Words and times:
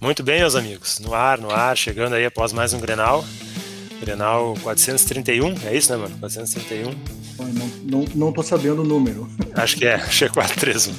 Muito 0.00 0.22
bem, 0.22 0.40
meus 0.40 0.54
amigos. 0.54 0.98
No 1.00 1.14
ar, 1.14 1.38
no 1.38 1.50
ar, 1.50 1.76
chegando 1.76 2.14
aí 2.14 2.26
após 2.26 2.52
mais 2.52 2.72
um 2.74 2.80
Grenal. 2.80 3.24
Grenal 3.98 4.54
431, 4.62 5.54
é 5.64 5.74
isso, 5.74 5.90
né, 5.90 5.96
mano? 5.96 6.16
431. 6.18 6.90
Não, 7.38 7.68
não, 7.82 8.04
não 8.14 8.32
tô 8.32 8.42
sabendo 8.42 8.82
o 8.82 8.84
número. 8.84 9.28
Acho 9.54 9.76
que 9.76 9.86
é, 9.86 9.94
acho 9.94 10.18
que 10.18 10.24
é 10.24 10.28
431. 10.28 10.94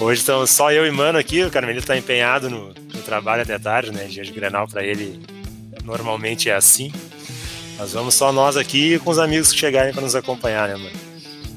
Hoje 0.00 0.20
estamos 0.20 0.50
só 0.50 0.72
eu 0.72 0.84
e 0.84 0.90
mano 0.90 1.16
aqui, 1.16 1.44
o 1.44 1.50
Carmelito 1.50 1.86
tá 1.86 1.96
empenhado 1.96 2.50
no, 2.50 2.68
no 2.68 3.02
trabalho 3.04 3.42
até 3.42 3.56
tarde, 3.56 3.92
né? 3.92 4.06
Dia 4.06 4.24
de 4.24 4.32
Grenal 4.32 4.66
para 4.66 4.82
ele 4.84 5.22
normalmente 5.84 6.50
é 6.50 6.56
assim. 6.56 6.92
Mas 7.78 7.92
vamos 7.92 8.14
só 8.14 8.32
nós 8.32 8.56
aqui 8.56 8.98
com 8.98 9.10
os 9.10 9.18
amigos 9.18 9.52
que 9.52 9.58
chegarem 9.58 9.92
para 9.92 10.02
nos 10.02 10.16
acompanhar, 10.16 10.68
né, 10.68 10.74
mano? 10.74 10.96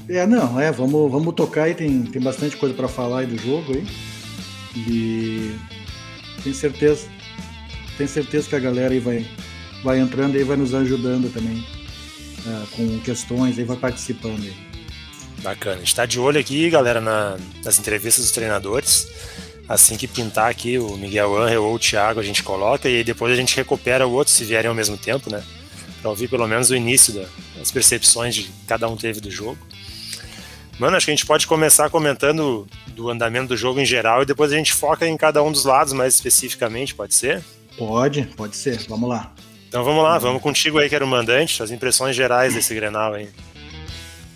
É, 0.08 0.24
não, 0.26 0.60
é, 0.60 0.70
vamos, 0.70 1.10
vamos 1.10 1.34
tocar 1.34 1.64
aí, 1.64 1.74
tem, 1.74 2.02
tem 2.02 2.22
bastante 2.22 2.56
coisa 2.56 2.74
para 2.74 2.86
falar 2.86 3.20
aí 3.20 3.26
do 3.26 3.36
jogo 3.36 3.74
aí. 3.74 3.86
E 4.76 5.56
tenho 6.42 6.54
certeza, 6.54 7.08
tenho 7.96 8.08
certeza 8.08 8.48
que 8.48 8.56
a 8.56 8.58
galera 8.58 8.92
aí 8.92 9.00
vai, 9.00 9.26
vai 9.82 9.98
entrando 9.98 10.36
e 10.36 10.44
vai 10.44 10.56
nos 10.56 10.74
ajudando 10.74 11.32
também 11.32 11.64
uh, 12.46 12.66
com 12.76 13.00
questões, 13.00 13.58
aí 13.58 13.64
vai 13.64 13.76
participando 13.76 14.42
aí. 14.42 14.68
Bacana. 15.42 15.76
A 15.76 15.78
gente 15.78 15.94
tá 15.94 16.04
de 16.04 16.18
olho 16.18 16.40
aqui, 16.40 16.68
galera, 16.68 17.00
na, 17.00 17.36
nas 17.64 17.78
entrevistas 17.78 18.24
dos 18.24 18.32
treinadores. 18.32 19.08
Assim 19.68 19.96
que 19.96 20.08
pintar 20.08 20.50
aqui 20.50 20.78
o 20.78 20.96
Miguel 20.96 21.36
Angel 21.36 21.62
ou 21.62 21.74
o 21.74 21.78
Thiago, 21.78 22.18
a 22.18 22.22
gente 22.22 22.42
coloca 22.42 22.88
e 22.88 23.04
depois 23.04 23.32
a 23.32 23.36
gente 23.36 23.54
recupera 23.54 24.06
o 24.06 24.12
outro 24.12 24.32
se 24.32 24.44
vierem 24.44 24.68
ao 24.68 24.74
mesmo 24.74 24.96
tempo, 24.96 25.30
né? 25.30 25.44
Pra 26.00 26.10
ouvir 26.10 26.28
pelo 26.28 26.46
menos 26.48 26.70
o 26.70 26.74
início 26.74 27.12
da, 27.12 27.26
das 27.56 27.70
percepções 27.70 28.34
de 28.34 28.50
cada 28.66 28.88
um 28.88 28.96
teve 28.96 29.20
do 29.20 29.30
jogo. 29.30 29.58
Mano, 30.78 30.96
acho 30.96 31.06
que 31.06 31.10
a 31.10 31.14
gente 31.14 31.26
pode 31.26 31.44
começar 31.44 31.90
comentando 31.90 32.64
do 32.94 33.10
andamento 33.10 33.48
do 33.48 33.56
jogo 33.56 33.80
em 33.80 33.84
geral 33.84 34.22
e 34.22 34.26
depois 34.26 34.52
a 34.52 34.56
gente 34.56 34.72
foca 34.72 35.06
em 35.08 35.16
cada 35.16 35.42
um 35.42 35.50
dos 35.50 35.64
lados 35.64 35.92
mais 35.92 36.14
especificamente, 36.14 36.94
pode 36.94 37.16
ser? 37.16 37.42
Pode, 37.76 38.22
pode 38.36 38.56
ser. 38.56 38.78
Vamos 38.88 39.08
lá. 39.08 39.34
Então 39.68 39.82
vamos 39.82 40.04
lá, 40.04 40.18
vamos 40.18 40.40
contigo 40.40 40.78
aí 40.78 40.88
que 40.88 40.94
era 40.94 41.04
o 41.04 41.08
mandante, 41.08 41.62
as 41.62 41.72
impressões 41.72 42.14
gerais 42.14 42.54
desse 42.54 42.74
Grenal 42.74 43.14
aí. 43.14 43.28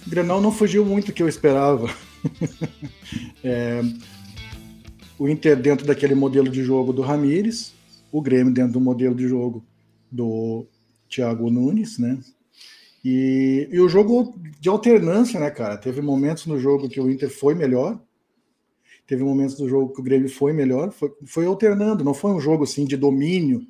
O 0.04 0.10
Grenal 0.10 0.40
não 0.40 0.50
fugiu 0.50 0.84
muito 0.84 1.06
do 1.06 1.12
que 1.12 1.22
eu 1.22 1.28
esperava. 1.28 1.88
é, 3.42 3.80
o 5.16 5.28
Inter 5.28 5.56
dentro 5.56 5.86
daquele 5.86 6.14
modelo 6.14 6.48
de 6.48 6.64
jogo 6.64 6.92
do 6.92 7.02
Ramires, 7.02 7.72
o 8.10 8.20
Grêmio 8.20 8.52
dentro 8.52 8.72
do 8.72 8.80
modelo 8.80 9.14
de 9.14 9.28
jogo 9.28 9.64
do 10.10 10.66
Thiago 11.08 11.48
Nunes, 11.50 11.98
né? 11.98 12.18
E, 13.04 13.68
e, 13.72 13.80
o 13.80 13.88
jogo 13.88 14.34
de 14.60 14.68
alternância, 14.68 15.40
né, 15.40 15.50
cara? 15.50 15.76
Teve 15.76 16.00
momentos 16.00 16.46
no 16.46 16.58
jogo 16.58 16.88
que 16.88 17.00
o 17.00 17.10
Inter 17.10 17.30
foi 17.30 17.54
melhor, 17.54 18.00
teve 19.06 19.24
momentos 19.24 19.56
do 19.56 19.68
jogo 19.68 19.92
que 19.92 20.00
o 20.00 20.04
Grêmio 20.04 20.28
foi 20.28 20.52
melhor, 20.52 20.92
foi, 20.92 21.12
foi 21.26 21.46
alternando, 21.46 22.04
não 22.04 22.14
foi 22.14 22.30
um 22.30 22.40
jogo 22.40 22.64
assim 22.64 22.84
de 22.84 22.96
domínio 22.96 23.66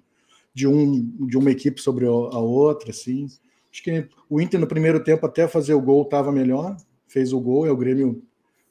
de, 0.52 0.66
um, 0.66 1.26
de 1.26 1.38
uma 1.38 1.50
equipe 1.50 1.80
sobre 1.80 2.06
a 2.06 2.10
outra, 2.10 2.90
assim. 2.90 3.26
Acho 3.72 3.82
que 3.82 4.08
o 4.28 4.40
Inter 4.40 4.60
no 4.60 4.66
primeiro 4.66 5.02
tempo 5.02 5.24
até 5.24 5.48
fazer 5.48 5.72
o 5.72 5.80
gol 5.80 6.02
estava 6.02 6.30
melhor, 6.30 6.76
fez 7.06 7.32
o 7.32 7.40
gol 7.40 7.66
e 7.66 7.70
o 7.70 7.76
Grêmio 7.76 8.22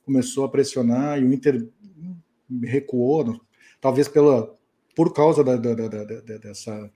começou 0.05 0.45
a 0.45 0.49
pressionar 0.49 1.19
e 1.19 1.25
o 1.25 1.33
Inter 1.33 1.67
recuou, 2.63 3.41
talvez 3.79 4.07
pela 4.07 4.55
por 4.95 5.13
causa 5.13 5.43
da, 5.43 5.55
da, 5.55 5.73
da, 5.73 6.37
dessa 6.37 6.91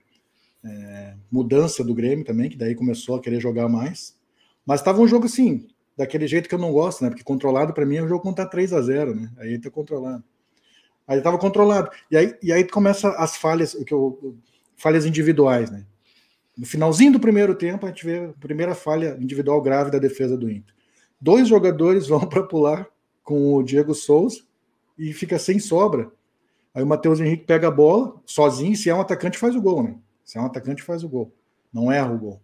é, 0.66 1.14
mudança 1.30 1.84
do 1.84 1.94
Grêmio 1.94 2.24
também, 2.24 2.50
que 2.50 2.56
daí 2.56 2.74
começou 2.74 3.16
a 3.16 3.20
querer 3.20 3.40
jogar 3.40 3.68
mais. 3.68 4.16
Mas 4.64 4.80
estava 4.80 5.00
um 5.00 5.06
jogo 5.06 5.26
assim, 5.26 5.66
daquele 5.96 6.26
jeito 6.26 6.48
que 6.48 6.54
eu 6.54 6.58
não 6.58 6.72
gosto, 6.72 7.02
né? 7.02 7.10
Porque 7.10 7.24
controlado 7.24 7.72
para 7.72 7.86
mim 7.86 7.96
é 7.96 8.02
um 8.02 8.08
jogo 8.08 8.22
contra 8.22 8.46
3 8.46 8.72
a 8.72 8.82
0 8.82 9.14
né? 9.14 9.30
Aí 9.38 9.58
tá 9.58 9.70
controlado. 9.70 10.22
Aí 11.06 11.18
estava 11.18 11.38
controlado. 11.38 11.90
E 12.10 12.16
aí, 12.16 12.34
e 12.42 12.52
aí 12.52 12.64
começa 12.64 13.10
as 13.10 13.36
falhas, 13.36 13.74
que 13.74 13.94
eu, 13.94 14.36
falhas 14.76 15.06
individuais, 15.06 15.70
né? 15.70 15.86
No 16.56 16.66
finalzinho 16.66 17.12
do 17.12 17.20
primeiro 17.20 17.54
tempo, 17.54 17.86
a 17.86 17.90
gente 17.90 18.04
vê 18.04 18.24
a 18.24 18.32
primeira 18.40 18.74
falha 18.74 19.16
individual 19.20 19.60
grave 19.62 19.90
da 19.90 19.98
defesa 19.98 20.36
do 20.36 20.50
Inter. 20.50 20.74
Dois 21.20 21.48
jogadores 21.48 22.06
vão 22.08 22.20
para 22.20 22.42
pular 22.42 22.88
com 23.22 23.54
o 23.54 23.62
Diego 23.62 23.94
Souza 23.94 24.42
e 24.98 25.12
fica 25.12 25.38
sem 25.38 25.58
sobra. 25.58 26.10
Aí 26.74 26.82
o 26.82 26.86
Matheus 26.86 27.20
Henrique 27.20 27.44
pega 27.44 27.68
a 27.68 27.70
bola 27.70 28.20
sozinho, 28.26 28.76
se 28.76 28.90
é 28.90 28.94
um 28.94 29.00
atacante, 29.00 29.38
faz 29.38 29.54
o 29.54 29.62
gol, 29.62 29.82
né? 29.82 29.96
Se 30.26 30.36
é 30.36 30.40
um 30.40 30.46
atacante, 30.46 30.82
faz 30.82 31.02
o 31.02 31.08
gol. 31.08 31.32
Não 31.72 31.90
erra 31.90 32.12
o 32.12 32.18
gol. 32.18 32.42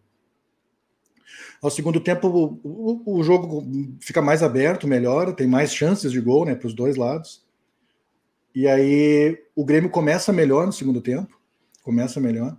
Ao 1.61 1.71
segundo 1.71 2.01
tempo, 2.01 2.29
o, 2.29 2.61
o, 2.63 3.19
o 3.19 3.23
jogo 3.23 3.67
fica 4.01 4.23
mais 4.23 4.43
aberto, 4.43 4.87
melhora, 4.87 5.33
tem 5.33 5.47
mais 5.47 5.75
chances 5.75 6.11
de 6.11 6.21
gol 6.21 6.45
né, 6.45 6.55
para 6.55 6.67
os 6.67 6.75
dois 6.75 6.97
lados. 6.97 7.45
E 8.55 8.69
aí 8.69 9.39
o 9.55 9.65
Grêmio 9.65 9.91
começa 9.91 10.33
melhor 10.33 10.65
no 10.67 10.73
segundo 10.73 11.01
tempo. 11.01 11.39
Começa 11.83 12.21
melhor. 12.21 12.57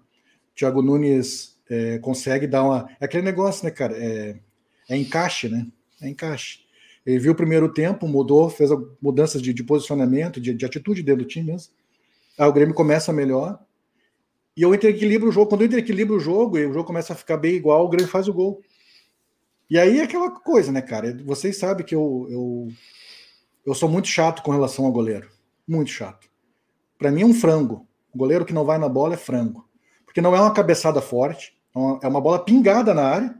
Thiago 0.56 0.82
Nunes 0.82 1.58
é, 1.70 1.98
consegue 2.00 2.46
dar 2.46 2.64
uma. 2.64 2.90
É 3.00 3.06
aquele 3.06 3.24
negócio, 3.24 3.64
né, 3.66 3.72
cara? 3.72 3.96
É, 3.98 4.38
é 4.90 4.98
encaixe, 4.98 5.48
né? 5.48 5.68
É 6.02 6.10
encaixe. 6.10 6.60
Ele 7.06 7.20
viu 7.20 7.34
o 7.34 7.36
primeiro 7.36 7.72
tempo, 7.72 8.08
mudou, 8.08 8.50
fez 8.50 8.70
mudanças 9.02 9.42
de, 9.42 9.54
de 9.54 9.64
posicionamento, 9.64 10.40
de, 10.40 10.54
de, 10.54 10.66
atitude 10.66 11.04
dentro 11.04 11.24
do 11.24 11.28
time 11.28 11.52
mesmo. 11.52 11.74
Aí 12.38 12.48
o 12.48 12.54
Grêmio 12.54 12.74
começa 12.74 13.12
melhor. 13.12 13.60
E 14.56 14.66
o 14.66 14.74
Inter 14.74 14.92
equilibra 14.92 15.28
o 15.28 15.32
jogo. 15.32 15.50
Quando 15.50 15.62
o 15.62 15.66
Inter 15.66 15.80
equilibra 15.80 16.16
o 16.16 16.20
jogo 16.20 16.58
e 16.58 16.66
o 16.66 16.74
jogo 16.74 16.86
começa 16.86 17.14
a 17.14 17.16
ficar 17.16 17.38
bem 17.38 17.56
igual, 17.56 17.86
o 17.86 17.90
Grêmio 17.90 18.10
faz 18.10 18.28
o 18.28 18.34
gol. 18.34 18.62
E 19.70 19.80
aí 19.80 20.00
é 20.00 20.04
aquela 20.04 20.30
coisa, 20.30 20.72
né, 20.72 20.82
cara? 20.82 21.18
Vocês 21.26 21.58
sabem 21.58 21.86
que 21.86 21.96
eu, 21.96 22.28
eu, 22.30 22.68
eu 23.66 23.74
sou 23.74 23.90
muito 23.90 24.08
chato 24.08 24.44
com 24.44 24.52
relação 24.52 24.86
ao 24.86 24.92
goleiro. 24.92 25.30
Muito 25.68 25.90
chato. 25.90 26.30
Para 27.00 27.12
mim 27.12 27.22
é 27.22 27.26
um 27.26 27.34
frango. 27.34 27.88
O 28.14 28.18
goleiro 28.18 28.46
que 28.46 28.54
não 28.54 28.66
vai 28.66 28.78
na 28.78 28.88
bola 28.88 29.16
é 29.16 29.18
frango. 29.18 29.68
Porque 30.06 30.22
não 30.22 30.36
é 30.36 30.40
uma 30.40 30.54
cabeçada 30.54 31.02
forte, 31.02 31.58
é 32.04 32.08
uma 32.08 32.22
bola 32.22 32.38
pingada 32.38 32.94
na 32.94 33.04
área. 33.04 33.36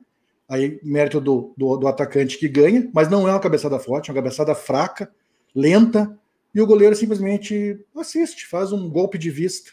Aí, 0.50 0.80
mérito 0.84 1.22
do, 1.22 1.54
do, 1.56 1.78
do 1.78 1.88
atacante 1.88 2.38
que 2.38 2.48
ganha, 2.48 2.90
mas 2.94 3.10
não 3.10 3.28
é 3.28 3.32
uma 3.32 3.40
cabeçada 3.40 3.78
forte, 3.78 4.10
é 4.10 4.14
uma 4.14 4.22
cabeçada 4.22 4.56
fraca, 4.56 5.12
lenta, 5.56 6.20
e 6.54 6.62
o 6.62 6.68
goleiro 6.68 6.96
simplesmente 6.96 7.80
assiste, 7.96 8.46
faz 8.48 8.72
um 8.72 8.90
golpe 8.90 9.18
de 9.18 9.30
vista 9.30 9.72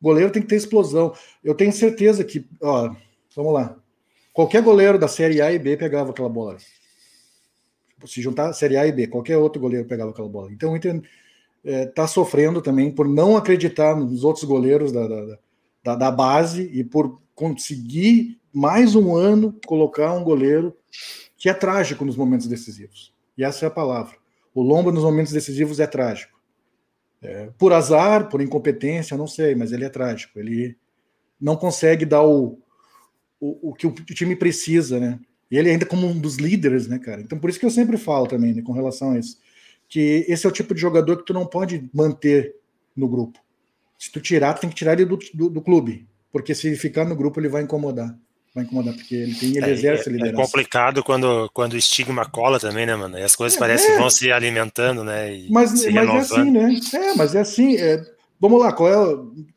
Goleiro 0.00 0.30
tem 0.30 0.42
que 0.42 0.48
ter 0.48 0.56
explosão. 0.56 1.14
Eu 1.42 1.54
tenho 1.54 1.72
certeza 1.72 2.24
que, 2.24 2.46
ó, 2.60 2.94
vamos 3.34 3.52
lá. 3.52 3.76
Qualquer 4.32 4.62
goleiro 4.62 4.98
da 4.98 5.08
Série 5.08 5.40
A 5.40 5.52
e 5.52 5.58
B 5.58 5.76
pegava 5.76 6.10
aquela 6.10 6.28
bola. 6.28 6.56
Se 8.04 8.20
juntar 8.20 8.52
Série 8.52 8.76
A 8.76 8.86
e 8.86 8.92
B, 8.92 9.06
qualquer 9.06 9.38
outro 9.38 9.60
goleiro 9.60 9.86
pegava 9.86 10.10
aquela 10.10 10.28
bola. 10.28 10.52
Então 10.52 10.72
o 10.72 10.76
Inter 10.76 11.00
está 11.64 12.02
é, 12.02 12.06
sofrendo 12.06 12.60
também 12.60 12.90
por 12.90 13.08
não 13.08 13.36
acreditar 13.36 13.96
nos 13.96 14.24
outros 14.24 14.44
goleiros 14.44 14.92
da, 14.92 15.06
da, 15.06 15.38
da, 15.84 15.94
da 15.94 16.10
base 16.10 16.70
e 16.72 16.84
por 16.84 17.20
conseguir 17.34 18.38
mais 18.52 18.94
um 18.94 19.16
ano 19.16 19.58
colocar 19.66 20.12
um 20.12 20.22
goleiro 20.22 20.76
que 21.36 21.48
é 21.48 21.54
trágico 21.54 22.04
nos 22.04 22.16
momentos 22.16 22.46
decisivos. 22.46 23.12
E 23.36 23.44
essa 23.44 23.64
é 23.64 23.68
a 23.68 23.70
palavra. 23.70 24.16
O 24.54 24.62
Lomba 24.62 24.92
nos 24.92 25.02
momentos 25.02 25.32
decisivos 25.32 25.80
é 25.80 25.86
trágico. 25.86 26.33
É, 27.24 27.48
por 27.58 27.72
azar, 27.72 28.28
por 28.28 28.40
incompetência, 28.40 29.16
não 29.16 29.26
sei, 29.26 29.54
mas 29.54 29.72
ele 29.72 29.84
é 29.84 29.88
trágico. 29.88 30.38
Ele 30.38 30.76
não 31.40 31.56
consegue 31.56 32.04
dar 32.04 32.22
o, 32.22 32.58
o, 33.40 33.70
o 33.70 33.74
que 33.74 33.86
o 33.86 33.92
time 33.92 34.36
precisa, 34.36 35.00
né? 35.00 35.18
E 35.50 35.56
ele 35.56 35.70
ainda 35.70 35.86
como 35.86 36.06
um 36.06 36.18
dos 36.18 36.36
líderes, 36.36 36.86
né, 36.86 36.98
cara? 36.98 37.20
Então 37.20 37.38
por 37.38 37.48
isso 37.48 37.58
que 37.58 37.66
eu 37.66 37.70
sempre 37.70 37.96
falo 37.96 38.26
também, 38.26 38.52
né, 38.54 38.62
com 38.62 38.72
relação 38.72 39.12
a 39.12 39.18
isso, 39.18 39.38
que 39.88 40.24
esse 40.28 40.46
é 40.46 40.48
o 40.48 40.52
tipo 40.52 40.74
de 40.74 40.80
jogador 40.80 41.16
que 41.16 41.24
tu 41.24 41.32
não 41.32 41.46
pode 41.46 41.88
manter 41.92 42.54
no 42.94 43.08
grupo. 43.08 43.38
Se 43.98 44.10
tu 44.10 44.20
tirar, 44.20 44.54
tu 44.54 44.62
tem 44.62 44.70
que 44.70 44.76
tirar 44.76 44.94
ele 44.94 45.04
do, 45.04 45.18
do, 45.32 45.48
do 45.48 45.62
clube, 45.62 46.06
porque 46.32 46.54
se 46.54 46.74
ficar 46.76 47.04
no 47.04 47.16
grupo 47.16 47.40
ele 47.40 47.48
vai 47.48 47.62
incomodar 47.62 48.18
vai 48.54 48.62
incomodar, 48.62 48.94
porque 48.94 49.14
ele 49.14 49.34
tem, 49.34 49.56
ele 49.56 49.66
é, 49.66 49.70
exerce 49.70 50.08
a 50.08 50.12
é 50.12 50.14
liderança. 50.14 50.42
É 50.42 50.44
complicado 50.44 51.02
quando, 51.02 51.50
quando 51.52 51.72
o 51.72 51.76
estigma 51.76 52.24
cola 52.24 52.60
também, 52.60 52.86
né, 52.86 52.94
mano? 52.94 53.18
E 53.18 53.22
as 53.22 53.34
coisas 53.34 53.56
é, 53.56 53.60
parecem 53.60 53.90
que 53.90 53.98
vão 53.98 54.08
se 54.08 54.30
alimentando, 54.30 55.02
né? 55.02 55.44
mas 55.50 55.72
mas 55.86 56.08
é 56.08 56.18
assim, 56.18 56.50
né? 56.50 56.80
É, 56.94 57.14
mas 57.14 57.34
é 57.34 57.40
assim. 57.40 57.76
É, 57.76 58.00
vamos 58.40 58.60
lá, 58.60 58.72
qual 58.72 58.88
é. 58.88 59.16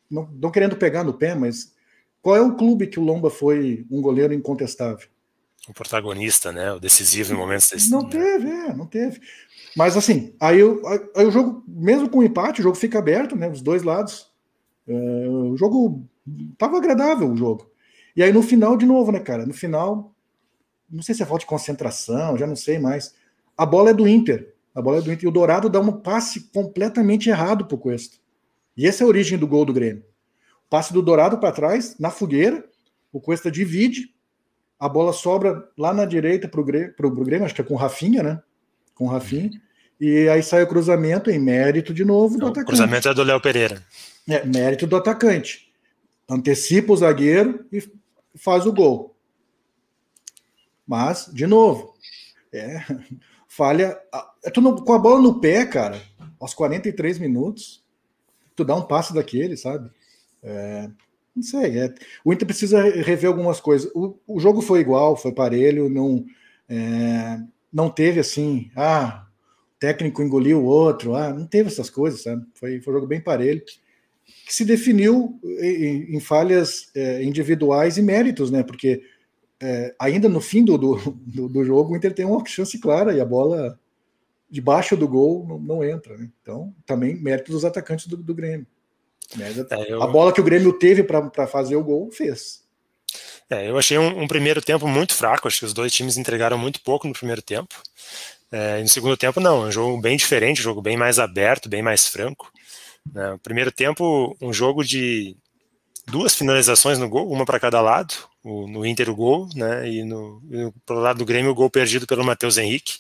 Não, 0.10 0.28
não 0.42 0.50
querendo 0.50 0.76
pegar 0.76 1.04
no 1.04 1.14
pé, 1.14 1.36
mas 1.36 1.74
qual 2.22 2.36
é 2.36 2.42
o 2.42 2.56
clube 2.56 2.88
que 2.88 3.00
o 3.00 3.04
Lomba 3.04 3.30
foi 3.30 3.86
um 3.92 4.02
goleiro 4.02 4.34
incontestável? 4.34 5.08
O 5.70 5.74
protagonista, 5.74 6.52
né? 6.52 6.72
O 6.72 6.80
decisivo 6.80 7.34
em 7.34 7.38
momentos 7.38 7.70
decisivos. 7.70 8.04
Não 8.04 8.10
teve, 8.10 8.50
é, 8.50 8.74
não 8.74 8.86
teve. 8.86 9.20
Mas 9.76 9.96
assim, 9.96 10.34
aí, 10.40 10.60
aí 11.16 11.26
o 11.26 11.32
jogo, 11.32 11.64
mesmo 11.68 12.10
com 12.10 12.20
o 12.20 12.24
empate, 12.24 12.62
o 12.62 12.64
jogo 12.64 12.76
fica 12.76 12.98
aberto, 12.98 13.36
né? 13.36 13.48
Os 13.48 13.62
dois 13.62 13.84
lados. 13.84 14.28
É, 14.88 14.94
o 14.94 15.56
jogo 15.58 16.08
tava 16.58 16.78
agradável 16.78 17.30
o 17.30 17.38
jogo. 17.38 17.70
E 18.18 18.24
aí 18.24 18.34
no 18.34 18.42
final, 18.42 18.76
de 18.76 18.86
novo, 18.88 19.12
né, 19.12 19.20
cara? 19.20 19.46
No 19.46 19.54
final, 19.54 20.12
não 20.90 21.04
sei 21.04 21.14
se 21.14 21.22
é 21.22 21.26
falta 21.26 21.42
de 21.42 21.46
concentração, 21.46 22.36
já 22.36 22.48
não 22.48 22.56
sei 22.56 22.80
mais. 22.80 23.14
A 23.56 23.64
bola 23.64 23.92
é 23.92 23.94
do 23.94 24.08
Inter. 24.08 24.56
A 24.74 24.82
bola 24.82 24.98
é 24.98 25.02
do 25.02 25.12
Inter. 25.14 25.26
E 25.26 25.28
o 25.28 25.32
Dourado 25.32 25.70
dá 25.70 25.80
um 25.80 25.92
passe 25.92 26.50
completamente 26.52 27.30
errado 27.30 27.66
pro 27.66 27.78
Cuesta. 27.78 28.18
E 28.76 28.88
essa 28.88 29.04
é 29.04 29.06
a 29.06 29.08
origem 29.08 29.38
do 29.38 29.46
gol 29.46 29.64
do 29.64 29.72
Grêmio. 29.72 30.04
Passe 30.68 30.92
do 30.92 31.02
Dourado 31.04 31.38
para 31.38 31.52
trás, 31.52 31.96
na 32.00 32.10
fogueira. 32.10 32.66
O 33.14 33.22
Cuesta 33.22 33.52
divide. 33.52 34.12
A 34.80 34.90
bola 34.90 35.14
sobra 35.14 35.70
lá 35.78 35.94
na 35.94 36.06
direita 36.06 36.48
pro 36.48 36.64
Grêmio, 36.64 36.96
pro, 36.96 37.14
pro 37.14 37.24
Grêmio 37.24 37.46
acho 37.46 37.54
que 37.54 37.62
é 37.62 37.64
com 37.64 37.76
o 37.76 37.78
Rafinha, 37.78 38.24
né? 38.24 38.42
Com 38.96 39.06
o 39.06 39.10
Rafinha. 39.10 39.52
e 40.02 40.28
aí 40.28 40.42
sai 40.42 40.64
o 40.64 40.68
cruzamento 40.68 41.30
em 41.30 41.38
mérito 41.38 41.94
de 41.94 42.04
novo 42.04 42.38
do 42.38 42.46
o 42.46 42.48
atacante. 42.48 42.68
cruzamento 42.68 43.10
é 43.10 43.14
do 43.14 43.24
Léo 43.24 43.40
Pereira. 43.40 43.84
É, 44.28 44.44
mérito 44.44 44.88
do 44.88 44.96
atacante. 44.96 45.72
Antecipa 46.30 46.94
o 46.94 46.98
zagueiro 46.98 47.66
e 47.72 47.82
faz 48.38 48.66
o 48.66 48.74
gol. 48.74 49.16
Mas, 50.86 51.30
de 51.34 51.46
novo, 51.46 51.94
é, 52.54 52.80
falha. 53.48 54.00
É 54.44 54.50
tu 54.50 54.62
não- 54.62 54.76
com 54.78 54.94
a 54.94 55.00
bola 55.00 55.22
no 55.22 55.40
pé, 55.40 55.66
cara, 55.66 56.02
aos 56.40 56.54
43 56.54 57.20
minutos, 57.20 57.84
tu 58.56 58.66
dá 58.66 58.76
um 58.76 58.84
passe 58.88 59.14
daquele, 59.14 59.58
sabe? 59.58 59.90
É, 60.44 60.90
não 61.36 61.44
sei. 61.44 61.80
é- 61.80 61.96
o 62.26 62.34
Inter 62.34 62.48
precisa 62.48 62.82
rever 62.82 63.28
algumas 63.30 63.60
coisas. 63.60 63.92
O, 63.96 64.18
o 64.28 64.40
jogo 64.40 64.62
foi 64.62 64.82
igual, 64.82 65.16
foi 65.18 65.32
parelho, 65.34 65.90
não, 65.90 66.26
é, 66.70 67.40
não 67.74 67.90
teve 67.90 68.20
assim, 68.20 68.72
ah, 68.76 69.28
o 69.76 69.80
técnico 69.80 70.22
engoliu 70.24 70.62
o 70.62 70.66
outro, 70.66 71.16
ah, 71.16 71.34
não 71.34 71.48
teve 71.48 71.70
essas 71.70 71.90
coisas, 71.90 72.24
sabe? 72.24 72.46
Foi, 72.56 72.82
foi 72.82 72.94
um 72.94 72.98
jogo 72.98 73.08
bem 73.08 73.22
parelho 73.22 73.64
que 74.46 74.54
se 74.54 74.66
definiu 74.66 75.40
em, 75.60 76.16
em 76.16 76.20
falhas 76.20 76.90
é, 76.96 77.24
individuais 77.24 77.98
e 77.98 78.02
méritos, 78.02 78.52
né? 78.52 78.64
Porque 78.64 79.02
é, 79.62 79.96
ainda 80.00 80.30
no 80.30 80.40
fim 80.42 80.64
do, 80.64 80.78
do, 80.78 81.50
do- 81.50 81.66
jogo 81.66 81.94
o 81.94 81.98
Inter 81.98 82.14
tem 82.14 82.26
uma 82.26 82.46
chance 82.46 82.78
clara 82.80 83.14
e 83.14 83.20
a 83.20 83.26
bola 83.26 83.80
debaixo 84.50 84.96
do 84.96 85.08
gol 85.08 85.46
não, 85.48 85.60
não 85.60 85.84
entra, 85.84 86.18
né? 86.18 86.30
Então, 86.42 86.74
também 86.86 87.16
mérito 87.16 87.52
dos 87.52 87.66
atacantes 87.66 88.08
do, 88.08 88.18
do 88.18 88.36
Grêmio. 88.36 88.68
É, 89.40 89.92
eu- 89.92 90.02
A 90.02 90.08
bola 90.08 90.32
que 90.34 90.40
o 90.42 90.44
Grêmio 90.44 90.72
teve 90.74 91.04
para 91.04 91.48
fazer 91.48 91.76
o 91.76 91.84
gol 91.84 92.10
fez. 92.12 92.66
É, 93.50 93.70
eu 93.70 93.78
achei 93.78 93.98
um, 93.98 94.24
um 94.24 94.28
primeiro 94.28 94.62
tempo 94.62 94.88
muito 94.88 95.14
fraco, 95.14 95.48
acho 95.48 95.60
que 95.60 95.66
os 95.66 95.74
dois 95.74 95.92
times 95.94 96.18
entregaram 96.18 96.58
muito 96.58 96.82
pouco 96.82 97.08
no 97.08 97.14
primeiro 97.14 97.42
tempo. 97.42 97.76
É, 98.52 98.80
e 98.80 98.84
no 98.84 98.88
segundo 98.90 99.18
tempo, 99.18 99.40
não, 99.40 99.64
um 99.64 99.72
jogo 99.72 100.00
bem 100.00 100.16
diferente, 100.16 100.60
um 100.62 100.64
jogo 100.64 100.82
bem 100.82 100.96
mais 100.96 101.20
aberto, 101.20 101.68
bem 101.68 101.82
mais 101.82 102.08
franco. 102.08 102.52
Né. 103.14 103.34
O 103.34 103.40
primeiro 103.40 103.72
tempo, 103.72 104.36
um 104.42 104.52
jogo 104.54 104.84
de 104.84 105.36
duas 106.08 106.34
finalizações 106.36 106.98
no 106.98 107.10
gol, 107.10 107.30
uma 107.30 107.46
para 107.46 107.60
cada 107.60 107.82
lado, 107.82 108.14
no 108.44 108.86
Inter 108.86 109.10
o 109.10 109.16
gol, 109.16 109.50
né, 109.54 109.90
e 109.90 110.06
no, 110.06 110.42
e 110.50 110.72
pro 110.86 110.96
lado 111.00 111.18
do 111.18 111.26
Grêmio 111.26 111.52
o 111.52 111.56
gol 111.56 111.70
perdido 111.70 112.08
pelo 112.08 112.24
Matheus 112.24 112.58
Henrique, 112.58 112.94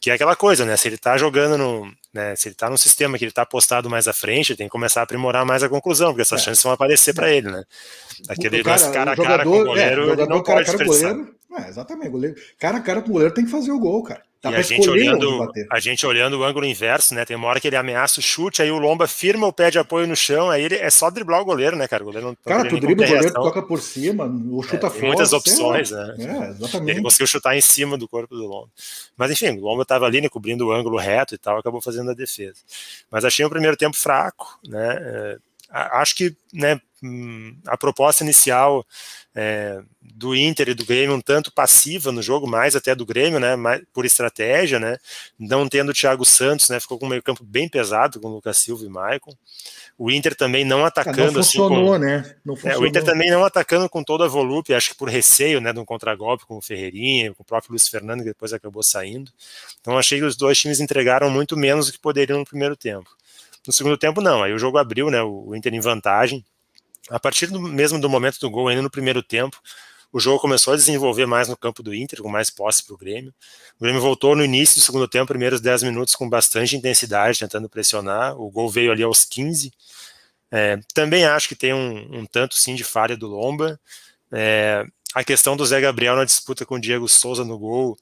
que 0.00 0.10
é 0.10 0.14
aquela 0.14 0.34
coisa, 0.34 0.64
né, 0.64 0.76
se 0.76 0.88
ele 0.88 0.98
tá 0.98 1.16
jogando 1.16 1.56
no, 1.56 1.92
né, 2.12 2.34
se 2.34 2.48
ele 2.48 2.56
tá 2.56 2.68
no 2.68 2.76
sistema 2.76 3.16
que 3.16 3.24
ele 3.24 3.30
tá 3.30 3.46
postado 3.46 3.88
mais 3.88 4.08
à 4.08 4.12
frente, 4.12 4.50
ele 4.50 4.56
tem 4.56 4.66
que 4.66 4.72
começar 4.72 4.98
a 4.98 5.04
aprimorar 5.04 5.46
mais 5.46 5.62
a 5.62 5.68
conclusão, 5.68 6.08
porque 6.08 6.22
essas 6.22 6.40
É. 6.40 6.44
chances 6.46 6.62
vão 6.64 6.72
aparecer 6.72 7.14
para 7.14 7.30
ele, 7.30 7.48
né. 7.52 7.62
Aquele 8.28 8.62
O 8.62 8.64
cara- 8.64 8.80
lance 8.82 8.92
cara 8.92 9.12
a 9.12 9.16
cara 9.16 9.44
com 9.44 9.50
o 9.50 9.52
jogador- 9.54 9.66
goleiro, 9.66 10.02
é, 10.02 10.06
o 10.06 10.12
ele 10.14 10.26
não 10.26 10.42
cara 10.42 10.64
pode 10.64 10.76
cara 10.76 10.84
goleiro. 10.84 11.34
É, 11.58 11.68
exatamente, 11.68 12.10
goleiro. 12.10 12.36
Cara 12.58 12.78
a 12.78 12.80
cara 12.80 13.02
com 13.02 13.10
o 13.10 13.12
goleiro 13.12 13.34
tem 13.34 13.44
que 13.44 13.50
fazer 13.50 13.72
o 13.72 13.78
gol, 13.78 14.02
cara. 14.02 14.22
Pra 14.40 14.56
a 14.56 14.62
gente, 14.62 14.88
olhando, 14.88 15.52
a 15.70 15.78
gente 15.78 16.06
olhando 16.06 16.38
o 16.38 16.44
ângulo 16.44 16.64
inverso, 16.64 17.14
né? 17.14 17.26
Tem 17.26 17.36
uma 17.36 17.46
hora 17.46 17.60
que 17.60 17.66
ele 17.68 17.76
ameaça 17.76 18.20
o 18.20 18.22
chute, 18.22 18.62
aí 18.62 18.70
o 18.70 18.78
Lomba 18.78 19.06
firma 19.06 19.46
o 19.46 19.52
pé 19.52 19.70
de 19.70 19.78
apoio 19.78 20.06
no 20.06 20.16
chão, 20.16 20.48
aí 20.48 20.62
ele 20.62 20.76
é 20.76 20.88
só 20.88 21.10
driblar 21.10 21.42
o 21.42 21.44
goleiro, 21.44 21.76
né, 21.76 21.86
cara? 21.86 22.02
O 22.02 22.06
goleiro 22.06 22.28
não, 22.28 22.36
Cara, 22.42 22.66
tu 22.66 22.80
dribla 22.80 23.04
o 23.04 23.08
goleiro, 23.08 23.34
toca 23.34 23.60
por 23.60 23.82
cima, 23.82 24.24
ou 24.50 24.62
chuta 24.62 24.86
É, 24.86 24.90
tem 24.90 24.90
fora. 24.90 25.06
muitas 25.08 25.34
opções, 25.34 25.90
né? 25.90 26.14
É, 26.18 26.50
exatamente. 26.52 26.90
Ele 26.90 27.02
conseguiu 27.02 27.26
chutar 27.26 27.54
em 27.54 27.60
cima 27.60 27.98
do 27.98 28.08
corpo 28.08 28.34
do 28.34 28.46
Lomba. 28.46 28.70
Mas 29.14 29.30
enfim, 29.30 29.58
o 29.58 29.60
Lomba 29.60 29.82
estava 29.82 30.06
ali, 30.06 30.22
né, 30.22 30.28
cobrindo 30.30 30.68
o 30.68 30.72
ângulo 30.72 30.96
reto 30.96 31.34
e 31.34 31.38
tal, 31.38 31.58
acabou 31.58 31.82
fazendo 31.82 32.10
a 32.10 32.14
defesa. 32.14 32.60
Mas 33.10 33.26
achei 33.26 33.44
o 33.44 33.50
primeiro 33.50 33.76
tempo 33.76 33.96
fraco, 33.96 34.58
né? 34.66 34.96
é, 35.02 35.38
acho 35.70 36.14
que 36.16 36.34
né, 36.50 36.80
hum, 37.02 37.54
a 37.66 37.76
proposta 37.76 38.24
inicial 38.24 38.86
é, 39.34 39.80
do 40.20 40.36
Inter 40.36 40.68
e 40.68 40.74
do 40.74 40.84
Grêmio 40.84 41.16
um 41.16 41.20
tanto 41.20 41.50
passiva 41.50 42.12
no 42.12 42.20
jogo, 42.20 42.46
mais 42.46 42.76
até 42.76 42.94
do 42.94 43.06
Grêmio, 43.06 43.40
né? 43.40 43.56
Mais, 43.56 43.82
por 43.90 44.04
estratégia, 44.04 44.78
né? 44.78 44.98
Não 45.38 45.66
tendo 45.66 45.88
o 45.88 45.94
Thiago 45.94 46.26
Santos, 46.26 46.68
né? 46.68 46.78
Ficou 46.78 46.98
com 46.98 47.06
um 47.06 47.08
meio 47.08 47.22
campo 47.22 47.42
bem 47.42 47.66
pesado 47.66 48.20
com 48.20 48.28
o 48.28 48.34
Lucas 48.34 48.58
Silva 48.58 48.84
e 48.84 48.88
Maicon. 48.90 49.32
O 49.96 50.10
Inter 50.10 50.36
também 50.36 50.62
não 50.62 50.84
Ah, 50.84 50.88
atacando 50.88 51.32
não 51.32 51.40
assim 51.40 51.56
com, 51.56 51.68
funcionou, 51.68 51.98
né? 51.98 52.36
Não 52.44 52.52
é, 52.52 52.56
funcionou. 52.58 52.82
o 52.82 52.86
Inter 52.86 53.02
também 53.02 53.30
não 53.30 53.42
atacando 53.42 53.88
com 53.88 54.04
toda 54.04 54.26
a 54.26 54.28
volúpia, 54.28 54.76
acho 54.76 54.90
que 54.90 54.96
por 54.96 55.08
receio 55.08 55.58
né, 55.58 55.72
de 55.72 55.78
um 55.78 55.86
contragolpe 55.86 56.44
com 56.44 56.58
o 56.58 56.62
Ferreirinha, 56.62 57.32
com 57.32 57.42
o 57.42 57.46
próprio 57.46 57.72
Luiz 57.72 57.88
Fernando, 57.88 58.18
que 58.18 58.26
depois 58.26 58.52
acabou 58.52 58.82
saindo. 58.82 59.32
Então 59.80 59.96
achei 59.96 60.18
que 60.18 60.24
os 60.26 60.36
dois 60.36 60.58
times 60.58 60.80
entregaram 60.80 61.30
muito 61.30 61.56
menos 61.56 61.86
do 61.86 61.92
que 61.92 61.98
poderiam 61.98 62.38
no 62.38 62.44
primeiro 62.44 62.76
tempo. 62.76 63.08
No 63.66 63.72
segundo 63.72 63.96
tempo, 63.96 64.20
não. 64.20 64.42
Aí 64.42 64.52
o 64.52 64.58
jogo 64.58 64.76
abriu, 64.76 65.10
né? 65.10 65.22
O 65.22 65.54
Inter 65.54 65.72
em 65.72 65.80
vantagem. 65.80 66.44
A 67.08 67.18
partir 67.18 67.46
do, 67.46 67.58
mesmo 67.58 67.98
do 67.98 68.08
momento 68.08 68.38
do 68.38 68.50
gol, 68.50 68.68
ainda 68.68 68.82
no 68.82 68.90
primeiro 68.90 69.22
tempo, 69.22 69.58
o 70.12 70.18
jogo 70.18 70.40
começou 70.40 70.72
a 70.72 70.76
desenvolver 70.76 71.26
mais 71.26 71.48
no 71.48 71.56
campo 71.56 71.82
do 71.82 71.94
Inter, 71.94 72.20
com 72.22 72.28
mais 72.28 72.50
posse 72.50 72.84
para 72.84 72.94
o 72.94 72.98
Grêmio. 72.98 73.32
O 73.78 73.84
Grêmio 73.84 74.00
voltou 74.00 74.34
no 74.34 74.44
início 74.44 74.80
do 74.80 74.84
segundo 74.84 75.06
tempo, 75.06 75.26
primeiros 75.26 75.60
10 75.60 75.84
minutos, 75.84 76.14
com 76.14 76.28
bastante 76.28 76.76
intensidade, 76.76 77.38
tentando 77.38 77.68
pressionar. 77.68 78.36
O 78.40 78.50
gol 78.50 78.68
veio 78.68 78.90
ali 78.90 79.02
aos 79.02 79.24
15. 79.24 79.72
É, 80.50 80.78
também 80.92 81.24
acho 81.24 81.48
que 81.48 81.54
tem 81.54 81.72
um, 81.72 82.20
um, 82.20 82.26
tanto 82.26 82.56
sim 82.56 82.74
de 82.74 82.82
falha 82.82 83.16
do 83.16 83.28
Lomba. 83.28 83.78
É, 84.32 84.84
a 85.14 85.22
questão 85.22 85.56
do 85.56 85.64
Zé 85.64 85.80
Gabriel 85.80 86.16
na 86.16 86.24
disputa 86.24 86.66
com 86.66 86.74
o 86.74 86.80
Diego 86.80 87.08
Souza 87.08 87.44
no 87.44 87.58
gol 87.58 87.96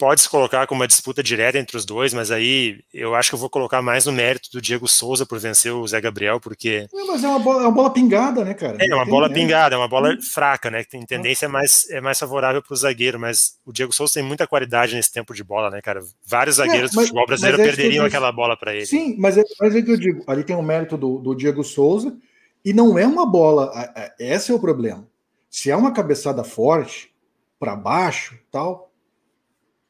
pode 0.00 0.22
se 0.22 0.30
colocar 0.30 0.66
como 0.66 0.80
uma 0.80 0.88
disputa 0.88 1.22
direta 1.22 1.58
entre 1.58 1.76
os 1.76 1.84
dois, 1.84 2.14
mas 2.14 2.30
aí 2.30 2.80
eu 2.92 3.14
acho 3.14 3.28
que 3.28 3.34
eu 3.34 3.38
vou 3.38 3.50
colocar 3.50 3.82
mais 3.82 4.06
no 4.06 4.12
mérito 4.12 4.48
do 4.50 4.58
Diego 4.58 4.88
Souza 4.88 5.26
por 5.26 5.38
vencer 5.38 5.74
o 5.74 5.86
Zé 5.86 6.00
Gabriel, 6.00 6.40
porque. 6.40 6.86
É, 6.90 7.04
mas 7.04 7.22
é 7.22 7.28
uma 7.28 7.38
bola, 7.38 7.58
é 7.60 7.66
uma 7.66 7.70
bola 7.70 7.90
pingada, 7.92 8.42
né, 8.42 8.54
cara? 8.54 8.78
É 8.80 8.94
uma 8.94 9.04
Tem, 9.04 9.10
bola 9.12 9.28
né? 9.28 9.34
pingada, 9.34 9.74
é 9.74 9.78
uma 9.78 9.86
bola 9.86 10.16
fraca, 10.22 10.70
né? 10.70 10.82
Que 10.82 10.88
tem 10.88 11.04
tendência 11.04 11.44
é 11.44 11.48
mais, 11.48 11.86
é 11.90 12.00
mais 12.00 12.18
favorável 12.18 12.62
para 12.62 12.72
o 12.72 12.76
zagueiro, 12.76 13.20
mas 13.20 13.58
o 13.66 13.72
Diego 13.72 13.92
Souza 13.92 14.14
tem 14.14 14.22
muita 14.22 14.46
qualidade 14.46 14.94
nesse 14.94 15.12
tempo 15.12 15.34
de 15.34 15.44
bola, 15.44 15.68
né, 15.68 15.82
cara? 15.82 16.00
Vários 16.26 16.56
zagueiros 16.56 16.92
É, 16.92 16.96
mas- 16.96 17.04
do 17.04 17.08
futebol 17.08 17.26
brasileiro 17.26 17.60
é 17.60 17.64
perderiam 17.66 18.06
aquela 18.06 18.32
bola 18.32 18.56
para 18.56 18.74
ele. 18.74 18.86
Sim, 18.86 19.16
mas 19.18 19.36
é, 19.36 19.42
mas 19.60 19.76
é 19.76 19.82
que 19.82 19.90
eu 19.90 19.98
digo, 19.98 20.24
ali 20.26 20.42
tem 20.42 20.56
o 20.56 20.62
mérito 20.62 20.96
do, 20.96 21.18
do 21.18 21.34
Diego 21.34 21.62
Souza, 21.62 22.16
e 22.64 22.72
não 22.72 22.98
é 22.98 23.06
uma 23.06 23.26
bola. 23.26 23.70
Esse 24.18 24.50
é 24.50 24.54
o 24.54 24.58
problema. 24.58 25.06
Se 25.50 25.70
é 25.70 25.76
uma 25.76 25.92
cabeçada 25.92 26.42
forte, 26.42 27.10
para 27.58 27.76
baixo, 27.76 28.38
tal, 28.50 28.89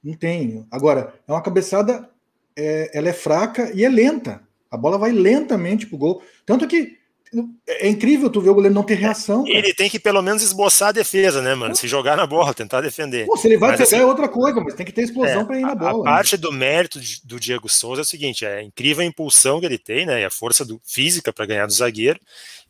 não 0.02 0.14
tem. 0.14 0.66
Agora, 0.70 1.14
é 1.26 1.32
uma 1.32 1.42
cabeçada, 1.42 2.08
é, 2.56 2.90
ela 2.94 3.08
é 3.08 3.12
fraca 3.12 3.70
e 3.74 3.84
é 3.84 3.88
lenta. 3.88 4.42
A 4.70 4.76
bola 4.76 4.98
vai 4.98 5.12
lentamente 5.12 5.86
pro 5.86 5.98
gol. 5.98 6.22
Tanto 6.46 6.66
que 6.66 6.99
é 7.68 7.88
incrível 7.88 8.28
tu 8.28 8.40
ver 8.40 8.50
o 8.50 8.54
goleiro 8.54 8.74
não 8.74 8.82
ter 8.82 8.94
reação. 8.94 9.44
cara. 9.44 9.56
Ele 9.58 9.72
tem 9.72 9.88
que 9.88 9.98
pelo 10.00 10.20
menos 10.20 10.42
esboçar 10.42 10.88
a 10.88 10.92
defesa, 10.92 11.40
né, 11.40 11.54
mano? 11.54 11.76
Se 11.76 11.86
jogar 11.86 12.16
na 12.16 12.26
bola, 12.26 12.52
tentar 12.52 12.80
defender. 12.80 13.26
Pô, 13.26 13.36
se 13.36 13.46
ele 13.46 13.56
vai 13.56 13.70
Mas, 13.70 13.78
pegar 13.78 13.88
assim, 13.88 13.96
é 14.02 14.06
outra 14.06 14.28
coisa, 14.28 14.60
mas 14.60 14.74
tem 14.74 14.84
que 14.84 14.92
ter 14.92 15.02
explosão 15.02 15.42
É, 15.42 15.44
para 15.44 15.58
ir 15.58 15.62
na 15.62 15.72
a- 15.72 15.74
bola. 15.74 15.92
A 15.92 16.10
né? 16.10 16.16
parte 16.16 16.36
do 16.36 16.50
mérito 16.52 16.98
do 17.24 17.38
Diego 17.38 17.68
Souza 17.68 18.00
é 18.00 18.02
o 18.02 18.06
seguinte: 18.06 18.44
é 18.44 18.56
a 18.58 18.62
incrível 18.62 19.04
impulsão 19.04 19.60
que 19.60 19.66
ele 19.66 19.78
tem, 19.78 20.04
né? 20.06 20.22
E 20.22 20.24
a 20.24 20.30
força 20.30 20.64
do- 20.64 20.80
física 20.84 21.32
para 21.32 21.46
ganhar 21.46 21.66
do 21.66 21.72
zagueiro. 21.72 22.18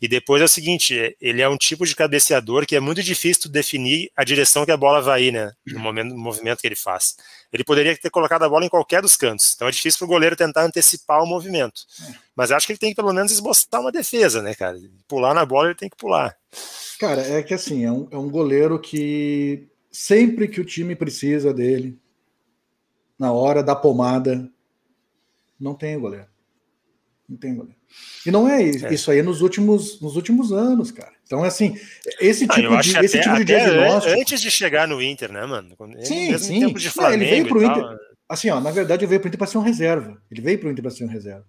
E 0.02 0.06
depois 0.08 0.40
é 0.42 0.44
o 0.44 0.48
seguinte: 0.48 0.98
é- 0.98 1.14
ele 1.20 1.40
é 1.42 1.48
um 1.48 1.56
tipo 1.56 1.86
de 1.86 1.96
cabeceador 1.96 2.66
que 2.66 2.76
é 2.76 2.80
muito 2.80 3.02
difícil 3.02 3.42
tu 3.44 3.48
definir 3.48 4.10
a 4.16 4.24
direção 4.24 4.64
que 4.66 4.70
a 4.72 4.76
bola 4.76 5.00
vai 5.00 5.24
ir, 5.24 5.32
né? 5.32 5.52
No, 5.66 5.78
momento, 5.80 6.10
no 6.14 6.18
movimento 6.18 6.60
que 6.60 6.66
ele 6.66 6.76
faz. 6.76 7.14
Ele 7.52 7.64
poderia 7.64 7.96
ter 7.96 8.10
colocado 8.10 8.44
a 8.44 8.48
bola 8.48 8.64
em 8.64 8.68
qualquer 8.68 9.02
dos 9.02 9.16
cantos. 9.16 9.52
Então 9.56 9.66
é 9.66 9.70
difícil 9.72 9.98
para 9.98 10.04
o 10.04 10.08
goleiro 10.08 10.36
tentar 10.36 10.62
antecipar 10.64 11.20
o 11.22 11.26
movimento. 11.26 11.80
Mas 12.40 12.50
acho 12.50 12.66
que 12.66 12.72
ele 12.72 12.78
tem 12.78 12.88
que 12.88 12.96
pelo 12.96 13.12
menos 13.12 13.30
esboçar 13.32 13.82
uma 13.82 13.92
defesa, 13.92 14.40
né, 14.40 14.54
cara? 14.54 14.78
Pular 15.06 15.34
na 15.34 15.44
bola, 15.44 15.66
ele 15.68 15.74
tem 15.74 15.90
que 15.90 15.96
pular. 15.96 16.34
Cara, 16.98 17.20
é 17.20 17.42
que 17.42 17.52
assim, 17.52 17.84
é 17.84 17.92
um, 17.92 18.08
é 18.10 18.16
um 18.16 18.30
goleiro 18.30 18.78
que 18.80 19.68
sempre 19.92 20.48
que 20.48 20.58
o 20.58 20.64
time 20.64 20.96
precisa 20.96 21.52
dele, 21.52 21.98
na 23.18 23.30
hora 23.30 23.62
da 23.62 23.76
pomada, 23.76 24.50
não 25.60 25.74
tem 25.74 25.98
goleiro. 26.00 26.24
Não 27.28 27.36
tem 27.36 27.54
goleiro. 27.54 27.78
E 28.24 28.30
não 28.30 28.48
é 28.48 28.62
isso, 28.62 28.86
É. 28.86 28.94
isso 28.94 29.10
aí 29.10 29.18
é 29.18 29.22
nos 29.22 29.42
últimos, 29.42 30.00
nos 30.00 30.16
últimos 30.16 30.50
anos, 30.50 30.90
cara. 30.90 31.12
Então, 31.26 31.44
assim, 31.44 31.76
esse 32.18 32.48
tipo 32.48 32.58
eu 32.60 32.72
acho 32.72 32.88
de, 32.88 32.98
que 33.00 33.04
esse 33.04 33.18
até, 33.18 33.28
tipo 33.28 33.44
de 33.44 33.52
até 33.54 33.64
diagnóstico. 33.70 34.18
antes 34.18 34.40
de 34.40 34.50
chegar 34.50 34.88
no 34.88 35.02
Inter, 35.02 35.30
né, 35.30 35.44
mano? 35.44 35.76
Sim, 36.02 36.38
sim. 36.38 36.60
tempo 36.60 36.78
de 36.78 36.86
Não, 36.86 36.92
Flamengo 36.94 37.22
ele 37.22 37.30
veio 37.32 37.48
pro 37.48 37.62
Inter. 37.62 37.82
tal, 37.82 37.98
Assim, 38.26 38.48
ó, 38.48 38.58
na 38.62 38.70
verdade, 38.70 39.04
ele 39.04 39.08
veio 39.10 39.20
para 39.20 39.26
o 39.26 39.28
Inter 39.28 39.38
para 39.38 39.46
ser 39.46 39.58
um 39.58 39.62
reserva. 39.62 40.16
Ele 40.30 40.40
veio 40.40 40.58
para 40.58 40.68
o 40.68 40.72
Inter 40.72 40.82
para 40.82 40.90
ser 40.90 41.04
um 41.04 41.08
reserva. 41.08 41.44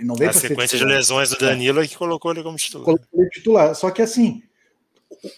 Ele 0.00 0.06
não 0.06 0.14
veio 0.14 0.30
A 0.30 0.32
sequência 0.32 0.78
de 0.78 0.84
lesões 0.84 1.28
do 1.28 1.38
Danilo 1.38 1.82
é 1.82 1.86
que 1.86 1.96
colocou 1.96 2.32
ele 2.32 2.42
como 2.42 2.56
titular. 2.56 2.84
colocou 2.86 3.20
ele 3.20 3.28
titular. 3.28 3.74
Só 3.74 3.90
que 3.90 4.00
assim, 4.00 4.42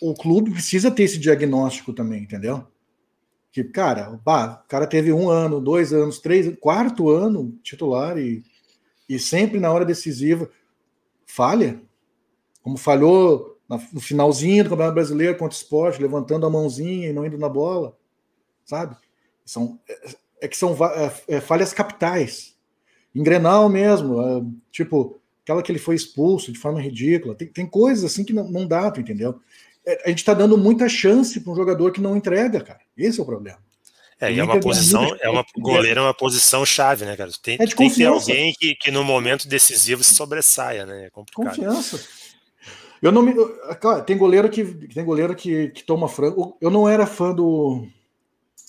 o, 0.00 0.10
o 0.10 0.14
clube 0.14 0.52
precisa 0.52 0.88
ter 0.88 1.02
esse 1.02 1.18
diagnóstico 1.18 1.92
também, 1.92 2.22
entendeu? 2.22 2.64
Que, 3.50 3.64
cara, 3.64 4.18
bah, 4.24 4.62
o 4.64 4.68
cara 4.68 4.86
teve 4.86 5.12
um 5.12 5.28
ano, 5.28 5.60
dois 5.60 5.92
anos, 5.92 6.20
três, 6.20 6.56
quarto 6.60 7.10
ano 7.10 7.58
titular 7.60 8.16
e, 8.16 8.44
e 9.08 9.18
sempre 9.18 9.58
na 9.58 9.70
hora 9.72 9.84
decisiva 9.84 10.48
falha, 11.26 11.82
como 12.62 12.76
falhou 12.76 13.58
no 13.92 14.00
finalzinho 14.00 14.62
do 14.62 14.70
Campeonato 14.70 14.94
Brasileiro 14.94 15.36
contra 15.36 15.56
o 15.56 15.60
Sport, 15.60 15.98
levantando 15.98 16.46
a 16.46 16.50
mãozinha 16.50 17.08
e 17.08 17.12
não 17.12 17.26
indo 17.26 17.36
na 17.36 17.48
bola, 17.48 17.96
sabe? 18.64 18.96
São, 19.44 19.80
é, 19.88 20.14
é 20.42 20.48
que 20.48 20.56
são 20.56 20.72
é, 20.72 21.36
é, 21.36 21.40
falhas 21.40 21.72
capitais. 21.72 22.51
Em 23.14 23.22
Grenal 23.22 23.68
mesmo, 23.68 24.20
é, 24.20 24.42
tipo, 24.70 25.20
aquela 25.42 25.62
que 25.62 25.70
ele 25.70 25.78
foi 25.78 25.94
expulso 25.94 26.52
de 26.52 26.58
forma 26.58 26.80
ridícula. 26.80 27.34
Tem, 27.34 27.48
tem 27.48 27.66
coisas 27.66 28.04
assim 28.04 28.24
que 28.24 28.32
não, 28.32 28.50
não 28.50 28.66
dá, 28.66 28.90
tu 28.90 29.00
entendeu? 29.00 29.40
É, 29.84 30.02
a 30.06 30.08
gente 30.08 30.24
tá 30.24 30.34
dando 30.34 30.56
muita 30.56 30.88
chance 30.88 31.38
para 31.40 31.52
um 31.52 31.56
jogador 31.56 31.92
que 31.92 32.00
não 32.00 32.16
entrega, 32.16 32.60
cara. 32.60 32.80
Esse 32.96 33.20
é 33.20 33.22
o 33.22 33.26
problema. 33.26 33.58
É, 34.20 34.32
e 34.32 34.38
é 34.38 34.44
uma 34.44 34.60
posição, 34.60 35.16
é 35.20 35.28
uma 35.28 35.44
goleiro 35.58 35.98
é 35.98 36.02
uma 36.02 36.14
posição 36.14 36.64
chave, 36.64 37.04
né, 37.04 37.16
cara? 37.16 37.30
Tem, 37.42 37.54
é 37.54 37.66
tem 37.66 37.90
que 37.90 37.96
ter 37.96 38.04
alguém 38.04 38.54
que, 38.56 38.76
que 38.76 38.90
no 38.92 39.02
momento 39.02 39.48
decisivo 39.48 40.04
se 40.04 40.14
sobressaia, 40.14 40.86
né? 40.86 41.06
É 41.06 41.10
complicado. 41.10 41.56
Confiança. 41.56 42.00
Eu 43.02 43.10
não 43.10 43.20
me. 43.20 43.34
Claro, 43.80 44.04
tem 44.04 44.16
goleiro 44.16 44.48
que 44.48 44.64
tem 44.64 45.04
goleiro 45.04 45.34
que, 45.34 45.70
que 45.70 45.82
toma 45.82 46.08
frango. 46.08 46.56
Eu 46.60 46.70
não 46.70 46.88
era 46.88 47.04
fã 47.04 47.34
do. 47.34 47.88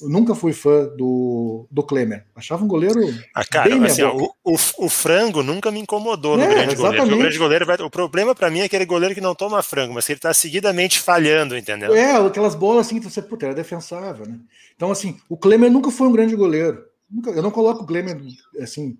Eu 0.04 0.10
nunca 0.10 0.36
fui 0.36 0.52
fã 0.52 0.86
do, 0.98 1.66
do 1.72 1.82
Klemer. 1.82 2.26
Achava 2.36 2.64
um 2.64 2.68
goleiro. 2.68 3.00
Ah, 3.34 3.46
cara, 3.46 3.86
assim, 3.86 4.02
ó, 4.04 4.14
o, 4.14 4.34
o, 4.44 4.56
o, 4.78 4.90
frango 4.90 5.42
nunca 5.42 5.72
me 5.72 5.80
incomodou 5.80 6.36
no 6.36 6.44
é, 6.44 6.48
grande 6.48 6.74
exatamente. 6.74 6.98
goleiro. 6.98 7.16
O 7.16 7.20
grande 7.20 7.38
goleiro 7.38 7.66
vai, 7.66 7.78
o 7.78 7.90
problema 7.90 8.36
para 8.36 8.50
mim 8.50 8.60
é 8.60 8.66
aquele 8.66 8.86
goleiro 8.86 9.16
que 9.16 9.22
não 9.22 9.34
toma 9.34 9.64
frango, 9.64 9.94
mas 9.94 10.06
que 10.06 10.12
ele 10.12 10.20
tá 10.20 10.34
seguidamente 10.34 11.00
falhando, 11.00 11.58
entendeu? 11.58 11.96
É, 11.96 12.18
aquelas 12.18 12.54
bolas 12.54 12.86
assim 12.86 13.00
que 13.00 13.10
você, 13.10 13.22
puta, 13.22 13.46
era 13.46 13.56
defensável, 13.56 14.28
né? 14.28 14.38
Então, 14.76 14.92
assim, 14.92 15.18
o 15.30 15.38
Klemer 15.38 15.72
nunca 15.72 15.90
foi 15.90 16.08
um 16.08 16.12
grande 16.12 16.36
goleiro. 16.36 16.84
Nunca, 17.10 17.30
eu 17.32 17.42
não 17.42 17.52
coloco 17.52 17.84
o 17.84 17.88
Klemer, 17.88 18.20
assim, 18.60 18.98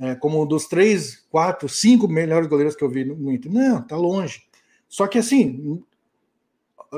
é, 0.00 0.16
como 0.16 0.42
um 0.42 0.46
dos 0.46 0.66
três, 0.66 1.24
quatro, 1.30 1.68
cinco 1.68 2.08
melhores 2.08 2.48
goleiros 2.48 2.74
que 2.74 2.82
eu 2.82 2.90
vi 2.90 3.04
no 3.04 3.30
Inter. 3.30 3.52
Não, 3.52 3.80
tá 3.80 3.96
longe. 3.96 4.42
Só 4.88 5.06
que 5.06 5.18
assim, 5.18 5.80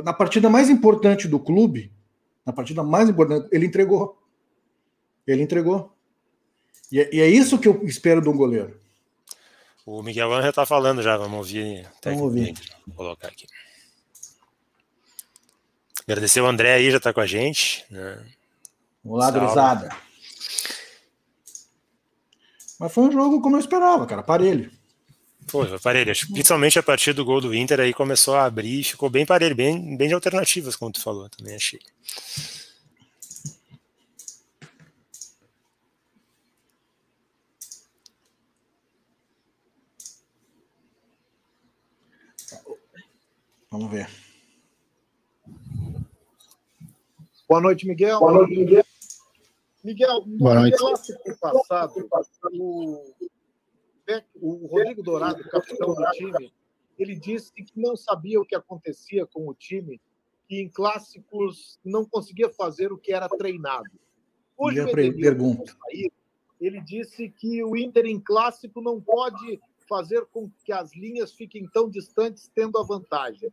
na 0.02 0.12
partida 0.12 0.48
mais 0.48 0.70
importante 0.70 1.28
do 1.28 1.38
clube, 1.38 1.92
na 2.44 2.52
partida 2.52 2.82
mais 2.82 3.08
importante, 3.08 3.48
ele 3.50 3.66
entregou. 3.66 4.22
Ele 5.26 5.42
entregou. 5.42 5.92
E 6.92 7.00
é, 7.00 7.14
e 7.14 7.20
é 7.20 7.28
isso 7.28 7.58
que 7.58 7.68
eu 7.68 7.84
espero 7.84 8.20
de 8.20 8.28
um 8.28 8.36
goleiro. 8.36 8.78
O 9.86 10.02
Miguel 10.02 10.30
já 10.42 10.48
está 10.48 10.64
falando 10.64 11.02
já, 11.02 11.16
vamos 11.16 11.38
ouvir. 11.38 11.86
Vamos 12.02 12.20
ouvir. 12.20 12.54
Vou 12.86 12.96
colocar 12.96 13.28
aqui. 13.28 13.46
Agradecer 16.06 16.40
o 16.40 16.46
André 16.46 16.74
aí, 16.74 16.90
já 16.90 16.98
está 16.98 17.12
com 17.12 17.20
a 17.20 17.26
gente. 17.26 17.84
Né? 17.90 18.24
Olá, 19.04 19.30
Druzada. 19.30 19.88
Mas 22.78 22.92
foi 22.92 23.04
um 23.04 23.12
jogo 23.12 23.40
como 23.40 23.56
eu 23.56 23.60
esperava, 23.60 24.06
cara, 24.06 24.22
parelho. 24.22 24.70
Foi, 25.46 25.68
foi 25.68 25.78
parelho. 25.78 26.12
Principalmente 26.32 26.78
a 26.78 26.82
partir 26.82 27.12
do 27.12 27.24
gol 27.24 27.40
do 27.40 27.54
Inter 27.54 27.80
aí 27.80 27.92
começou 27.92 28.34
a 28.34 28.44
abrir 28.44 28.80
e 28.80 28.84
ficou 28.84 29.08
bem 29.10 29.24
parelho, 29.24 29.54
bem, 29.54 29.96
bem 29.96 30.08
de 30.08 30.14
alternativas, 30.14 30.76
como 30.76 30.92
tu 30.92 31.00
falou, 31.00 31.28
também 31.28 31.54
achei. 31.54 31.80
Vamos 43.70 43.90
ver. 43.90 44.08
Boa 47.48 47.60
noite, 47.60 47.86
Miguel. 47.86 48.20
Boa 48.20 48.32
noite, 48.32 48.56
Miguel. 48.56 48.84
Miguel, 49.82 50.24
no 50.26 50.38
Boa 50.38 50.54
noite. 50.54 50.76
passado, 51.40 52.08
o 52.52 53.14
o 54.34 54.66
Rodrigo 54.66 55.02
Dourado, 55.02 55.42
capitão 55.49 55.94
do 55.94 56.11
time, 56.12 56.52
ele 56.99 57.16
disse 57.16 57.52
que 57.52 57.66
não 57.75 57.96
sabia 57.96 58.40
o 58.40 58.44
que 58.44 58.54
acontecia 58.54 59.26
com 59.26 59.49
o 59.49 59.54
time, 59.54 60.00
que 60.49 60.61
em 60.61 60.68
clássicos 60.68 61.78
não 61.84 62.04
conseguia 62.04 62.50
fazer 62.50 62.92
o 62.92 62.99
que 62.99 63.12
era 63.12 63.28
treinado. 63.28 63.90
Hoje, 64.56 64.80
o 64.80 64.92
pergunta. 64.92 65.76
ele 66.61 66.80
disse 66.80 67.28
que 67.28 67.64
o 67.64 67.76
Inter 67.76 68.06
em 68.06 68.20
clássico 68.20 68.80
não 68.80 69.00
pode 69.00 69.61
fazer 69.88 70.25
com 70.26 70.50
que 70.64 70.73
as 70.73 70.94
linhas 70.94 71.32
fiquem 71.32 71.66
tão 71.68 71.90
distantes, 71.90 72.50
tendo 72.54 72.78
a 72.78 72.82
vantagem. 72.82 73.52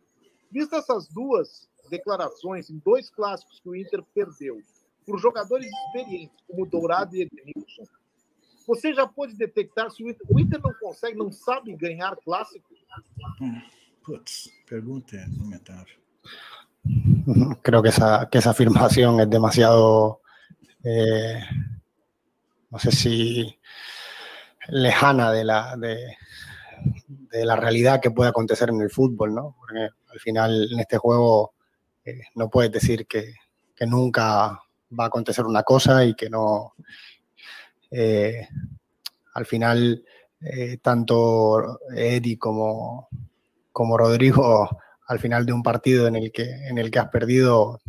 Vista 0.51 0.77
essas 0.77 1.07
duas 1.07 1.69
declarações 1.89 2.69
em 2.69 2.77
dois 2.77 3.09
clássicos 3.09 3.59
que 3.59 3.69
o 3.69 3.75
Inter 3.75 4.03
perdeu, 4.13 4.61
por 5.05 5.19
jogadores 5.19 5.67
experientes 5.67 6.37
como 6.47 6.65
Dourado 6.65 7.15
e 7.15 7.21
Edenilson, 7.23 7.83
você 8.71 8.93
já 8.93 9.05
pode 9.05 9.35
detectar 9.35 9.91
se 9.91 10.01
o 10.01 10.09
Inter, 10.09 10.25
o 10.29 10.39
Inter 10.39 10.61
não 10.63 10.73
consegue, 10.75 11.17
não 11.17 11.29
sabe 11.29 11.75
ganhar 11.75 12.15
clássico? 12.15 12.73
Hum, 13.41 13.61
putz, 14.01 14.49
pregunta 14.65 15.17
é 15.17 15.25
comentário. 15.37 15.93
Creo 17.61 17.83
que 17.83 17.89
esa, 17.89 18.29
que 18.29 18.37
esa 18.37 18.51
afirmación 18.51 19.19
es 19.19 19.29
demasiado, 19.29 20.21
eh, 20.85 21.41
no 22.69 22.79
sé 22.79 22.93
si 22.93 23.59
lejana 24.69 25.33
de 25.33 25.43
la, 25.43 25.75
de, 25.75 26.15
de, 27.05 27.45
la 27.45 27.57
realidad 27.57 27.99
que 27.99 28.11
puede 28.11 28.29
acontecer 28.29 28.69
en 28.69 28.79
el 28.79 28.89
fútbol, 28.89 29.35
¿no? 29.35 29.57
Porque 29.59 29.89
al 30.13 30.19
final 30.21 30.69
en 30.71 30.79
este 30.79 30.97
juego 30.97 31.55
eh, 32.05 32.21
no 32.35 32.49
puedes 32.49 32.71
decir 32.71 33.05
que, 33.05 33.35
que, 33.75 33.85
nunca 33.85 34.61
va 34.97 35.03
a 35.03 35.07
acontecer 35.07 35.45
una 35.45 35.63
cosa 35.63 36.05
y 36.05 36.15
que 36.15 36.29
no, 36.29 36.73
eh, 37.91 38.47
al 39.33 39.45
final, 39.45 40.03
eh, 40.39 40.77
tanto 40.81 41.79
Eddie 41.93 42.39
como, 42.39 43.09
como 43.71 43.97
Rodrigo, 43.97 44.69
al 45.07 45.19
final 45.19 45.45
de 45.45 45.53
un 45.53 45.61
partido 45.61 46.07
en 46.07 46.15
el 46.15 46.31
que, 46.31 46.43
en 46.43 46.77
el 46.77 46.89
que 46.89 46.99
has 46.99 47.09
perdido, 47.09 47.81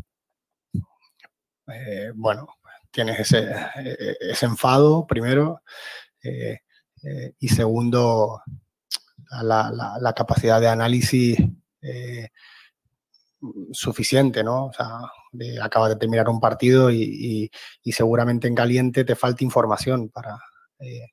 eh, 1.69 2.11
bueno, 2.15 2.49
tienes 2.91 3.21
ese, 3.21 3.55
ese, 4.21 4.47
enfado, 4.47 5.07
primero, 5.07 5.63
y 7.39 7.49
segundo, 7.49 8.43
la, 9.43 9.99
la, 10.01 10.13
capacidad 10.13 10.61
de 10.61 10.69
análisis 10.69 11.39
suficiente, 13.73 14.45
¿no? 14.45 14.67
O 14.67 14.73
sea, 14.73 15.01
de, 15.33 15.61
acabas 15.61 15.91
de 15.91 15.97
terminar 15.97 16.29
un 16.29 16.41
partido 16.41 16.91
y, 16.91 17.51
seguramente 17.85 18.47
en 18.47 18.55
caliente 18.55 19.05
te 19.05 19.17
falta 19.17 19.45
información 19.45 20.11
para, 20.11 20.39
eh, 20.79 21.09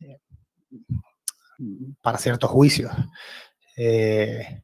eh, 0.00 0.18
para 2.00 2.18
ciertos 2.18 2.50
juicios. 2.50 2.92
Eh, 3.76 4.62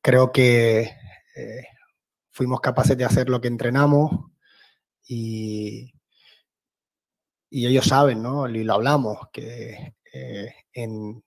creo 0.00 0.30
que 0.30 0.94
fuimos 2.30 2.60
capaces 2.60 2.96
de 2.96 3.04
hacer 3.04 3.28
lo 3.28 3.40
que 3.40 3.48
entrenamos 3.48 4.10
y, 5.06 5.92
y 7.50 7.66
ellos 7.66 7.86
saben, 7.86 8.22
¿no? 8.22 8.48
Y 8.48 8.64
lo 8.64 8.74
hablamos, 8.74 9.18
que 9.32 9.94
en, 10.72 11.22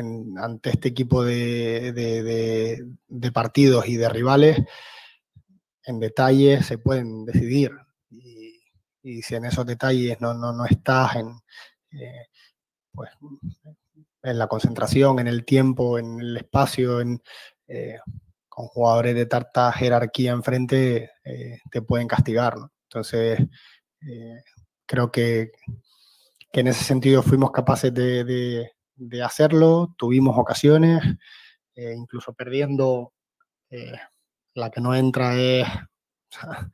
ante 0.00 0.70
este 0.70 0.88
equipo 0.88 1.24
de, 1.24 2.84
partidos 3.32 3.88
y 3.88 3.96
de 3.96 4.08
rivales, 4.08 4.58
en 5.84 6.00
detalles 6.00 6.66
se 6.66 6.78
pueden 6.78 7.24
decidir. 7.24 7.72
Y, 8.10 9.22
si 9.22 9.34
en 9.34 9.46
esos 9.46 9.64
detalles 9.64 10.20
no, 10.20 10.66
estás 10.66 11.16
en, 11.16 11.28
eh, 11.92 12.26
pues, 12.92 13.10
en 14.22 14.38
la 14.38 14.46
concentración, 14.46 15.18
en 15.20 15.28
el 15.28 15.44
tiempo, 15.44 15.98
en 15.98 16.20
el 16.20 16.36
espacio, 16.36 17.00
en, 17.00 17.22
eh, 17.66 17.98
con 18.48 18.66
jugadores 18.66 19.14
de 19.14 19.26
tarta 19.26 19.72
jerarquía 19.72 20.32
enfrente, 20.32 21.12
eh, 21.24 21.60
te 21.70 21.80
pueden 21.82 22.08
castigar. 22.08 22.56
Entonces, 22.84 23.38
creo 24.86 25.10
que, 25.10 25.52
en 26.52 26.66
ese 26.66 26.84
sentido 26.84 27.22
fuimos 27.22 27.52
capaces 27.52 27.94
de, 27.94 28.72
de 29.00 29.22
hacerlo, 29.22 29.94
tuvimos 29.96 30.36
ocasiones, 30.38 31.02
eh, 31.74 31.94
incluso 31.96 32.34
perdiendo, 32.34 33.14
eh, 33.70 33.98
la 34.54 34.70
que 34.70 34.80
no 34.80 34.94
entra 34.94 35.34
es, 35.36 35.66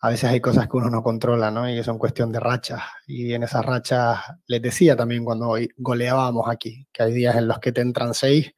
a 0.00 0.08
veces 0.08 0.30
hay 0.30 0.40
cosas 0.40 0.68
que 0.68 0.76
uno 0.78 0.88
no 0.88 1.02
controla, 1.02 1.50
¿no? 1.50 1.68
Y 1.68 1.82
son 1.84 1.98
cuestión 1.98 2.32
de 2.32 2.40
rachas. 2.40 2.82
Y 3.06 3.34
en 3.34 3.42
esas 3.42 3.64
rachas, 3.64 4.20
les 4.46 4.62
decía 4.62 4.96
también 4.96 5.24
cuando 5.24 5.54
goleábamos 5.76 6.48
aquí, 6.48 6.88
que 6.92 7.02
hay 7.02 7.12
días 7.12 7.36
en 7.36 7.46
los 7.46 7.58
que 7.58 7.72
te 7.72 7.82
entran 7.82 8.14
seis 8.14 8.52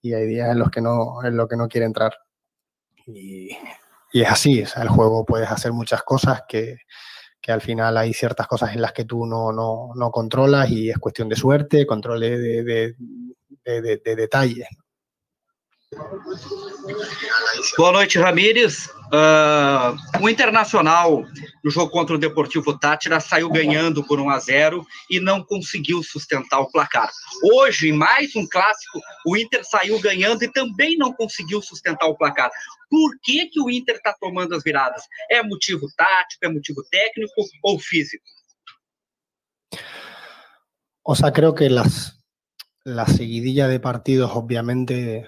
y 0.00 0.14
hay 0.14 0.26
días 0.26 0.50
en 0.50 0.60
los 0.60 0.70
que 0.70 0.80
no, 0.80 1.24
en 1.24 1.36
lo 1.36 1.48
que 1.48 1.56
no 1.56 1.66
quiere 1.66 1.86
entrar. 1.86 2.14
Y, 3.06 3.50
y 4.12 4.22
es 4.22 4.30
así, 4.30 4.64
el 4.76 4.88
juego 4.88 5.24
puedes 5.26 5.50
hacer 5.50 5.72
muchas 5.72 6.02
cosas 6.04 6.42
que, 6.48 6.76
al 7.52 7.60
final 7.60 7.96
hay 7.96 8.12
ciertas 8.12 8.46
cosas 8.46 8.74
en 8.74 8.82
las 8.82 8.92
que 8.92 9.04
tú 9.04 9.26
no, 9.26 9.52
no, 9.52 9.90
no 9.94 10.10
controlas 10.10 10.70
y 10.70 10.90
es 10.90 10.98
cuestión 10.98 11.28
de 11.28 11.36
suerte, 11.36 11.86
control 11.86 12.20
de, 12.20 12.94
de, 13.64 13.82
de 14.04 14.16
detalles. 14.16 14.68
Boa 17.78 17.92
noite, 17.92 18.18
Ramires. 18.18 18.86
Uh, 19.06 20.22
o 20.22 20.28
Internacional, 20.28 21.24
no 21.64 21.70
jogo 21.70 21.90
contra 21.90 22.14
o 22.14 22.18
Deportivo 22.18 22.78
Tátira, 22.78 23.18
saiu 23.20 23.48
ganhando 23.48 24.04
por 24.04 24.20
1 24.20 24.28
a 24.28 24.38
0 24.38 24.86
e 25.10 25.18
não 25.18 25.42
conseguiu 25.42 26.02
sustentar 26.02 26.60
o 26.60 26.70
placar. 26.70 27.10
Hoje, 27.42 27.90
mais 27.90 28.36
um 28.36 28.46
clássico, 28.46 29.00
o 29.26 29.34
Inter 29.34 29.64
saiu 29.64 29.98
ganhando 29.98 30.42
e 30.42 30.52
também 30.52 30.98
não 30.98 31.10
conseguiu 31.12 31.62
sustentar 31.62 32.06
o 32.06 32.16
placar. 32.16 32.50
Por 32.90 33.18
que, 33.22 33.46
que 33.46 33.60
o 33.60 33.70
Inter 33.70 33.96
está 33.96 34.14
tomando 34.20 34.54
as 34.54 34.62
viradas? 34.62 35.04
É 35.30 35.42
motivo 35.42 35.88
tático, 35.96 36.44
é 36.44 36.48
motivo 36.50 36.84
técnico 36.90 37.46
ou 37.62 37.78
físico? 37.78 38.24
O 41.02 41.14
sea, 41.14 41.32
creo 41.32 41.54
que 41.54 41.70
las, 41.70 42.20
la 42.84 43.06
seguidilla 43.06 43.68
de 43.68 43.80
partidos, 43.80 44.30
obviamente, 44.34 45.24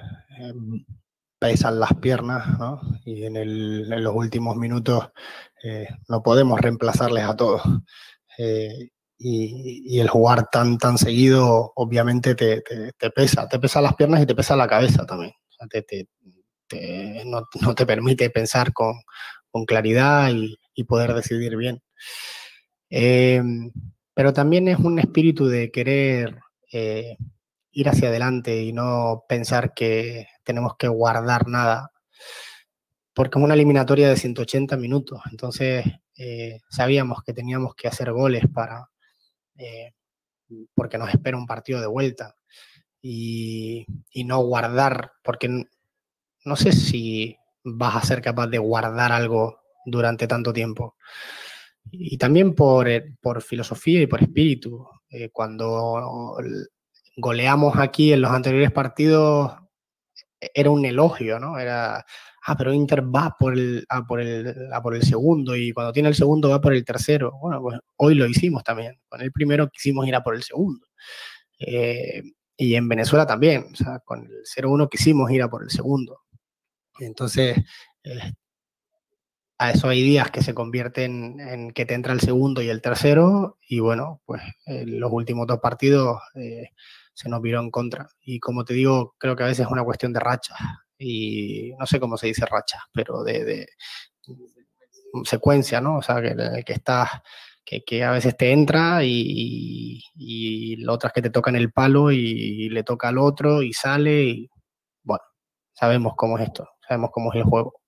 pesan 1.39 1.81
las 1.81 1.95
piernas. 1.95 2.47
Y 3.05 3.25
en, 3.25 4.03
los 4.03 4.15
últimos 4.15 4.57
minutos 4.57 5.11
eh, 5.63 5.89
no 6.09 6.23
podemos 6.23 6.61
reemplazarles 6.61 7.25
a 7.25 7.37
todos. 7.37 7.63
Eh, 8.39 8.91
y, 9.19 9.99
el 10.01 10.09
jugar 10.09 10.49
tan, 10.51 10.79
tan 10.79 10.97
seguido, 10.97 11.73
obviamente, 11.77 12.35
te, 12.35 12.63
pesa. 13.15 13.49
Te 13.49 13.59
pesa 13.59 13.81
las 13.81 13.95
piernas 13.95 14.23
y 14.23 14.27
te 14.27 14.35
pesa 14.35 14.57
la 14.57 14.69
cabeza 14.69 15.05
también. 15.05 15.33
No, 17.27 17.75
te 17.75 17.87
permite 17.87 18.31
pensar 18.31 18.73
con, 18.73 18.95
claridad 19.67 20.31
y, 20.75 20.85
poder 20.85 21.13
decidir 21.13 21.57
bien. 21.57 21.83
Eh, 22.89 23.43
pero 24.15 24.33
también 24.33 24.69
es 24.69 24.79
un 24.79 24.99
espíritu 24.99 25.47
de 25.47 25.71
querer 25.71 26.39
eh, 26.73 27.17
ir 27.73 27.89
hacia 27.89 28.09
adelante 28.09 28.63
y 28.63 28.73
no 28.73 29.25
pensar 29.29 29.75
que 29.75 30.27
tenemos 30.45 30.77
que 30.77 30.89
guardar 30.89 31.47
nada, 31.49 31.93
porque 33.15 33.39
es 33.39 33.45
una 33.45 33.55
eliminatoria 33.55 34.09
de 34.09 34.17
180 34.17 34.77
minutos, 34.77 35.21
entonces 35.31 35.85
eh, 36.17 36.61
sabíamos 36.69 37.23
que 37.23 37.33
teníamos 37.33 37.75
que 37.75 37.89
hacer 37.89 38.13
goles 38.13 38.45
para, 38.53 38.89
eh, 39.57 39.93
porque 40.75 40.99
nos 40.99 41.11
espera 41.11 41.37
un 41.37 41.47
partido 41.47 41.81
de 41.81 41.87
vuelta 41.87 42.35
y, 43.01 43.87
no 44.25 44.43
guardar, 44.43 45.13
porque 45.25 45.49
no 46.45 46.57
sé 46.57 46.73
si 46.73 47.37
vas 47.65 47.97
a 47.97 48.07
ser 48.07 48.21
capaz 48.21 48.49
de 48.49 48.59
guardar 48.59 49.13
algo 49.13 49.61
durante 49.87 50.27
tanto 50.27 50.53
tiempo. 50.53 50.97
Y 51.91 52.19
también 52.19 52.55
por, 52.55 52.89
eh, 52.89 53.17
por 53.21 53.43
filosofía 53.43 54.03
y 54.03 54.07
por 54.07 54.23
espíritu. 54.23 54.87
Cuando 55.33 56.37
goleamos 57.17 57.77
aquí 57.79 58.13
en 58.13 58.23
los 58.23 58.31
anteriores 58.31 58.71
partidos, 58.73 59.53
era 60.41 60.71
un 60.71 60.85
elogio, 60.85 61.39
¿no? 61.39 61.59
Era, 61.59 62.05
ah, 62.47 62.57
pero 62.57 62.73
Inter 62.73 63.03
va 63.03 63.37
por 63.39 63.55
el, 63.55 63.85
a 63.89 64.03
por 64.05 64.21
el, 64.21 64.73
a 64.73 64.83
por 64.83 64.95
el 64.95 65.03
segundo 65.03 65.55
y 65.57 65.73
cuando 65.73 65.93
tiene 65.93 66.09
el 66.09 66.15
segundo 66.15 66.51
va 66.51 66.61
por 66.61 66.75
el 66.75 66.85
tercero. 66.85 67.33
Bueno, 67.41 67.61
pues 67.61 67.79
hoy 67.97 68.15
lo 68.15 68.27
hicimos 68.27 68.65
también. 68.65 69.01
Con 69.09 69.21
el 69.21 69.33
primero 69.33 69.69
quisimos 69.69 70.07
ir 70.07 70.15
a 70.15 70.23
por 70.23 70.35
el 70.35 70.43
segundo. 70.43 70.87
Eh, 71.59 72.23
y 72.57 72.75
en 72.75 72.89
Venezuela 72.89 73.27
también, 73.27 73.67
o 73.73 73.77
sea, 73.77 74.01
con 74.01 74.21
el 74.21 74.45
0-1 74.45 74.89
quisimos 74.89 75.31
ir 75.31 75.43
a 75.43 75.51
por 75.51 75.63
el 75.63 75.71
segundo. 75.71 76.21
Entonces, 77.01 77.57
eh, 78.05 78.33
a 79.59 79.71
eso 79.73 79.89
hay 79.89 80.03
días 80.03 80.31
que 80.31 80.43
se 80.43 80.55
convierten 80.55 81.39
en 81.41 81.71
que 81.73 81.85
te 81.87 81.95
entra 81.95 82.13
el 82.13 82.21
segundo 82.21 82.63
y 82.63 82.69
el 82.71 82.81
tercero, 82.81 83.59
y 83.69 83.81
bueno, 83.81 84.23
pues 84.25 84.43
en 84.67 84.99
los 85.01 85.13
últimos 85.13 85.47
dos 85.47 85.61
partidos 85.61 86.21
eh, 86.35 86.71
se 87.21 87.29
nos 87.29 87.43
viró 87.43 87.61
en 87.61 87.71
contra. 87.71 88.09
Y 88.23 88.41
como 88.41 88.65
te 88.65 88.73
digo, 88.73 89.15
creo 89.19 89.37
que 89.37 89.43
a 89.43 89.47
veces 89.47 89.67
es 89.67 89.73
una 89.73 89.85
cuestión 89.85 90.13
de 90.15 90.21
racha, 90.21 90.55
y 90.99 91.73
no 91.79 91.87
sé 91.87 92.01
cómo 92.01 92.17
se 92.17 92.29
dice 92.29 92.47
racha, 92.47 92.79
pero 92.95 93.23
de, 93.23 93.45
de 93.45 93.67
secuencia, 95.25 95.83
¿no? 95.83 95.99
O 95.99 96.03
sea, 96.03 96.23
que, 96.23 96.65
que 96.65 96.73
estás, 96.73 97.11
que, 97.65 97.83
que, 97.85 98.05
a 98.05 98.13
veces 98.13 98.37
te 98.39 98.53
entra 98.53 99.05
y, 99.05 100.01
y, 100.15 100.75
y 100.77 100.87
otras 100.87 101.13
que 101.13 101.21
te 101.21 101.31
tocan 101.31 101.57
el 101.57 101.73
palo 101.73 102.11
y, 102.11 102.17
y, 102.19 102.69
le 102.71 102.85
toca 102.85 103.09
al 103.09 103.19
otro 103.19 103.63
y 103.63 103.75
sale, 103.75 104.23
y 104.25 104.51
bueno, 105.03 105.25
sabemos 105.75 106.15
cómo 106.17 106.39
es 106.39 106.45
esto, 106.45 106.69
sabemos 106.89 107.11
cómo 107.13 107.33
es 107.33 107.37
el 107.37 107.45
juego. 107.45 107.80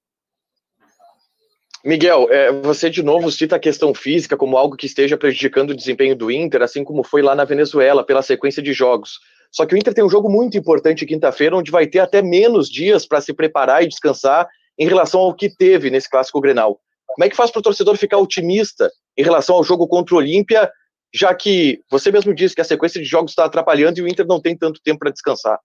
Miguel, 1.85 2.29
é, 2.31 2.53
você 2.53 2.89
de 2.89 3.03
novo 3.03 3.31
cita 3.31 3.57
a 3.57 3.61
questão 3.61 3.93
física 3.93 4.37
como 4.37 4.57
algo 4.57 4.77
que 4.77 4.87
esteja 4.87 5.17
prejudicando 5.17 5.71
o 5.71 5.77
desempenho 5.77 6.15
do 6.15 6.31
Inter, 6.31 6.63
assim 6.63 6.85
como 6.85 7.03
foi 7.03 7.23
lá 7.23 7.35
na 7.35 7.45
Venezuela, 7.45 8.05
pela 8.05 8.23
sequência 8.23 8.63
de 8.63 8.73
jogos. 8.73 9.19
Só 9.51 9.67
que 9.67 9.75
o 9.75 9.79
Inter 9.79 9.93
tem 9.93 10.05
um 10.05 10.09
jogo 10.09 10.31
muito 10.31 10.57
importante 10.57 11.05
quinta-feira, 11.05 11.57
onde 11.57 11.73
vai 11.73 11.87
ter 11.87 11.99
até 11.99 12.23
menos 12.23 12.69
dias 12.69 13.05
para 13.05 13.21
se 13.21 13.35
preparar 13.35 13.83
e 13.83 13.89
descansar 13.89 14.49
em 14.79 14.87
relação 14.87 15.21
ao 15.21 15.35
que 15.35 15.55
teve 15.55 15.91
nesse 15.91 16.09
clássico 16.09 16.41
Grenal. 16.41 16.81
Como 17.07 17.25
é 17.25 17.29
que 17.29 17.37
faz 17.37 17.51
para 17.51 17.61
o 17.61 17.63
torcedor 17.63 17.97
ficar 17.97 18.19
otimista 18.19 18.91
em 19.19 19.23
relação 19.23 19.57
ao 19.57 19.65
jogo 19.65 19.87
contra 19.89 20.15
o 20.15 20.19
Olímpia, 20.19 20.71
já 21.13 21.35
que 21.35 21.81
você 21.91 22.11
mesmo 22.11 22.33
disse 22.33 22.55
que 22.55 22.61
a 22.61 22.65
sequência 22.65 23.01
de 23.01 23.07
jogos 23.07 23.33
está 23.33 23.45
atrapalhando 23.45 23.99
e 23.99 24.03
o 24.03 24.09
Inter 24.09 24.27
não 24.27 24.41
tem 24.41 24.57
tanto 24.57 24.81
tempo 24.83 25.01
para 25.01 25.11
descansar? 25.11 25.59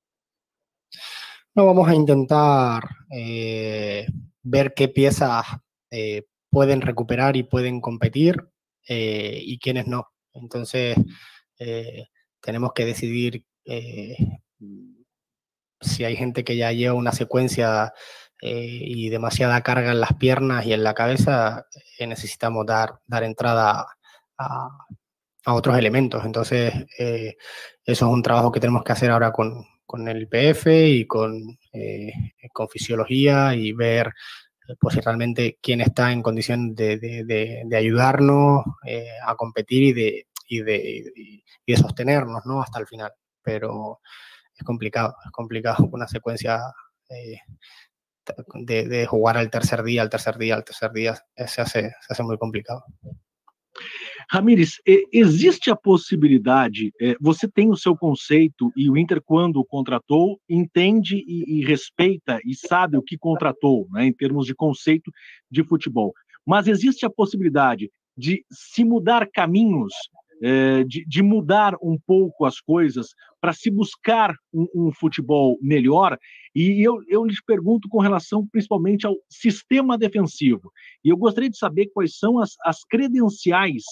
No, 1.55 1.65
vamos 1.65 1.87
a 1.87 1.95
intentar 1.95 2.81
eh, 3.13 4.05
ver 4.43 4.73
qué 4.73 4.87
piezas 4.87 5.45
eh, 5.91 6.23
pueden 6.49 6.81
recuperar 6.81 7.35
y 7.35 7.43
pueden 7.43 7.81
competir 7.81 8.49
eh, 8.87 9.39
y 9.43 9.59
quienes 9.59 9.87
no. 9.87 10.07
Entonces, 10.33 10.97
eh, 11.59 12.05
tenemos 12.41 12.73
que 12.73 12.85
decidir 12.85 13.43
si 15.81 16.05
hay 16.05 16.15
gente 16.15 16.43
que 16.43 16.55
ya 16.55 16.71
lleva 16.71 16.93
una 16.95 17.11
secuencia 17.11 17.93
y 18.41 19.09
demasiada 19.09 19.61
carga 19.63 19.91
en 19.91 19.99
las 19.99 20.13
piernas 20.13 20.65
y 20.65 20.73
en 20.73 20.83
la 20.83 20.93
cabeza, 20.93 21.65
necesitamos 21.99 22.65
dar, 22.65 22.99
dar 23.07 23.23
entrada 23.23 23.85
a, 24.37 24.69
a 25.45 25.53
otros 25.53 25.77
elementos. 25.77 26.23
Entonces, 26.23 26.73
eso 26.97 27.35
es 27.85 28.01
un 28.01 28.23
trabajo 28.23 28.51
que 28.51 28.59
tenemos 28.59 28.83
que 28.83 28.93
hacer 28.93 29.11
ahora 29.11 29.31
con, 29.31 29.65
con 29.85 30.07
el 30.07 30.21
IPF 30.23 30.67
y 30.67 31.07
con, 31.07 31.57
con 32.53 32.69
fisiología 32.69 33.55
y 33.55 33.73
ver 33.73 34.13
pues 34.79 34.95
realmente 35.03 35.57
quién 35.61 35.81
está 35.81 36.11
en 36.11 36.21
condición 36.21 36.75
de, 36.75 36.97
de, 36.97 37.23
de, 37.23 37.63
de 37.65 37.77
ayudarnos 37.77 38.63
eh, 38.85 39.07
a 39.25 39.35
competir 39.35 39.83
y 39.83 39.93
de, 39.93 40.27
y 40.47 40.61
de, 40.61 41.13
y 41.15 41.71
de 41.71 41.77
sostenernos 41.77 42.45
¿no? 42.45 42.61
hasta 42.61 42.79
el 42.79 42.87
final. 42.87 43.11
Pero 43.41 44.01
es 44.55 44.63
complicado, 44.63 45.15
es 45.25 45.31
complicado 45.31 45.87
una 45.91 46.07
secuencia 46.07 46.59
eh, 47.09 47.39
de, 48.55 49.05
jugar 49.05 49.37
al 49.37 49.49
tercer 49.49 49.83
día, 49.83 50.01
al 50.01 50.09
tercer 50.09 50.37
día, 50.37 50.55
al 50.55 50.65
tercer 50.65 50.91
día, 50.91 51.15
se 51.35 51.61
hace, 51.61 51.81
se 51.81 52.13
hace 52.13 52.23
muy 52.23 52.37
complicado. 52.37 52.83
Ramires, 54.29 54.81
existe 55.11 55.71
a 55.71 55.75
possibilidade, 55.75 56.91
você 57.19 57.47
tem 57.47 57.69
o 57.69 57.77
seu 57.77 57.95
conceito 57.95 58.71
e 58.75 58.89
o 58.89 58.97
Inter, 58.97 59.21
quando 59.23 59.57
o 59.57 59.65
contratou, 59.65 60.39
entende 60.49 61.23
e, 61.27 61.59
e 61.59 61.65
respeita 61.65 62.39
e 62.45 62.53
sabe 62.53 62.97
o 62.97 63.01
que 63.01 63.17
contratou, 63.17 63.87
né, 63.91 64.05
em 64.05 64.13
termos 64.13 64.45
de 64.45 64.53
conceito 64.53 65.11
de 65.49 65.63
futebol. 65.63 66.13
Mas 66.45 66.67
existe 66.67 67.05
a 67.05 67.09
possibilidade 67.09 67.89
de 68.17 68.43
se 68.51 68.83
mudar 68.83 69.29
caminhos, 69.31 69.93
de, 70.87 71.05
de 71.05 71.23
mudar 71.23 71.73
um 71.81 71.97
pouco 72.05 72.45
as 72.45 72.59
coisas 72.59 73.07
para 73.41 73.53
se 73.53 73.69
buscar 73.71 74.33
um, 74.53 74.67
um, 74.75 74.91
futebol 74.91 75.57
melhor. 75.61 76.17
E 76.55 76.85
eu, 76.85 76.99
eu 77.07 77.25
lhes 77.25 77.43
pergunto 77.43 77.87
com 77.89 77.99
relação 77.99 78.45
principalmente 78.47 79.05
ao 79.05 79.15
sistema 79.29 79.97
defensivo. 79.97 80.71
E 81.03 81.09
eu 81.09 81.17
gostaria 81.17 81.49
de 81.49 81.57
saber 81.57 81.89
quais 81.93 82.17
são 82.17 82.39
as, 82.39 82.55
as 82.63 82.83
credenciais 82.83 83.83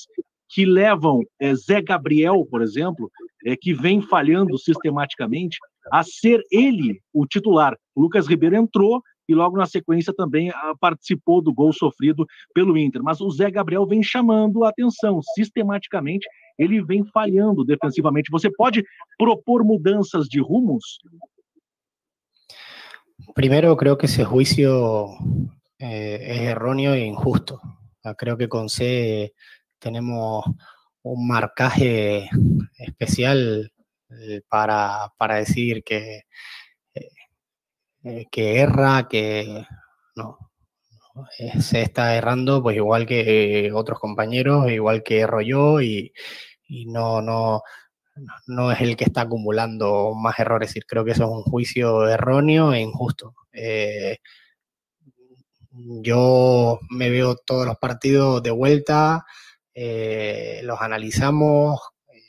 que 0.49 0.65
levam 0.65 1.21
é, 1.39 1.53
Zé 1.55 1.81
Gabriel, 1.81 2.45
por 2.49 2.61
exemplo, 2.61 3.11
é, 3.45 3.55
que 3.55 3.73
vem 3.73 4.01
falhando 4.01 4.57
sistematicamente, 4.57 5.57
a 5.91 6.03
ser 6.03 6.41
ele 6.51 6.99
o 7.13 7.25
titular. 7.25 7.75
O 7.95 8.01
Lucas 8.01 8.27
Ribeiro 8.27 8.55
entrou 8.55 9.01
e 9.27 9.35
logo 9.35 9.57
na 9.57 9.65
sequência 9.65 10.13
também 10.13 10.49
ah, 10.49 10.73
participou 10.79 11.41
do 11.41 11.53
gol 11.53 11.73
sofrido 11.73 12.25
pelo 12.53 12.77
Inter. 12.77 13.03
Mas 13.03 13.21
o 13.21 13.29
Zé 13.29 13.49
Gabriel 13.49 13.85
vem 13.85 14.03
chamando 14.03 14.63
a 14.63 14.69
atenção, 14.69 15.21
sistematicamente 15.35 16.27
ele 16.57 16.81
vem 16.83 17.03
falhando 17.05 17.65
defensivamente. 17.65 18.31
Você 18.31 18.49
pode 18.49 18.83
propor 19.17 19.63
mudanças 19.63 20.27
de 20.27 20.39
rumos? 20.39 20.99
Primero, 23.33 23.75
creo 23.75 23.97
que 23.97 24.05
ese 24.05 24.23
juicio 24.23 25.07
eh, 25.79 26.19
es 26.21 26.41
erróneo 26.41 26.95
e 26.95 27.05
injusto. 27.05 27.59
Creo 28.17 28.37
que 28.37 28.47
con 28.47 28.69
C 28.69 29.33
tenemos 29.79 30.45
un 31.01 31.27
marcaje 31.27 32.29
especial 32.77 33.71
eh, 34.09 34.41
para, 34.47 35.11
para, 35.17 35.35
decir 35.35 35.83
que, 35.83 36.21
eh, 38.05 38.25
que 38.31 38.59
erra, 38.59 39.07
que 39.09 39.65
no, 40.15 40.37
se 41.59 41.81
está 41.81 42.15
errando, 42.15 42.61
pues 42.63 42.77
igual 42.77 43.05
que 43.05 43.71
otros 43.73 43.99
compañeros, 43.99 44.71
igual 44.71 45.03
que 45.03 45.19
erro 45.19 45.41
yo, 45.41 45.81
y, 45.81 46.13
y 46.67 46.85
no, 46.85 47.21
no, 47.21 47.63
no 48.47 48.71
es 48.71 48.81
el 48.81 48.95
que 48.95 49.05
está 49.05 49.21
acumulando 49.21 50.13
más 50.15 50.39
errores. 50.39 50.73
Creo 50.87 51.05
que 51.05 51.11
eso 51.11 51.23
es 51.23 51.29
un 51.29 51.43
juicio 51.43 52.07
erróneo 52.07 52.73
e 52.73 52.81
injusto. 52.81 53.35
Eh, 53.53 54.17
yo 55.71 56.79
me 56.89 57.09
veo 57.09 57.35
todos 57.35 57.65
los 57.65 57.77
partidos 57.77 58.41
de 58.41 58.51
vuelta, 58.51 59.25
eh, 59.73 60.61
los 60.63 60.81
analizamos, 60.81 61.81
eh, 62.07 62.21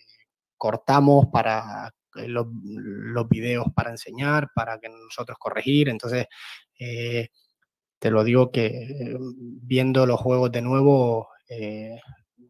cortamos 0.57 1.27
para 1.33 1.93
los, 2.17 2.47
los, 2.65 3.29
videos 3.29 3.67
para 3.75 3.91
enseñar, 3.91 4.51
para 4.55 4.79
que 4.79 4.89
nosotros 4.89 5.37
corregir. 5.39 5.89
Entonces, 5.89 6.27
eh, 6.79 7.29
te 7.99 8.11
lo 8.11 8.25
digo 8.25 8.51
que 8.51 9.17
viendo 9.63 10.07
los 10.07 10.21
juegos 10.21 10.53
de 10.53 10.63
nuevo, 10.63 11.29
eh, 11.49 11.99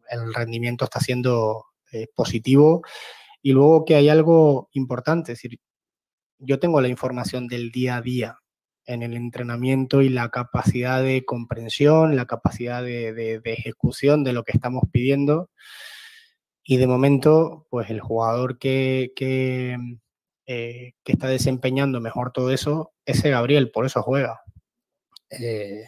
el 0.09 0.33
rendimiento 0.33 0.85
está 0.85 0.99
siendo 0.99 1.65
eh, 1.91 2.07
positivo. 2.15 2.81
Y 3.41 3.53
luego 3.53 3.85
que 3.85 3.95
hay 3.95 4.09
algo 4.09 4.69
importante, 4.73 5.31
es 5.33 5.39
decir, 5.39 5.59
yo 6.39 6.59
tengo 6.59 6.81
la 6.81 6.87
información 6.89 7.47
del 7.47 7.71
día 7.71 7.97
a 7.97 8.01
día. 8.01 8.39
en 8.89 9.03
el 9.03 9.15
entrenamiento 9.15 10.01
y 10.01 10.07
la 10.07 10.29
capacidad 10.29 11.03
de 11.03 11.25
comprensión, 11.25 12.15
la 12.15 12.25
capacidad 12.25 12.81
de, 12.81 13.41
ejecución 13.43 14.23
de 14.23 14.31
lo 14.31 14.43
que 14.43 14.53
estamos 14.53 14.83
pidiendo. 14.91 15.49
Y 16.67 16.77
de 16.77 16.85
momento, 16.85 17.65
pues 17.69 17.89
el 17.89 18.01
jugador 18.01 18.59
que, 18.59 19.13
que, 19.15 19.77
eh, 20.45 20.93
está 21.05 21.27
desempeñando 21.27 22.01
mejor 22.01 22.31
todo 22.31 22.51
eso, 22.51 22.93
ese 23.05 23.29
Gabriel, 23.29 23.71
por 23.71 23.85
eso 23.85 24.03
juega. 24.03 24.41
Eh, 25.29 25.85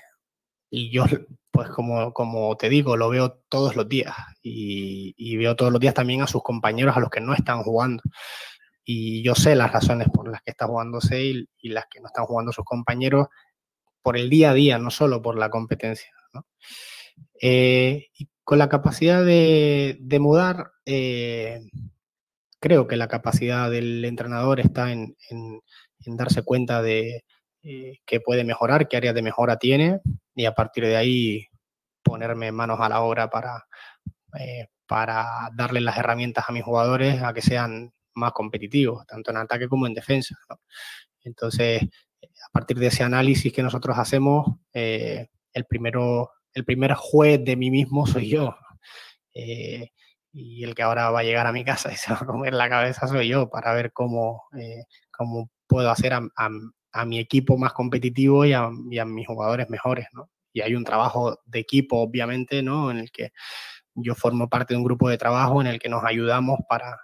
y 0.69 0.89
yo, 0.89 1.03
pues 1.51 1.69
como, 1.69 2.13
como 2.13 2.55
te 2.57 2.69
digo, 2.69 2.97
lo 2.97 3.09
veo 3.09 3.41
todos 3.49 3.75
los 3.75 3.89
días 3.89 4.15
y, 4.41 5.13
y, 5.17 5.37
veo 5.37 5.55
todos 5.55 5.71
los 5.71 5.81
días 5.81 5.93
también 5.93 6.21
a 6.21 6.27
sus 6.27 6.41
compañeros, 6.43 6.95
a 6.95 6.99
los 7.01 7.09
que 7.09 7.21
no 7.21 7.33
están 7.33 7.61
jugando 7.63 8.01
y 8.91 9.21
yo 9.21 9.35
sé 9.35 9.55
las 9.55 9.71
razones 9.71 10.07
por 10.11 10.27
las 10.31 10.41
que 10.41 10.49
está 10.49 10.65
jugando 10.65 10.99
Sale 10.99 11.45
y 11.59 11.69
las 11.69 11.85
que 11.87 11.99
no 11.99 12.07
están 12.07 12.25
jugando 12.25 12.51
sus 12.51 12.65
compañeros 12.65 13.27
por 14.01 14.17
el 14.17 14.31
día 14.31 14.49
a 14.49 14.53
día, 14.55 14.79
no 14.79 14.89
solo 14.89 15.21
por 15.21 15.37
la 15.37 15.51
competencia. 15.51 16.09
Eh, 17.39 18.07
y 18.17 18.27
con 18.49 18.57
la 18.57 18.67
capacidad 18.67 19.23
de, 19.23 20.17
mudar, 20.19 20.71
eh, 20.83 21.69
creo 22.59 22.88
que 22.88 22.97
la 22.97 23.07
capacidad 23.07 23.69
del 23.69 24.03
entrenador 24.03 24.59
está 24.59 24.91
en, 24.91 25.15
darse 26.07 26.41
cuenta 26.41 26.81
de 26.81 27.25
eh, 27.62 27.99
qué 28.07 28.19
puede 28.19 28.43
mejorar, 28.43 28.88
qué 28.88 28.97
áreas 28.97 29.13
de 29.13 29.21
mejora 29.21 29.57
tiene 29.57 29.99
y 30.33 30.45
a 30.45 30.55
partir 30.55 30.83
de 30.85 30.95
ahí 30.95 31.45
ponerme 32.01 32.51
manos 32.51 32.79
a 32.79 32.89
la 32.89 33.01
obra 33.01 33.29
para, 33.29 33.67
para 34.88 35.51
darle 35.53 35.79
las 35.79 35.99
herramientas 35.99 36.45
a 36.47 36.51
mis 36.51 36.63
jugadores 36.63 37.21
a 37.21 37.35
que 37.35 37.43
sean 37.43 37.93
más 38.15 38.31
competitivos, 38.31 39.05
tanto 39.05 39.29
en 39.29 39.38
ataque 39.38 39.67
como 39.67 39.85
en 39.85 39.93
defensa. 39.93 40.35
Entonces, 41.23 41.83
a 41.83 42.49
partir 42.51 42.79
de 42.79 42.88
ese 42.88 43.03
análisis 43.03 43.53
que 43.53 43.62
nosotros 43.62 43.95
hacemos, 43.99 44.47
eh, 44.73 45.27
el, 45.53 45.65
primero, 45.65 46.31
el 46.53 46.65
primer 46.65 46.93
juez 46.93 47.43
de 47.43 47.55
mí 47.55 47.71
mismo 47.71 48.07
soy 48.07 48.29
yo. 48.29 48.55
Eh, 49.33 49.91
y 50.31 50.63
el 50.63 50.75
que 50.75 50.83
ahora 50.83 51.09
va 51.09 51.19
a 51.19 51.23
llegar 51.23 51.47
a 51.47 51.51
mi 51.51 51.63
casa 51.63 51.91
y 51.91 51.95
se 51.97 52.12
va 52.12 52.19
a 52.21 52.25
comer 52.25 52.53
la 52.53 52.69
cabeza 52.69 53.07
soy 53.07 53.29
yo 53.29 53.49
para 53.49 53.73
ver 53.73 53.91
cómo, 53.93 54.43
eh, 54.57 54.83
cómo 55.12 55.49
puedo 55.67 55.89
hacer 55.89 56.13
a, 56.13 56.49
mi 57.05 57.19
equipo 57.19 57.57
más 57.57 57.73
competitivo 57.73 58.45
y 58.45 58.53
a, 58.53 58.69
mis 58.69 59.27
jugadores 59.27 59.69
mejores. 59.69 60.07
Y 60.53 60.62
hay 60.62 60.75
un 60.75 60.83
trabajo 60.83 61.39
de 61.45 61.59
equipo, 61.59 61.97
obviamente, 61.97 62.63
¿no? 62.63 62.91
en 62.91 62.97
el 62.97 63.12
que 63.12 63.31
yo 63.93 64.15
formo 64.15 64.49
parte 64.49 64.73
de 64.73 64.77
un 64.77 64.83
grupo 64.83 65.09
de 65.09 65.17
trabajo 65.17 65.62
en 65.62 65.67
el 65.67 65.79
que 65.79 65.89
nos 65.89 66.03
ayudamos 66.03 66.59
para, 66.67 66.97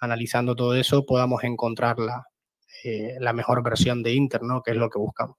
analizando 0.00 0.54
todo 0.54 0.74
eso, 0.74 1.04
podamos 1.06 1.42
encontrar 1.44 1.98
la, 1.98 2.24
eh, 2.84 3.16
la 3.20 3.32
mejor 3.32 3.62
versión 3.62 4.02
de 4.02 4.14
Inter, 4.14 4.40
que 4.64 4.72
é 4.72 4.82
o 4.82 4.90
que 4.90 4.98
buscamos. 4.98 5.36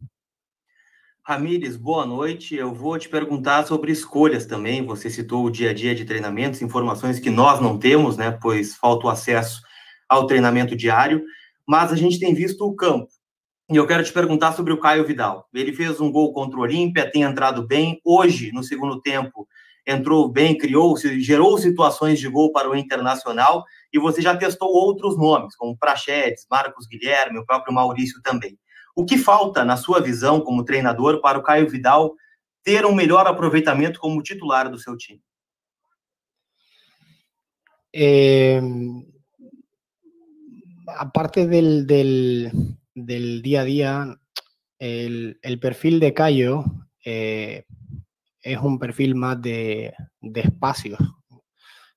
Ramires, 1.26 1.78
boa 1.78 2.06
noite. 2.06 2.54
Eu 2.54 2.74
vou 2.74 3.00
te 3.00 3.08
perguntar 3.08 3.66
sobre 3.66 3.94
escolhas 3.94 4.46
também. 4.46 4.86
Você 4.86 5.10
citou 5.10 5.46
o 5.46 5.50
dia 5.50 5.70
a 5.70 5.74
dia 5.74 5.96
de 5.96 6.04
treinamentos, 6.04 6.62
informações 6.62 7.18
que 7.18 7.30
nós 7.30 7.62
não 7.62 7.80
temos, 7.80 8.18
né? 8.18 8.38
Pois 8.42 8.76
falta 8.76 9.08
o 9.08 9.10
acesso 9.10 9.62
ao 10.10 10.28
treinamento 10.28 10.76
diário. 10.76 11.24
Mas 11.66 11.94
a 11.94 11.96
gente 11.96 12.20
tem 12.20 12.34
visto 12.34 12.66
o 12.66 12.76
campo. 12.76 13.08
E 13.72 13.78
eu 13.78 13.88
quero 13.88 14.04
te 14.04 14.12
perguntar 14.12 14.52
sobre 14.52 14.74
o 14.74 14.80
Caio 14.82 15.08
Vidal. 15.08 15.48
Ele 15.54 15.72
fez 15.72 16.02
um 16.02 16.12
gol 16.12 16.34
contra 16.34 16.60
o 16.60 16.62
Olímpia, 16.62 17.10
tem 17.10 17.22
entrado 17.22 17.66
bem. 17.66 18.02
Hoje, 18.04 18.52
no 18.52 18.62
segundo 18.62 19.00
tempo, 19.02 19.48
entrou 19.88 20.28
bem, 20.28 20.58
criou, 20.58 20.94
gerou 20.98 21.58
situações 21.58 22.20
de 22.20 22.28
gol 22.28 22.52
para 22.52 22.70
o 22.70 22.76
Internacional 22.76 23.64
e 23.94 23.98
você 23.98 24.22
já 24.22 24.36
testou 24.36 24.68
outros 24.68 25.18
nomes, 25.18 25.56
como 25.56 25.78
Prachedes, 25.78 26.46
Marcos 26.52 26.86
Guilherme, 26.86 27.40
o 27.40 27.46
próprio 27.46 27.74
Maurício 27.74 28.22
também. 28.22 28.58
O 28.96 29.06
que 29.06 29.18
falta, 29.18 29.66
na 29.66 29.76
sua 29.76 30.00
visão 30.00 30.42
como 30.42 30.64
treinador, 30.64 31.20
para 31.22 31.40
o 31.40 31.44
Caio 31.44 31.70
Vidal 31.70 32.16
ter 32.64 32.86
um 32.86 32.94
melhor 32.94 33.28
aproveitamento 33.28 34.00
como 34.00 34.22
titular 34.22 34.70
do 34.70 34.78
seu 34.78 34.96
time? 34.98 35.22
Eh, 37.92 38.62
aparte 40.88 41.48
del, 41.48 41.86
del, 41.86 42.52
del, 42.96 43.42
día 43.42 43.62
a 43.62 43.64
día, 43.64 44.20
el, 44.80 45.60
perfil 45.62 46.00
de 46.00 46.14
Cayo 46.14 46.64
eh, 47.06 47.66
es 48.42 48.58
un 48.60 48.80
perfil 48.80 49.16
más 49.16 49.42
de, 49.42 49.94
de 50.22 50.42
espacios, 50.42 51.00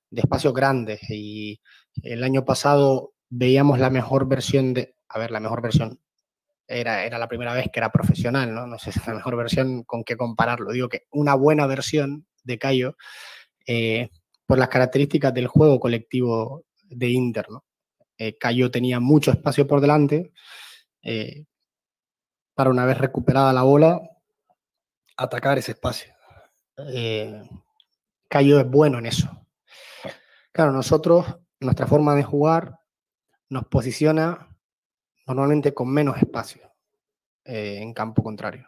de 0.09 0.21
espacios 0.21 0.53
grandes. 0.53 0.99
Y 1.09 1.59
el 2.03 2.23
año 2.23 2.45
pasado 2.45 3.13
veíamos 3.29 3.79
la 3.79 3.89
mejor 3.89 4.27
versión 4.27 4.73
de, 4.73 4.95
a 5.09 5.19
ver, 5.19 5.31
la 5.31 5.39
mejor 5.39 5.61
versión, 5.61 5.99
era, 6.67 7.05
era 7.05 7.17
la 7.17 7.27
primera 7.27 7.53
vez 7.53 7.69
que 7.71 7.79
era 7.79 7.91
profesional, 7.91 8.53
¿no? 8.53 8.67
No 8.67 8.77
sé 8.77 8.91
si 8.91 8.99
es 8.99 9.07
la 9.07 9.15
mejor 9.15 9.35
versión 9.37 9.83
con 9.83 10.03
qué 10.03 10.17
compararlo. 10.17 10.71
Digo 10.71 10.89
que 10.89 11.07
una 11.11 11.35
buena 11.35 11.65
versión 11.65 12.27
de 12.43 12.59
Cayo 12.59 12.95
eh, 13.65 14.09
por 14.45 14.57
las 14.57 14.69
características 14.69 15.33
del 15.33 15.47
juego 15.47 15.79
colectivo 15.79 16.65
de 16.83 17.09
Inter, 17.09 17.49
¿no? 17.49 17.65
Eh, 18.17 18.37
Cayo 18.37 18.71
tenía 18.71 18.99
mucho 18.99 19.31
espacio 19.31 19.67
por 19.67 19.81
delante. 19.81 20.31
Eh, 21.01 21.45
para 22.53 22.69
una 22.69 22.85
vez 22.85 22.97
recuperada 22.97 23.53
la 23.53 23.63
bola, 23.63 24.01
atacar 25.15 25.57
ese 25.57 25.73
espacio 25.73 26.13
Cayo 28.27 28.59
es 28.59 28.69
bueno 28.69 28.99
en 28.99 29.05
eso. 29.05 29.29
Claro, 30.51 30.71
nosotros, 30.71 31.25
nuestra 31.59 31.87
forma 31.87 32.15
de 32.15 32.23
jugar 32.23 32.79
nos 33.49 33.65
posiciona 33.65 34.56
normalmente 35.27 35.73
con 35.73 35.89
menos 35.89 36.17
espacio 36.17 36.73
eh, 37.43 37.79
en 37.81 37.93
campo 37.93 38.23
contrario, 38.23 38.67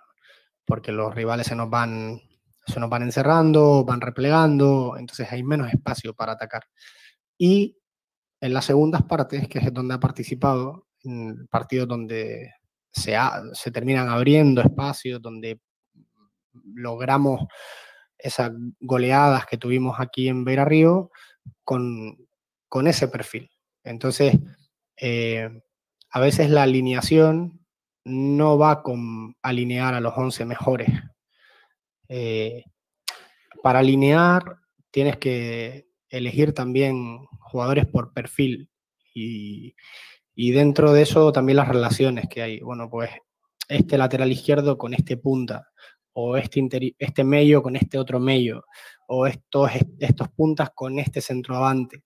porque 0.65 0.91
los 0.91 1.13
rivales 1.13 1.47
se 1.47 1.55
nos 1.55 1.69
van 1.69 2.21
se 2.65 2.79
nos 2.79 2.89
van 2.89 3.01
encerrando, 3.01 3.83
van 3.83 4.01
replegando, 4.01 4.95
entonces 4.97 5.31
hay 5.31 5.43
menos 5.43 5.73
espacio 5.73 6.13
para 6.13 6.33
atacar. 6.33 6.65
Y 7.37 7.77
en 8.41 8.53
las 8.53 8.65
segundas 8.65 9.03
partes, 9.03 9.47
que 9.47 9.59
es 9.59 9.73
donde 9.73 9.95
ha 9.95 9.99
participado, 9.99 10.87
en 11.03 11.47
partidos 11.47 11.87
donde 11.87 12.53
se, 12.91 13.15
se 13.53 13.71
terminan 13.71 14.09
abriendo 14.09 14.61
espacios, 14.61 15.21
donde 15.21 15.61
logramos 16.75 17.41
esas 18.17 18.51
goleadas 18.79 19.45
que 19.45 19.57
tuvimos 19.57 19.99
aquí 19.99 20.27
en 20.27 20.43
Beira 20.43 20.65
Río 20.65 21.11
con, 21.63 22.17
con 22.67 22.87
ese 22.87 23.07
perfil. 23.07 23.49
Entonces, 23.83 24.37
eh, 24.97 25.49
a 26.11 26.19
veces 26.19 26.49
la 26.49 26.63
alineación 26.63 27.59
no 28.05 28.57
va 28.57 28.81
con 28.81 29.35
alinear 29.41 29.93
a 29.93 29.99
los 29.99 30.13
11 30.15 30.45
mejores. 30.45 30.89
Eh, 32.07 32.63
para 33.61 33.79
alinear 33.79 34.57
tienes 34.91 35.17
que 35.17 35.87
elegir 36.09 36.53
también 36.53 37.25
jugadores 37.39 37.85
por 37.85 38.13
perfil 38.13 38.69
y, 39.13 39.75
dentro 40.35 40.93
de 40.93 41.01
eso 41.01 41.31
también 41.31 41.57
las 41.57 41.67
relaciones 41.67 42.27
que 42.29 42.41
hay. 42.41 42.59
Bueno, 42.61 42.89
pues 42.89 43.09
este 43.67 43.97
lateral 43.97 44.31
izquierdo 44.31 44.77
con 44.77 44.93
este 44.93 45.17
punta, 45.17 45.67
o 46.13 46.37
este, 46.37 46.95
este 46.97 47.23
medio 47.23 47.61
con 47.61 47.75
este 47.75 47.97
otro 47.97 48.19
medio, 48.19 48.65
o 49.07 49.27
estos, 49.27 49.71
estos 49.99 50.29
puntas 50.29 50.71
con 50.73 50.97
este 50.97 51.21
centroavante. 51.21 52.03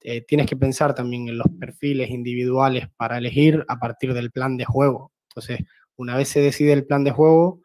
Eh, 0.00 0.22
tienes 0.22 0.46
que 0.46 0.56
pensar 0.56 0.94
también 0.94 1.28
en 1.28 1.38
los 1.38 1.48
perfiles 1.58 2.10
individuales 2.10 2.88
para 2.96 3.18
elegir 3.18 3.64
a 3.68 3.78
partir 3.78 4.14
del 4.14 4.30
plan 4.30 4.56
de 4.56 4.64
juego. 4.64 5.12
Entonces, 5.30 5.60
una 5.96 6.16
vez 6.16 6.28
se 6.28 6.40
decide 6.40 6.72
el 6.72 6.86
plan 6.86 7.04
de 7.04 7.10
juego, 7.10 7.62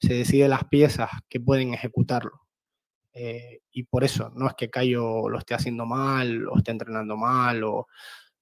se 0.00 0.14
decide 0.14 0.48
las 0.48 0.64
piezas 0.64 1.10
que 1.28 1.40
pueden 1.40 1.74
ejecutarlo. 1.74 2.40
Eh, 3.12 3.60
y 3.70 3.84
por 3.84 4.04
eso, 4.04 4.32
no 4.34 4.48
es 4.48 4.54
que 4.54 4.70
Cayo 4.70 5.28
lo 5.28 5.38
esté 5.38 5.54
haciendo 5.54 5.86
mal, 5.86 6.48
o 6.48 6.58
esté 6.58 6.72
entrenando 6.72 7.16
mal, 7.16 7.62
o, 7.62 7.86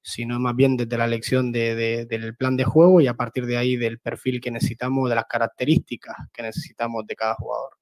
sino 0.03 0.39
más 0.41 0.57
bien 0.57 0.77
desde 0.77 0.99
la 0.99 1.05
elección 1.05 1.53
de, 1.53 2.07
del 2.07 2.37
plan 2.37 2.57
de 2.57 2.65
juego 2.65 3.01
y 3.01 3.07
a 3.07 3.15
partir 3.15 3.47
de 3.47 3.57
ahí 3.57 3.77
del 3.77 3.99
perfil 4.01 4.41
que 4.41 4.51
necesitamos, 4.51 5.09
de 5.09 5.15
las 5.15 5.27
características 5.27 6.17
que 6.33 6.43
necesitamos 6.43 7.07
de 7.07 7.17
cada 7.17 7.35
jugador. 7.35 7.82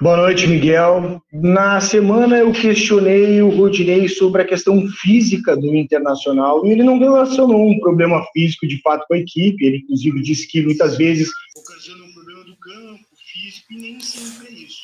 Boa 0.00 0.16
noite, 0.16 0.46
Miguel. 0.46 1.20
Na 1.32 1.80
semana 1.80 2.38
eu 2.38 2.52
questionei 2.52 3.42
o 3.42 3.50
Rodinei 3.50 4.08
sobre 4.08 4.42
a 4.42 4.46
questão 4.46 4.86
física 4.86 5.56
do 5.56 5.74
Internacional 5.74 6.64
e 6.64 6.70
ele 6.70 6.84
não 6.84 7.00
relacionou 7.00 7.68
um 7.68 7.80
problema 7.80 8.24
físico 8.32 8.64
de 8.64 8.80
fato 8.80 9.04
com 9.08 9.14
a 9.14 9.18
equipe. 9.18 9.64
Ele, 9.64 9.78
inclusive, 9.78 10.22
disse 10.22 10.46
que 10.46 10.62
muitas 10.62 10.96
vezes 10.96 11.28
ocasiona 11.56 12.04
um 12.04 12.12
problema 12.12 12.44
do 12.44 12.56
campo, 12.56 13.04
físico, 13.32 13.72
e 13.72 13.76
nem 13.76 14.00
sempre 14.00 14.46
é 14.46 14.52
isso. 14.52 14.82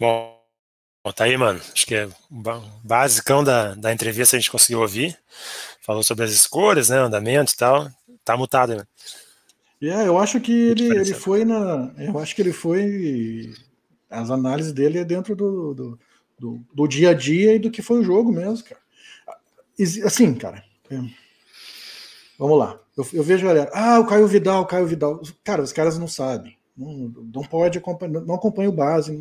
Bom, 0.00 0.40
tá 1.14 1.24
aí, 1.24 1.36
mano. 1.36 1.60
Acho 1.74 1.86
que 1.86 1.94
é 1.94 2.08
basicão 2.82 3.44
da, 3.44 3.74
da 3.74 3.92
entrevista 3.92 4.36
a 4.36 4.40
gente 4.40 4.50
conseguiu 4.50 4.80
ouvir. 4.80 5.14
Falou 5.82 6.02
sobre 6.02 6.24
as 6.24 6.32
escolhas, 6.32 6.88
né? 6.88 6.96
Andamento 6.96 7.52
e 7.52 7.56
tal. 7.56 7.90
Tá 8.24 8.34
mutado, 8.38 8.74
né? 8.74 8.84
É, 9.82 10.08
eu 10.08 10.16
acho 10.16 10.40
que 10.40 10.50
ele, 10.50 10.86
ele 10.86 11.12
foi 11.12 11.44
na. 11.44 11.92
Eu 11.98 12.18
acho 12.18 12.34
que 12.34 12.40
ele 12.40 12.54
foi. 12.54 13.52
As 14.10 14.30
análises 14.30 14.72
dele 14.72 14.98
é 14.98 15.04
dentro 15.04 15.34
do, 15.34 15.74
do, 15.74 15.98
do, 16.38 16.60
do 16.72 16.86
dia 16.86 17.10
a 17.10 17.14
dia 17.14 17.54
e 17.54 17.58
do 17.58 17.70
que 17.70 17.82
foi 17.82 18.00
o 18.00 18.04
jogo 18.04 18.32
mesmo, 18.32 18.64
cara. 18.64 18.80
Assim, 20.04 20.34
cara. 20.34 20.64
É, 20.90 20.96
vamos 22.38 22.58
lá. 22.58 22.80
Eu, 22.96 23.06
eu 23.12 23.22
vejo 23.22 23.44
a 23.44 23.48
galera, 23.52 23.70
ah, 23.74 24.00
o 24.00 24.06
Caio 24.06 24.26
Vidal, 24.26 24.62
o 24.62 24.66
Caio 24.66 24.86
Vidal. 24.86 25.20
Cara, 25.44 25.62
os 25.62 25.72
caras 25.72 25.98
não 25.98 26.08
sabem. 26.08 26.56
Não, 26.76 27.12
não 27.34 27.42
pode 27.42 27.78
acompanhar, 27.78 28.20
não 28.22 28.34
acompanha 28.34 28.68
o 28.68 28.72
base. 28.72 29.12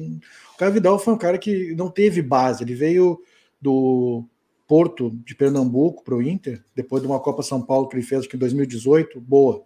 O 0.54 0.58
Caio 0.58 0.74
Vidal 0.74 1.00
foi 1.00 1.13
um 1.13 1.17
cara 1.17 1.38
que 1.38 1.74
não 1.76 1.89
teve 1.89 2.21
base. 2.21 2.63
Ele 2.63 2.76
veio 2.76 3.21
do 3.62 4.26
Porto 4.67 5.12
de 5.26 5.36
Pernambuco 5.36 6.04
para 6.04 6.15
o 6.15 6.21
Inter, 6.21 6.63
depois 6.76 7.02
de 7.02 7.08
uma 7.08 7.19
Copa 7.19 7.43
São 7.43 7.62
Paulo 7.62 7.88
que 7.88 7.95
ele 7.95 8.04
fez 8.04 8.26
aqui 8.26 8.36
em 8.36 8.39
2018, 8.39 9.19
boa. 9.21 9.63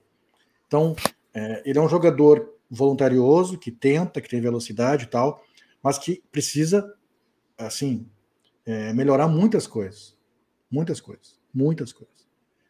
Então, 0.67 0.95
é, 1.33 1.63
ele 1.65 1.79
é 1.79 1.81
um 1.81 1.89
jogador 1.89 2.53
voluntarioso, 2.69 3.57
que 3.57 3.71
tenta, 3.71 4.21
que 4.21 4.29
tem 4.29 4.39
velocidade 4.39 5.05
e 5.05 5.07
tal, 5.07 5.43
mas 5.81 5.97
que 5.97 6.23
precisa, 6.31 6.93
assim, 7.57 8.07
é, 8.65 8.93
melhorar 8.93 9.27
muitas 9.27 9.65
coisas. 9.65 10.17
Muitas 10.69 11.01
coisas. 11.01 11.39
Muitas 11.53 11.91
coisas. 11.91 12.27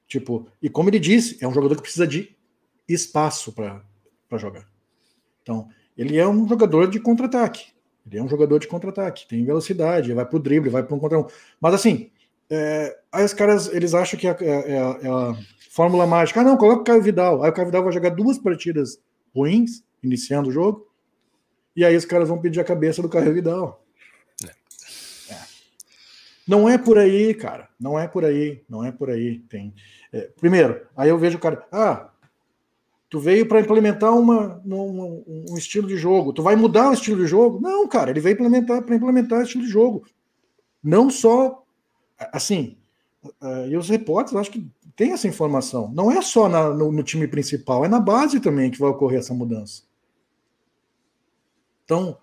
Tipo, 0.07 0.47
e 0.61 0.69
como 0.69 0.89
ele 0.89 0.99
disse, 0.99 1.37
é 1.43 1.47
um 1.47 1.53
jogador 1.53 1.75
que 1.75 1.81
precisa 1.81 2.07
de 2.07 2.35
espaço 2.87 3.51
para 3.51 3.83
jogar. 4.37 4.67
Então, 5.41 5.69
ele 5.97 6.17
é 6.17 6.27
um 6.27 6.47
jogador 6.47 6.89
de 6.89 6.99
contra-ataque. 6.99 7.67
Ele 8.05 8.17
é 8.17 8.23
um 8.23 8.27
jogador 8.27 8.57
de 8.57 8.67
contra-ataque, 8.67 9.27
tem 9.27 9.45
velocidade, 9.45 10.13
vai 10.13 10.25
pro 10.25 10.39
drible, 10.39 10.69
vai 10.69 10.81
para 10.81 10.95
um 10.95 10.99
contra 10.99 11.19
um. 11.19 11.27
Mas 11.61 11.75
assim, 11.75 12.09
é, 12.49 12.97
aí 13.11 13.23
os 13.23 13.33
caras 13.33 13.71
eles 13.71 13.93
acham 13.93 14.19
que 14.19 14.27
é, 14.27 14.35
é, 14.41 14.75
é, 14.75 15.07
a 15.07 15.35
fórmula 15.69 16.07
mágica. 16.07 16.41
Ah, 16.41 16.43
não, 16.43 16.57
coloca 16.57 16.81
o 16.81 16.83
Caio 16.83 17.03
Vidal. 17.03 17.43
Aí 17.43 17.51
o 17.51 17.53
Caio 17.53 17.67
Vidal 17.67 17.83
vai 17.83 17.93
jogar 17.93 18.09
duas 18.09 18.39
partidas 18.39 18.99
ruins, 19.35 19.83
iniciando 20.03 20.49
o 20.49 20.51
jogo, 20.51 20.87
e 21.75 21.85
aí 21.85 21.95
os 21.95 22.05
caras 22.05 22.27
vão 22.27 22.39
pedir 22.39 22.59
a 22.59 22.63
cabeça 22.63 23.01
do 23.01 23.09
Caio 23.09 23.33
Vidal. 23.33 23.83
É. 25.29 25.35
Não 26.47 26.67
é 26.67 26.77
por 26.77 26.97
aí, 26.97 27.33
cara. 27.33 27.69
Não 27.79 27.97
é 27.97 28.07
por 28.07 28.25
aí. 28.25 28.63
Não 28.67 28.83
é 28.83 28.91
por 28.91 29.09
aí. 29.09 29.39
Tem. 29.49 29.73
É, 30.11 30.29
primeiro, 30.39 30.85
aí 30.95 31.09
eu 31.09 31.17
vejo 31.17 31.37
o 31.37 31.41
cara. 31.41 31.65
Ah, 31.71 32.09
Tu 33.09 33.19
veio 33.19 33.47
para 33.47 33.59
implementar 33.59 34.15
uma, 34.15 34.61
um, 34.63 35.23
um, 35.49 35.57
estilo 35.57 35.87
de 35.87 35.97
jogo. 35.97 36.31
Tu 36.31 36.43
vai 36.43 36.55
mudar 36.55 36.91
o 36.91 36.93
estilo 36.93 37.23
de 37.23 37.27
jogo? 37.27 37.59
Não, 37.59 37.87
cara, 37.87 38.11
ele 38.11 38.19
veio 38.19 38.33
implementar 38.33 38.83
para 38.83 38.95
implementar 38.95 39.39
o 39.39 39.41
estilo 39.41 39.63
de 39.63 39.69
jogo. 39.69 40.05
Não 40.83 41.09
só 41.09 41.63
assim. 42.31 42.77
Uh, 43.41 43.67
e 43.67 43.75
os 43.75 43.89
repórteres 43.89 44.39
acho 44.39 44.51
que 44.51 44.69
tem 44.95 45.11
essa 45.11 45.27
informação. 45.27 45.91
Não 45.91 46.11
é 46.11 46.21
só 46.21 46.47
na, 46.47 46.69
no, 46.69 46.91
no, 46.91 47.01
time 47.01 47.27
principal, 47.27 47.83
é 47.83 47.87
na 47.87 47.99
base 47.99 48.39
também 48.39 48.69
que 48.69 48.79
vai 48.79 48.91
ocorrer 48.91 49.19
essa 49.19 49.33
mudança. 49.33 49.83
Então, 51.89 52.17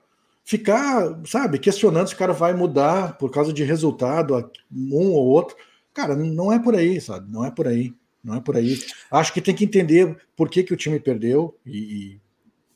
ficar, 0.44 1.20
sabe, 1.26 1.58
questionando 1.58 2.06
se 2.06 2.14
o 2.14 2.18
cara 2.18 2.32
vai 2.32 2.54
mudar 2.54 3.18
por 3.18 3.32
causa 3.32 3.52
de 3.52 3.64
resultado, 3.64 4.50
um 4.72 5.12
ou 5.12 5.26
outro, 5.26 5.56
cara, 5.92 6.14
não 6.14 6.52
é 6.52 6.58
por 6.58 6.76
aí, 6.76 7.00
sabe? 7.00 7.32
Não 7.32 7.44
é 7.44 7.50
por 7.50 7.66
aí 7.66 7.92
não 8.26 8.34
é 8.34 8.40
por 8.40 8.56
aí. 8.56 8.76
Acho 9.08 9.32
que 9.32 9.40
tem 9.40 9.54
que 9.54 9.64
entender 9.64 10.16
por 10.34 10.50
que, 10.50 10.64
que 10.64 10.74
o 10.74 10.76
time 10.76 10.98
perdeu 10.98 11.56
e, 11.64 11.78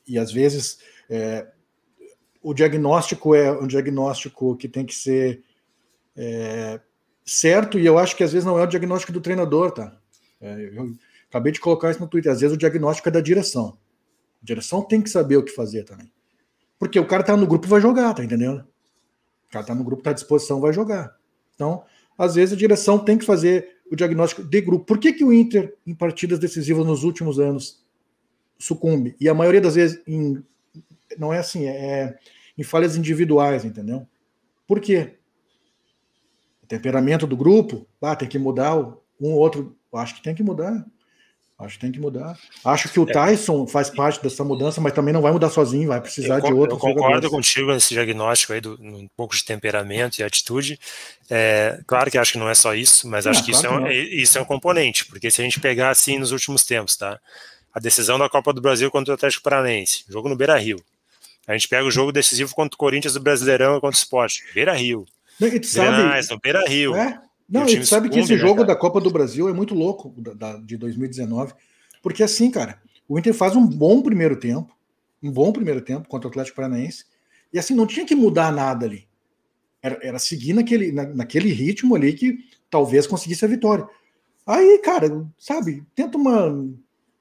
e, 0.07 0.13
e 0.13 0.17
às 0.17 0.31
vezes 0.31 0.79
é, 1.09 1.45
o 2.41 2.53
diagnóstico 2.53 3.35
é 3.35 3.51
um 3.51 3.67
diagnóstico 3.67 4.55
que 4.55 4.69
tem 4.69 4.85
que 4.85 4.95
ser 4.95 5.43
é, 6.15 6.79
certo 7.25 7.77
e 7.77 7.85
eu 7.85 7.97
acho 7.97 8.15
que 8.15 8.23
às 8.23 8.31
vezes 8.31 8.45
não 8.45 8.57
é 8.57 8.63
o 8.63 8.67
diagnóstico 8.67 9.11
do 9.11 9.19
treinador, 9.19 9.71
tá? 9.71 9.99
É, 10.39 10.71
eu 10.73 10.95
acabei 11.29 11.51
de 11.51 11.59
colocar 11.59 11.91
isso 11.91 11.99
no 11.99 12.07
Twitter. 12.07 12.31
Às 12.31 12.39
vezes 12.39 12.55
o 12.55 12.59
diagnóstico 12.59 13.09
é 13.09 13.11
da 13.11 13.21
direção. 13.21 13.77
A 14.41 14.45
direção 14.45 14.81
tem 14.81 15.01
que 15.01 15.09
saber 15.09 15.35
o 15.35 15.43
que 15.43 15.51
fazer 15.51 15.83
também. 15.83 16.09
Porque 16.81 16.99
o 16.99 17.05
cara 17.05 17.21
tá 17.21 17.37
no 17.37 17.45
grupo 17.45 17.67
vai 17.67 17.79
jogar, 17.79 18.11
tá 18.15 18.23
entendendo? 18.23 18.65
O 19.47 19.51
cara 19.51 19.63
tá 19.63 19.75
no 19.75 19.83
grupo, 19.83 20.01
tá 20.01 20.09
à 20.09 20.13
disposição, 20.13 20.59
vai 20.59 20.73
jogar. 20.73 21.15
Então, 21.53 21.83
às 22.17 22.33
vezes 22.33 22.55
a 22.55 22.57
direção 22.57 22.97
tem 22.97 23.19
que 23.19 23.23
fazer 23.23 23.77
o 23.91 23.95
diagnóstico 23.95 24.43
de 24.43 24.61
grupo. 24.61 24.83
Por 24.83 24.97
que, 24.97 25.13
que 25.13 25.23
o 25.23 25.31
Inter, 25.31 25.77
em 25.85 25.93
partidas 25.93 26.39
decisivas 26.39 26.83
nos 26.83 27.03
últimos 27.03 27.39
anos, 27.39 27.85
sucumbe? 28.57 29.15
E 29.21 29.29
a 29.29 29.33
maioria 29.35 29.61
das 29.61 29.75
vezes 29.75 30.01
em, 30.07 30.43
não 31.19 31.31
é 31.31 31.37
assim, 31.37 31.67
é 31.67 32.17
em 32.57 32.63
falhas 32.63 32.95
individuais, 32.97 33.63
entendeu? 33.63 34.07
Por 34.65 34.79
quê? 34.79 35.19
O 36.63 36.65
temperamento 36.65 37.27
do 37.27 37.37
grupo, 37.37 37.85
ah, 38.01 38.15
tem 38.15 38.27
que 38.27 38.39
mudar 38.39 38.75
um 38.75 38.95
ou 39.19 39.37
outro, 39.37 39.77
acho 39.93 40.15
que 40.15 40.23
tem 40.23 40.33
que 40.33 40.41
mudar. 40.41 40.83
Acho 41.63 41.75
que 41.75 41.81
tem 41.81 41.91
que 41.91 41.99
mudar. 41.99 42.37
Acho 42.63 42.89
que 42.89 42.99
o 42.99 43.09
é. 43.09 43.11
Tyson 43.11 43.67
faz 43.67 43.89
parte 43.89 44.21
dessa 44.21 44.43
mudança, 44.43 44.81
mas 44.81 44.93
também 44.93 45.13
não 45.13 45.21
vai 45.21 45.31
mudar 45.31 45.49
sozinho, 45.49 45.87
vai 45.89 46.01
precisar 46.01 46.39
eu, 46.39 46.41
de 46.41 46.53
outro. 46.53 46.75
Eu 46.75 46.79
concordo 46.79 47.29
contigo 47.29 47.71
nesse 47.71 47.93
diagnóstico 47.93 48.53
aí, 48.53 48.61
do, 48.61 48.77
um 48.81 49.07
pouco 49.15 49.35
de 49.35 49.43
temperamento 49.43 50.19
e 50.19 50.23
atitude. 50.23 50.79
É, 51.29 51.79
claro 51.85 52.09
que 52.09 52.17
acho 52.17 52.33
que 52.33 52.39
não 52.39 52.49
é 52.49 52.55
só 52.55 52.73
isso, 52.73 53.07
mas 53.07 53.27
acho 53.27 53.43
que 53.43 53.51
claro 53.51 53.67
isso, 53.67 53.75
é 53.75 53.79
um, 53.79 54.21
isso 54.21 54.37
é 54.37 54.41
um 54.41 54.45
componente, 54.45 55.05
porque 55.05 55.29
se 55.29 55.41
a 55.41 55.43
gente 55.43 55.59
pegar 55.59 55.89
assim 55.89 56.17
nos 56.17 56.31
últimos 56.31 56.63
tempos, 56.63 56.95
tá? 56.95 57.19
A 57.73 57.79
decisão 57.79 58.19
da 58.19 58.27
Copa 58.27 58.51
do 58.51 58.61
Brasil 58.61 58.91
contra 58.91 59.11
o 59.11 59.15
Atlético 59.15 59.43
Paranaense, 59.43 60.03
jogo 60.09 60.27
no 60.27 60.35
Beira 60.35 60.57
Rio. 60.57 60.83
A 61.47 61.53
gente 61.53 61.67
pega 61.67 61.85
o 61.85 61.91
jogo 61.91 62.11
decisivo 62.11 62.53
contra 62.53 62.75
o 62.75 62.77
Corinthians 62.77 63.13
do 63.13 63.19
Brasileirão 63.19 63.77
e 63.77 63.81
contra 63.81 63.95
o 63.95 64.01
Sport, 64.01 64.39
Beira 64.53 64.73
Rio. 64.73 65.05
E 65.39 65.59
tu 65.59 65.67
sabe, 65.67 66.27
no 66.29 66.39
Beira 66.39 66.63
Rio. 66.67 66.95
É? 66.95 67.19
Não, 67.51 67.65
e 67.65 67.85
sabe 67.85 68.09
que 68.09 68.17
esse 68.17 68.31
né, 68.31 68.39
jogo 68.39 68.63
da 68.63 68.77
Copa 68.77 69.01
do 69.01 69.11
Brasil 69.11 69.49
é 69.49 69.53
muito 69.53 69.75
louco, 69.75 70.13
da, 70.17 70.33
da, 70.33 70.57
de 70.57 70.77
2019, 70.77 71.53
porque 72.01 72.23
assim, 72.23 72.49
cara, 72.49 72.81
o 73.09 73.19
Inter 73.19 73.33
faz 73.33 73.57
um 73.57 73.67
bom 73.67 74.01
primeiro 74.01 74.39
tempo, 74.39 74.73
um 75.21 75.29
bom 75.29 75.51
primeiro 75.51 75.81
tempo 75.81 76.07
contra 76.07 76.27
o 76.27 76.31
Atlético 76.31 76.55
Paranaense, 76.55 77.03
e 77.51 77.59
assim, 77.59 77.75
não 77.75 77.85
tinha 77.85 78.05
que 78.05 78.15
mudar 78.15 78.53
nada 78.53 78.85
ali. 78.85 79.05
Era, 79.83 79.99
era 80.01 80.19
seguir 80.19 80.53
naquele, 80.53 80.93
na, 80.93 81.05
naquele 81.05 81.51
ritmo 81.51 81.93
ali 81.93 82.13
que 82.13 82.39
talvez 82.69 83.05
conseguisse 83.05 83.43
a 83.43 83.47
vitória. 83.49 83.85
Aí, 84.47 84.79
cara, 84.79 85.27
sabe, 85.37 85.83
tenta 85.93 86.17
uma. 86.17 86.49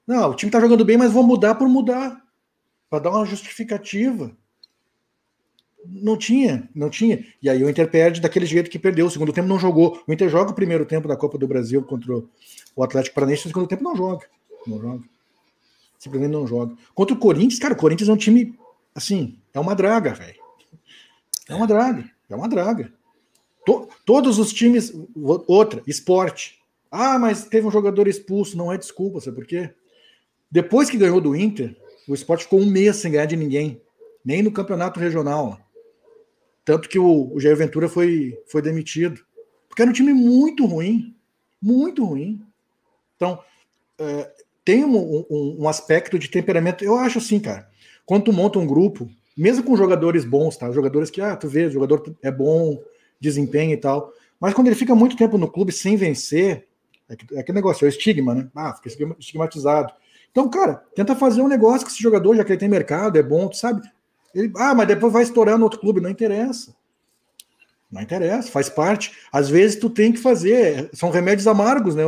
Não, 0.06 0.30
o 0.30 0.34
time 0.34 0.52
tá 0.52 0.60
jogando 0.60 0.84
bem, 0.84 0.96
mas 0.96 1.12
vou 1.12 1.24
mudar 1.24 1.56
por 1.56 1.68
mudar. 1.68 2.22
Para 2.88 3.00
dar 3.00 3.10
uma 3.10 3.26
justificativa. 3.26 4.36
Não 5.86 6.16
tinha, 6.16 6.68
não 6.74 6.90
tinha. 6.90 7.24
E 7.42 7.48
aí 7.48 7.62
o 7.64 7.70
Inter 7.70 7.90
perde 7.90 8.20
daquele 8.20 8.46
jeito 8.46 8.70
que 8.70 8.78
perdeu. 8.78 9.06
O 9.06 9.10
segundo 9.10 9.32
tempo 9.32 9.48
não 9.48 9.58
jogou. 9.58 10.02
O 10.06 10.12
Inter 10.12 10.28
joga 10.28 10.50
o 10.50 10.54
primeiro 10.54 10.84
tempo 10.84 11.08
da 11.08 11.16
Copa 11.16 11.38
do 11.38 11.48
Brasil 11.48 11.82
contra 11.82 12.22
o 12.76 12.82
Atlético 12.82 13.14
Paranaense, 13.14 13.46
o 13.46 13.48
segundo 13.48 13.66
tempo 13.66 13.82
não 13.82 13.96
joga. 13.96 14.26
Não 14.66 14.80
joga. 14.80 15.02
Simplesmente 15.98 16.32
não 16.32 16.46
joga. 16.46 16.74
Contra 16.94 17.14
o 17.14 17.18
Corinthians, 17.18 17.58
cara, 17.58 17.74
o 17.74 17.76
Corinthians 17.76 18.08
é 18.08 18.12
um 18.12 18.16
time, 18.16 18.58
assim, 18.94 19.38
é 19.52 19.60
uma 19.60 19.74
draga, 19.74 20.14
velho. 20.14 20.40
É 21.48 21.54
uma 21.54 21.66
draga. 21.66 22.10
É 22.28 22.34
uma 22.34 22.48
draga. 22.48 22.92
To, 23.66 23.88
todos 24.04 24.38
os 24.38 24.52
times. 24.52 24.92
Outra, 25.46 25.82
esporte. 25.86 26.60
Ah, 26.90 27.18
mas 27.18 27.44
teve 27.44 27.66
um 27.66 27.70
jogador 27.70 28.06
expulso. 28.06 28.56
Não 28.56 28.72
é 28.72 28.78
desculpa, 28.78 29.20
sabe 29.20 29.36
por 29.36 29.46
quê? 29.46 29.70
Depois 30.50 30.90
que 30.90 30.96
ganhou 30.96 31.20
do 31.20 31.36
Inter, 31.36 31.76
o 32.08 32.14
esporte 32.14 32.44
ficou 32.44 32.60
um 32.60 32.66
mês 32.66 32.96
sem 32.96 33.12
ganhar 33.12 33.26
de 33.26 33.36
ninguém 33.36 33.80
nem 34.24 34.42
no 34.42 34.52
campeonato 34.52 35.00
regional. 35.00 35.58
Tanto 36.64 36.88
que 36.88 36.98
o, 36.98 37.32
o 37.34 37.40
Jair 37.40 37.56
Ventura 37.56 37.88
foi, 37.88 38.38
foi 38.46 38.62
demitido. 38.62 39.20
Porque 39.68 39.82
era 39.82 39.90
um 39.90 39.94
time 39.94 40.12
muito 40.12 40.66
ruim. 40.66 41.14
Muito 41.60 42.04
ruim. 42.04 42.40
Então, 43.16 43.38
é, 43.98 44.30
tem 44.64 44.84
um, 44.84 45.24
um, 45.30 45.56
um, 45.60 45.68
aspecto 45.68 46.18
de 46.18 46.28
temperamento. 46.28 46.84
Eu 46.84 46.96
acho 46.96 47.18
assim, 47.18 47.38
cara. 47.38 47.68
Quando 48.06 48.24
tu 48.24 48.32
monta 48.32 48.58
um 48.58 48.66
grupo, 48.66 49.08
mesmo 49.36 49.64
com 49.64 49.76
jogadores 49.76 50.24
bons, 50.24 50.56
tá? 50.56 50.70
Jogadores 50.72 51.10
que, 51.10 51.20
ah, 51.20 51.36
tu 51.36 51.48
vê, 51.48 51.66
o 51.66 51.70
jogador 51.70 52.16
é 52.22 52.30
bom, 52.30 52.82
desempenho 53.20 53.72
e 53.72 53.76
tal. 53.76 54.12
Mas 54.40 54.54
quando 54.54 54.68
ele 54.68 54.76
fica 54.76 54.94
muito 54.94 55.16
tempo 55.16 55.38
no 55.38 55.50
clube 55.50 55.70
sem 55.70 55.96
vencer, 55.96 56.66
é, 57.08 57.16
é 57.36 57.40
aquele 57.40 57.56
negócio, 57.56 57.84
é 57.84 57.88
o 57.88 57.90
estigma, 57.90 58.34
né? 58.34 58.48
Ah, 58.54 58.74
fica 58.74 59.14
estigmatizado. 59.18 59.92
Então, 60.30 60.48
cara, 60.48 60.82
tenta 60.94 61.14
fazer 61.14 61.42
um 61.42 61.48
negócio 61.48 61.86
com 61.86 61.92
esse 61.92 62.02
jogador, 62.02 62.36
já 62.36 62.44
que 62.44 62.52
ele 62.52 62.60
tem 62.60 62.68
mercado, 62.68 63.18
é 63.18 63.22
bom, 63.22 63.48
tu 63.48 63.56
sabe? 63.56 63.82
Ele, 64.34 64.52
ah, 64.56 64.74
mas 64.74 64.88
depois 64.88 65.12
vai 65.12 65.22
estourar 65.22 65.58
no 65.58 65.64
outro 65.64 65.80
clube. 65.80 66.00
Não 66.00 66.10
interessa. 66.10 66.74
Não 67.90 68.00
interessa, 68.00 68.50
faz 68.50 68.68
parte. 68.68 69.12
Às 69.32 69.48
vezes 69.48 69.78
tu 69.78 69.90
tem 69.90 70.12
que 70.12 70.18
fazer. 70.18 70.88
São 70.92 71.10
remédios 71.10 71.46
amargos, 71.46 71.94
né, 71.94 72.04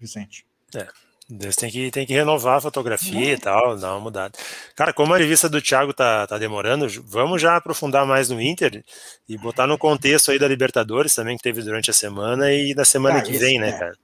Vicente? 0.00 0.46
É. 0.74 0.86
Deus 1.32 1.54
tem 1.54 1.70
que, 1.70 1.90
tem 1.92 2.04
que 2.04 2.12
renovar 2.12 2.56
a 2.56 2.60
fotografia 2.60 3.34
e 3.34 3.38
tal, 3.38 3.76
dar 3.78 3.92
uma 3.92 4.00
mudada. 4.00 4.36
Cara, 4.74 4.92
como 4.92 5.14
a 5.14 5.16
revista 5.16 5.48
do 5.48 5.62
Thiago 5.62 5.92
tá, 5.94 6.26
tá 6.26 6.36
demorando, 6.38 6.88
vamos 7.04 7.40
já 7.40 7.56
aprofundar 7.56 8.04
mais 8.04 8.28
no 8.28 8.40
Inter 8.40 8.82
e 9.28 9.38
botar 9.38 9.66
no 9.68 9.78
contexto 9.78 10.32
aí 10.32 10.40
da 10.40 10.48
Libertadores 10.48 11.14
também, 11.14 11.36
que 11.36 11.42
teve 11.42 11.62
durante 11.62 11.88
a 11.88 11.94
semana 11.94 12.52
e 12.52 12.74
da 12.74 12.84
semana 12.84 13.18
ah, 13.18 13.22
que 13.22 13.30
esse, 13.30 13.38
vem, 13.38 13.60
né, 13.60 13.68
é. 13.68 13.78
cara? 13.78 13.96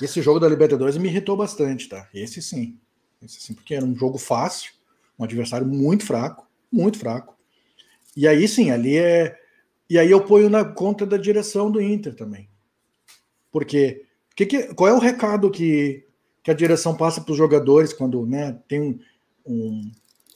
Esse 0.00 0.22
jogo 0.22 0.40
da 0.40 0.48
Libertadores 0.48 0.96
me 0.96 1.08
irritou 1.08 1.36
bastante, 1.36 1.86
tá? 1.86 2.08
Esse 2.14 2.40
sim. 2.40 2.78
Esse 3.22 3.42
sim, 3.42 3.52
porque 3.52 3.74
era 3.74 3.84
um 3.84 3.94
jogo 3.94 4.16
fácil, 4.16 4.72
um 5.18 5.24
adversário 5.24 5.66
muito 5.66 6.06
fraco 6.06 6.49
muito 6.72 6.98
fraco. 6.98 7.36
E 8.16 8.26
aí 8.26 8.46
sim, 8.46 8.70
ali 8.70 8.96
é. 8.96 9.36
E 9.88 9.98
aí 9.98 10.10
eu 10.10 10.22
ponho 10.24 10.48
na 10.48 10.64
conta 10.64 11.04
da 11.04 11.16
direção 11.16 11.70
do 11.70 11.80
Inter 11.80 12.14
também. 12.14 12.48
Porque 13.50 14.04
que 14.36 14.46
que, 14.46 14.74
qual 14.74 14.88
é 14.88 14.94
o 14.94 14.98
recado 14.98 15.50
que, 15.50 16.04
que 16.42 16.50
a 16.50 16.54
direção 16.54 16.96
passa 16.96 17.20
para 17.20 17.32
os 17.32 17.38
jogadores 17.38 17.92
quando 17.92 18.24
né, 18.24 18.56
tem 18.68 18.80
um, 18.80 18.98
um, 19.46 19.90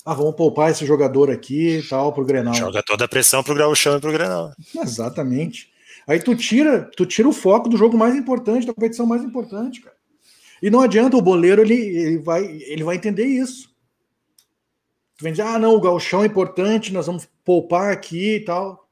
Ah, 0.04 0.14
vamos 0.14 0.34
poupar 0.34 0.70
esse 0.70 0.84
jogador 0.84 1.30
aqui 1.30 1.78
e 1.78 1.82
tal 1.82 2.12
pro 2.12 2.24
Grenal. 2.24 2.54
Joga 2.54 2.82
toda 2.82 3.04
a 3.04 3.08
pressão 3.08 3.42
pro 3.42 3.54
Gauchão 3.54 3.96
e 3.96 4.00
pro 4.00 4.12
Grenal. 4.12 4.52
Exatamente. 4.74 5.72
Aí 6.06 6.20
tu 6.20 6.34
tira, 6.34 6.90
tu 6.96 7.06
tira 7.06 7.28
o 7.28 7.32
foco 7.32 7.68
do 7.68 7.76
jogo 7.76 7.96
mais 7.96 8.14
importante, 8.14 8.66
da 8.66 8.74
competição 8.74 9.06
mais 9.06 9.22
importante, 9.22 9.80
cara. 9.80 9.96
E 10.62 10.70
não 10.70 10.80
adianta, 10.80 11.16
o 11.16 11.22
boleiro 11.22 11.62
ele, 11.62 11.74
ele, 11.74 12.18
vai, 12.18 12.44
ele 12.44 12.84
vai 12.84 12.96
entender 12.96 13.24
isso. 13.24 13.73
Tu 15.16 15.22
vem 15.22 15.32
dizer, 15.32 15.42
ah, 15.42 15.58
não, 15.58 15.74
o 15.74 15.80
galchão 15.80 16.22
é 16.22 16.26
importante, 16.26 16.92
nós 16.92 17.06
vamos 17.06 17.28
poupar 17.44 17.92
aqui 17.92 18.36
e 18.36 18.40
tal. 18.40 18.88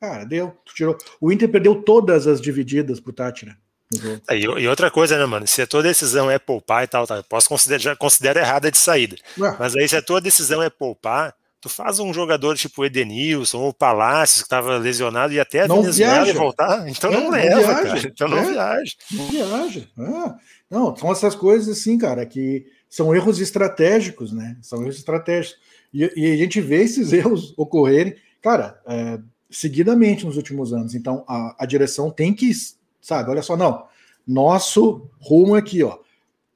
Cara, 0.00 0.24
deu, 0.24 0.56
tu 0.64 0.74
tirou. 0.74 0.96
O 1.20 1.30
Inter 1.30 1.48
perdeu 1.48 1.82
todas 1.82 2.26
as 2.26 2.40
divididas 2.40 2.98
pro 2.98 3.12
Tátira. 3.12 3.56
É, 4.28 4.36
e, 4.36 4.42
e, 4.42 4.68
outra 4.68 4.90
coisa, 4.90 5.18
né, 5.18 5.26
mano? 5.26 5.46
Se 5.46 5.60
a 5.60 5.66
tua 5.66 5.82
decisão 5.82 6.30
é 6.30 6.38
poupar 6.38 6.84
e 6.84 6.86
tal, 6.86 7.06
tá, 7.06 7.22
posso 7.22 7.48
considerar, 7.48 7.80
já 7.80 7.96
considero 7.96 8.38
errada 8.38 8.70
de 8.70 8.78
saída. 8.78 9.16
Ué. 9.38 9.56
Mas 9.58 9.76
aí, 9.76 9.88
se 9.88 9.96
a 9.96 10.02
tua 10.02 10.20
decisão 10.20 10.62
é 10.62 10.70
poupar, 10.70 11.34
tu 11.60 11.68
faz 11.68 11.98
um 11.98 12.14
jogador 12.14 12.56
tipo 12.56 12.84
Edenilson 12.84 13.58
ou 13.58 13.74
Palácios, 13.74 14.42
que 14.42 14.46
estava 14.46 14.78
lesionado, 14.78 15.32
e 15.32 15.40
até 15.40 15.62
a 15.62 15.68
não 15.68 15.82
Venezuela 15.82 16.24
viaja. 16.24 16.38
voltar, 16.38 16.88
então 16.88 17.10
é, 17.10 17.14
não, 17.14 17.22
não 17.24 17.30
leva, 17.30 17.56
viaja. 17.56 17.82
cara. 17.82 17.98
Então 18.06 18.28
não 18.28 18.38
é. 18.38 18.52
viaja. 18.52 18.92
Não 19.10 19.26
viaja. 19.26 19.88
É. 19.98 20.34
Não, 20.70 20.96
são 20.96 21.10
essas 21.10 21.34
coisas 21.34 21.68
assim, 21.76 21.98
cara, 21.98 22.24
que 22.24 22.64
são 22.90 23.14
erros 23.14 23.40
estratégicos, 23.40 24.32
né? 24.32 24.58
São 24.60 24.82
erros 24.82 24.96
estratégicos. 24.96 25.58
E, 25.94 26.02
e 26.16 26.32
a 26.32 26.36
gente 26.36 26.60
vê 26.60 26.82
esses 26.82 27.10
erros 27.14 27.54
ocorrerem, 27.56 28.16
cara, 28.42 28.78
é, 28.86 29.18
seguidamente 29.48 30.26
nos 30.26 30.36
últimos 30.36 30.74
anos. 30.74 30.94
Então, 30.94 31.24
a, 31.26 31.56
a 31.60 31.64
direção 31.64 32.10
tem 32.10 32.34
que 32.34 32.50
sabe? 33.00 33.30
Olha 33.30 33.42
só, 33.42 33.56
não. 33.56 33.86
Nosso 34.26 35.08
rumo 35.18 35.54
aqui, 35.54 35.82
ó. 35.82 35.98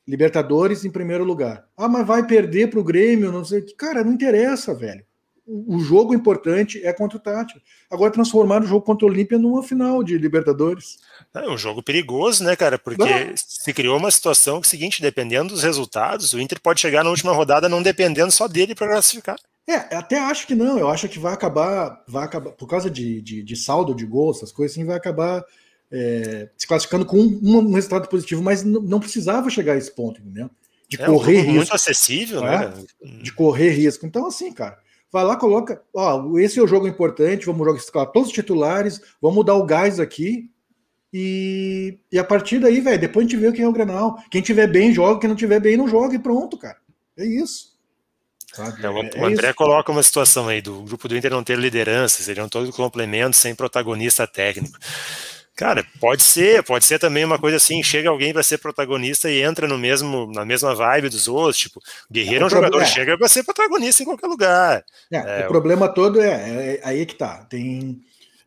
Libertadores 0.07 0.85
em 0.85 0.91
primeiro 0.91 1.25
lugar. 1.25 1.67
Ah, 1.77 1.89
mas 1.89 2.07
vai 2.07 2.27
perder 2.27 2.69
para 2.69 2.81
o 2.81 2.85
Grêmio, 2.85 3.33
não 3.33 3.45
sei. 3.45 3.63
Cara, 3.77 4.05
não 4.05 4.13
interessa, 4.13 4.75
velho. 4.75 5.05
O 5.47 5.79
jogo 5.79 6.15
importante 6.15 6.85
é 6.85 6.93
contra 6.93 7.19
o 7.19 7.21
Tati. 7.21 7.61
Agora 7.91 8.11
transformar 8.11 8.63
o 8.63 8.67
jogo 8.67 8.81
contra 8.85 9.07
o 9.07 9.11
Olímpia 9.11 9.39
numa 9.39 9.63
final 9.63 10.03
de 10.03 10.17
Libertadores. 10.17 10.99
É 11.35 11.49
um 11.49 11.59
jogo 11.59 11.83
perigoso, 11.83 12.43
né, 12.43 12.57
cara? 12.57 12.79
Porque 12.79 13.03
não. 13.03 13.35
se 13.37 13.73
criou 13.75 13.99
uma 13.99 14.11
situação 14.11 14.61
que, 14.61 14.69
seguinte, 14.69 15.03
dependendo 15.03 15.53
dos 15.53 15.63
resultados, 15.63 16.33
o 16.33 16.41
Inter 16.41 16.61
pode 16.61 16.81
chegar 16.81 17.05
na 17.05 17.11
última 17.11 17.33
rodada 17.33 17.69
não 17.69 17.83
dependendo 17.83 18.31
só 18.31 18.49
dele 18.49 18.75
para 18.75 18.89
classificar. 18.89 19.37
É, 19.67 19.97
até 19.97 20.19
acho 20.19 20.47
que 20.47 20.55
não. 20.55 20.79
Eu 20.79 20.89
acho 20.89 21.09
que 21.09 21.19
vai 21.19 21.33
acabar, 21.33 22.03
vai 22.07 22.25
acabar 22.25 22.51
por 22.53 22.67
causa 22.67 22.91
de, 22.91 23.21
de, 23.21 23.43
de 23.43 23.57
saldo 23.57 23.95
de 23.95 24.07
gols, 24.07 24.39
essas 24.39 24.53
coisas 24.53 24.75
assim, 24.75 24.87
vai 24.87 24.97
acabar 24.97 25.45
é, 25.91 26.49
se 26.57 26.67
classificando 26.67 27.07
com 27.07 27.17
um, 27.17 27.59
um, 27.59 27.73
resultado 27.73 28.09
positivo, 28.09 28.43
mas 28.43 28.65
não, 28.65 29.01
precisava 29.01 29.49
chegar 29.49 29.75
a 29.75 29.77
esse 29.77 29.95
ponto, 29.95 30.21
entendeu? 30.21 30.51
De 30.89 31.01
é 31.01 31.07
correr 31.07 31.39
um 31.39 31.43
risco. 31.43 31.55
Muito 31.55 31.75
acessível, 31.75 32.43
né? 32.43 32.73
De 33.23 33.33
correr 33.33 33.71
risco. 33.71 34.05
Então, 34.05 34.27
assim, 34.27 34.53
cara, 34.53 34.79
vai 35.15 35.23
lá, 35.23 35.37
coloca. 35.37 35.81
Ó, 35.95 36.37
esse 36.41 36.59
é 36.59 36.63
o 36.63 36.67
jogo 36.67 36.89
importante, 36.89 37.47
vamos 37.47 37.65
jogar 37.87 38.07
todos 38.07 38.31
os 38.31 38.35
titulares, 38.35 39.01
vamos 39.23 39.47
dar 39.47 39.55
o 39.55 39.65
gás 39.65 40.01
aqui. 40.01 40.51
E, 41.13 42.01
e 42.11 42.19
a 42.19 42.25
partir 42.25 42.59
daí, 42.59 42.81
velho, 42.81 43.01
depois 43.01 43.25
a 43.25 43.29
gente 43.29 43.41
vê 43.41 43.53
quem 43.53 43.65
é 43.65 43.69
o 43.69 43.73
Grenal. 43.73 44.19
Quem 44.29 44.43
tiver 44.43 44.67
bem, 44.67 44.93
joga, 44.93 45.21
quem 45.21 45.29
não 45.29 45.37
tiver 45.37 45.61
bem, 45.61 45.77
não 45.77 45.87
joga, 45.87 46.17
e 46.17 46.19
pronto, 46.19 46.59
cara. 46.59 46.79
É 47.17 47.25
isso. 47.25 47.75
É, 48.83 48.91
o, 48.91 48.99
é 48.99 49.25
André 49.25 49.53
coloca 49.53 49.93
uma 49.93 50.03
situação 50.03 50.49
aí 50.49 50.61
do 50.61 50.83
grupo 50.83 51.07
do 51.07 51.17
Inter 51.17 51.31
não 51.31 51.45
ter 51.45 51.57
liderança, 51.57 52.21
seriam 52.21 52.49
todos 52.49 52.75
complementos 52.75 53.39
sem 53.39 53.55
protagonista 53.55 54.27
técnico. 54.27 54.77
Cara, 55.57 55.87
pode 56.01 56.23
ser, 56.23 56.65
pode 56.65 56.85
ser 56.85 56.99
também 56.99 57.25
uma 57.25 57.39
coisa 57.39 57.59
assim, 57.59 57.81
chega 57.81 58.09
alguém 58.09 58.33
para 58.33 58.43
ser 58.43 58.59
protagonista 58.59 59.31
e 59.31 59.41
entra 59.41 59.69
no 59.69 59.79
mesmo, 59.79 60.27
na 60.33 60.45
mesma 60.45 60.75
vibe 60.75 61.09
dos 61.09 61.29
outros, 61.29 61.59
tipo, 61.59 61.81
Guerreiro 62.11 62.43
é 62.43 62.47
um 62.47 62.51
jogador, 62.51 62.83
é. 62.83 62.85
chega 62.85 63.17
para 63.17 63.29
ser 63.29 63.45
protagonista 63.45 64.03
em 64.03 64.07
qualquer 64.07 64.27
lugar. 64.27 64.85
É, 65.13 65.43
é, 65.43 65.45
o 65.45 65.49
problema 65.49 65.89
todo 65.89 66.21
é, 66.21 66.75
é, 66.75 66.81
aí 66.83 67.07
que 67.07 67.15
tá, 67.15 67.45
tem, 67.45 68.03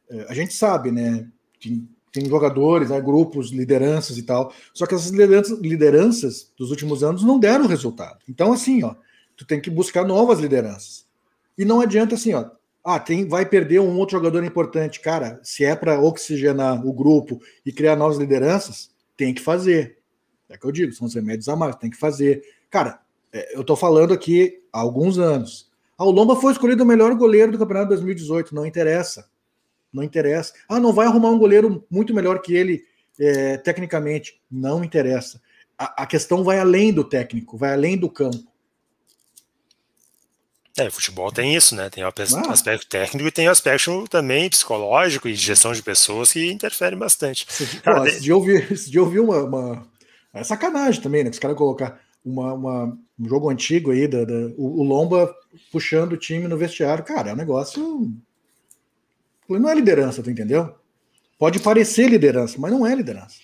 é, 0.10 0.26
a 0.28 0.34
gente 0.34 0.54
sabe, 0.54 0.92
né, 0.92 1.26
tem, 1.62 1.88
tem 2.12 2.26
jogadores, 2.28 2.90
né, 2.90 3.00
grupos, 3.00 3.52
lideranças 3.52 4.18
e 4.18 4.24
tal, 4.24 4.54
só 4.74 4.86
que 4.86 4.94
essas 4.94 5.10
lideranças, 5.10 5.58
lideranças 5.60 6.52
dos 6.58 6.72
últimos 6.72 7.06
anos 7.06 7.24
não 7.24 7.40
deram 7.40 7.68
resultado. 7.68 8.20
Então, 8.28 8.52
assim, 8.52 8.84
ó, 8.84 8.96
tu 9.38 9.46
tem 9.46 9.62
que 9.62 9.70
buscar 9.70 10.06
novas 10.06 10.40
lideranças. 10.40 11.06
E 11.58 11.64
não 11.64 11.80
adianta 11.80 12.16
assim, 12.16 12.34
ó, 12.34 12.50
ah, 12.90 13.02
tem, 13.02 13.28
vai 13.28 13.46
perder 13.46 13.82
um 13.82 13.98
outro 13.98 14.18
jogador 14.18 14.46
importante. 14.46 15.02
Cara, 15.02 15.42
se 15.44 15.66
é 15.66 15.76
para 15.76 16.00
oxigenar 16.00 16.88
o 16.88 16.94
grupo 16.94 17.38
e 17.66 17.72
criar 17.74 17.98
novas 17.98 18.18
lideranças, 18.18 18.90
tem 19.18 19.34
que 19.34 19.42
fazer. 19.42 19.98
É 20.48 20.58
que 20.58 20.66
eu 20.66 20.72
digo, 20.72 20.94
são 20.94 21.06
os 21.06 21.14
remédios 21.14 21.50
amargos, 21.50 21.82
tem 21.82 21.90
que 21.90 21.98
fazer. 21.98 22.42
Cara, 22.70 23.02
é, 23.34 23.58
eu 23.58 23.62
tô 23.62 23.76
falando 23.76 24.14
aqui 24.14 24.64
há 24.72 24.80
alguns 24.80 25.20
anos. 25.20 25.70
Ah, 25.98 26.06
o 26.06 26.12
Lomba 26.12 26.38
foi 26.38 26.54
escolhido 26.54 26.82
o 26.82 26.88
melhor 26.88 27.14
goleiro 27.16 27.52
do 27.52 27.58
campeonato 27.58 27.90
2018. 27.90 28.56
Não 28.56 28.66
interessa. 28.66 29.28
Não 29.92 30.02
interessa. 30.02 30.54
Ah, 30.70 30.80
não 30.80 30.94
vai 30.94 31.08
arrumar 31.08 31.32
um 31.32 31.40
goleiro 31.40 31.86
muito 31.90 32.14
melhor 32.14 32.40
que 32.42 32.56
ele 32.56 32.86
é, 33.20 33.58
tecnicamente. 33.58 34.42
Não 34.50 34.82
interessa. 34.82 35.42
A, 35.78 36.04
a 36.04 36.06
questão 36.06 36.42
vai 36.42 36.58
além 36.58 36.94
do 36.94 37.04
técnico, 37.04 37.58
vai 37.58 37.74
além 37.74 37.98
do 37.98 38.10
campo. 38.10 38.48
É, 40.78 40.92
futebol 40.92 41.32
tem 41.32 41.56
isso, 41.56 41.76
né? 41.76 41.90
Tem 41.90 42.04
o 42.04 42.08
ah. 42.08 42.52
aspecto 42.52 42.88
técnico 42.88 43.28
e 43.28 43.32
tem 43.32 43.48
o 43.48 43.52
aspecto 43.52 44.08
também 44.08 44.48
psicológico 44.48 45.28
e 45.28 45.34
de 45.34 45.42
gestão 45.42 45.74
de 45.74 45.82
pessoas 45.82 46.32
que 46.32 46.52
interferem 46.52 46.98
bastante. 46.98 47.48
Esse, 47.50 47.82
Cara, 47.82 48.04
pô, 48.04 48.20
de 48.20 48.32
ouvir, 48.32 48.72
de 48.88 49.00
ouvir 49.00 49.20
uma, 49.20 49.44
uma, 49.44 49.88
É 50.32 50.44
sacanagem 50.44 51.02
também, 51.02 51.24
né? 51.24 51.32
Que 51.32 51.36
os 51.36 51.40
caras 51.40 51.58
colocar 51.58 52.00
uma, 52.24 52.54
uma, 52.54 52.98
um 53.20 53.28
jogo 53.28 53.50
antigo 53.50 53.90
aí, 53.90 54.08
da, 54.08 54.24
da 54.24 54.34
o, 54.56 54.82
o, 54.82 54.84
Lomba 54.84 55.34
puxando 55.72 56.14
o 56.14 56.18
time 56.18 56.48
no 56.48 56.58
vestiário. 56.58 57.04
Cara, 57.04 57.32
é 57.32 57.34
um 57.34 57.38
negócio. 57.38 58.14
Não 59.50 59.70
é 59.70 59.74
liderança, 59.74 60.22
tu 60.22 60.30
entendeu? 60.30 60.76
Pode 61.40 61.60
parecer 61.60 62.08
liderança, 62.08 62.58
mas 62.60 62.72
não 62.72 62.86
é 62.86 62.94
liderança. 62.94 63.36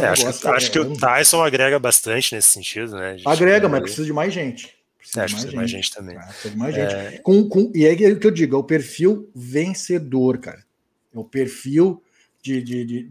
É, 0.00 0.06
acho, 0.06 0.40
que, 0.40 0.48
acho 0.48 0.70
que 0.72 0.78
o 0.78 0.96
Tyson 0.96 1.42
agrega 1.42 1.78
bastante 1.78 2.34
nesse 2.34 2.48
sentido, 2.48 2.96
né? 2.96 3.16
Agrega, 3.24 3.68
mas 3.68 3.82
precisa 3.82 4.04
de 4.04 4.12
mais 4.12 4.32
gente. 4.32 4.81
Precisa 5.02 5.24
acho 5.24 5.48
que 5.48 5.56
mais 5.56 5.68
gente 5.68 5.92
também. 5.92 6.16
Ah, 6.16 6.32
mais 6.54 6.74
gente. 6.74 6.94
É... 6.94 7.18
Com, 7.18 7.48
com, 7.48 7.72
e 7.74 7.84
é 7.84 7.92
o 7.92 8.20
que 8.20 8.26
eu 8.26 8.30
digo, 8.30 8.54
é 8.54 8.58
o 8.58 8.62
perfil 8.62 9.28
vencedor, 9.34 10.38
cara. 10.38 10.64
É 11.12 11.18
o 11.18 11.24
perfil 11.24 12.00
de, 12.40 12.62
de, 12.62 12.84
de, 12.84 13.10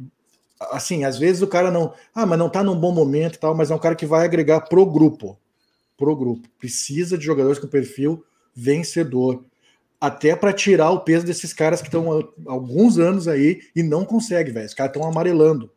Assim, 0.72 1.04
às 1.04 1.20
vezes 1.20 1.42
o 1.42 1.48
cara 1.48 1.70
não. 1.70 1.94
Ah, 2.16 2.26
mas 2.26 2.40
não 2.40 2.50
tá 2.50 2.64
num 2.64 2.80
bom 2.80 2.94
momento 2.94 3.36
e 3.36 3.40
tal, 3.40 3.54
mas 3.54 3.72
é 3.72 3.76
um 3.76 3.80
cara 3.80 3.96
que 3.96 4.06
vai 4.06 4.24
agregar 4.24 4.62
pro 4.62 4.86
grupo. 4.86 5.38
Pro 5.98 6.16
grupo. 6.16 6.48
Precisa 6.58 7.18
de 7.18 7.26
jogadores 7.26 7.60
com 7.60 7.68
perfil 7.68 8.24
vencedor. 8.56 9.44
Até 10.00 10.34
para 10.34 10.54
tirar 10.54 10.92
o 10.92 11.02
peso 11.02 11.26
desses 11.26 11.54
caras 11.54 11.82
que 11.82 11.90
estão 11.90 12.20
há 12.20 12.52
alguns 12.52 12.98
anos 12.98 13.28
aí 13.28 13.62
e 13.76 13.84
não 13.84 14.06
consegue, 14.06 14.50
velho. 14.50 14.66
Os 14.66 14.74
caras 14.74 14.96
estão 14.96 15.08
amarelando. 15.08 15.70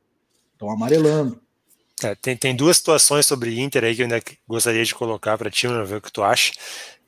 Estão 0.52 0.70
amarelando. 0.70 1.40
É, 2.04 2.14
tem, 2.14 2.36
tem 2.36 2.54
duas 2.54 2.76
situações 2.76 3.24
sobre 3.24 3.58
Inter 3.58 3.84
aí 3.84 3.94
que 3.96 4.02
eu 4.02 4.04
ainda 4.04 4.22
gostaria 4.46 4.84
de 4.84 4.94
colocar 4.94 5.38
para 5.38 5.50
ti, 5.50 5.66
ver 5.66 5.96
o 5.96 6.00
que 6.00 6.12
tu 6.12 6.22
acha. 6.22 6.52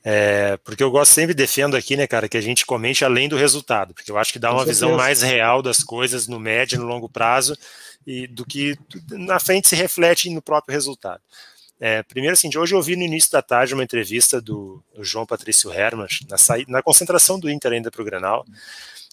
É, 0.03 0.57
porque 0.63 0.81
eu 0.81 0.89
gosto 0.89 1.11
sempre 1.11 1.33
defendo 1.33 1.75
aqui, 1.75 1.95
né, 1.95 2.07
cara, 2.07 2.29
que 2.29 2.37
a 2.37 2.41
gente 2.41 2.65
comente 2.65 3.03
além 3.03 3.27
do 3.27 3.35
resultado, 3.35 3.93
porque 3.93 4.09
eu 4.09 4.17
acho 4.17 4.31
que 4.31 4.39
dá 4.39 4.51
uma 4.51 4.65
visão 4.65 4.95
mais 4.95 5.21
real 5.21 5.61
das 5.61 5.83
coisas 5.83 6.27
no 6.27 6.39
médio 6.39 6.77
e 6.77 6.79
no 6.79 6.85
longo 6.85 7.09
prazo 7.09 7.55
e 8.05 8.25
do 8.25 8.45
que 8.45 8.77
na 9.11 9.39
frente 9.39 9.67
se 9.67 9.75
reflete 9.75 10.29
no 10.29 10.41
próprio 10.41 10.73
resultado. 10.73 11.21
É, 11.79 12.01
primeiro, 12.03 12.33
assim, 12.33 12.49
de 12.49 12.57
hoje 12.57 12.73
eu 12.73 12.77
ouvi 12.77 12.95
no 12.95 13.03
início 13.03 13.31
da 13.31 13.41
tarde 13.41 13.73
uma 13.73 13.83
entrevista 13.83 14.41
do, 14.41 14.81
do 14.95 15.03
João 15.03 15.25
Patrício 15.25 15.71
Hermas, 15.71 16.19
na, 16.27 16.37
na 16.67 16.81
concentração 16.81 17.39
do 17.39 17.49
Inter 17.49 17.73
ainda 17.73 17.91
para 17.91 18.01
o 18.01 18.05
Grenal, 18.05 18.45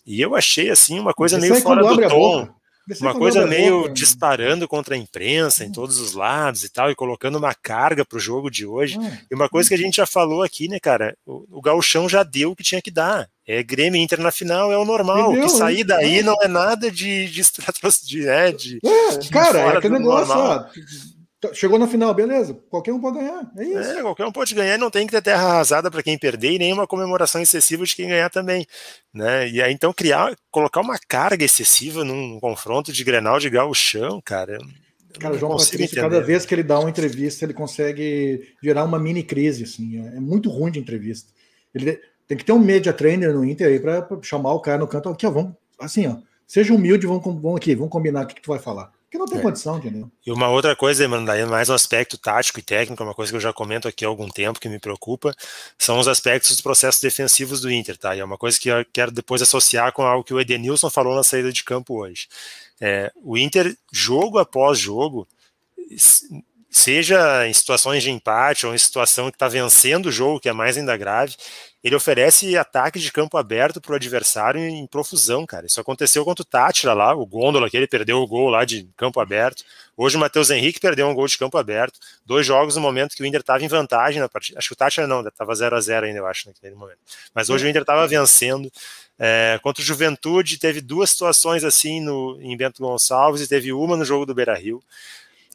e 0.06 0.20
eu 0.20 0.34
achei, 0.34 0.70
assim, 0.70 0.98
uma 0.98 1.12
coisa 1.12 1.38
meio 1.38 1.60
fora 1.60 1.82
do 1.82 2.08
tom 2.08 2.54
uma 3.00 3.14
coisa 3.14 3.46
meio 3.46 3.82
boca, 3.82 3.94
disparando 3.94 4.68
contra 4.68 4.94
a 4.94 4.98
imprensa 4.98 5.64
em 5.64 5.72
todos 5.72 5.98
os 5.98 6.12
lados 6.12 6.64
e 6.64 6.68
tal, 6.68 6.90
e 6.90 6.94
colocando 6.94 7.38
uma 7.38 7.54
carga 7.54 8.04
para 8.04 8.16
o 8.16 8.20
jogo 8.20 8.50
de 8.50 8.66
hoje. 8.66 8.98
Ah, 9.00 9.18
e 9.30 9.34
uma 9.34 9.48
coisa 9.48 9.68
que 9.68 9.74
a 9.74 9.78
gente 9.78 9.96
já 9.96 10.06
falou 10.06 10.42
aqui, 10.42 10.68
né, 10.68 10.78
cara? 10.78 11.16
O, 11.26 11.58
o 11.58 11.60
Gauchão 11.60 12.08
já 12.08 12.22
deu 12.22 12.50
o 12.50 12.56
que 12.56 12.62
tinha 12.62 12.82
que 12.82 12.90
dar. 12.90 13.28
É 13.46 13.62
Grêmio 13.62 14.00
Inter 14.00 14.20
na 14.20 14.30
final, 14.30 14.72
é 14.72 14.78
o 14.78 14.84
normal. 14.84 15.32
Deu, 15.32 15.42
que 15.42 15.48
sair 15.50 15.78
né? 15.78 15.84
daí 15.84 16.18
é. 16.18 16.22
não 16.22 16.36
é 16.42 16.48
nada 16.48 16.90
de, 16.90 17.26
de, 17.26 17.42
de, 17.42 18.06
de, 18.06 18.22
né, 18.22 18.52
de, 18.52 18.78
é, 18.84 19.28
cara, 19.30 19.58
é 19.58 19.76
aquele 19.76 19.98
negócio, 19.98 20.34
ó, 20.34 20.64
chegou 21.52 21.78
na 21.78 21.86
final, 21.86 22.14
beleza. 22.14 22.54
Qualquer 22.70 22.92
um 22.92 23.00
pode 23.00 23.18
ganhar. 23.18 23.50
É 23.56 23.64
isso. 23.64 23.90
É, 23.90 24.02
qualquer 24.02 24.26
um 24.26 24.32
pode 24.32 24.54
ganhar, 24.54 24.78
não 24.78 24.90
tem 24.90 25.06
que 25.06 25.12
ter 25.12 25.22
terra 25.22 25.42
arrasada 25.42 25.90
para 25.90 26.02
quem 26.02 26.16
perder 26.16 26.52
e 26.52 26.58
nenhuma 26.58 26.86
comemoração 26.86 27.40
excessiva 27.40 27.84
de 27.84 27.94
quem 27.94 28.08
ganhar 28.08 28.30
também. 28.30 28.66
Né? 29.12 29.48
E 29.50 29.60
aí, 29.60 29.72
então, 29.72 29.92
criar, 29.92 30.36
colocar 30.50 30.80
uma 30.80 30.98
carga 30.98 31.44
excessiva 31.44 32.04
num 32.04 32.38
confronto 32.40 32.92
de 32.92 33.04
Grenal 33.04 33.38
de 33.38 33.50
gauchão, 33.50 34.20
cara. 34.24 34.58
Cara, 35.18 35.34
o 35.34 35.38
João 35.38 35.56
Patrício, 35.56 36.00
cada 36.00 36.20
vez 36.20 36.46
que 36.46 36.54
ele 36.54 36.62
dá 36.62 36.78
uma 36.78 36.90
entrevista, 36.90 37.44
ele 37.44 37.54
consegue 37.54 38.54
gerar 38.62 38.84
uma 38.84 38.98
mini 38.98 39.22
crise. 39.22 39.64
Assim, 39.64 39.98
é, 39.98 40.16
é 40.16 40.20
muito 40.20 40.50
ruim 40.50 40.72
de 40.72 40.78
entrevista. 40.78 41.32
Ele 41.74 42.00
tem 42.26 42.36
que 42.38 42.44
ter 42.44 42.52
um 42.52 42.58
media 42.58 42.92
trainer 42.92 43.32
no 43.32 43.44
Inter 43.44 43.68
aí 43.68 43.80
para 43.80 44.06
chamar 44.22 44.52
o 44.52 44.60
cara 44.60 44.78
no 44.78 44.88
canto. 44.88 45.08
Aqui, 45.08 45.26
ó, 45.26 45.30
vamos, 45.30 45.52
assim, 45.78 46.06
ó, 46.06 46.16
Seja 46.46 46.74
humilde, 46.74 47.06
vamos, 47.06 47.24
vamos 47.24 47.56
aqui, 47.56 47.74
vamos 47.74 47.90
combinar 47.90 48.24
o 48.24 48.26
que, 48.26 48.34
que 48.34 48.42
tu 48.42 48.48
vai 48.48 48.58
falar. 48.58 48.92
Porque 49.14 49.18
não 49.18 49.26
tem 49.26 49.38
É. 49.38 49.42
condição, 49.42 49.78
entendeu? 49.78 50.10
E 50.26 50.32
uma 50.32 50.48
outra 50.48 50.74
coisa, 50.74 51.06
mano, 51.06 51.24
daí 51.24 51.46
mais 51.46 51.68
um 51.68 51.74
aspecto 51.74 52.18
tático 52.18 52.58
e 52.58 52.62
técnico, 52.62 53.00
é 53.00 53.06
uma 53.06 53.14
coisa 53.14 53.30
que 53.30 53.36
eu 53.36 53.40
já 53.40 53.52
comento 53.52 53.86
aqui 53.86 54.04
há 54.04 54.08
algum 54.08 54.28
tempo 54.28 54.58
que 54.58 54.68
me 54.68 54.80
preocupa, 54.80 55.32
são 55.78 56.00
os 56.00 56.08
aspectos 56.08 56.50
dos 56.50 56.60
processos 56.60 57.00
defensivos 57.00 57.60
do 57.60 57.70
Inter, 57.70 57.96
tá? 57.96 58.16
E 58.16 58.18
é 58.18 58.24
uma 58.24 58.36
coisa 58.36 58.58
que 58.58 58.68
eu 58.68 58.84
quero 58.92 59.12
depois 59.12 59.40
associar 59.40 59.92
com 59.92 60.02
algo 60.02 60.24
que 60.24 60.34
o 60.34 60.40
Edenilson 60.40 60.90
falou 60.90 61.14
na 61.14 61.22
saída 61.22 61.52
de 61.52 61.62
campo 61.62 62.00
hoje. 62.00 62.26
É, 62.80 63.12
o 63.14 63.38
Inter, 63.38 63.76
jogo 63.92 64.38
após 64.38 64.80
jogo, 64.80 65.28
seja 66.68 67.46
em 67.46 67.52
situações 67.52 68.02
de 68.02 68.10
empate 68.10 68.66
ou 68.66 68.74
em 68.74 68.78
situação 68.78 69.30
que 69.30 69.36
está 69.36 69.46
vencendo 69.46 70.06
o 70.06 70.12
jogo, 70.12 70.40
que 70.40 70.48
é 70.48 70.52
mais 70.52 70.76
ainda 70.76 70.96
grave, 70.96 71.36
ele 71.84 71.94
oferece 71.94 72.56
ataque 72.56 72.98
de 72.98 73.12
campo 73.12 73.36
aberto 73.36 73.78
para 73.78 73.92
o 73.92 73.94
adversário 73.94 74.58
em 74.58 74.86
profusão, 74.86 75.44
cara. 75.44 75.66
Isso 75.66 75.78
aconteceu 75.78 76.24
contra 76.24 76.40
o 76.40 76.44
Tátira 76.46 76.94
lá, 76.94 77.14
o 77.14 77.26
Gôndola, 77.26 77.68
que 77.68 77.76
ele 77.76 77.86
perdeu 77.86 78.22
o 78.22 78.26
gol 78.26 78.48
lá 78.48 78.64
de 78.64 78.88
campo 78.96 79.20
aberto. 79.20 79.62
Hoje 79.94 80.16
o 80.16 80.18
Matheus 80.18 80.48
Henrique 80.48 80.80
perdeu 80.80 81.06
um 81.06 81.14
gol 81.14 81.26
de 81.26 81.36
campo 81.36 81.58
aberto. 81.58 82.00
Dois 82.24 82.46
jogos 82.46 82.74
no 82.74 82.80
momento 82.80 83.14
que 83.14 83.22
o 83.22 83.26
Inter 83.26 83.40
estava 83.40 83.62
em 83.62 83.68
vantagem 83.68 84.18
na 84.18 84.30
partida. 84.30 84.58
Acho 84.58 84.68
que 84.68 84.72
o 84.72 84.76
Tátira 84.76 85.06
não, 85.06 85.20
estava 85.28 85.54
0 85.54 85.76
a 85.76 85.80
0 85.80 86.06
ainda, 86.06 86.20
eu 86.20 86.26
acho, 86.26 86.48
naquele 86.48 86.74
momento. 86.74 87.00
Mas 87.34 87.50
hoje 87.50 87.66
o 87.66 87.68
Inter 87.68 87.82
estava 87.82 88.08
vencendo. 88.08 88.72
É, 89.18 89.60
contra 89.62 89.82
o 89.82 89.84
Juventude, 89.84 90.58
teve 90.58 90.80
duas 90.80 91.10
situações 91.10 91.64
assim 91.64 92.00
no, 92.00 92.40
em 92.40 92.56
Bento 92.56 92.82
Gonçalves 92.82 93.42
e 93.42 93.46
teve 93.46 93.74
uma 93.74 93.94
no 93.94 94.06
jogo 94.06 94.24
do 94.24 94.34
Beira 94.34 94.54
Rio. 94.54 94.82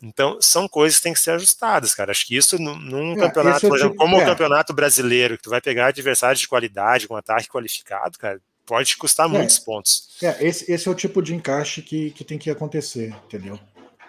Então, 0.01 0.41
são 0.41 0.67
coisas 0.67 0.97
que 0.97 1.03
têm 1.03 1.13
que 1.13 1.19
ser 1.19 1.31
ajustadas, 1.31 1.93
cara. 1.93 2.11
Acho 2.11 2.25
que 2.25 2.35
isso 2.37 2.57
num, 2.57 3.13
É, 3.13 3.19
campeonato, 3.19 3.65
é 3.65 3.67
o 3.67 3.69
por 3.69 3.77
exemplo, 3.77 3.93
tipo- 3.93 4.03
como 4.03 4.17
o 4.17 4.21
é. 4.21 4.25
campeonato 4.25 4.73
brasileiro, 4.73 5.35
que 5.37 5.43
tu 5.43 5.49
vai 5.49 5.59
pegar 5.59 5.87
adversários 5.87 6.39
de 6.39 6.47
qualidade, 6.47 7.07
com 7.07 7.15
ataque 7.17 7.49
qualificado, 7.49 8.17
cara, 8.17 8.39
pode 8.65 8.95
custar 8.97 9.25
É. 9.27 9.29
muitos 9.29 9.59
pontos. 9.59 10.09
É, 10.21 10.45
esse, 10.47 10.71
esse 10.71 10.87
é 10.87 10.91
o 10.91 10.95
tipo 10.95 11.21
de 11.21 11.35
encaixe 11.35 11.81
que, 11.81 12.11
que 12.11 12.23
tem 12.23 12.37
que 12.37 12.49
acontecer, 12.49 13.13
entendeu? 13.25 13.59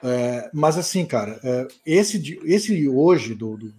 É, 0.03 0.49
mas 0.55 0.79
assim, 0.79 1.05
cara, 1.05 1.41
é, 1.43 1.67
esse, 1.85 2.39
esse 2.45 2.89
hoje 2.89 3.35
do, 3.35 3.57
do, 3.57 3.75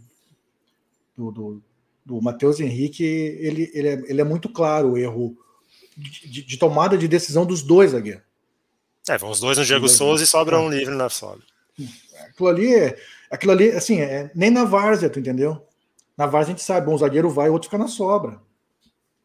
do, 1.17 1.31
do, 1.31 1.63
do 2.05 2.21
Matheus 2.21 2.59
Henrique, 2.59 3.03
ele, 3.03 3.71
ele, 3.73 3.87
é, 3.87 3.93
ele 4.07 4.21
é 4.21 4.23
muito 4.25 4.49
claro 4.49 4.91
o 4.91 4.97
erro 4.97 5.37
de, 5.97 6.43
de- 6.43 6.57
tomada 6.57 6.97
de 6.97 7.07
decisão 7.07 7.45
dos 7.45 7.61
dois 7.61 7.91
zagueiros. 7.91 8.23
É, 9.07 9.17
vão 9.17 9.31
os 9.31 9.39
dois 9.39 9.57
no 9.57 9.65
Diego 9.65 9.87
Souza 9.89 10.23
e 10.23 10.27
sobra 10.27 10.59
um 10.59 10.69
livre 10.69 10.93
na 10.93 11.09
sobra. 11.09 11.43
Aquilo 12.29 12.49
ali, 12.49 12.73
é- 12.73 12.97
aquilo 13.29 13.51
ali, 13.51 13.71
assim, 13.71 13.99
é, 14.01 14.31
nem 14.35 14.49
na 14.49 14.63
várzea, 14.63 15.09
tu 15.09 15.19
entendeu? 15.19 15.65
Na 16.17 16.25
várzea 16.25 16.53
a 16.53 16.57
gente 16.57 16.65
sabe, 16.65 16.89
um 16.89 16.97
zagueiro 16.97 17.29
vai, 17.29 17.49
o 17.49 17.53
outro 17.53 17.67
fica 17.69 17.77
na 17.77 17.87
sobra. 17.87 18.39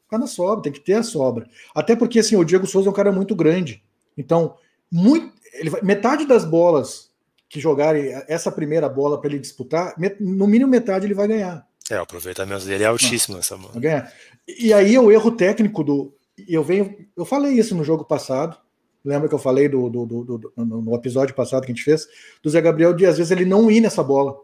Fica 0.04 0.18
na 0.18 0.26
sobra, 0.26 0.62
tem 0.62 0.72
que 0.72 0.80
ter 0.80 0.94
a 0.94 1.02
sobra. 1.02 1.48
Até 1.74 1.96
porque, 1.96 2.20
assim, 2.20 2.36
o 2.36 2.44
Diego 2.44 2.66
Souza 2.66 2.88
é 2.88 2.90
um 2.90 2.94
cara 2.94 3.11
muito 3.12 3.34
grande. 3.34 3.82
Então, 4.16 4.57
muito, 4.90 5.32
ele 5.52 5.68
vai- 5.70 5.82
metade 5.82 6.24
das 6.26 6.44
bolas 6.44 7.11
que 7.48 7.61
jogarem 7.61 8.12
essa 8.28 8.50
primeira 8.50 8.88
bola 8.88 9.20
para 9.20 9.30
ele 9.30 9.38
disputar, 9.38 9.94
no 10.20 10.46
mínimo 10.46 10.70
metade 10.70 11.07
ele 11.07 11.14
vai 11.14 11.28
ganhar. 11.28 11.66
É, 11.90 11.98
o 11.98 12.02
aproveitamento 12.02 12.64
dele 12.64 12.82
é 12.84 12.86
altíssimo 12.86 13.36
nessa 13.36 13.57
mão. 13.57 13.70
Vai 13.72 13.80
ganhar. 13.80 14.12
E 14.48 14.72
aí 14.72 14.94
é 14.94 15.00
o 15.00 15.11
erro 15.12 15.30
técnico 15.30 15.84
do. 15.84 16.12
Eu 16.48 16.62
venho. 16.64 17.07
Eu 17.16 17.24
falei 17.24 17.52
isso 17.52 17.74
no 17.76 17.84
jogo 17.84 18.04
passado. 18.04 18.57
Lembra 19.07 19.28
que 19.28 19.34
eu 19.34 19.38
falei 19.38 19.68
do, 19.68 19.88
do, 19.88 20.04
do- 20.04 20.24
do- 20.38 20.52
no, 20.57 20.94
episódio 20.96 21.32
passado 21.34 21.64
que 21.64 21.70
a 21.70 21.74
gente 21.74 21.84
fez? 21.84 22.09
Do 22.42 22.50
Zé 22.50 22.61
Gabriel 22.61 22.92
de 22.92 23.07
às 23.07 23.16
vezes 23.16 23.30
ele 23.30 23.44
não 23.44 23.70
ir 23.70 23.80
nessa 23.80 24.02
bola. 24.02 24.36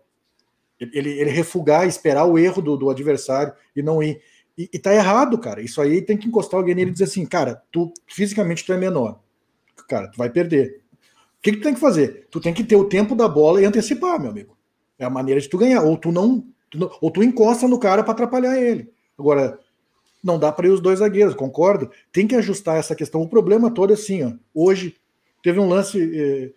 Ele, 0.79 1.11
ele 1.11 1.31
refugar, 1.31 1.87
esperar 1.87 2.25
o 2.27 2.39
erro 2.39 2.63
do, 2.63 2.77
do 2.77 2.89
adversário 2.91 3.53
e 3.75 3.83
não 3.83 4.01
ir. 4.03 4.21
E, 4.57 4.69
e 4.73 4.79
tá 4.79 4.95
errado, 4.95 5.37
cara. 5.39 5.61
Isso 5.61 5.81
aí 5.81 6.01
tem 6.01 6.17
que 6.17 6.29
encostar 6.29 6.59
alguém 6.61 6.75
nele 6.75 6.91
e 6.91 6.93
dizer 6.93 7.05
assim, 7.05 7.27
cara, 7.27 7.63
tu 7.73 7.93
fisicamente 8.07 8.65
tu 8.65 8.73
é 8.73 8.77
menor. 8.79 9.19
Cara, 9.89 10.09
tu 10.09 10.17
vai 10.17 10.31
perder. 10.31 10.81
O 11.39 11.43
que, 11.43 11.53
que 11.53 11.59
tu 11.59 11.63
tem 11.65 11.75
que 11.75 11.81
fazer? 11.81 12.29
Tu 12.31 12.41
tem 12.41 12.55
que 12.55 12.63
ter 12.63 12.77
o 12.77 12.85
tempo 12.89 13.17
da 13.17 13.27
bola 13.27 13.61
e 13.61 13.65
antecipar, 13.65 14.21
meu 14.21 14.31
amigo. 14.31 14.57
É 14.99 15.05
a 15.05 15.11
maneira 15.11 15.41
de 15.41 15.49
tu 15.49 15.59
ganhar. 15.59 15.83
Ou 15.83 15.97
tu 15.97 16.13
não. 16.13 16.47
tu 16.71 16.79
não- 16.79 16.91
ou 17.01 17.11
tu 17.11 17.23
encosta 17.23 17.67
no 17.67 17.79
cara 17.81 18.03
para 18.05 18.13
atrapalhar 18.13 18.57
ele. 18.61 18.93
Agora, 19.19 19.59
não 20.23 20.39
dá 20.39 20.53
para 20.53 20.69
ir 20.69 20.71
os 20.71 20.81
dois 20.81 21.01
zagueiros, 21.01 21.35
concordo? 21.35 21.91
Tem 22.13 22.27
que 22.27 22.37
ajustar 22.37 22.79
essa 22.79 22.95
questão. 22.95 23.21
O 23.21 23.29
problema 23.29 23.71
todo 23.71 23.91
é 23.91 23.95
assim, 23.95 24.23
ó. 24.23 24.33
Hoje 24.55 24.97
teve 25.43 25.59
um 25.59 25.69
lance 25.69 25.99
eh, 26.01 26.53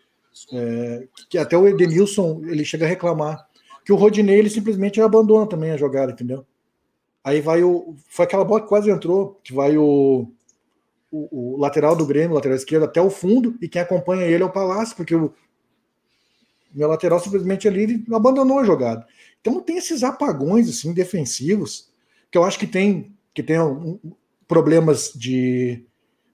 eh, 0.53 1.07
que 1.29 1.37
até 1.37 1.57
o 1.57 1.67
Edenilson 1.67 2.41
ele 2.45 2.63
chega 2.63 2.85
a 2.85 2.89
reclamar 2.89 3.47
que 3.83 3.93
o 3.93 3.95
Rodinei 3.95 4.39
ele 4.39 4.49
simplesmente 4.49 5.01
abandona 5.01 5.47
também 5.47 5.71
a 5.71 5.77
jogada, 5.77 6.11
entendeu? 6.11 6.45
Aí 7.23 7.41
vai 7.41 7.63
o 7.63 7.95
foi 8.07 8.25
aquela 8.25 8.43
bola 8.43 8.61
que 8.61 8.67
quase 8.67 8.89
entrou, 8.89 9.39
que 9.43 9.53
vai 9.53 9.77
o, 9.77 10.27
o, 11.11 11.55
o 11.55 11.59
lateral 11.59 11.95
do 11.95 12.05
Grêmio, 12.05 12.35
lateral 12.35 12.57
esquerdo 12.57 12.83
até 12.83 13.01
o 13.01 13.09
fundo 13.09 13.55
e 13.61 13.67
quem 13.67 13.81
acompanha 13.81 14.25
ele 14.25 14.43
é 14.43 14.45
o 14.45 14.51
Palácio, 14.51 14.95
porque 14.95 15.15
o 15.15 15.33
meu 16.73 16.87
lateral 16.87 17.19
simplesmente 17.19 17.67
ali 17.67 17.83
ele 17.83 18.05
abandonou 18.13 18.59
a 18.59 18.63
jogada. 18.63 19.07
Então 19.39 19.59
tem 19.59 19.77
esses 19.77 20.03
apagões 20.03 20.69
assim 20.69 20.93
defensivos 20.93 21.91
que 22.31 22.37
eu 22.37 22.43
acho 22.43 22.59
que 22.59 22.67
tem 22.67 23.14
que 23.43 23.59
um- 23.59 23.99
problemas 24.47 25.11
de 25.13 25.83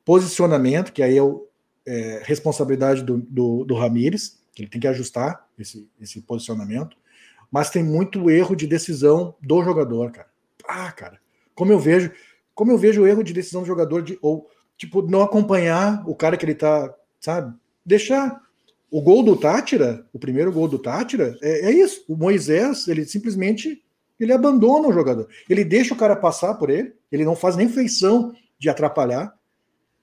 posicionamento, 0.06 0.92
que 0.92 1.02
aí 1.02 1.18
é, 1.18 1.24
o- 1.24 1.48
é 1.86 2.22
responsabilidade 2.24 3.04
do, 3.04 3.18
do, 3.18 3.64
do 3.66 3.76
Ramires, 3.76 4.40
que 4.54 4.64
ele 4.64 4.70
tem 4.70 4.82
que 4.82 4.88
ajustar 4.88 5.48
esse, 5.58 5.88
esse 6.00 6.22
posicionamento, 6.22 6.98
mas 7.50 7.70
tem 7.70 7.84
muito 7.84 8.30
erro 8.30 8.56
de 8.56 8.68
decisão 8.68 9.36
do 9.42 9.64
jogador, 9.64 10.12
cara. 10.12 10.30
Ah, 10.68 10.92
cara, 10.92 11.20
como 11.56 11.72
eu 11.72 11.80
vejo, 11.80 12.12
como 12.54 12.72
eu 12.72 12.78
vejo 12.78 13.02
o 13.02 13.08
erro 13.08 13.24
de 13.24 13.34
decisão 13.34 13.62
do 13.62 13.68
jogador 13.68 14.02
de 14.02 14.18
ou 14.22 14.50
tipo 14.78 15.02
não 15.02 15.22
acompanhar 15.22 16.08
o 16.08 16.16
cara 16.16 16.38
que 16.38 16.46
ele 16.46 16.56
tá, 16.56 16.94
sabe? 17.20 17.54
Deixar 17.86 18.42
o 18.90 19.02
gol 19.02 19.24
do 19.24 19.38
Tátira, 19.38 20.06
o 20.14 20.20
primeiro 20.20 20.52
gol 20.52 20.68
do 20.68 20.78
Tátira, 20.80 21.38
é, 21.42 21.70
é 21.70 21.72
isso. 21.72 22.04
O 22.08 22.16
Moisés, 22.16 22.88
ele 22.88 23.06
simplesmente 23.06 23.82
ele 24.24 24.34
abandona 24.34 24.88
o 24.88 24.94
jogador. 24.94 25.28
Ele 25.50 25.64
deixa 25.64 25.94
o 25.94 25.98
cara 25.98 26.16
passar 26.16 26.54
por 26.56 26.70
ele, 26.70 26.94
ele 27.12 27.26
não 27.26 27.36
faz 27.36 27.56
nem 27.56 27.68
feição 27.68 28.34
de 28.60 28.70
atrapalhar. 28.70 29.34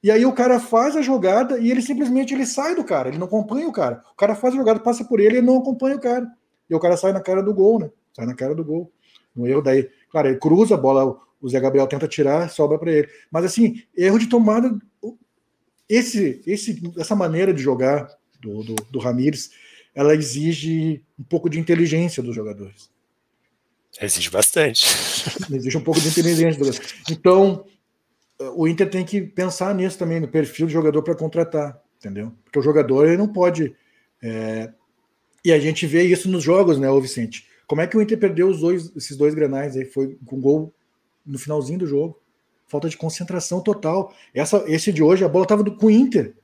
E 0.02 0.10
aí 0.10 0.24
o 0.24 0.32
cara 0.32 0.60
faz 0.60 0.96
a 0.96 1.02
jogada 1.02 1.58
e 1.58 1.70
ele 1.70 1.82
simplesmente 1.82 2.34
ele 2.34 2.46
sai 2.46 2.74
do 2.74 2.84
cara, 2.84 3.08
ele 3.08 3.18
não 3.18 3.26
acompanha 3.26 3.66
o 3.66 3.72
cara. 3.72 4.02
O 4.12 4.16
cara 4.16 4.34
faz 4.34 4.54
a 4.54 4.56
jogada, 4.56 4.80
passa 4.80 5.04
por 5.04 5.20
ele 5.20 5.38
e 5.38 5.42
não 5.42 5.58
acompanha 5.58 5.96
o 5.96 6.00
cara. 6.00 6.26
E 6.68 6.74
o 6.74 6.80
cara 6.80 6.96
sai 6.96 7.12
na 7.12 7.20
cara 7.20 7.42
do 7.42 7.54
gol, 7.54 7.78
né? 7.78 7.90
Sai 8.12 8.26
na 8.26 8.34
cara 8.34 8.54
do 8.54 8.64
gol. 8.64 8.92
No 9.34 9.46
erro 9.46 9.62
daí, 9.62 9.88
claro, 10.10 10.28
ele 10.28 10.38
cruza 10.38 10.74
a 10.74 10.78
bola, 10.78 11.16
o 11.40 11.48
Zé 11.48 11.60
Gabriel 11.60 11.86
tenta 11.86 12.08
tirar, 12.08 12.50
sobra 12.50 12.78
para 12.78 12.92
ele. 12.92 13.08
Mas 13.30 13.44
assim, 13.44 13.82
erro 13.96 14.18
de 14.18 14.28
tomada. 14.28 14.76
Esse, 15.88 16.42
esse, 16.46 16.82
essa 16.98 17.16
maneira 17.16 17.54
de 17.54 17.62
jogar 17.62 18.08
do, 18.40 18.62
do, 18.62 18.74
do 18.90 18.98
Ramires, 18.98 19.50
ela 19.94 20.14
exige 20.14 21.02
um 21.18 21.24
pouco 21.24 21.48
de 21.48 21.58
inteligência 21.58 22.22
dos 22.22 22.34
jogadores. 22.34 22.90
Exige 24.00 24.30
bastante. 24.30 24.86
Exige 25.50 25.76
um 25.76 25.82
pouco 25.82 26.00
de 26.00 26.08
inteligência. 26.08 26.60
Então, 27.10 27.64
o 28.54 28.68
Inter 28.68 28.88
tem 28.88 29.04
que 29.04 29.20
pensar 29.20 29.74
nisso 29.74 29.98
também, 29.98 30.20
no 30.20 30.28
perfil 30.28 30.66
do 30.66 30.72
jogador 30.72 31.02
para 31.02 31.14
contratar, 31.14 31.80
entendeu? 31.98 32.32
Porque 32.44 32.58
o 32.58 32.62
jogador 32.62 33.06
ele 33.06 33.16
não 33.16 33.28
pode. 33.28 33.74
é, 34.22 34.72
E 35.44 35.52
a 35.52 35.58
gente 35.58 35.86
vê 35.86 36.04
isso 36.04 36.28
nos 36.28 36.44
jogos, 36.44 36.78
né, 36.78 36.88
ô 36.90 37.00
Vicente? 37.00 37.46
Como 37.66 37.80
é 37.80 37.86
que 37.86 37.96
o 37.96 38.02
Inter 38.02 38.18
perdeu 38.18 38.48
os 38.48 38.60
dois, 38.60 38.94
esses 38.96 39.16
dois 39.16 39.34
granais 39.34 39.76
aí? 39.76 39.84
Foi 39.84 40.16
com 40.24 40.40
gol 40.40 40.72
no 41.26 41.38
finalzinho 41.38 41.80
do 41.80 41.86
jogo. 41.86 42.18
Falta 42.66 42.88
de 42.88 42.96
concentração 42.96 43.60
total. 43.60 44.14
Essa, 44.32 44.64
esse 44.66 44.92
de 44.92 45.02
hoje, 45.02 45.24
a 45.24 45.28
bola 45.28 45.44
estava 45.44 45.64
com 45.64 45.86
o 45.86 45.90
Inter. 45.90 46.34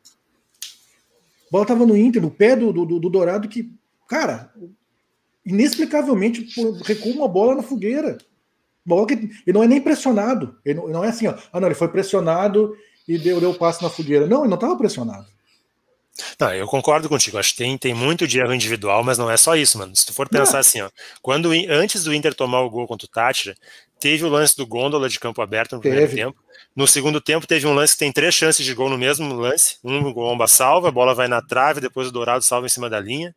A 1.46 1.50
bola 1.50 1.64
estava 1.64 1.86
no 1.86 1.96
Inter, 1.96 2.20
no 2.20 2.30
pé 2.30 2.56
do, 2.56 2.72
do, 2.72 2.84
do 2.98 3.10
Dourado, 3.10 3.48
que, 3.48 3.72
cara, 4.08 4.52
inexplicavelmente 5.44 6.48
recua 6.84 7.12
uma 7.12 7.28
bola 7.28 7.54
na 7.54 7.62
fogueira. 7.62 8.18
Bola 8.84 9.06
que 9.06 9.14
ele 9.14 9.52
não 9.52 9.62
é 9.62 9.66
nem 9.66 9.80
pressionado. 9.80 10.56
Ele 10.64 10.78
não, 10.78 10.88
não 10.88 11.04
é 11.04 11.08
assim, 11.08 11.26
ó. 11.26 11.34
Ah, 11.52 11.60
não, 11.60 11.68
ele 11.68 11.74
foi 11.74 11.88
pressionado 11.88 12.76
e 13.08 13.18
deu, 13.18 13.40
deu 13.40 13.54
passo 13.54 13.82
na 13.82 13.90
fogueira. 13.90 14.26
Não, 14.26 14.40
ele 14.40 14.48
não 14.48 14.56
estava 14.56 14.76
pressionado. 14.76 15.26
Não, 16.38 16.54
eu 16.54 16.66
concordo 16.66 17.08
contigo. 17.08 17.38
Acho 17.38 17.50
que 17.52 17.56
tem, 17.56 17.76
tem 17.76 17.94
muito 17.94 18.26
de 18.26 18.38
erro 18.38 18.54
individual, 18.54 19.02
mas 19.02 19.18
não 19.18 19.30
é 19.30 19.36
só 19.36 19.56
isso, 19.56 19.78
mano. 19.78 19.94
Se 19.96 20.06
tu 20.06 20.12
for 20.12 20.28
pensar 20.28 20.54
Não. 20.54 20.60
assim, 20.60 20.80
ó, 20.80 20.90
quando 21.20 21.50
antes 21.68 22.04
do 22.04 22.14
Inter 22.14 22.34
tomar 22.34 22.60
o 22.60 22.70
gol 22.70 22.86
contra 22.86 23.06
o 23.06 23.08
Tátira, 23.08 23.56
teve 23.98 24.24
o 24.24 24.28
lance 24.28 24.56
do 24.56 24.66
Gôndola 24.66 25.08
de 25.08 25.18
campo 25.18 25.42
aberto 25.42 25.74
no 25.74 25.80
primeiro 25.80 26.06
Teve. 26.06 26.22
tempo. 26.22 26.38
No 26.76 26.86
segundo 26.86 27.20
tempo 27.20 27.46
teve 27.46 27.66
um 27.66 27.74
lance 27.74 27.94
que 27.94 28.00
tem 28.00 28.12
três 28.12 28.34
chances 28.34 28.64
de 28.64 28.74
gol 28.74 28.88
no 28.88 28.98
mesmo 28.98 29.34
lance. 29.34 29.78
Um 29.82 30.06
o 30.06 30.12
Gomba 30.14 30.46
salva, 30.46 30.88
a 30.88 30.92
bola 30.92 31.14
vai 31.14 31.26
na 31.26 31.42
trave, 31.42 31.80
depois 31.80 32.08
o 32.08 32.12
Dourado 32.12 32.44
salva 32.44 32.66
em 32.66 32.70
cima 32.70 32.88
da 32.88 33.00
linha. 33.00 33.34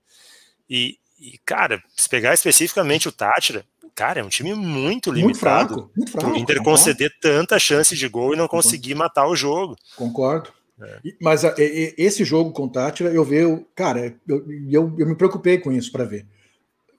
E, 0.70 0.98
e, 1.20 1.38
cara, 1.46 1.82
se 1.96 2.08
pegar 2.10 2.34
especificamente 2.34 3.08
o 3.08 3.12
Tátira, 3.12 3.66
cara, 3.96 4.20
é 4.20 4.24
um 4.24 4.30
time 4.30 4.54
muito 4.54 5.10
Muito 5.12 5.12
limitado. 5.14 5.40
fraco, 5.76 5.92
muito 5.96 6.12
fraco. 6.12 6.28
Pro 6.30 6.38
Inter 6.38 6.58
concordo. 6.58 6.80
conceder 6.80 7.12
tanta 7.22 7.58
chance 7.60 7.96
de 7.96 8.08
gol 8.08 8.34
e 8.34 8.38
não 8.38 8.48
conseguir 8.48 8.96
matar 8.96 9.28
o 9.28 9.36
jogo. 9.36 9.76
Concordo. 9.96 10.50
E- 11.04 11.16
Mas 11.20 11.44
a- 11.44 11.56
e- 11.58 11.96
esse 11.98 12.24
jogo 12.24 12.52
com 12.52 12.66
o 12.66 12.70
Tátira, 12.70 13.10
eu 13.12 13.24
vejo, 13.24 13.66
cara, 13.76 14.16
eu, 14.28 14.46
eu, 14.70 14.96
eu 15.00 15.08
me 15.08 15.16
preocupei 15.16 15.58
com 15.58 15.72
isso 15.72 15.92
para 15.92 16.04
ver. 16.04 16.26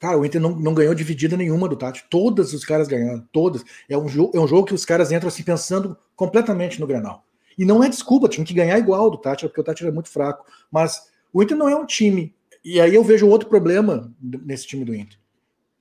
Cara, 0.01 0.19
o 0.19 0.25
Inter 0.25 0.41
não, 0.41 0.51
não 0.55 0.75
ganhou 0.75 0.95
dividida 0.95 1.37
nenhuma 1.37 1.69
do 1.69 1.77
Tátira. 1.77 2.07
Todas 2.11 2.53
os 2.53 2.65
caras 2.65 2.87
ganharam, 2.89 3.25
todas. 3.33 3.65
É 3.89 3.97
um, 3.99 4.09
jogo, 4.09 4.37
é 4.37 4.41
um 4.41 4.47
jogo 4.49 4.67
que 4.67 4.75
os 4.75 4.85
caras 4.85 5.11
entram 5.13 5.29
assim 5.29 5.43
pensando 5.45 5.97
completamente 6.17 6.81
no 6.81 6.87
Granal. 6.87 7.25
E 7.57 7.65
não 7.65 7.83
é 7.83 7.89
desculpa, 7.89 8.29
tinha 8.29 8.45
que 8.45 8.55
ganhar 8.55 8.79
igual 8.79 9.11
do 9.11 9.17
Tátira, 9.19 9.49
porque 9.49 9.61
o 9.61 9.65
Tátira 9.65 9.89
é 9.91 9.93
muito 9.93 10.09
fraco. 10.09 10.45
Mas 10.71 11.03
o 11.33 11.43
Inter 11.43 11.57
não 11.57 11.69
é 11.69 11.75
um 11.77 11.87
time. 11.87 12.33
E 12.65 12.81
aí 12.81 12.95
eu 12.95 13.05
vejo 13.05 13.29
outro 13.29 13.49
problema 13.49 14.13
nesse 14.21 14.67
time 14.67 14.85
do 14.85 14.95
Inter. 14.95 15.19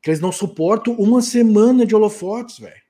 Que 0.02 0.10
eles 0.10 0.20
não 0.20 0.32
suportam 0.32 0.94
uma 0.96 1.22
semana 1.22 1.86
de 1.86 1.96
holofotes, 1.96 2.60
velho. 2.60 2.88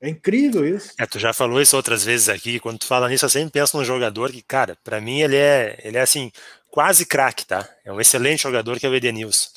É 0.00 0.08
incrível 0.08 0.64
isso. 0.66 0.92
É, 0.98 1.06
tu 1.06 1.18
já 1.18 1.32
falou 1.32 1.60
isso 1.60 1.76
outras 1.76 2.04
vezes 2.04 2.28
aqui. 2.28 2.60
Quando 2.60 2.78
tu 2.78 2.86
fala 2.86 3.08
nisso, 3.08 3.24
eu 3.24 3.30
sempre 3.30 3.50
penso 3.50 3.76
num 3.76 3.84
jogador 3.84 4.30
que, 4.30 4.42
cara, 4.42 4.76
para 4.84 5.00
mim 5.00 5.20
ele 5.20 5.36
é, 5.36 5.78
ele 5.82 5.96
é 5.96 6.00
assim, 6.00 6.30
quase 6.70 7.04
craque, 7.04 7.44
tá? 7.44 7.68
É 7.84 7.92
um 7.92 8.00
excelente 8.00 8.42
jogador 8.42 8.78
que 8.78 8.86
é 8.86 8.88
o 8.88 8.94
Edenilson. 8.94 9.48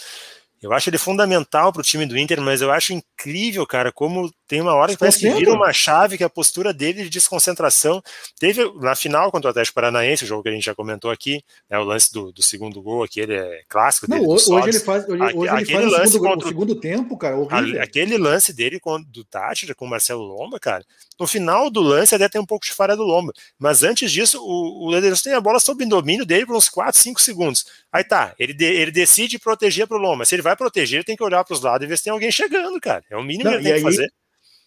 Eu 0.61 0.71
acho 0.73 0.89
ele 0.89 0.97
fundamental 0.99 1.73
para 1.73 1.79
o 1.79 1.83
time 1.83 2.05
do 2.05 2.17
Inter, 2.17 2.39
mas 2.39 2.61
eu 2.61 2.71
acho 2.71 2.93
incrível, 2.93 3.65
cara, 3.65 3.91
como 3.91 4.31
tem 4.47 4.61
uma 4.61 4.75
hora 4.75 4.91
que 4.91 4.99
parece 4.99 5.19
que 5.19 5.29
vira 5.31 5.51
uma 5.53 5.73
chave 5.73 6.17
que 6.17 6.23
a 6.23 6.29
postura 6.29 6.71
dele 6.71 7.03
de 7.03 7.09
desconcentração. 7.09 8.01
Teve 8.37 8.71
na 8.75 8.95
final 8.95 9.31
contra 9.31 9.47
o 9.47 9.51
Atlético 9.51 9.75
Paranaense, 9.75 10.23
o 10.23 10.27
jogo 10.27 10.43
que 10.43 10.49
a 10.49 10.51
gente 10.51 10.65
já 10.65 10.75
comentou 10.75 11.09
aqui, 11.09 11.43
né, 11.67 11.79
o 11.79 11.83
lance 11.83 12.13
do, 12.13 12.31
do 12.31 12.43
segundo 12.43 12.79
gol, 12.81 13.01
aquele 13.03 13.33
é 13.33 13.61
clássico 13.67 14.07
Não, 14.07 14.17
dele. 14.17 14.29
hoje, 14.29 14.51
hoje 14.51 14.69
ele 14.69 14.79
faz, 14.79 15.07
hoje, 15.09 15.23
hoje 15.23 15.49
aquele 15.49 15.83
ele 15.83 15.89
faz 15.89 15.91
lance 15.91 16.07
o 16.07 16.11
segundo, 16.11 16.29
contra 16.29 16.45
o 16.45 16.49
segundo 16.49 16.75
tempo, 16.75 17.17
cara, 17.17 17.37
horrível. 17.37 17.81
Aquele 17.81 18.17
lance 18.17 18.53
dele 18.53 18.79
com, 18.79 19.01
do 19.01 19.23
Tátira 19.23 19.73
com 19.73 19.85
o 19.85 19.89
Marcelo 19.89 20.21
Lomba, 20.21 20.59
cara, 20.59 20.85
no 21.19 21.25
final 21.25 21.71
do 21.71 21.81
lance 21.81 22.13
até 22.13 22.29
tem 22.29 22.39
um 22.39 22.45
pouco 22.45 22.65
de 22.65 22.73
falha 22.73 22.95
do 22.95 23.03
Lomba, 23.03 23.33
mas 23.57 23.81
antes 23.81 24.11
disso, 24.11 24.39
o, 24.43 24.89
o 24.89 24.95
Ederson 24.95 25.23
tem 25.23 25.33
a 25.33 25.41
bola 25.41 25.59
sob 25.59 25.83
domínio 25.85 26.25
dele 26.25 26.45
por 26.45 26.55
uns 26.55 26.69
4, 26.69 26.99
5 26.99 27.21
segundos. 27.21 27.65
Aí 27.91 28.03
tá, 28.03 28.33
ele, 28.39 28.53
de, 28.53 28.65
ele 28.65 28.91
decide 28.91 29.37
proteger 29.37 29.85
pro 29.85 29.97
Lomba. 29.97 30.23
Se 30.23 30.33
ele 30.33 30.41
vai 30.41 30.55
proteger, 30.55 30.97
ele 30.97 31.03
tem 31.03 31.15
que 31.15 31.23
olhar 31.23 31.43
para 31.43 31.53
os 31.53 31.61
lados 31.61 31.85
e 31.85 31.89
ver 31.89 31.97
se 31.97 32.05
tem 32.05 32.13
alguém 32.13 32.31
chegando, 32.31 32.79
cara. 32.79 33.03
É 33.09 33.17
o 33.17 33.23
mínimo 33.23 33.49
Não, 33.49 33.51
que 33.51 33.57
ele 33.57 33.63
tem 33.63 33.73
aí, 33.73 33.79
que 33.79 33.83
fazer. 33.83 34.13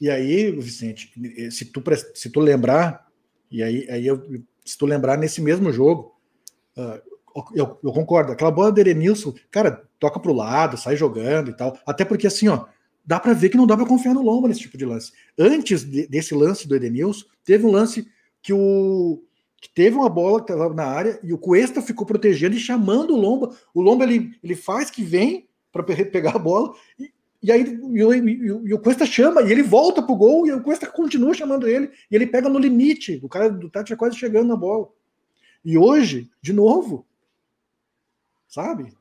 E 0.01 0.11
aí, 0.11 0.51
Vicente, 0.51 1.11
se 1.51 1.65
tu, 1.67 1.83
se 2.15 2.29
tu 2.31 2.41
lembrar, 2.41 3.07
e 3.51 3.63
aí, 3.63 3.89
aí 3.89 4.07
eu, 4.07 4.23
se 4.65 4.77
tu 4.77 4.85
lembrar 4.85 5.17
nesse 5.17 5.41
mesmo 5.41 5.73
jogo, 5.73 6.15
uh, 6.77 7.01
eu, 7.55 7.79
eu, 7.83 7.93
concordo, 7.93 8.33
aquela 8.33 8.51
bola 8.51 8.71
do 8.71 8.79
Erenilson, 8.79 9.35
cara, 9.51 9.83
toca 9.99 10.21
pro 10.21 10.33
lado, 10.33 10.77
sai 10.77 10.97
jogando 10.97 11.51
e 11.51 11.57
tal. 11.57 11.79
Até 11.87 12.05
porque 12.05 12.27
assim, 12.27 12.49
ó, 12.49 12.67
dá 13.05 13.19
para 13.19 13.33
ver 13.33 13.49
que 13.49 13.57
não 13.57 13.67
dá 13.67 13.77
para 13.77 13.87
confiar 13.87 14.15
no 14.15 14.23
Lomba 14.23 14.49
nesse 14.49 14.61
tipo 14.61 14.79
de 14.79 14.85
lance. 14.85 15.13
Antes 15.39 15.85
de, 15.85 16.07
desse 16.07 16.35
lance 16.35 16.69
do 16.69 16.77
Edenilson, 16.77 17.25
teve 17.45 17.65
um 17.65 17.71
lance 17.71 18.07
que 18.43 18.53
o 18.53 19.23
que 19.65 19.71
teve 19.71 19.97
uma 19.97 20.11
bola 20.11 20.45
que 20.45 20.53
estava 20.53 20.75
na 20.75 20.85
área 20.85 21.19
e 21.23 21.33
o 21.33 21.39
Cuesta 21.39 21.81
ficou 21.81 22.07
protegendo 22.07 22.55
e 22.55 22.61
chamando 22.61 23.15
o 23.15 23.17
Lomba. 23.17 23.57
O 23.73 23.81
Lomba 23.81 24.05
ele, 24.05 24.37
ele 24.45 24.55
faz 24.55 24.91
que 24.91 25.03
vem 25.03 25.49
para 25.73 25.83
pegar 26.13 26.37
a 26.37 26.39
bola 26.39 26.75
e, 26.99 27.11
e 27.43 27.51
aí 27.51 27.63
e, 27.63 28.03
e, 28.03 28.47
e, 28.47 28.75
o 28.75 28.79
Cuesta 28.79 29.07
chama 29.07 29.41
e 29.41 29.51
ele 29.51 29.63
volta 29.63 30.03
pro 30.03 30.17
gol 30.17 30.47
e 30.47 30.53
o 30.53 30.63
Cuesta 30.63 30.87
continua 30.87 31.33
chamando 31.33 31.67
ele 31.67 31.91
e 32.11 32.15
ele 32.15 32.27
pega 32.27 32.47
no 32.47 32.59
limite. 32.59 33.19
O 33.23 33.29
cara 33.29 33.49
do 33.49 33.71
Tati 33.71 33.95
é 33.95 33.97
quase 33.97 34.19
chegando 34.19 34.49
na 34.49 34.57
bola. 34.57 34.87
E 35.65 35.79
hoje, 35.79 36.31
de 36.43 36.53
novo, 36.53 37.07
sabe? 38.47 38.93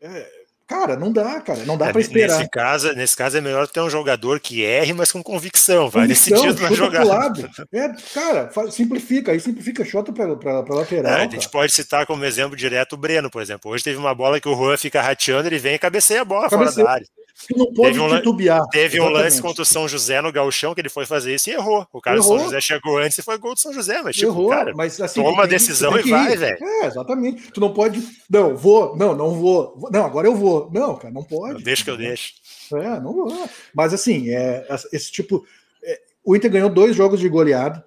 É, 0.00 0.41
Cara, 0.72 0.96
não 0.96 1.12
dá, 1.12 1.38
cara, 1.42 1.64
não 1.66 1.76
dá 1.76 1.88
é, 1.88 1.92
para 1.92 2.00
esperar. 2.00 2.38
Nesse 2.38 2.50
caso, 2.50 2.92
nesse 2.94 3.14
caso 3.14 3.36
é 3.36 3.42
melhor 3.42 3.68
ter 3.68 3.80
um 3.80 3.90
jogador 3.90 4.40
que 4.40 4.62
erre, 4.62 4.94
mas 4.94 5.12
com 5.12 5.22
convicção, 5.22 5.90
vai 5.90 6.06
decidido 6.06 6.62
na 6.62 6.72
jogada. 6.72 7.50
É, 7.70 7.88
cara, 8.14 8.50
simplifica, 8.70 9.32
aí 9.32 9.40
simplifica, 9.40 9.84
chota 9.84 10.12
para 10.12 10.28
lateral. 10.74 11.12
É, 11.12 11.24
a 11.24 11.28
gente 11.28 11.50
pode 11.50 11.72
citar 11.72 12.06
como 12.06 12.24
exemplo 12.24 12.56
direto 12.56 12.94
o 12.94 12.96
Breno, 12.96 13.30
por 13.30 13.42
exemplo. 13.42 13.70
Hoje 13.70 13.84
teve 13.84 13.98
uma 13.98 14.14
bola 14.14 14.40
que 14.40 14.48
o 14.48 14.54
Juan 14.54 14.78
fica 14.78 15.02
rateando, 15.02 15.46
ele 15.46 15.58
vem 15.58 15.74
e 15.74 15.78
cabeceia 15.78 16.22
a 16.22 16.24
bola 16.24 16.48
cabeceia. 16.48 16.72
fora 16.72 16.84
da 16.86 16.92
área. 16.92 17.06
Tu 17.48 17.58
não 17.58 17.72
pode 17.72 17.92
teve 17.92 18.00
um, 18.00 18.16
titubear. 18.16 18.66
Teve 18.68 18.96
exatamente. 18.96 19.00
um 19.00 19.22
lance 19.22 19.42
contra 19.42 19.62
o 19.62 19.66
São 19.66 19.88
José 19.88 20.20
no 20.20 20.32
Galchão 20.32 20.74
que 20.74 20.80
ele 20.80 20.88
foi 20.88 21.06
fazer 21.06 21.34
isso 21.34 21.50
e 21.50 21.52
errou. 21.52 21.86
O 21.92 22.00
cara 22.00 22.16
errou. 22.16 22.32
do 22.32 22.38
São 22.38 22.44
José 22.44 22.60
chegou 22.60 22.98
antes 22.98 23.18
e 23.18 23.22
foi 23.22 23.38
gol 23.38 23.54
do 23.54 23.60
São 23.60 23.72
José, 23.72 24.00
mas 24.02 24.16
tipo, 24.16 24.30
errou, 24.30 24.50
cara, 24.50 24.72
mas, 24.74 25.00
assim, 25.00 25.22
toma 25.22 25.44
a 25.44 25.46
decisão 25.46 25.98
e 25.98 26.02
vai, 26.02 26.36
velho. 26.36 26.58
É, 26.60 26.86
exatamente. 26.86 27.50
Tu 27.52 27.60
não 27.60 27.72
pode. 27.72 28.02
Não, 28.30 28.56
vou, 28.56 28.96
não, 28.96 29.14
não 29.14 29.30
vou. 29.32 29.88
Não, 29.92 30.04
agora 30.04 30.26
eu 30.26 30.34
vou. 30.34 30.70
Não, 30.72 30.96
cara, 30.96 31.12
não 31.12 31.24
pode. 31.24 31.62
Deixa 31.62 31.84
que 31.84 31.90
eu 31.90 31.96
deixo. 31.96 32.34
É, 32.74 33.00
não 33.00 33.12
vou. 33.12 33.48
Mas 33.74 33.92
assim, 33.92 34.30
é, 34.30 34.66
esse 34.92 35.10
tipo. 35.10 35.44
É, 35.84 36.00
o 36.24 36.36
Inter 36.36 36.50
ganhou 36.50 36.70
dois 36.70 36.94
jogos 36.94 37.18
de 37.18 37.28
goleada 37.28 37.84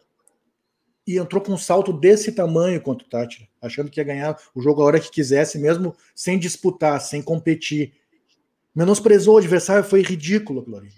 e 1.07 1.17
entrou 1.17 1.41
com 1.41 1.53
um 1.53 1.57
salto 1.57 1.93
desse 1.93 2.31
tamanho 2.31 2.81
contra 2.81 3.05
o 3.05 3.09
Tátira, 3.09 3.47
achando 3.61 3.91
que 3.91 3.99
ia 3.99 4.03
ganhar 4.03 4.37
o 4.55 4.61
jogo 4.61 4.81
a 4.81 4.85
hora 4.85 4.99
que 4.99 5.11
quisesse, 5.11 5.59
mesmo 5.59 5.95
sem 6.15 6.39
disputar, 6.39 6.99
sem 6.99 7.21
competir. 7.21 7.93
Menosprezou 8.75 9.35
o 9.35 9.37
adversário, 9.37 9.83
foi 9.83 10.01
ridículo 10.01 10.61
aquilo 10.61 10.77
ali. 10.77 10.91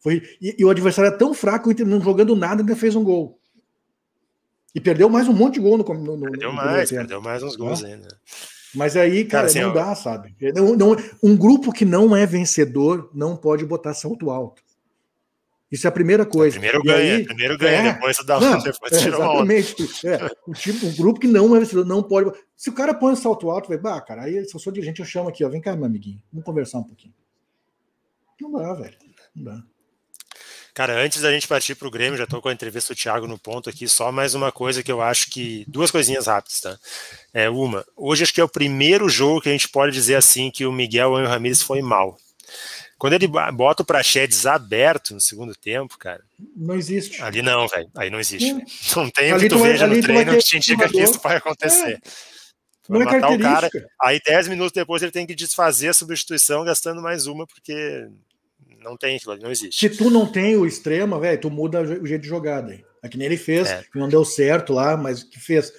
Foi, 0.00 0.22
e, 0.40 0.56
e, 0.58 0.64
o 0.64 0.70
adversário 0.70 1.12
é 1.12 1.16
tão 1.16 1.32
fraco, 1.32 1.70
não 1.84 2.00
jogando 2.00 2.34
nada, 2.34 2.62
ainda 2.62 2.74
fez 2.74 2.96
um 2.96 3.04
gol. 3.04 3.38
E 4.74 4.80
perdeu 4.80 5.08
mais 5.08 5.28
um 5.28 5.32
monte 5.32 5.54
de 5.54 5.60
gol 5.60 5.76
no. 5.76 5.84
no, 5.84 6.16
no 6.16 6.30
perdeu 6.30 6.52
mais, 6.52 6.90
perdeu 6.90 7.20
mais 7.20 7.42
uns 7.42 7.56
gols 7.56 7.84
ainda. 7.84 8.08
Mas 8.74 8.96
aí, 8.96 9.24
cara, 9.24 9.30
cara 9.30 9.46
assim, 9.46 9.60
não 9.60 9.72
dá, 9.74 9.94
sabe? 9.94 10.34
Não, 10.54 10.74
não, 10.74 10.96
um 11.22 11.36
grupo 11.36 11.70
que 11.72 11.84
não 11.84 12.16
é 12.16 12.24
vencedor 12.24 13.10
não 13.14 13.36
pode 13.36 13.66
botar 13.66 13.92
salto 13.92 14.30
alto. 14.30 14.62
Isso 15.72 15.86
é 15.86 15.88
a 15.88 15.92
primeira 15.92 16.26
coisa. 16.26 16.60
Primeiro 16.60 16.82
ganha, 16.82 17.16
aí, 17.16 17.24
primeiro 17.24 17.56
ganha, 17.56 17.78
é, 17.78 17.92
depois 17.94 18.18
dá 18.26 18.38
não, 18.38 18.58
depois 18.62 18.92
é, 18.92 19.08
exatamente. 19.08 20.06
É, 20.06 20.30
o, 20.46 20.52
time, 20.52 20.78
o 20.86 20.96
grupo 20.96 21.18
que 21.18 21.26
não 21.26 21.56
é 21.56 21.58
vencedor 21.58 21.86
não 21.86 22.02
pode. 22.02 22.30
Se 22.54 22.68
o 22.68 22.74
cara 22.74 22.92
põe 22.92 23.14
um 23.14 23.16
salto 23.16 23.50
alto, 23.50 23.68
vai, 23.68 23.78
bah, 23.78 23.98
cara, 24.02 24.24
aí 24.24 24.44
se 24.44 24.54
eu 24.54 24.60
sou 24.60 24.70
dirigente, 24.70 25.00
eu 25.00 25.06
chamo 25.06 25.30
aqui, 25.30 25.42
ó, 25.42 25.48
vem 25.48 25.62
cá, 25.62 25.74
meu 25.74 25.86
amiguinho, 25.86 26.22
vamos 26.30 26.44
conversar 26.44 26.78
um 26.78 26.84
pouquinho. 26.84 27.14
Não 28.38 28.52
dá, 28.52 28.74
velho. 28.74 28.96
Não 29.34 29.44
dá. 29.44 29.62
Cara, 30.74 31.02
antes 31.02 31.22
da 31.22 31.32
gente 31.32 31.48
partir 31.48 31.74
para 31.74 31.88
o 31.88 31.90
Grêmio, 31.90 32.18
já 32.18 32.24
estou 32.24 32.42
com 32.42 32.48
a 32.48 32.52
entrevista 32.52 32.92
do 32.92 32.96
Thiago 32.96 33.26
no 33.26 33.38
ponto 33.38 33.70
aqui, 33.70 33.88
só 33.88 34.12
mais 34.12 34.34
uma 34.34 34.52
coisa 34.52 34.82
que 34.82 34.92
eu 34.92 35.00
acho 35.00 35.30
que. 35.30 35.64
Duas 35.66 35.90
coisinhas 35.90 36.26
rápidas, 36.26 36.60
tá? 36.60 36.78
É, 37.32 37.48
uma, 37.48 37.84
hoje 37.96 38.24
acho 38.24 38.34
que 38.34 38.40
é 38.40 38.44
o 38.44 38.48
primeiro 38.48 39.08
jogo 39.08 39.40
que 39.40 39.48
a 39.48 39.52
gente 39.52 39.68
pode 39.70 39.92
dizer 39.92 40.16
assim 40.16 40.50
que 40.50 40.66
o 40.66 40.72
Miguel 40.72 41.14
Anjo 41.14 41.30
Ramírez 41.30 41.62
foi 41.62 41.80
mal. 41.80 42.18
Quando 43.02 43.14
ele 43.14 43.26
bota 43.26 43.82
o 43.82 43.84
Praxedes 43.84 44.46
aberto 44.46 45.12
no 45.12 45.20
segundo 45.20 45.56
tempo, 45.56 45.98
cara. 45.98 46.22
Não 46.56 46.76
existe. 46.76 47.20
Ali 47.20 47.42
não, 47.42 47.66
velho. 47.66 47.90
Aí 47.96 48.08
não 48.08 48.20
existe. 48.20 48.48
É. 48.48 48.54
Não 48.94 49.10
tem 49.10 49.34
o 49.34 49.40
que 49.40 49.48
tu 49.48 49.58
veja 49.58 49.88
no 49.88 50.00
treino 50.00 50.36
que 50.36 50.38
te 50.38 50.56
indica 50.56 50.88
que 50.88 51.02
isso 51.02 51.18
vai 51.18 51.38
acontecer. 51.38 51.94
É. 51.94 52.00
Vai 52.88 53.00
não 53.00 53.10
é 53.10 53.14
matar 53.14 53.32
o 53.32 53.38
cara. 53.40 53.70
Aí 54.00 54.20
10 54.24 54.46
minutos 54.46 54.70
depois 54.70 55.02
ele 55.02 55.10
tem 55.10 55.26
que 55.26 55.34
desfazer 55.34 55.88
a 55.88 55.92
substituição 55.92 56.64
gastando 56.64 57.02
mais 57.02 57.26
uma, 57.26 57.44
porque 57.44 58.06
não 58.84 58.96
tem 58.96 59.16
aquilo 59.16 59.32
ali, 59.32 59.42
não 59.42 59.50
existe. 59.50 59.80
Se 59.80 59.96
tu 59.96 60.08
não 60.08 60.24
tem 60.24 60.54
o 60.54 60.64
extremo, 60.64 61.18
velho, 61.18 61.40
tu 61.40 61.50
muda 61.50 61.80
o 61.82 62.06
jeito 62.06 62.22
de 62.22 62.28
jogada. 62.28 62.78
É 63.02 63.08
que 63.08 63.18
nem 63.18 63.26
ele 63.26 63.36
fez, 63.36 63.68
é. 63.68 63.84
não 63.94 64.08
deu 64.08 64.24
certo 64.24 64.72
lá, 64.72 64.96
mas 64.96 65.24
que 65.24 65.40
fez. 65.40 65.72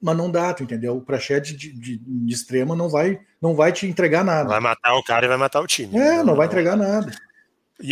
Mas 0.00 0.16
não 0.16 0.30
dá, 0.30 0.54
tu 0.54 0.62
entendeu? 0.62 0.96
O 0.96 1.02
Prachete 1.02 1.54
de, 1.54 1.72
de, 1.72 1.98
de, 1.98 2.34
extrema 2.34 2.74
não 2.74 2.88
vai, 2.88 3.20
não 3.40 3.54
vai 3.54 3.70
te 3.70 3.86
entregar 3.86 4.24
nada. 4.24 4.48
Vai 4.48 4.60
matar 4.60 4.94
o 4.94 5.02
cara 5.02 5.26
e 5.26 5.28
vai 5.28 5.36
matar 5.36 5.60
o 5.60 5.66
time. 5.66 5.96
É, 5.98 6.16
não, 6.16 6.26
não 6.26 6.36
vai 6.36 6.46
entregar 6.46 6.76
nada. 6.76 7.12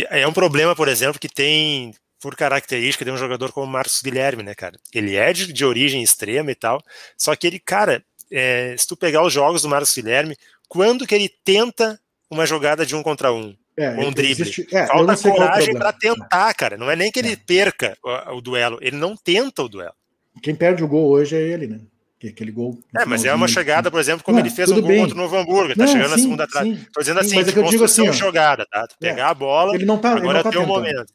É 0.09 0.27
um 0.27 0.33
problema, 0.33 0.75
por 0.75 0.87
exemplo, 0.87 1.19
que 1.19 1.29
tem 1.29 1.93
por 2.19 2.35
característica 2.35 3.05
de 3.05 3.11
um 3.11 3.17
jogador 3.17 3.51
como 3.51 3.65
o 3.65 3.69
Marcos 3.69 4.01
Guilherme, 4.01 4.43
né, 4.43 4.53
cara? 4.53 4.77
Ele 4.93 5.15
é 5.15 5.31
de, 5.33 5.53
de 5.53 5.65
origem 5.65 6.03
extrema 6.03 6.51
e 6.51 6.55
tal, 6.55 6.83
só 7.17 7.35
que 7.35 7.47
ele, 7.47 7.59
cara, 7.59 8.03
é, 8.31 8.75
se 8.77 8.87
tu 8.87 8.97
pegar 8.97 9.23
os 9.23 9.31
jogos 9.31 9.61
do 9.61 9.69
Marcos 9.69 9.93
Guilherme, 9.95 10.35
quando 10.67 11.07
que 11.07 11.15
ele 11.15 11.29
tenta 11.43 11.99
uma 12.29 12.45
jogada 12.45 12.85
de 12.85 12.95
um 12.95 13.01
contra 13.01 13.31
um? 13.31 13.55
É, 13.79 13.91
um 13.91 14.11
drible. 14.11 14.41
Existe, 14.41 14.67
é, 14.75 14.87
Falta 14.87 15.13
é 15.13 15.31
coragem 15.31 15.73
para 15.73 15.93
tentar, 15.93 16.53
cara. 16.53 16.77
Não 16.77 16.91
é 16.91 16.97
nem 16.97 17.09
que 17.09 17.19
ele 17.19 17.31
é. 17.31 17.37
perca 17.37 17.97
o, 18.03 18.35
o, 18.35 18.41
duelo, 18.41 18.77
ele 18.81 18.97
não 18.97 19.15
tenta 19.15 19.63
o 19.63 19.69
duelo. 19.69 19.93
Quem 20.43 20.53
perde 20.53 20.83
o 20.83 20.87
gol 20.87 21.07
hoje 21.07 21.37
é 21.37 21.41
ele, 21.41 21.67
né? 21.67 21.79
Aquele 22.21 22.51
gol. 22.51 22.77
É, 22.93 23.05
mas 23.05 23.23
é 23.23 23.33
uma 23.33 23.47
chegada, 23.47 23.89
por 23.89 23.97
exemplo, 23.97 24.25
como 24.25 24.37
não, 24.37 24.45
ele 24.45 24.53
fez 24.53 24.69
um 24.69 24.81
gol 24.81 24.89
bem. 24.89 24.99
contra 24.99 25.15
o 25.15 25.17
Novo 25.17 25.37
Hamburgo, 25.37 25.73
tá 25.73 25.85
não, 25.85 25.87
chegando 25.87 26.09
sim, 26.09 26.11
na 26.11 26.17
segunda 26.17 26.43
atrás. 26.43 26.87
Tô 26.93 26.99
dizendo 26.99 27.19
assim, 27.21 27.35
mas 27.35 27.47
é 27.47 27.51
que 27.53 27.59
eu 27.59 27.63
digo 27.63 27.85
assim, 27.85 28.11
jogada, 28.11 28.65
tá? 28.69 28.85
Tu 28.85 28.97
pegar 28.99 29.27
é, 29.27 29.29
a 29.29 29.33
bola, 29.33 29.73
ele 29.73 29.85
não 29.85 29.97
tá, 29.97 30.09
agora 30.09 30.39
ele 30.39 30.43
não 30.43 30.51
tá 30.51 30.59
é 30.59 30.61
o 30.61 30.67
momento. 30.67 31.13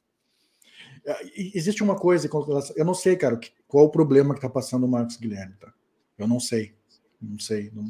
Existe 1.37 1.83
uma 1.83 1.97
coisa, 1.97 2.31
eu 2.75 2.85
não 2.87 2.95
sei, 2.95 3.17
cara, 3.17 3.39
qual 3.69 3.85
o 3.85 3.91
problema 3.91 4.35
que 4.35 4.41
tá 4.41 4.49
passando 4.49 4.85
o 4.85 4.89
Marcos 4.89 5.19
Guilherme, 5.19 5.55
tá? 5.61 5.71
Eu 6.17 6.27
não 6.27 6.41
sei. 6.41 6.73
Não 7.21 7.39
sei. 7.39 7.71
Não, 7.75 7.85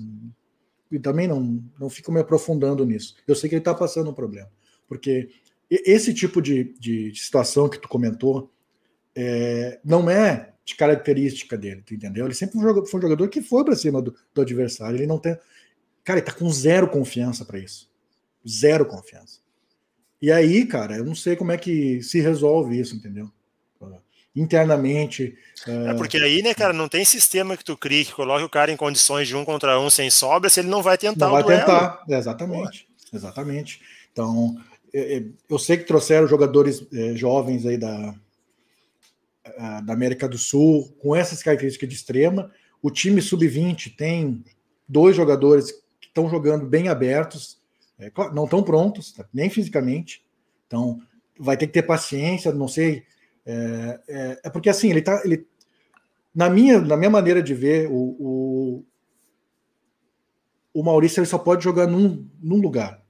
e 0.90 0.98
também 0.98 1.26
não, 1.26 1.62
não 1.78 1.88
fico 1.88 2.12
me 2.12 2.20
aprofundando 2.20 2.84
nisso. 2.84 3.16
Eu 3.26 3.34
sei 3.34 3.48
que 3.48 3.54
ele 3.54 3.60
está 3.60 3.74
passando 3.74 4.10
um 4.10 4.14
problema. 4.14 4.48
Porque 4.88 5.28
esse 5.70 6.12
tipo 6.12 6.40
de, 6.40 6.74
de 6.78 7.14
situação 7.14 7.68
que 7.68 7.78
tu 7.78 7.88
comentou 7.88 8.50
é, 9.14 9.80
não 9.84 10.08
é 10.10 10.52
de 10.64 10.74
característica 10.74 11.56
dele, 11.56 11.82
tu 11.84 11.94
entendeu? 11.94 12.24
Ele 12.24 12.34
sempre 12.34 12.58
foi 12.58 12.98
um 12.98 13.02
jogador 13.02 13.28
que 13.28 13.42
foi 13.42 13.64
para 13.64 13.76
cima 13.76 14.00
do, 14.00 14.14
do, 14.32 14.40
adversário. 14.40 14.96
Ele 14.96 15.06
não 15.06 15.18
tem. 15.18 15.36
Cara, 16.02 16.18
ele 16.18 16.26
tá 16.26 16.32
com 16.32 16.50
zero 16.50 16.88
confiança 16.88 17.44
para 17.44 17.58
isso. 17.58 17.90
Zero 18.46 18.86
confiança. 18.86 19.40
E 20.20 20.32
aí, 20.32 20.64
cara, 20.64 20.96
eu 20.96 21.04
não 21.04 21.14
sei 21.14 21.36
como 21.36 21.52
é 21.52 21.58
que 21.58 22.02
se 22.02 22.20
resolve 22.20 22.78
isso, 22.78 22.96
entendeu? 22.96 23.30
Internamente. 24.34 25.36
É, 25.66 25.90
é 25.90 25.94
porque 25.94 26.16
aí, 26.16 26.42
né, 26.42 26.54
cara, 26.54 26.72
não 26.72 26.88
tem 26.88 27.04
sistema 27.04 27.56
que 27.56 27.64
tu 27.64 27.76
crie 27.76 28.04
que 28.04 28.12
coloque 28.12 28.42
o 28.42 28.48
cara 28.48 28.72
em 28.72 28.76
condições 28.76 29.28
de 29.28 29.36
um 29.36 29.44
contra 29.44 29.78
um 29.78 29.88
sem 29.88 30.10
sobra 30.10 30.50
se 30.50 30.58
ele 30.58 30.68
não 30.68 30.82
vai 30.82 30.98
tentar 30.98 31.26
não 31.26 31.32
vai 31.32 31.44
tentar, 31.44 32.02
exatamente. 32.08 32.88
Exatamente. 33.12 33.80
Então, 34.12 34.56
eu 35.48 35.58
sei 35.58 35.76
que 35.76 35.84
trouxeram 35.84 36.28
jogadores 36.28 36.86
é, 36.92 37.16
jovens 37.16 37.66
aí 37.66 37.76
da, 37.76 38.14
da 39.84 39.92
América 39.92 40.28
do 40.28 40.38
Sul, 40.38 40.94
com 41.00 41.16
essas 41.16 41.42
características 41.42 41.88
de 41.88 41.94
extrema. 41.94 42.50
O 42.80 42.90
time 42.90 43.20
sub-20 43.20 43.96
tem 43.96 44.44
dois 44.88 45.16
jogadores 45.16 45.72
que 46.00 46.06
estão 46.06 46.28
jogando 46.28 46.66
bem 46.66 46.88
abertos, 46.88 47.60
é, 47.98 48.10
não 48.32 48.44
estão 48.44 48.62
prontos, 48.62 49.12
tá, 49.12 49.26
nem 49.32 49.50
fisicamente. 49.50 50.24
Então, 50.66 51.00
vai 51.38 51.56
ter 51.56 51.66
que 51.66 51.72
ter 51.72 51.82
paciência, 51.82 52.52
não 52.52 52.68
sei. 52.68 53.04
É, 53.46 54.00
é, 54.08 54.40
é 54.44 54.50
porque 54.50 54.68
assim, 54.68 54.90
ele 54.90 55.02
tá. 55.02 55.22
Ele, 55.24 55.46
na, 56.34 56.48
minha, 56.48 56.80
na 56.80 56.96
minha 56.96 57.10
maneira 57.10 57.42
de 57.42 57.54
ver, 57.54 57.88
o, 57.90 57.94
o, 57.94 58.84
o 60.72 60.82
Maurício 60.82 61.20
ele 61.20 61.26
só 61.26 61.38
pode 61.38 61.62
jogar 61.62 61.86
num, 61.86 62.28
num 62.42 62.60
lugar. 62.60 63.03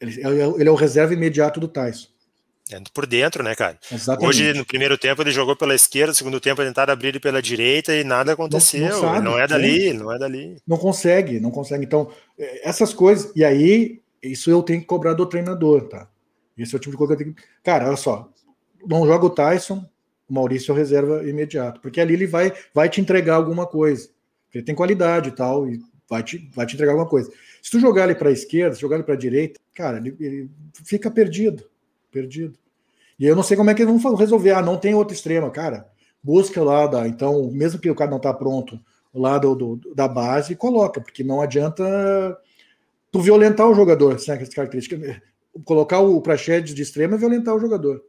Ele, 0.00 0.20
ele 0.58 0.68
é 0.68 0.72
o 0.72 0.74
reserva 0.74 1.14
imediato 1.14 1.58
do 1.58 1.68
Tyson. 1.68 2.08
É, 2.70 2.80
por 2.92 3.06
dentro, 3.06 3.44
né, 3.44 3.54
cara? 3.54 3.78
Exatamente. 3.90 4.28
Hoje, 4.28 4.52
no 4.52 4.64
primeiro 4.64 4.98
tempo, 4.98 5.22
ele 5.22 5.30
jogou 5.30 5.54
pela 5.54 5.74
esquerda, 5.74 6.08
no 6.08 6.14
segundo 6.14 6.40
tempo, 6.40 6.62
tentaram 6.62 6.92
abrir 6.92 7.08
ele 7.08 7.20
pela 7.20 7.40
direita 7.40 7.94
e 7.94 8.02
nada 8.02 8.32
aconteceu. 8.32 8.80
Não, 8.80 8.88
não, 8.88 9.00
sabe, 9.00 9.24
não 9.24 9.38
é 9.38 9.46
dali, 9.46 9.92
não 9.92 10.12
é 10.12 10.18
dali. 10.18 10.56
Não 10.66 10.76
consegue, 10.76 11.38
não 11.38 11.50
consegue. 11.50 11.84
Então, 11.84 12.10
é, 12.38 12.68
essas 12.68 12.92
coisas. 12.92 13.30
E 13.36 13.44
aí, 13.44 14.00
isso 14.20 14.50
eu 14.50 14.62
tenho 14.62 14.80
que 14.80 14.86
cobrar 14.86 15.14
do 15.14 15.26
treinador, 15.26 15.82
tá? 15.88 16.08
Esse 16.58 16.74
é 16.74 16.76
o 16.76 16.80
tipo 16.80 16.90
de 16.92 16.96
coisa 16.96 17.14
que 17.14 17.22
eu 17.22 17.26
tenho 17.26 17.36
que. 17.36 17.42
Cara, 17.62 17.86
olha 17.86 17.96
só. 17.96 18.28
Não 18.84 19.06
joga 19.06 19.26
o 19.26 19.30
Tyson, 19.30 19.84
o 20.28 20.34
Maurício 20.34 20.74
é 20.74 20.76
reserva 20.76 21.28
imediato. 21.28 21.80
Porque 21.80 22.00
ali 22.00 22.14
ele 22.14 22.26
vai, 22.26 22.52
vai 22.74 22.88
te 22.88 23.00
entregar 23.00 23.36
alguma 23.36 23.66
coisa. 23.66 24.08
Ele 24.52 24.64
tem 24.64 24.74
qualidade 24.74 25.28
e 25.28 25.32
tal, 25.32 25.68
e 25.68 25.80
vai 26.08 26.22
te, 26.22 26.50
vai 26.54 26.66
te 26.66 26.74
entregar 26.74 26.92
alguma 26.92 27.08
coisa. 27.08 27.30
Se 27.66 27.72
tu 27.72 27.80
jogar 27.80 28.04
ele 28.04 28.14
para 28.14 28.28
a 28.28 28.32
esquerda, 28.32 28.76
se 28.76 28.80
jogar 28.80 28.96
ele 28.96 29.04
para 29.04 29.14
a 29.14 29.18
direita, 29.18 29.58
cara, 29.74 29.96
ele, 29.96 30.14
ele 30.20 30.50
fica 30.84 31.10
perdido 31.10 31.64
perdido. 32.16 32.58
E 33.18 33.26
eu 33.26 33.36
não 33.36 33.42
sei 33.42 33.56
como 33.56 33.68
é 33.68 33.74
que 33.74 33.82
eles 33.82 34.02
vão 34.02 34.14
resolver. 34.14 34.52
Ah, 34.52 34.62
não 34.62 34.78
tem 34.78 34.94
outro 34.94 35.14
extremo, 35.14 35.50
cara. 35.50 35.86
Busca 36.22 36.62
lá, 36.62 36.86
da, 36.86 37.06
então, 37.06 37.50
mesmo 37.50 37.78
que 37.78 37.90
o 37.90 37.94
cara 37.94 38.10
não 38.10 38.16
está 38.16 38.32
pronto, 38.32 38.80
lá 39.14 39.38
do, 39.38 39.80
da 39.94 40.08
base, 40.08 40.56
coloca, 40.56 41.00
porque 41.00 41.22
não 41.22 41.40
adianta 41.40 41.84
tu 43.12 43.20
violentar 43.20 43.68
o 43.68 43.74
jogador, 43.74 44.18
sem 44.18 44.34
essas 44.34 44.54
características. 44.54 45.20
Colocar 45.64 46.00
o 46.00 46.20
Praxedes 46.20 46.74
de 46.74 46.82
extremo 46.82 47.14
é 47.14 47.18
violentar 47.18 47.54
o 47.54 47.60
jogador. 47.60 48.02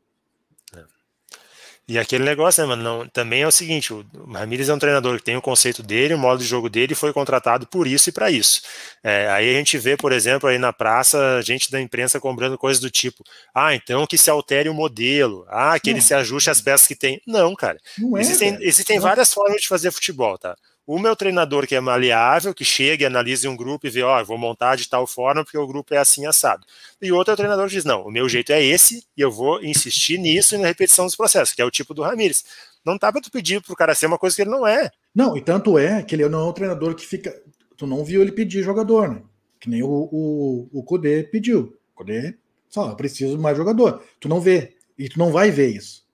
E 1.89 1.97
aquele 1.97 2.25
negócio, 2.25 2.61
né, 2.61 2.67
mano? 2.67 2.83
Não, 2.83 3.07
também 3.07 3.43
é 3.43 3.47
o 3.47 3.51
seguinte: 3.51 3.93
o 3.93 4.05
Ramires 4.33 4.67
é 4.67 4.73
um 4.73 4.79
treinador 4.79 5.17
que 5.17 5.23
tem 5.23 5.37
o 5.37 5.41
conceito 5.41 5.81
dele, 5.81 6.13
o 6.13 6.17
modo 6.17 6.39
de 6.39 6.45
jogo 6.45 6.69
dele, 6.69 6.93
foi 6.93 7.13
contratado 7.13 7.65
por 7.65 7.87
isso 7.87 8.09
e 8.09 8.11
para 8.11 8.29
isso. 8.29 8.61
É, 9.01 9.29
aí 9.29 9.49
a 9.49 9.57
gente 9.57 9.77
vê, 9.77 9.95
por 9.95 10.11
exemplo, 10.11 10.49
aí 10.49 10.57
na 10.57 10.73
praça, 10.73 11.41
gente 11.41 11.71
da 11.71 11.79
imprensa 11.79 12.19
cobrando 12.19 12.57
coisas 12.57 12.81
do 12.81 12.91
tipo: 12.91 13.23
ah, 13.55 13.73
então 13.73 14.05
que 14.05 14.17
se 14.17 14.29
altere 14.29 14.67
o 14.67 14.73
modelo, 14.73 15.45
ah, 15.47 15.79
que 15.79 15.89
não. 15.89 15.97
ele 15.97 16.05
se 16.05 16.13
ajuste 16.13 16.49
às 16.49 16.59
peças 16.59 16.85
que 16.85 16.95
tem. 16.95 17.21
Não, 17.25 17.55
cara. 17.55 17.77
Não 17.97 18.17
é, 18.17 18.21
existem, 18.21 18.57
existem 18.59 18.99
várias 18.99 19.33
formas 19.33 19.61
de 19.61 19.67
fazer 19.69 19.89
futebol, 19.91 20.37
tá? 20.37 20.57
O 20.87 20.97
meu 20.97 21.17
treinador 21.17 21.67
que 21.67 21.75
é 21.75 21.81
maleável, 21.81 22.53
que 22.53 22.63
chega 22.63 23.03
e 23.03 23.05
analisa 23.05 23.49
um 23.49 23.57
grupo 23.57 23.85
e 23.85 23.89
vê, 23.89 24.03
ó, 24.03 24.21
oh, 24.21 24.23
vou 24.23 24.37
montar 24.37 24.77
de 24.77 24.87
tal 24.87 25.05
forma 25.05 25.43
porque 25.43 25.57
o 25.57 25.67
grupo 25.67 25.93
é 25.93 25.97
assim 25.97 26.25
assado. 26.25 26.65
E 27.01 27.11
outro 27.11 27.31
é 27.31 27.33
o 27.33 27.37
treinador 27.37 27.67
que 27.67 27.73
diz, 27.73 27.83
não, 27.83 28.07
o 28.07 28.09
meu 28.09 28.29
jeito 28.29 28.53
é 28.53 28.63
esse 28.63 29.05
e 29.17 29.19
eu 29.19 29.29
vou 29.29 29.61
insistir 29.61 30.17
nisso 30.17 30.55
e 30.55 30.57
na 30.57 30.65
repetição 30.65 31.05
dos 31.05 31.13
processos, 31.13 31.53
que 31.53 31.61
é 31.61 31.65
o 31.65 31.69
tipo 31.69 31.93
do 31.93 32.03
Ramires. 32.03 32.45
Não 32.85 32.97
tá 32.97 33.11
para 33.11 33.19
tu 33.19 33.29
pedir 33.29 33.61
pro 33.61 33.75
cara 33.75 33.93
ser 33.93 34.05
uma 34.05 34.17
coisa 34.17 34.33
que 34.33 34.43
ele 34.43 34.49
não 34.49 34.65
é. 34.65 34.89
Não, 35.13 35.35
e 35.35 35.41
tanto 35.41 35.77
é 35.77 36.01
que 36.01 36.15
ele 36.15 36.29
não 36.29 36.47
é 36.47 36.49
um 36.51 36.53
treinador 36.53 36.95
que 36.95 37.05
fica. 37.05 37.37
Tu 37.75 37.85
não 37.85 38.05
viu 38.05 38.21
ele 38.21 38.31
pedir 38.31 38.63
jogador, 38.63 39.09
né? 39.09 39.21
Que 39.59 39.69
nem 39.69 39.83
o, 39.83 39.89
o, 39.89 40.69
o 40.71 40.83
Kudê 40.83 41.23
pediu. 41.23 41.77
O 41.93 41.97
Kudê, 41.97 42.37
só, 42.69 42.95
preciso 42.95 43.37
mais 43.37 43.57
jogador. 43.57 44.01
Tu 44.21 44.29
não 44.29 44.39
vê. 44.39 44.77
E 44.97 45.09
tu 45.09 45.19
não 45.19 45.33
vai 45.33 45.51
ver 45.51 45.67
isso. 45.67 46.05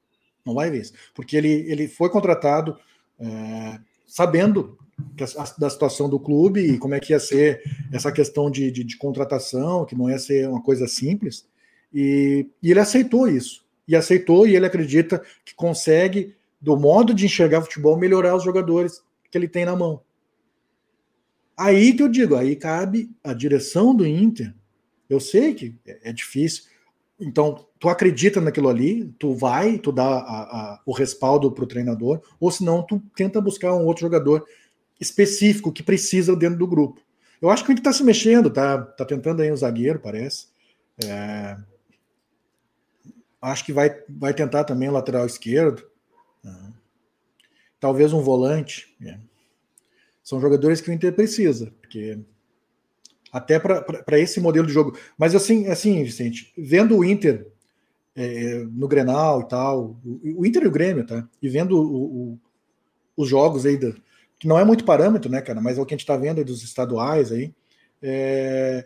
Não 0.44 0.56
vai 0.56 0.72
ver 0.72 0.82
isso. 0.82 0.94
Porque 1.14 1.38
ele, 1.38 1.70
ele 1.70 1.88
foi 1.88 2.10
contratado. 2.10 2.76
É, 3.20 3.80
sabendo 4.14 4.78
da 5.58 5.68
situação 5.72 6.08
do 6.08 6.20
clube 6.20 6.62
e 6.62 6.78
como 6.78 6.94
é 6.94 7.00
que 7.00 7.14
ia 7.14 7.20
ser 7.20 7.64
essa 7.92 8.12
questão 8.12 8.52
de, 8.52 8.70
de, 8.70 8.84
de 8.84 8.96
contratação, 8.96 9.86
que 9.86 9.96
não 9.96 10.08
ia 10.08 10.20
ser 10.20 10.48
uma 10.48 10.62
coisa 10.62 10.88
simples. 10.88 11.48
E, 11.92 12.48
e, 12.62 12.70
ele 12.70 12.80
aceitou 12.80 13.28
isso. 13.28 13.66
E 13.88 13.96
aceitou, 13.96 14.46
e 14.46 14.56
ele 14.56 14.68
acredita 14.68 15.20
que 15.44 15.56
consegue, 15.56 16.36
do 16.62 16.78
modo 16.78 17.12
de 17.12 17.26
enxergar 17.26 17.64
futebol, 17.64 17.98
melhorar 17.98 18.36
os 18.36 18.44
jogadores 18.44 19.04
que 19.32 19.38
ele 19.38 19.48
tem 19.48 19.66
na 19.66 19.76
mão. 19.76 20.00
Aí 21.58 21.92
que 21.94 22.04
eu 22.04 22.08
digo, 22.08 22.36
aí 22.36 22.56
cabe 22.56 23.10
a 23.24 23.34
direção 23.34 23.96
do 23.96 24.06
Inter. 24.06 24.54
Eu 25.10 25.20
sei 25.20 25.56
que 25.56 25.76
é, 25.88 26.12
é 26.12 26.14
difícil. 26.14 26.66
Então, 27.20 27.66
tu 27.84 27.90
acredita 27.90 28.40
naquilo 28.40 28.70
ali, 28.70 29.14
tu 29.20 29.36
vai, 29.36 29.78
tu 29.78 29.92
dá 29.92 30.06
a, 30.06 30.16
a, 30.16 30.82
o 30.86 30.94
respaldo 30.94 31.52
para 31.52 31.66
o 31.66 31.68
treinador, 31.68 32.22
ou 32.40 32.50
senão 32.50 32.82
tu 32.82 33.04
tenta 33.14 33.42
buscar 33.42 33.74
um 33.74 33.86
outro 33.86 34.04
jogador 34.04 34.48
específico 35.02 35.70
que 35.70 35.84
precisa 35.84 36.34
dentro 36.34 36.58
do 36.58 36.66
grupo. 36.66 37.02
Eu 37.42 37.50
acho 37.50 37.62
que 37.62 37.70
o 37.70 37.74
Inter 37.74 37.82
está 37.82 37.92
se 37.92 38.02
mexendo, 38.02 38.50
tá, 38.50 38.82
tá 38.82 39.04
tentando 39.04 39.42
aí 39.42 39.52
um 39.52 39.58
zagueiro, 39.58 40.00
parece. 40.00 40.48
É, 41.04 41.58
acho 43.42 43.66
que 43.66 43.74
vai, 43.74 44.02
vai 44.08 44.34
tentar 44.34 44.64
também 44.64 44.88
o 44.88 44.94
lateral 44.94 45.26
esquerdo. 45.26 45.84
Né? 46.42 46.74
Talvez 47.82 48.14
um 48.14 48.22
volante. 48.22 48.96
É. 49.06 49.20
São 50.24 50.40
jogadores 50.40 50.80
que 50.80 50.90
o 50.90 50.94
Inter 50.94 51.12
precisa, 51.12 51.70
porque 51.82 52.18
até 53.30 53.60
para 53.60 54.18
esse 54.20 54.40
modelo 54.40 54.68
de 54.68 54.72
jogo. 54.72 54.98
Mas 55.18 55.36
assim, 55.36 55.68
assim, 55.68 56.02
Vicente, 56.02 56.54
vendo 56.58 56.96
o 56.96 57.04
Inter 57.04 57.52
é, 58.16 58.64
no 58.72 58.88
Grenal 58.88 59.42
e 59.42 59.48
tal, 59.48 59.98
o, 60.04 60.40
o, 60.42 60.46
Inter 60.46 60.64
e 60.64 60.68
o 60.68 60.72
Grêmio, 60.72 61.06
tá? 61.06 61.28
E 61.42 61.50
vendo 61.50 61.78
o, 61.78 62.04
o, 62.04 62.40
os 63.18 63.28
jogos 63.28 63.66
aí, 63.66 63.78
da, 63.78 63.92
que 64.40 64.48
não 64.48 64.60
é 64.60 64.66
muito 64.66 64.86
parâmetro, 64.86 65.32
né, 65.32 65.42
cara? 65.42 65.62
Mas 65.62 65.78
é 65.78 65.82
o 65.82 65.86
que 65.86 65.94
a 65.94 65.98
gente 65.98 66.06
tá 66.06 66.18
vendo 66.18 66.38
aí 66.38 66.44
dos 66.44 66.64
estaduais 66.64 67.32
aí. 67.32 67.54
É, 68.02 68.86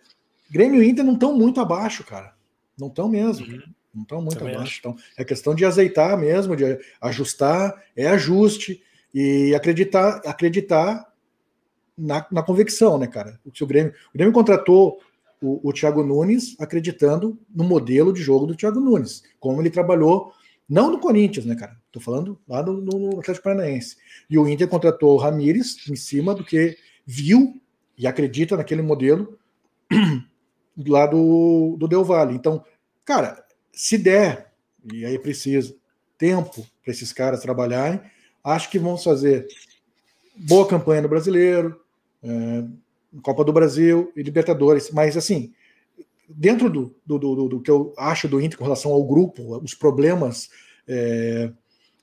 Grêmio 0.50 0.82
e 0.82 0.90
Inter 0.90 1.04
não 1.04 1.14
estão 1.14 1.36
muito 1.36 1.60
abaixo, 1.60 2.04
cara. 2.04 2.34
Não 2.80 2.88
estão 2.88 3.10
mesmo. 3.10 3.46
Uhum. 3.46 3.62
Não 3.94 4.04
estão 4.04 4.22
muito 4.22 4.38
Também 4.38 4.56
abaixo. 4.56 4.78
Então, 4.80 4.96
é 5.18 5.26
questão 5.26 5.56
de 5.56 5.66
azeitar 5.66 6.18
mesmo, 6.18 6.56
de 6.56 6.78
ajustar, 7.02 7.84
é 7.96 8.08
ajuste 8.08 8.82
e 9.14 9.54
acreditar, 9.56 10.22
acreditar 10.26 11.12
na, 11.98 12.26
na 12.32 12.44
convicção, 12.44 12.98
né, 12.98 13.08
cara? 13.08 13.40
O, 13.44 13.50
o, 13.50 13.68
Grêmio, 13.68 13.92
o 14.14 14.18
Grêmio 14.18 14.34
contratou 14.34 15.00
o, 15.42 15.70
o 15.70 15.74
Thiago 15.74 16.04
Nunes 16.04 16.56
acreditando 16.60 17.38
no 17.54 17.64
modelo 17.64 18.12
de 18.14 18.22
jogo 18.22 18.46
do 18.46 18.56
Thiago 18.56 18.80
Nunes, 18.80 19.24
como 19.40 19.62
ele 19.62 19.70
trabalhou, 19.70 20.34
não 20.68 20.92
no 20.92 21.00
Corinthians, 21.00 21.46
né, 21.46 21.56
cara? 21.56 21.78
Tô 21.92 22.00
falando 22.00 22.40
lá 22.48 22.62
no, 22.62 22.82
no 22.82 23.20
Atlético 23.20 23.44
Paranaense. 23.46 23.96
E 24.30 24.38
o 24.38 24.48
Inter 24.48 24.68
contratou 24.68 25.14
o 25.14 25.18
Ramires 25.18 25.88
em 25.90 25.96
cima 25.96 26.36
do 26.36 26.44
que 26.44 26.78
viu 27.06 27.62
e 27.98 28.06
acredita 28.06 28.58
naquele 28.58 28.82
modelo 28.82 29.38
lá 30.88 31.06
do, 31.06 31.78
do 31.80 31.88
Del 31.88 32.04
Valle. 32.04 32.36
Então, 32.36 32.64
cara, 33.06 33.44
se 33.72 33.98
der, 33.98 34.52
e 34.92 35.06
aí 35.06 35.18
precisa, 35.18 35.74
tempo 36.18 36.66
para 36.84 36.92
esses 36.92 37.14
caras 37.14 37.42
trabalharem, 37.42 38.02
acho 38.44 38.70
que 38.70 38.80
vão 38.80 38.98
fazer 38.98 39.48
boa 40.36 40.68
campanha 40.68 41.02
no 41.02 41.10
brasileiro, 41.10 41.80
é, 42.24 42.64
Copa 43.22 43.44
do 43.44 43.54
Brasil 43.54 44.12
e 44.16 44.22
Libertadores. 44.22 44.92
Mas, 44.92 45.16
assim, 45.18 45.54
dentro 46.28 46.70
do, 46.70 46.96
do, 47.06 47.18
do, 47.18 47.48
do, 47.48 47.62
que 47.62 47.72
eu 47.72 47.94
acho 47.98 48.28
do 48.28 48.42
Inter 48.42 48.58
com 48.58 48.64
relação 48.64 48.92
ao 48.92 49.04
grupo, 49.04 49.58
os 49.64 49.74
problemas 49.74 50.50
é, 50.88 51.52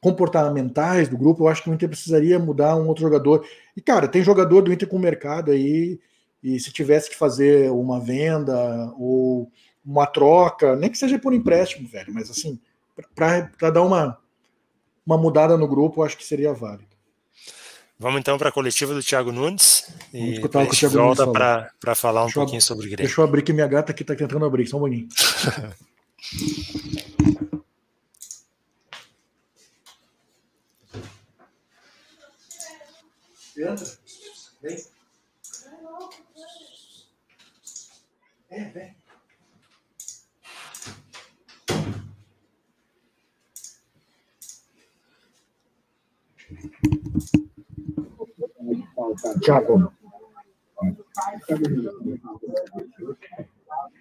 comportamentais 0.01 1.09
do 1.09 1.17
grupo, 1.17 1.45
eu 1.45 1.49
acho 1.49 1.63
que 1.63 1.71
o 1.71 1.75
Inter 1.75 1.89
precisaria 1.89 2.39
mudar 2.39 2.77
um 2.77 2.89
outro 2.89 3.03
jogador. 3.03 3.47
E, 3.77 3.81
cara, 3.81 4.09
tem 4.09 4.23
jogador 4.23 4.63
do 4.63 4.73
Inter 4.73 4.89
com 4.89 4.99
mercado 4.99 5.51
aí, 5.51 5.99
e 6.43 6.61
se 6.61 6.73
tivesse 6.73 7.09
que 7.09 7.17
fazer 7.17 7.71
uma 7.71 8.01
venda 8.01 8.93
ou 8.99 9.51
uma 9.85 10.07
troca, 10.07 10.77
nem 10.77 10.91
que 10.91 10.99
seja 10.99 11.19
por 11.19 11.33
empréstimo, 11.33 11.89
velho, 11.89 12.13
mas 12.13 12.31
assim, 12.31 12.59
para 13.15 13.71
dar 13.71 13.83
uma, 13.83 14.19
uma 15.07 15.19
mudada 15.19 15.57
no 15.57 15.69
grupo, 15.69 16.01
eu 16.01 16.05
acho 16.05 16.17
que 16.17 16.25
seria 16.25 16.53
válido. 16.53 16.94
Vamos 17.99 18.21
então 18.21 18.37
para 18.37 18.49
a 18.49 18.53
coletiva 18.53 18.93
do 18.93 19.03
Thiago 19.03 19.31
Nunes. 19.31 19.87
Vamos 20.13 20.29
e 20.29 20.33
escutar 20.35 20.63
o 20.63 20.69
que 20.69 20.75
o 20.75 20.77
Thiago 20.77 20.97
volta 20.97 21.31
para 21.81 21.95
falar 21.95 22.23
um 22.23 22.25
deixa 22.25 22.41
pouquinho 22.41 22.59
eu, 22.59 22.63
sobre 22.63 22.87
o 22.87 22.91
Grêmio. 22.91 23.07
Deixa 23.07 23.21
eu 23.21 23.25
abrir 23.25 23.43
que 23.43 23.53
minha 23.53 23.67
gata 23.67 23.93
aqui 23.93 24.03
está 24.03 24.15
tentando 24.15 24.45
abrir, 24.45 24.67
só 24.67 24.77
um 24.77 24.81
pouquinho. 24.81 25.09
Entra. 33.57 33.87
Vem. 34.61 34.77
É, 38.51 38.65
vem. 38.71 38.95
Tiago. 49.41 49.93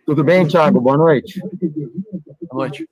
Tudo 0.06 0.24
bem, 0.24 0.46
Tiago? 0.48 0.82
Boa 0.82 0.98
noite. 0.98 1.42
Boa 2.50 2.66
noite. 2.66 2.88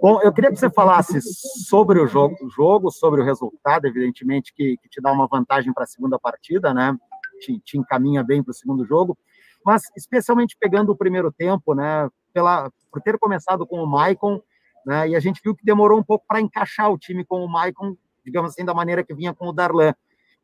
Bom, 0.00 0.20
eu 0.22 0.32
queria 0.32 0.50
que 0.50 0.56
você 0.56 0.70
falasse 0.70 1.20
sobre 1.22 2.00
o 2.00 2.06
jogo, 2.06 2.36
jogo 2.48 2.90
sobre 2.90 3.20
o 3.20 3.24
resultado, 3.24 3.86
evidentemente, 3.86 4.52
que, 4.52 4.76
que 4.78 4.88
te 4.88 5.00
dá 5.00 5.12
uma 5.12 5.26
vantagem 5.26 5.72
para 5.72 5.84
a 5.84 5.86
segunda 5.86 6.18
partida, 6.18 6.74
né? 6.74 6.96
Te, 7.40 7.58
te 7.60 7.78
encaminha 7.78 8.24
bem 8.24 8.42
para 8.42 8.50
o 8.50 8.54
segundo 8.54 8.84
jogo, 8.84 9.16
mas 9.64 9.82
especialmente 9.96 10.56
pegando 10.58 10.90
o 10.90 10.96
primeiro 10.96 11.30
tempo, 11.30 11.74
né? 11.74 12.08
Pela, 12.32 12.70
por 12.90 13.00
ter 13.00 13.18
começado 13.18 13.66
com 13.66 13.82
o 13.82 13.86
Maicon, 13.86 14.40
né? 14.84 15.08
E 15.08 15.16
a 15.16 15.20
gente 15.20 15.40
viu 15.42 15.54
que 15.54 15.64
demorou 15.64 15.98
um 15.98 16.04
pouco 16.04 16.24
para 16.26 16.40
encaixar 16.40 16.90
o 16.90 16.98
time 16.98 17.24
com 17.24 17.44
o 17.44 17.48
Maicon, 17.48 17.96
digamos 18.24 18.50
assim, 18.50 18.64
da 18.64 18.74
maneira 18.74 19.04
que 19.04 19.14
vinha 19.14 19.32
com 19.32 19.48
o 19.48 19.52
Darlan. 19.52 19.94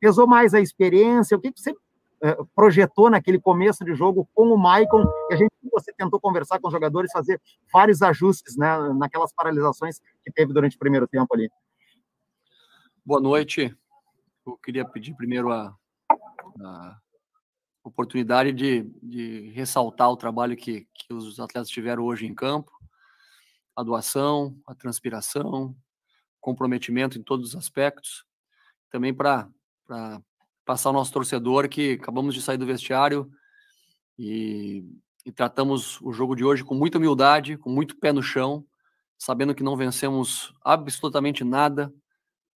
Pesou 0.03 0.26
mais 0.26 0.53
a 0.53 0.61
experiência? 0.61 1.36
O 1.36 1.40
que, 1.40 1.53
que 1.53 1.61
você 1.61 1.72
eh, 2.24 2.36
projetou 2.57 3.09
naquele 3.09 3.38
começo 3.40 3.84
de 3.84 3.94
jogo 3.94 4.28
com 4.34 4.53
o 4.53 4.59
Maicon, 4.59 5.05
e 5.30 5.34
a 5.34 5.36
gente 5.36 5.53
você 5.70 5.92
tentou 5.92 6.18
conversar 6.18 6.59
com 6.59 6.66
os 6.66 6.72
jogadores, 6.72 7.12
fazer 7.12 7.40
vários 7.72 8.03
ajustes 8.03 8.57
né, 8.57 8.66
naquelas 8.94 9.32
paralisações 9.32 10.00
que 10.24 10.32
teve 10.32 10.53
durante 10.53 10.74
o 10.74 10.78
primeiro 10.80 11.07
tempo 11.07 11.32
ali. 11.32 11.48
Boa 13.07 13.20
noite. 13.20 13.72
Eu 14.44 14.57
queria 14.57 14.84
pedir 14.84 15.14
primeiro 15.14 15.53
a, 15.53 15.72
a 16.61 16.98
oportunidade 17.84 18.53
de, 18.53 18.82
de, 19.00 19.50
ressaltar 19.50 20.11
o 20.11 20.16
trabalho 20.16 20.57
que, 20.57 20.88
que 20.92 21.14
os 21.14 21.38
atletas 21.38 21.68
tiveram 21.68 22.03
hoje 22.03 22.26
em 22.26 22.34
campo, 22.34 22.72
a 23.76 23.84
doação, 23.84 24.59
a 24.66 24.74
transpiração, 24.74 25.76
comprometimento 26.40 27.20
em 27.20 27.22
todos 27.22 27.50
os 27.50 27.57
aspectos, 27.57 28.26
também 28.90 29.14
para 29.14 29.48
passar 30.64 30.90
ao 30.90 30.95
nosso 30.95 31.12
torcedor 31.12 31.68
que 31.68 31.93
acabamos 31.93 32.34
de 32.34 32.43
sair 32.43 32.57
do 32.57 32.66
vestiário 32.66 33.30
e, 34.18 34.84
e, 35.24 35.32
tratamos 35.32 36.01
o 36.01 36.12
jogo 36.12 36.34
de 36.36 36.45
hoje 36.45 36.64
com 36.64 36.74
muita 36.74 36.99
humildade, 36.99 37.57
com 37.57 37.70
muito 37.70 37.99
pé 37.99 38.12
no 38.12 38.22
chão, 38.22 38.64
sabendo 39.18 39.55
que 39.55 39.62
não 39.62 39.76
vencemos 39.76 40.53
absolutamente 40.64 41.45
nada. 41.45 41.93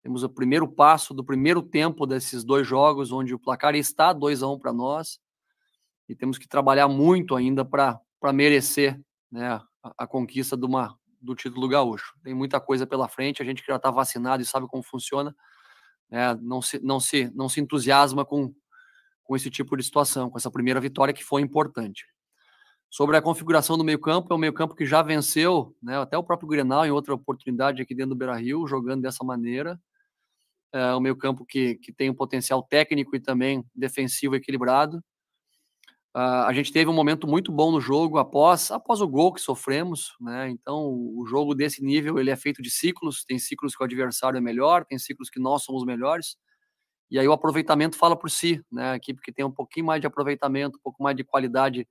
Temos 0.01 0.23
o 0.23 0.29
primeiro 0.29 0.67
passo 0.67 1.13
do 1.13 1.23
primeiro 1.23 1.61
tempo 1.61 2.05
desses 2.05 2.43
dois 2.43 2.65
jogos, 2.65 3.11
onde 3.11 3.33
o 3.33 3.39
placar 3.39 3.75
está 3.75 4.13
2 4.13 4.43
a 4.43 4.47
1 4.47 4.53
um 4.53 4.59
para 4.59 4.71
nós, 4.71 5.19
e 6.07 6.15
temos 6.15 6.37
que 6.37 6.47
trabalhar 6.47 6.87
muito 6.87 7.35
ainda 7.35 7.65
para 7.65 7.99
merecer 8.33 8.99
né, 9.31 9.61
a, 9.83 9.93
a 9.97 10.07
conquista 10.07 10.55
de 10.55 10.65
uma, 10.65 10.97
do 11.21 11.35
título 11.35 11.67
gaúcho. 11.67 12.13
Tem 12.23 12.33
muita 12.33 12.59
coisa 12.59 12.87
pela 12.87 13.07
frente, 13.07 13.41
a 13.41 13.45
gente 13.45 13.61
que 13.61 13.67
já 13.67 13.75
está 13.75 13.91
vacinado 13.91 14.41
e 14.41 14.45
sabe 14.45 14.67
como 14.67 14.83
funciona, 14.83 15.35
né, 16.09 16.37
não, 16.41 16.61
se, 16.61 16.79
não, 16.79 16.99
se, 16.99 17.31
não 17.35 17.49
se 17.49 17.59
entusiasma 17.59 18.25
com, 18.25 18.53
com 19.23 19.35
esse 19.35 19.49
tipo 19.49 19.75
de 19.75 19.83
situação, 19.83 20.29
com 20.29 20.37
essa 20.37 20.51
primeira 20.51 20.79
vitória 20.79 21.13
que 21.13 21.23
foi 21.23 21.41
importante. 21.41 22.05
Sobre 22.89 23.17
a 23.17 23.21
configuração 23.21 23.77
do 23.77 23.83
meio-campo, 23.83 24.31
é 24.31 24.35
um 24.35 24.39
meio-campo 24.39 24.73
que 24.73 24.85
já 24.85 25.01
venceu, 25.01 25.75
né, 25.83 25.99
até 25.99 26.17
o 26.17 26.23
próprio 26.23 26.47
Grenal, 26.47 26.85
em 26.85 26.91
outra 26.91 27.13
oportunidade 27.13 27.81
aqui 27.81 27.93
dentro 27.93 28.11
do 28.11 28.15
Beira 28.15 28.35
Rio, 28.35 28.65
jogando 28.65 29.01
dessa 29.01 29.23
maneira. 29.23 29.79
É 30.73 30.95
um 30.95 30.99
meio-campo 30.99 31.45
que, 31.45 31.75
que 31.75 31.91
tem 31.91 32.09
um 32.09 32.13
potencial 32.13 32.63
técnico 32.63 33.15
e 33.15 33.19
também 33.19 33.65
defensivo 33.75 34.35
equilibrado. 34.35 35.03
Uh, 36.17 36.47
a 36.47 36.51
gente 36.51 36.73
teve 36.73 36.89
um 36.89 36.93
momento 36.93 37.27
muito 37.27 37.51
bom 37.51 37.71
no 37.71 37.79
jogo 37.79 38.17
após, 38.17 38.71
após 38.71 39.01
o 39.01 39.07
gol 39.07 39.31
que 39.31 39.39
sofremos, 39.39 40.15
né? 40.19 40.49
Então, 40.49 40.87
o 40.87 41.23
jogo 41.27 41.53
desse 41.53 41.83
nível 41.83 42.17
ele 42.17 42.31
é 42.31 42.35
feito 42.35 42.59
de 42.59 42.71
ciclos. 42.71 43.23
Tem 43.23 43.37
ciclos 43.37 43.75
que 43.75 43.83
o 43.83 43.85
adversário 43.85 44.35
é 44.35 44.41
melhor, 44.41 44.83
tem 44.83 44.97
ciclos 44.97 45.29
que 45.29 45.39
nós 45.39 45.61
somos 45.61 45.85
melhores. 45.85 46.35
E 47.11 47.19
aí 47.19 47.27
o 47.27 47.33
aproveitamento 47.33 47.95
fala 47.95 48.17
por 48.17 48.31
si, 48.31 48.65
né? 48.71 48.93
A 48.93 48.95
equipe 48.95 49.21
que 49.21 49.31
tem 49.31 49.45
um 49.45 49.51
pouquinho 49.51 49.85
mais 49.85 50.01
de 50.01 50.07
aproveitamento, 50.07 50.79
um 50.79 50.81
pouco 50.81 51.03
mais 51.03 51.15
de 51.15 51.23
qualidade 51.23 51.87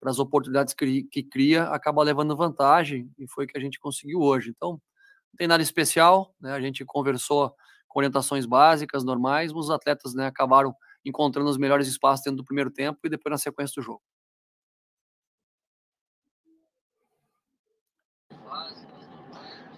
para 0.00 0.10
as 0.10 0.18
oportunidades 0.18 0.72
que, 0.72 1.02
que 1.04 1.22
cria, 1.22 1.64
acaba 1.64 2.02
levando 2.02 2.34
vantagem 2.34 3.10
e 3.18 3.28
foi 3.28 3.44
o 3.44 3.48
que 3.48 3.58
a 3.58 3.60
gente 3.60 3.78
conseguiu 3.78 4.20
hoje. 4.20 4.48
Então, 4.48 4.70
não 4.72 5.36
tem 5.36 5.46
nada 5.46 5.62
especial, 5.62 6.34
né? 6.40 6.52
A 6.52 6.60
gente 6.60 6.86
conversou 6.86 7.54
com 7.86 7.98
orientações 8.00 8.46
básicas, 8.46 9.04
normais, 9.04 9.52
os 9.52 9.70
atletas, 9.70 10.14
né, 10.14 10.26
acabaram 10.26 10.74
encontrando 11.08 11.48
os 11.48 11.56
melhores 11.56 11.88
espaços 11.88 12.24
dentro 12.24 12.38
do 12.38 12.44
primeiro 12.44 12.70
tempo 12.70 12.98
e 13.04 13.08
depois 13.08 13.30
na 13.30 13.38
sequência 13.38 13.80
do 13.80 13.84
jogo. 13.84 14.02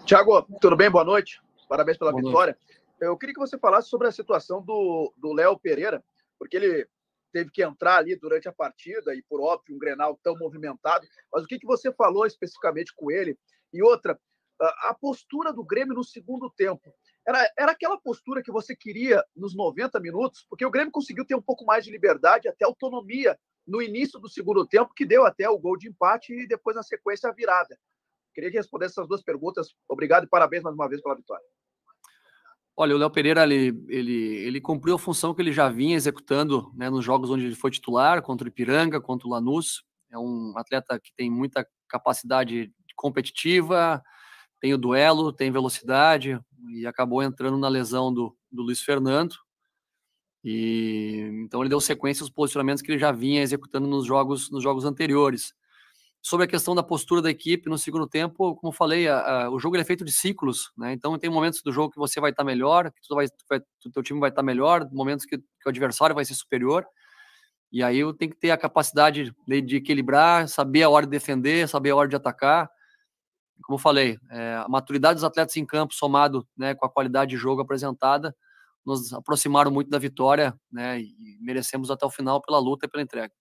Tiago, 0.04 0.42
tudo 0.60 0.76
bem? 0.76 0.90
Boa 0.90 1.04
noite. 1.04 1.40
Parabéns 1.68 1.96
pela 1.96 2.10
Boa 2.10 2.22
vitória. 2.22 2.58
Noite. 2.60 2.80
Eu 3.00 3.16
queria 3.16 3.32
que 3.32 3.40
você 3.40 3.56
falasse 3.56 3.88
sobre 3.88 4.08
a 4.08 4.12
situação 4.12 4.60
do 4.62 5.32
Léo 5.32 5.58
Pereira, 5.58 6.04
porque 6.38 6.56
ele 6.56 6.88
teve 7.32 7.50
que 7.50 7.62
entrar 7.62 7.98
ali 7.98 8.16
durante 8.16 8.48
a 8.48 8.52
partida 8.52 9.14
e, 9.14 9.22
por 9.22 9.40
óbvio, 9.40 9.76
um 9.76 9.78
Grenal 9.78 10.18
tão 10.22 10.36
movimentado. 10.36 11.06
Mas 11.32 11.44
o 11.44 11.46
que, 11.46 11.60
que 11.60 11.66
você 11.66 11.92
falou 11.92 12.26
especificamente 12.26 12.92
com 12.94 13.10
ele? 13.10 13.38
E 13.72 13.82
outra, 13.82 14.18
a 14.60 14.94
postura 15.00 15.52
do 15.52 15.64
Grêmio 15.64 15.94
no 15.94 16.04
segundo 16.04 16.50
tempo 16.50 16.92
era, 17.26 17.50
era 17.58 17.72
aquela 17.72 17.98
postura 18.00 18.42
que 18.42 18.50
você 18.50 18.74
queria 18.74 19.22
nos 19.36 19.54
90 19.54 19.98
minutos, 20.00 20.46
porque 20.48 20.64
o 20.64 20.70
Grêmio 20.70 20.92
conseguiu 20.92 21.24
ter 21.24 21.34
um 21.34 21.42
pouco 21.42 21.64
mais 21.64 21.84
de 21.84 21.90
liberdade, 21.90 22.48
até 22.48 22.64
autonomia 22.64 23.38
no 23.66 23.80
início 23.80 24.18
do 24.18 24.28
segundo 24.28 24.66
tempo, 24.66 24.94
que 24.94 25.04
deu 25.04 25.24
até 25.24 25.48
o 25.48 25.58
gol 25.58 25.76
de 25.76 25.88
empate 25.88 26.32
e 26.32 26.46
depois, 26.46 26.74
na 26.74 26.82
sequência, 26.82 27.28
a 27.28 27.32
virada. 27.32 27.78
Queria 28.34 28.50
que 28.50 28.56
respondesse 28.56 28.94
essas 28.94 29.08
duas 29.08 29.22
perguntas. 29.22 29.68
Obrigado 29.88 30.24
e 30.24 30.28
parabéns 30.28 30.62
mais 30.62 30.74
uma 30.74 30.88
vez 30.88 31.02
pela 31.02 31.16
vitória. 31.16 31.44
Olha, 32.76 32.94
o 32.94 32.98
Léo 32.98 33.10
Pereira 33.10 33.42
ele, 33.42 33.78
ele, 33.88 34.36
ele 34.38 34.60
cumpriu 34.60 34.94
a 34.94 34.98
função 34.98 35.34
que 35.34 35.42
ele 35.42 35.52
já 35.52 35.68
vinha 35.68 35.96
executando 35.96 36.72
né, 36.74 36.88
nos 36.88 37.04
jogos 37.04 37.28
onde 37.28 37.44
ele 37.44 37.54
foi 37.54 37.70
titular, 37.70 38.22
contra 38.22 38.46
o 38.46 38.48
Ipiranga, 38.48 39.00
contra 39.00 39.28
o 39.28 39.30
Lanús. 39.30 39.82
É 40.10 40.18
um 40.18 40.54
atleta 40.56 40.98
que 40.98 41.12
tem 41.14 41.30
muita 41.30 41.66
capacidade 41.88 42.72
competitiva, 42.96 44.02
tem 44.60 44.74
o 44.74 44.78
duelo, 44.78 45.32
tem 45.32 45.50
velocidade 45.50 46.38
e 46.68 46.86
acabou 46.86 47.22
entrando 47.22 47.56
na 47.56 47.68
lesão 47.68 48.12
do, 48.12 48.36
do 48.52 48.62
Luiz 48.62 48.80
Fernando. 48.82 49.34
E 50.44 51.28
então 51.44 51.60
ele 51.60 51.68
deu 51.68 51.80
sequência 51.80 52.22
aos 52.22 52.30
posicionamentos 52.30 52.82
que 52.82 52.90
ele 52.90 52.98
já 52.98 53.12
vinha 53.12 53.42
executando 53.42 53.86
nos 53.86 54.06
jogos 54.06 54.50
nos 54.50 54.62
jogos 54.62 54.84
anteriores. 54.84 55.54
Sobre 56.22 56.44
a 56.44 56.48
questão 56.48 56.74
da 56.74 56.82
postura 56.82 57.22
da 57.22 57.30
equipe 57.30 57.70
no 57.70 57.78
segundo 57.78 58.06
tempo, 58.06 58.54
como 58.56 58.72
falei, 58.72 59.08
a, 59.08 59.44
a, 59.44 59.50
o 59.50 59.58
jogo 59.58 59.78
é 59.78 59.84
feito 59.84 60.04
de 60.04 60.12
ciclos, 60.12 60.70
né? 60.76 60.92
Então 60.92 61.18
tem 61.18 61.30
momentos 61.30 61.62
do 61.62 61.72
jogo 61.72 61.90
que 61.90 61.98
você 61.98 62.20
vai 62.20 62.30
estar 62.30 62.44
melhor, 62.44 62.92
que 62.92 63.00
tu 63.08 63.14
vai, 63.14 63.26
o 63.26 63.90
teu 63.90 64.02
time 64.02 64.20
vai 64.20 64.28
estar 64.28 64.42
melhor, 64.42 64.86
momentos 64.92 65.24
que, 65.24 65.38
que, 65.38 65.66
o 65.66 65.68
adversário 65.70 66.14
vai 66.14 66.24
ser 66.26 66.34
superior. 66.34 66.86
E 67.72 67.82
aí 67.82 67.98
eu 67.98 68.12
tenho 68.12 68.32
que 68.32 68.38
ter 68.38 68.50
a 68.50 68.58
capacidade 68.58 69.34
de, 69.46 69.62
de 69.62 69.76
equilibrar, 69.76 70.46
saber 70.46 70.82
a 70.82 70.90
hora 70.90 71.06
de 71.06 71.10
defender, 71.10 71.66
saber 71.68 71.90
a 71.90 71.96
hora 71.96 72.08
de 72.08 72.16
atacar 72.16 72.70
como 73.62 73.76
eu 73.76 73.82
falei, 73.82 74.18
é, 74.30 74.54
a 74.56 74.68
maturidade 74.68 75.14
dos 75.14 75.24
atletas 75.24 75.56
em 75.56 75.64
campo, 75.64 75.94
somado 75.94 76.46
né, 76.56 76.74
com 76.74 76.86
a 76.86 76.90
qualidade 76.90 77.30
de 77.30 77.36
jogo 77.36 77.62
apresentada, 77.62 78.34
nos 78.84 79.12
aproximaram 79.12 79.70
muito 79.70 79.90
da 79.90 79.98
vitória 79.98 80.54
né, 80.72 81.00
e 81.00 81.38
merecemos 81.40 81.90
até 81.90 82.06
o 82.06 82.10
final 82.10 82.40
pela 82.40 82.58
luta 82.58 82.86
e 82.86 82.88
pela 82.88 83.02
entrega. 83.02 83.32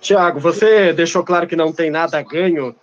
Tiago, 0.00 0.40
você 0.40 0.92
deixou 0.92 1.22
claro 1.22 1.46
que 1.46 1.56
não 1.56 1.72
tem 1.72 1.90
nada 1.90 2.18
a 2.18 2.22
ganho 2.22 2.74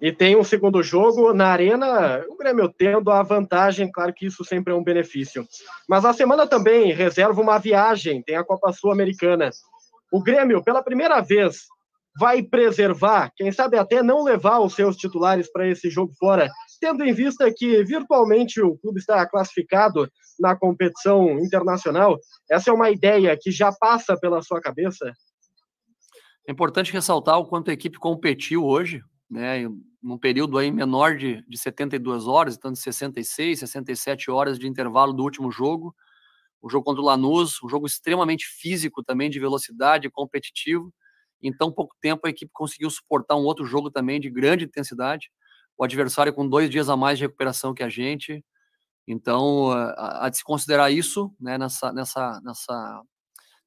e 0.00 0.12
tem 0.12 0.36
um 0.36 0.44
segundo 0.44 0.82
jogo 0.82 1.32
na 1.32 1.48
Arena, 1.48 2.22
o 2.28 2.36
Grêmio 2.36 2.68
tendo 2.68 3.10
a 3.10 3.22
vantagem, 3.22 3.90
claro 3.90 4.12
que 4.12 4.26
isso 4.26 4.44
sempre 4.44 4.72
é 4.72 4.76
um 4.76 4.84
benefício. 4.84 5.46
Mas 5.88 6.04
a 6.04 6.12
semana 6.12 6.46
também 6.46 6.92
reserva 6.92 7.40
uma 7.40 7.58
viagem, 7.58 8.22
tem 8.22 8.36
a 8.36 8.44
Copa 8.44 8.72
Sul-Americana. 8.72 9.50
O 10.12 10.22
Grêmio, 10.22 10.62
pela 10.62 10.82
primeira 10.82 11.20
vez, 11.20 11.66
vai 12.18 12.42
preservar, 12.42 13.30
quem 13.36 13.52
sabe 13.52 13.76
até 13.76 14.02
não 14.02 14.24
levar 14.24 14.60
os 14.60 14.74
seus 14.74 14.96
titulares 14.96 15.50
para 15.52 15.68
esse 15.68 15.90
jogo 15.90 16.12
fora, 16.18 16.50
tendo 16.80 17.04
em 17.04 17.12
vista 17.12 17.52
que 17.54 17.84
virtualmente 17.84 18.60
o 18.60 18.76
clube 18.78 18.98
está 18.98 19.26
classificado 19.28 20.10
na 20.40 20.56
competição 20.56 21.38
internacional? 21.38 22.18
Essa 22.50 22.70
é 22.70 22.72
uma 22.72 22.90
ideia 22.90 23.36
que 23.40 23.50
já 23.50 23.70
passa 23.72 24.16
pela 24.18 24.42
sua 24.42 24.60
cabeça? 24.60 25.12
É 26.48 26.52
importante 26.52 26.92
ressaltar 26.92 27.38
o 27.38 27.46
quanto 27.46 27.70
a 27.70 27.74
equipe 27.74 27.98
competiu 27.98 28.64
hoje, 28.64 29.02
né, 29.28 29.68
num 30.02 30.16
período 30.16 30.56
aí 30.56 30.70
menor 30.70 31.16
de, 31.16 31.44
de 31.46 31.58
72 31.58 32.26
horas, 32.26 32.56
então 32.56 32.72
de 32.72 32.78
66, 32.78 33.58
67 33.58 34.30
horas 34.30 34.58
de 34.58 34.66
intervalo 34.68 35.12
do 35.12 35.22
último 35.22 35.50
jogo. 35.50 35.94
O 36.62 36.70
jogo 36.70 36.84
contra 36.84 37.02
o 37.02 37.04
Lanús, 37.04 37.62
um 37.62 37.68
jogo 37.68 37.86
extremamente 37.86 38.46
físico 38.46 39.02
também, 39.02 39.28
de 39.28 39.38
velocidade, 39.38 40.08
competitivo 40.08 40.92
em 41.46 41.52
tão 41.52 41.70
pouco 41.70 41.94
tempo, 42.00 42.26
a 42.26 42.30
equipe 42.30 42.50
conseguiu 42.52 42.90
suportar 42.90 43.36
um 43.36 43.44
outro 43.44 43.64
jogo 43.64 43.90
também 43.90 44.20
de 44.20 44.28
grande 44.30 44.64
intensidade. 44.64 45.30
O 45.78 45.84
adversário 45.84 46.32
com 46.32 46.48
dois 46.48 46.70
dias 46.70 46.88
a 46.88 46.96
mais 46.96 47.18
de 47.18 47.24
recuperação 47.24 47.74
que 47.74 47.82
a 47.82 47.88
gente. 47.88 48.44
Então, 49.06 49.70
de 50.30 50.36
se 50.36 50.44
considerar 50.44 50.90
isso 50.90 51.32
né, 51.38 51.56
nessa, 51.56 51.92
nessa, 51.92 52.40
nessa 52.42 53.02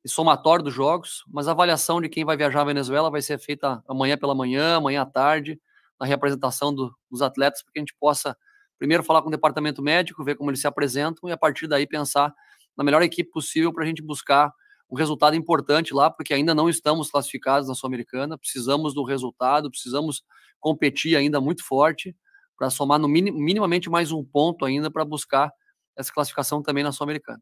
somatório 0.05 0.63
dos 0.63 0.73
jogos, 0.73 1.23
mas 1.27 1.47
a 1.47 1.51
avaliação 1.51 2.01
de 2.01 2.09
quem 2.09 2.25
vai 2.25 2.35
viajar 2.35 2.61
à 2.61 2.65
Venezuela 2.65 3.11
vai 3.11 3.21
ser 3.21 3.37
feita 3.37 3.83
amanhã 3.87 4.17
pela 4.17 4.33
manhã, 4.33 4.75
amanhã 4.75 5.01
à 5.01 5.05
tarde, 5.05 5.59
na 5.99 6.05
representação 6.05 6.73
do, 6.73 6.93
dos 7.09 7.21
atletas, 7.21 7.61
para 7.61 7.71
que 7.73 7.79
a 7.79 7.81
gente 7.81 7.95
possa 7.99 8.35
primeiro 8.77 9.03
falar 9.03 9.21
com 9.21 9.27
o 9.27 9.31
departamento 9.31 9.81
médico, 9.81 10.23
ver 10.23 10.35
como 10.35 10.49
eles 10.49 10.61
se 10.61 10.67
apresentam 10.67 11.29
e 11.29 11.31
a 11.31 11.37
partir 11.37 11.67
daí 11.67 11.85
pensar 11.85 12.33
na 12.77 12.83
melhor 12.83 13.01
equipe 13.01 13.29
possível 13.29 13.73
para 13.73 13.83
a 13.83 13.87
gente 13.87 14.01
buscar 14.01 14.51
um 14.89 14.95
resultado 14.95 15.35
importante 15.35 15.93
lá, 15.93 16.09
porque 16.09 16.33
ainda 16.33 16.55
não 16.55 16.67
estamos 16.67 17.11
classificados 17.11 17.67
na 17.67 17.75
Sul-Americana, 17.75 18.37
precisamos 18.37 18.93
do 18.93 19.03
resultado, 19.03 19.69
precisamos 19.69 20.23
competir 20.59 21.15
ainda 21.15 21.39
muito 21.39 21.63
forte 21.63 22.15
para 22.57 22.69
somar 22.69 22.99
no 22.99 23.07
minim, 23.07 23.31
minimamente 23.31 23.89
mais 23.89 24.11
um 24.11 24.23
ponto 24.23 24.65
ainda 24.65 24.89
para 24.89 25.05
buscar 25.05 25.51
essa 25.95 26.11
classificação 26.11 26.61
também 26.61 26.83
na 26.83 26.91
Sul-Americana. 26.91 27.41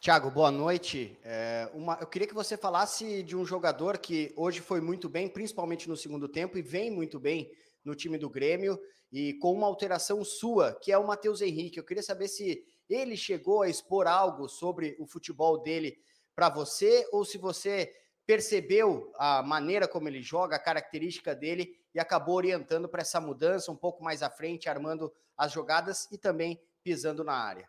Tiago, 0.00 0.30
boa 0.30 0.50
noite. 0.50 1.18
É, 1.22 1.70
uma, 1.74 1.98
eu 2.00 2.06
queria 2.06 2.26
que 2.26 2.34
você 2.34 2.56
falasse 2.56 3.22
de 3.22 3.36
um 3.36 3.44
jogador 3.44 3.98
que 3.98 4.32
hoje 4.34 4.60
foi 4.60 4.80
muito 4.80 5.08
bem, 5.08 5.28
principalmente 5.28 5.88
no 5.88 5.96
segundo 5.96 6.26
tempo, 6.26 6.56
e 6.56 6.62
vem 6.62 6.90
muito 6.90 7.20
bem 7.20 7.50
no 7.84 7.94
time 7.94 8.16
do 8.16 8.30
Grêmio, 8.30 8.78
e 9.12 9.34
com 9.34 9.52
uma 9.52 9.66
alteração 9.66 10.24
sua, 10.24 10.72
que 10.80 10.90
é 10.90 10.96
o 10.96 11.06
Matheus 11.06 11.42
Henrique. 11.42 11.78
Eu 11.78 11.84
queria 11.84 12.02
saber 12.02 12.28
se 12.28 12.62
ele 12.90 13.16
chegou 13.16 13.62
a 13.62 13.68
expor 13.68 14.06
algo 14.06 14.48
sobre 14.48 14.96
o 14.98 15.06
futebol 15.06 15.62
dele 15.62 15.96
para 16.34 16.48
você, 16.48 17.08
ou 17.12 17.24
se 17.24 17.38
você 17.38 17.94
percebeu 18.26 19.12
a 19.16 19.42
maneira 19.42 19.88
como 19.88 20.08
ele 20.08 20.22
joga, 20.22 20.56
a 20.56 20.62
característica 20.62 21.34
dele 21.34 21.74
e 21.94 21.98
acabou 21.98 22.36
orientando 22.36 22.88
para 22.88 23.00
essa 23.00 23.20
mudança 23.20 23.72
um 23.72 23.76
pouco 23.76 24.02
mais 24.02 24.22
à 24.22 24.30
frente, 24.30 24.68
armando 24.68 25.12
as 25.36 25.52
jogadas 25.52 26.06
e 26.12 26.18
também 26.18 26.60
pisando 26.82 27.24
na 27.24 27.34
área. 27.34 27.68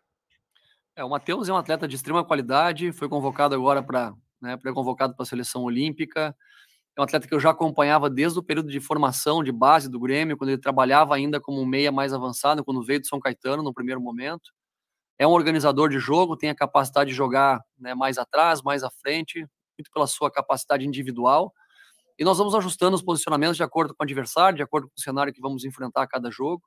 É, 0.94 1.02
o 1.02 1.08
Matheus 1.08 1.48
é 1.48 1.52
um 1.52 1.56
atleta 1.56 1.88
de 1.88 1.96
extrema 1.96 2.24
qualidade, 2.24 2.92
foi 2.92 3.08
convocado 3.08 3.54
agora 3.54 3.82
para 3.82 4.14
né, 4.40 4.58
convocado 4.74 5.14
para 5.14 5.22
a 5.22 5.26
seleção 5.26 5.62
olímpica. 5.62 6.36
É 6.96 7.00
um 7.00 7.04
atleta 7.04 7.26
que 7.26 7.34
eu 7.34 7.40
já 7.40 7.50
acompanhava 7.50 8.10
desde 8.10 8.38
o 8.38 8.42
período 8.42 8.68
de 8.68 8.80
formação, 8.80 9.42
de 9.42 9.50
base 9.50 9.88
do 9.88 9.98
Grêmio, 9.98 10.36
quando 10.36 10.50
ele 10.50 10.60
trabalhava 10.60 11.14
ainda 11.14 11.40
como 11.40 11.60
um 11.60 11.66
meia 11.66 11.90
mais 11.90 12.12
avançado, 12.12 12.64
quando 12.64 12.84
veio 12.84 13.00
do 13.00 13.06
São 13.06 13.18
Caetano 13.18 13.62
no 13.62 13.72
primeiro 13.72 14.00
momento. 14.00 14.52
É 15.22 15.26
um 15.26 15.30
organizador 15.30 15.88
de 15.88 16.00
jogo, 16.00 16.36
tem 16.36 16.50
a 16.50 16.54
capacidade 16.54 17.10
de 17.10 17.16
jogar 17.16 17.64
né, 17.78 17.94
mais 17.94 18.18
atrás, 18.18 18.60
mais 18.60 18.82
à 18.82 18.90
frente, 18.90 19.46
muito 19.78 19.88
pela 19.94 20.08
sua 20.08 20.28
capacidade 20.28 20.84
individual. 20.84 21.54
E 22.18 22.24
nós 22.24 22.38
vamos 22.38 22.56
ajustando 22.56 22.96
os 22.96 23.04
posicionamentos 23.04 23.56
de 23.56 23.62
acordo 23.62 23.94
com 23.94 24.02
o 24.02 24.04
adversário, 24.04 24.56
de 24.56 24.64
acordo 24.64 24.88
com 24.88 24.94
o 24.98 25.00
cenário 25.00 25.32
que 25.32 25.40
vamos 25.40 25.64
enfrentar 25.64 26.02
a 26.02 26.08
cada 26.08 26.28
jogo. 26.28 26.60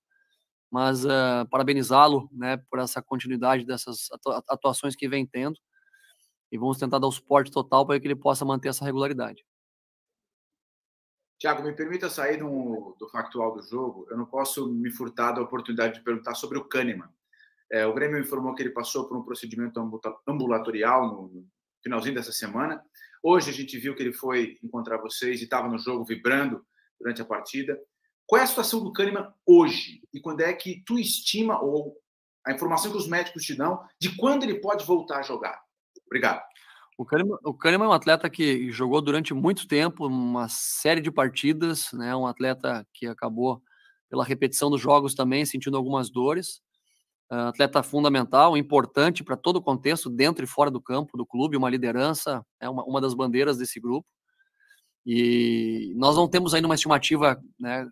Mas 0.72 1.03
uh, 1.03 1.45
parabenizá-lo 1.51 2.30
né, 2.32 2.56
por 2.70 2.80
essa 2.80 3.01
continuidade 3.01 3.66
dessas 3.66 4.08
atuações 4.47 4.95
que 4.95 5.10
vem 5.10 5.26
tendo. 5.28 5.60
E 6.49 6.58
vamos 6.58 6.78
tentar 6.78 6.99
dar 6.99 7.08
o 7.08 7.12
suporte 7.12 7.51
total 7.51 7.86
para 7.86 7.99
que 7.99 8.08
ele 8.08 8.16
possa 8.16 8.45
manter 8.45 8.70
essa 8.70 8.86
regularidade. 8.86 9.43
Tiago, 11.38 11.62
me 11.62 11.74
permita 11.74 12.10
sair 12.10 12.38
do, 12.38 12.95
do, 12.97 13.10
factual 13.10 13.53
do 13.53 13.62
jogo. 13.62 14.08
Eu 14.10 14.16
não 14.16 14.26
posso 14.26 14.66
me 14.72 14.89
furtar 14.89 15.34
da 15.34 15.41
oportunidade 15.41 15.95
de 15.95 16.06
perguntar 16.06 16.36
sobre 16.36 16.58
o 16.58 16.64
Kahneman. 16.64 17.10
É, 17.72 17.86
o 17.86 17.93
Grêmio 17.93 18.20
informou 18.20 18.53
que 18.53 18.61
ele 18.61 18.70
passou 18.72 19.07
por 19.07 19.18
um 19.18 19.24
procedimento 19.24 19.80
ambulatorial 20.28 21.07
no 21.07 21.45
finalzinho 21.84 22.16
dessa 22.16 22.32
semana. 22.32 22.84
Hoje 23.24 23.49
a 23.49 23.53
gente 23.53 23.78
viu 23.78 23.95
que 23.95 24.03
ele 24.03 24.13
foi 24.13 24.57
encontrar 24.63 24.97
vocês 24.97 25.41
e 25.41 25.45
estava 25.45 25.68
no 25.68 25.80
jogo 25.80 26.05
vibrando 26.05 26.66
durante 26.99 27.22
a 27.22 27.26
partida. 27.26 27.80
Qual 28.28 28.39
é 28.39 28.43
a 28.43 28.47
situação 28.47 28.84
do 28.84 28.91
Kahneman 28.91 29.32
hoje? 29.45 30.01
E 30.13 30.20
quando 30.20 30.41
é 30.41 30.53
que 30.53 30.84
tu 30.86 30.97
estima, 30.97 31.61
ou 31.61 31.95
a 32.45 32.53
informação 32.53 32.91
que 32.91 32.97
os 32.97 33.07
médicos 33.07 33.43
te 33.43 33.55
dão, 33.55 33.84
de 33.99 34.16
quando 34.16 34.43
ele 34.43 34.59
pode 34.59 34.86
voltar 34.86 35.20
a 35.20 35.24
jogar? 35.24 35.59
Obrigado. 36.05 36.41
O 36.97 37.05
Kahneman, 37.05 37.38
o 37.43 37.53
Kahneman 37.53 37.86
é 37.86 37.89
um 37.89 37.93
atleta 37.93 38.30
que 38.30 38.72
jogou 38.72 39.01
durante 39.01 39.34
muito 39.34 39.68
tempo, 39.68 40.07
uma 40.07 40.47
série 40.47 41.01
de 41.01 41.11
partidas, 41.11 41.91
né? 41.91 42.16
um 42.16 42.26
atleta 42.26 42.88
que 42.93 43.05
acabou, 43.05 43.61
pela 44.09 44.24
repetição 44.24 44.70
dos 44.70 44.80
jogos 44.80 45.13
também, 45.13 45.45
sentindo 45.45 45.76
algumas 45.76 46.09
dores. 46.09 46.61
Uh, 47.32 47.49
atleta 47.49 47.82
fundamental, 47.82 48.55
importante 48.55 49.23
para 49.23 49.36
todo 49.36 49.55
o 49.57 49.61
contexto, 49.61 50.09
dentro 50.09 50.43
e 50.43 50.47
fora 50.47 50.69
do 50.69 50.80
campo 50.80 51.17
do 51.17 51.26
clube, 51.26 51.57
uma 51.57 51.69
liderança, 51.69 52.45
é 52.59 52.69
uma, 52.69 52.84
uma 52.84 53.01
das 53.01 53.15
bandeiras 53.15 53.57
desse 53.57 53.80
grupo. 53.80 54.07
E 55.05 55.93
nós 55.95 56.15
não 56.15 56.28
temos 56.28 56.53
ainda 56.53 56.67
uma 56.67 56.76
estimativa 56.76 57.39
né, 57.59 57.88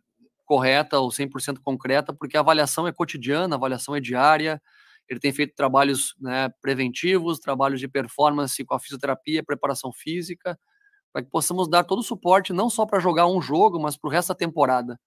correta 0.45 0.99
ou 0.99 1.09
100% 1.09 1.59
concreta, 1.63 2.13
porque 2.13 2.35
a 2.35 2.39
avaliação 2.39 2.87
é 2.87 2.91
cotidiana, 2.91 3.55
a 3.55 3.57
avaliação 3.57 3.95
é 3.95 3.99
diária. 3.99 4.61
Ele 5.09 5.19
tem 5.19 5.31
feito 5.31 5.53
trabalhos 5.55 6.15
né, 6.19 6.49
preventivos, 6.61 7.39
trabalhos 7.39 7.79
de 7.79 7.87
performance 7.87 8.63
com 8.63 8.73
a 8.73 8.79
fisioterapia, 8.79 9.43
preparação 9.43 9.91
física, 9.91 10.57
para 11.11 11.23
que 11.23 11.29
possamos 11.29 11.69
dar 11.69 11.83
todo 11.83 11.99
o 11.99 12.03
suporte, 12.03 12.53
não 12.53 12.69
só 12.69 12.85
para 12.85 12.99
jogar 12.99 13.27
um 13.27 13.41
jogo, 13.41 13.79
mas 13.79 13.95
para 13.95 14.07
o 14.07 14.11
resto 14.11 14.29
da 14.29 14.35
temporada. 14.35 14.99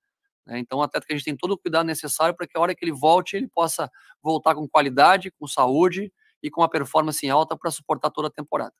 Né? 0.46 0.58
Então, 0.58 0.80
até 0.80 1.00
que 1.00 1.12
a 1.12 1.16
gente 1.16 1.24
tem 1.24 1.36
todo 1.36 1.52
o 1.52 1.58
cuidado 1.58 1.86
necessário 1.86 2.34
para 2.34 2.46
que 2.46 2.56
a 2.56 2.60
hora 2.60 2.74
que 2.74 2.84
ele 2.84 2.92
volte, 2.92 3.36
ele 3.36 3.48
possa 3.48 3.90
voltar 4.22 4.54
com 4.54 4.68
qualidade, 4.68 5.32
com 5.32 5.46
saúde 5.46 6.12
e 6.42 6.50
com 6.50 6.60
uma 6.60 6.68
performance 6.68 7.28
alta 7.28 7.56
para 7.56 7.70
suportar 7.70 8.10
toda 8.10 8.28
a 8.28 8.30
temporada. 8.30 8.72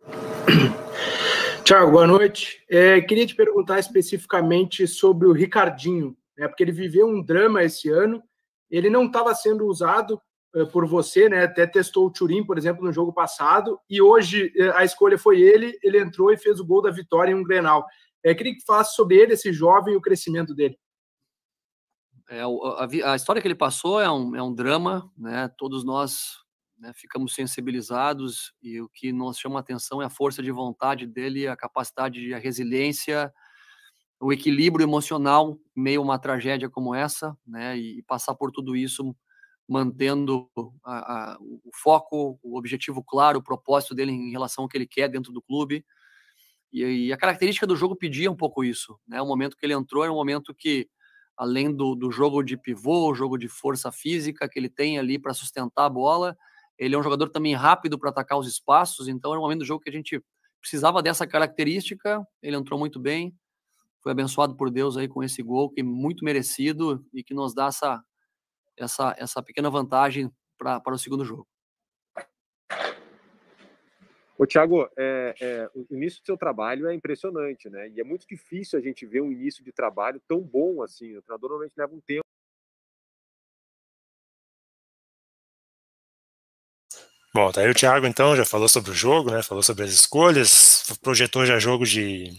Tiago, 1.64 1.92
boa 1.92 2.06
noite. 2.06 2.64
É, 2.68 3.00
queria 3.00 3.26
te 3.26 3.34
perguntar 3.34 3.78
especificamente 3.78 4.86
sobre 4.86 5.26
o 5.28 5.32
Ricardinho, 5.32 6.16
né, 6.36 6.48
porque 6.48 6.62
ele 6.62 6.72
viveu 6.72 7.06
um 7.06 7.22
drama 7.22 7.62
esse 7.62 7.90
ano, 7.90 8.22
ele 8.70 8.88
não 8.88 9.06
estava 9.06 9.34
sendo 9.34 9.66
usado 9.66 10.20
uh, 10.54 10.66
por 10.68 10.86
você, 10.86 11.28
né, 11.28 11.44
até 11.44 11.66
testou 11.66 12.06
o 12.06 12.10
Turim, 12.10 12.44
por 12.44 12.56
exemplo, 12.56 12.84
no 12.84 12.92
jogo 12.92 13.12
passado, 13.12 13.78
e 13.88 14.00
hoje 14.00 14.52
uh, 14.56 14.72
a 14.74 14.84
escolha 14.84 15.18
foi 15.18 15.40
ele, 15.40 15.78
ele 15.82 15.98
entrou 15.98 16.32
e 16.32 16.38
fez 16.38 16.58
o 16.60 16.64
gol 16.64 16.80
da 16.80 16.90
vitória 16.90 17.32
em 17.32 17.34
um 17.34 17.44
Grenal. 17.44 17.86
É, 18.24 18.34
queria 18.34 18.54
que 18.54 18.64
falasse 18.64 18.94
sobre 18.94 19.16
ele, 19.16 19.32
esse 19.32 19.52
jovem, 19.52 19.94
e 19.94 19.96
o 19.96 20.00
crescimento 20.00 20.54
dele. 20.54 20.78
É, 22.28 22.42
a, 22.42 23.12
a, 23.12 23.16
história 23.16 23.42
que 23.42 23.48
ele 23.48 23.54
passou 23.54 24.00
é 24.00 24.10
um, 24.10 24.36
é 24.36 24.42
um 24.42 24.54
drama, 24.54 25.10
né? 25.18 25.48
Todos 25.58 25.84
nós 25.84 26.38
né, 26.78 26.92
ficamos 26.94 27.34
sensibilizados 27.34 28.54
e 28.62 28.80
o 28.80 28.88
que 28.88 29.12
nos 29.12 29.36
chama 29.36 29.58
a 29.58 29.60
atenção 29.60 30.00
é 30.00 30.04
a 30.04 30.10
força 30.10 30.42
de 30.42 30.52
vontade 30.52 31.06
dele, 31.06 31.48
a 31.48 31.56
capacidade, 31.56 32.32
a 32.32 32.38
resiliência, 32.38 33.32
o 34.20 34.32
equilíbrio 34.32 34.84
emocional 34.84 35.58
em 35.76 35.82
meio 35.82 36.00
a 36.00 36.04
uma 36.04 36.18
tragédia 36.18 36.70
como 36.70 36.94
essa, 36.94 37.36
né? 37.46 37.76
E, 37.76 38.02
passar 38.02 38.34
por 38.34 38.52
tudo 38.52 38.76
isso 38.76 39.14
mantendo 39.68 40.50
a, 40.84 41.32
a, 41.32 41.38
o 41.40 41.70
foco, 41.82 42.38
o 42.42 42.58
objetivo 42.58 43.04
claro, 43.04 43.38
o 43.38 43.42
propósito 43.42 43.94
dele 43.94 44.10
em 44.10 44.30
relação 44.30 44.64
ao 44.64 44.68
que 44.68 44.76
ele 44.76 44.86
quer 44.86 45.08
dentro 45.08 45.32
do 45.32 45.40
clube. 45.40 45.84
E, 46.72 47.06
e, 47.06 47.12
a 47.12 47.16
característica 47.16 47.66
do 47.66 47.76
jogo 47.76 47.96
pedia 47.96 48.30
um 48.30 48.36
pouco 48.36 48.62
isso. 48.62 48.98
Né? 49.06 49.20
O 49.20 49.26
momento 49.26 49.56
que 49.56 49.66
ele 49.66 49.74
entrou 49.74 50.02
era 50.04 50.12
um 50.12 50.16
momento 50.16 50.54
que, 50.54 50.88
além 51.36 51.74
do, 51.74 51.94
do 51.94 52.10
jogo 52.10 52.42
de 52.42 52.56
pivô, 52.56 53.10
o 53.10 53.14
jogo 53.14 53.36
de 53.36 53.48
força 53.48 53.90
física 53.90 54.48
que 54.48 54.58
ele 54.58 54.68
tem 54.68 54.98
ali 54.98 55.18
para 55.18 55.34
sustentar 55.34 55.86
a 55.86 55.90
bola, 55.90 56.36
ele 56.78 56.94
é 56.94 56.98
um 56.98 57.02
jogador 57.02 57.28
também 57.28 57.54
rápido 57.54 57.98
para 57.98 58.10
atacar 58.10 58.38
os 58.38 58.48
espaços. 58.48 59.08
Então, 59.08 59.32
era 59.32 59.40
um 59.40 59.42
momento 59.42 59.60
do 59.60 59.64
jogo 59.66 59.82
que 59.82 59.90
a 59.90 59.92
gente 59.92 60.22
precisava 60.60 61.02
dessa 61.02 61.26
característica. 61.26 62.24
Ele 62.42 62.56
entrou 62.56 62.78
muito 62.78 63.00
bem, 63.00 63.34
foi 64.02 64.12
abençoado 64.12 64.56
por 64.56 64.70
Deus 64.70 64.96
aí 64.96 65.08
com 65.08 65.22
esse 65.22 65.42
gol 65.42 65.70
que 65.70 65.80
é 65.80 65.84
muito 65.84 66.24
merecido 66.24 67.04
e 67.12 67.22
que 67.22 67.34
nos 67.34 67.54
dá 67.54 67.66
essa, 67.66 68.02
essa, 68.76 69.14
essa 69.18 69.42
pequena 69.42 69.68
vantagem 69.68 70.30
para 70.56 70.82
o 70.86 70.98
segundo 70.98 71.24
jogo. 71.24 71.46
Ô, 74.40 74.46
Thiago, 74.46 74.88
é, 74.96 75.34
é, 75.38 75.70
o 75.74 75.94
início 75.94 76.22
do 76.22 76.24
seu 76.24 76.34
trabalho 76.34 76.88
é 76.88 76.94
impressionante, 76.94 77.68
né? 77.68 77.90
E 77.90 78.00
é 78.00 78.04
muito 78.04 78.26
difícil 78.26 78.78
a 78.78 78.82
gente 78.82 79.04
ver 79.04 79.20
um 79.20 79.30
início 79.30 79.62
de 79.62 79.70
trabalho 79.70 80.18
tão 80.26 80.40
bom 80.40 80.82
assim. 80.82 81.14
O 81.14 81.20
treinador 81.20 81.50
normalmente 81.50 81.76
leva 81.76 81.94
um 81.94 82.00
tempo. 82.00 82.24
Bom, 87.34 87.52
tá 87.52 87.60
aí 87.60 87.68
o 87.68 87.74
Thiago 87.74 88.06
então, 88.06 88.34
já 88.34 88.46
falou 88.46 88.66
sobre 88.66 88.92
o 88.92 88.94
jogo, 88.94 89.30
né? 89.30 89.42
Falou 89.42 89.62
sobre 89.62 89.84
as 89.84 89.90
escolhas, 89.90 90.84
projetou 91.02 91.44
já 91.44 91.58
jogo 91.58 91.84
de. 91.84 92.32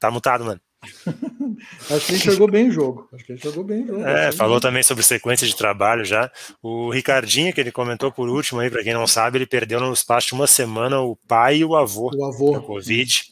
Tá 0.00 0.10
mutado, 0.10 0.44
mano. 0.44 0.60
Acho 1.90 2.06
que 2.06 2.12
ele 2.12 2.18
jogou 2.18 2.50
bem 2.50 2.68
o 2.68 2.72
jogo. 2.72 3.08
Acho 3.12 3.24
que 3.24 3.32
ele 3.32 3.40
jogou 3.40 3.64
bem 3.64 3.84
o 3.84 3.86
jogo. 3.86 4.06
É, 4.06 4.32
falou 4.32 4.60
também 4.60 4.82
sobre 4.82 5.02
sequência 5.02 5.46
de 5.46 5.56
trabalho 5.56 6.04
já. 6.04 6.30
O 6.62 6.90
Ricardinho, 6.90 7.52
que 7.52 7.60
ele 7.60 7.72
comentou 7.72 8.10
por 8.12 8.28
último 8.28 8.60
aí, 8.60 8.70
para 8.70 8.82
quem 8.82 8.94
não 8.94 9.06
sabe, 9.06 9.38
ele 9.38 9.46
perdeu 9.46 9.80
no 9.80 9.92
espaço 9.92 10.28
de 10.28 10.34
uma 10.34 10.46
semana 10.46 11.00
o 11.00 11.16
pai 11.16 11.58
e 11.58 11.64
o 11.64 11.76
avô. 11.76 12.10
O 12.14 12.24
avô. 12.24 12.52
Da 12.52 12.60
Covid. 12.60 13.22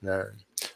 Né? 0.00 0.32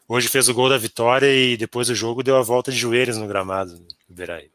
Hoje 0.09 0.29
fez 0.29 0.49
o 0.49 0.55
gol 0.55 0.69
da 0.69 0.79
vitória 0.79 1.27
e 1.27 1.57
depois 1.57 1.89
do 1.89 1.95
jogo 1.95 2.23
deu 2.23 2.37
a 2.37 2.43
volta 2.43 2.71
de 2.71 2.79
joelhos 2.79 3.17
no 3.17 3.27
gramado 3.27 3.75
do 3.75 4.15
Beraí. 4.15 4.51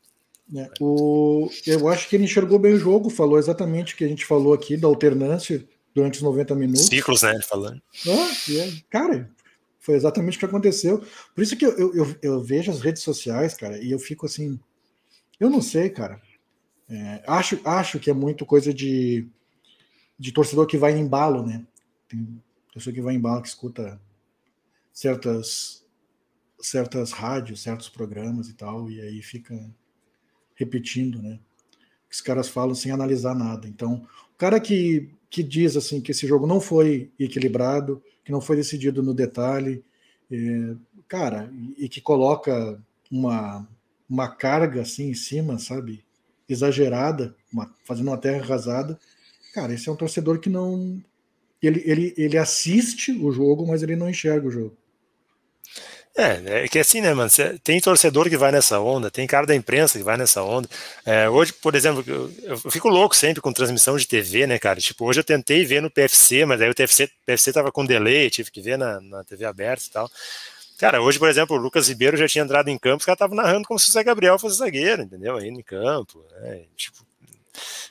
É, 0.56 0.70
o, 0.80 1.50
eu 1.66 1.88
acho 1.88 2.08
que 2.08 2.16
ele 2.16 2.26
enxergou 2.26 2.60
bem 2.60 2.74
o 2.74 2.80
jogo, 2.80 3.10
falou 3.10 3.40
exatamente 3.40 3.94
o 3.94 3.98
que 3.98 4.04
a 4.04 4.08
gente 4.08 4.26
falou 4.26 4.54
aqui 4.54 4.76
da 4.76 4.88
alternância 4.88 5.64
durante 5.96 6.16
os 6.16 6.22
90 6.22 6.56
minutos. 6.56 6.86
Ciclos, 6.86 7.22
né? 7.22 7.40
Falando. 7.48 7.82
Ah, 8.08 8.52
é, 8.52 8.72
cara, 8.90 9.30
foi 9.84 9.96
exatamente 9.96 10.38
o 10.38 10.40
que 10.40 10.46
aconteceu. 10.46 11.06
Por 11.36 11.44
isso 11.44 11.58
que 11.58 11.66
eu, 11.66 11.94
eu, 11.94 12.16
eu, 12.22 12.42
vejo 12.42 12.72
as 12.72 12.80
redes 12.80 13.04
sociais, 13.04 13.54
cara, 13.54 13.78
e 13.84 13.92
eu 13.92 14.00
fico 14.00 14.26
assim. 14.26 14.58
Eu 15.38 15.50
não 15.50 15.62
sei, 15.62 15.90
cara. 15.90 16.22
É, 16.90 17.22
acho, 17.28 17.60
acho 17.66 18.00
que 18.00 18.10
é 18.10 18.14
muito 18.14 18.46
coisa 18.46 18.74
de, 18.74 19.28
de 20.18 20.32
torcedor 20.32 20.68
que 20.68 20.78
vai 20.78 20.94
em 20.94 21.02
embalo, 21.02 21.46
né? 21.46 21.66
Tem 22.08 22.42
pessoa 22.74 22.94
que 22.94 23.02
vai 23.02 23.14
em 23.14 23.18
embalo, 23.18 23.42
que 23.42 23.50
escuta 23.50 24.00
certas, 24.94 25.86
certas 26.62 27.12
rádios, 27.12 27.62
certos 27.62 27.90
programas 27.90 28.48
e 28.48 28.54
tal, 28.54 28.90
e 28.90 29.02
aí 29.02 29.22
fica 29.22 29.70
repetindo, 30.56 31.22
né? 31.22 31.42
Os 32.10 32.22
caras 32.22 32.48
falam 32.48 32.74
sem 32.74 32.92
analisar 32.92 33.36
nada. 33.36 33.68
Então, 33.68 34.08
cara 34.38 34.62
que, 34.62 35.10
que 35.34 35.42
diz 35.42 35.76
assim 35.76 36.00
que 36.00 36.12
esse 36.12 36.28
jogo 36.28 36.46
não 36.46 36.62
foi 36.62 37.10
equilibrado, 37.20 38.04
que 38.24 38.32
não 38.32 38.40
foi 38.40 38.56
decidido 38.56 39.02
no 39.02 39.16
detalhe, 39.16 39.84
é, 40.32 40.76
cara, 41.08 41.52
e, 41.76 41.90
que 41.90 42.00
coloca 42.00 42.80
uma, 43.10 43.68
uma 44.08 44.28
carga 44.28 44.84
assim 44.84 45.10
em 45.10 45.16
cima, 45.16 45.58
sabe? 45.58 46.06
Exagerada, 46.48 47.36
uma, 47.52 47.74
fazendo 47.84 48.10
uma 48.10 48.18
terra 48.18 48.44
arrasada. 48.44 49.00
Cara, 49.56 49.74
esse 49.74 49.90
é 49.90 49.92
um 49.92 49.96
torcedor 49.96 50.38
que 50.38 50.52
não. 50.52 51.02
Ele, 51.60 51.82
ele, 51.84 52.14
ele 52.16 52.38
assiste 52.38 53.12
o 53.12 53.32
jogo, 53.32 53.66
mas 53.66 53.82
ele 53.82 53.96
não 53.96 54.08
enxerga 54.08 54.48
o 54.48 54.52
jogo. 54.52 54.78
É, 56.16 56.64
é 56.64 56.68
que 56.68 56.78
assim, 56.78 57.02
né, 57.02 57.12
mano? 57.12 57.30
Tem 57.64 57.82
torcedor 57.82 58.30
que 58.30 58.38
vai 58.38 58.52
nessa 58.52 58.80
onda, 58.80 59.10
tem 59.10 59.26
cara 59.26 59.48
da 59.48 59.56
imprensa 59.56 59.98
que 59.98 60.04
vai 60.04 60.16
nessa 60.16 60.44
onda. 60.44 60.70
É, 61.04 61.28
hoje, 61.28 61.52
por 61.54 61.74
exemplo, 61.74 62.04
eu, 62.06 62.32
eu, 62.44 62.72
fico 62.72 62.88
louco 62.88 63.16
sempre 63.16 63.42
com 63.42 63.52
transmissão 63.52 63.98
de 63.98 64.08
TV, 64.08 64.46
né, 64.46 64.60
cara? 64.60 64.80
Tipo, 64.80 65.06
hoje 65.06 65.22
eu 65.22 65.24
tentei 65.24 65.66
ver 65.66 65.82
no 65.82 65.90
PFC, 65.90 66.46
mas 66.46 66.62
aí 66.62 66.70
o 66.70 66.76
PFC, 66.76 67.10
PFC 67.26 67.52
tava 67.52 67.72
com 67.72 67.84
delay, 67.84 68.30
tive 68.30 68.52
que 68.52 68.62
ver 68.62 68.78
na, 68.78 69.02
na 69.02 69.24
TV 69.24 69.44
aberta 69.46 69.86
e 69.88 69.90
tal. 69.90 70.12
Cara, 70.78 71.02
hoje, 71.02 71.18
por 71.18 71.30
exemplo, 71.30 71.56
o 71.56 71.60
Lucas 71.60 71.88
Ribeiro 71.88 72.16
já 72.16 72.28
tinha 72.28 72.44
entrado 72.44 72.68
em 72.68 72.78
campo, 72.78 72.98
os 72.98 73.06
caras 73.06 73.16
estavam 73.16 73.36
narrando 73.36 73.68
como 73.68 73.80
se 73.80 73.90
o 73.90 73.94
Zé 73.94 74.04
Gabriel 74.04 74.38
fosse 74.38 74.58
zagueiro, 74.58 75.02
entendeu? 75.02 75.38
Aí 75.38 75.48
em 75.48 75.62
campo, 75.64 76.24
né? 76.42 76.64
Tipo, 76.76 77.06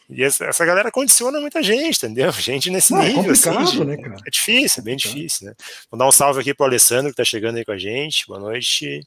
e 0.09 0.23
essa, 0.23 0.45
essa, 0.45 0.65
galera 0.65 0.91
condiciona 0.91 1.41
muita 1.41 1.63
gente, 1.63 1.97
entendeu? 1.97 2.31
Gente 2.33 2.71
nesse 2.71 2.93
Não, 2.93 3.01
é 3.01 3.09
nível. 3.09 3.23
É 3.23 3.27
complicado, 3.27 3.59
assim, 3.59 3.85
né, 3.85 3.97
cara? 3.97 4.17
É 4.27 4.31
difícil, 4.31 4.81
é 4.81 4.85
bem 4.85 4.97
difícil, 4.97 5.47
né? 5.47 5.55
Vou 5.91 5.99
dar 5.99 6.07
um 6.07 6.13
salve 6.13 6.41
aqui 6.41 6.53
pro 6.55 6.67
Alessandro, 6.67 7.11
que 7.11 7.17
tá 7.17 7.25
chegando 7.25 7.57
aí 7.57 7.65
com 7.65 7.73
a 7.73 7.79
gente. 7.79 8.27
Boa 8.27 8.41
noite. 8.41 9.07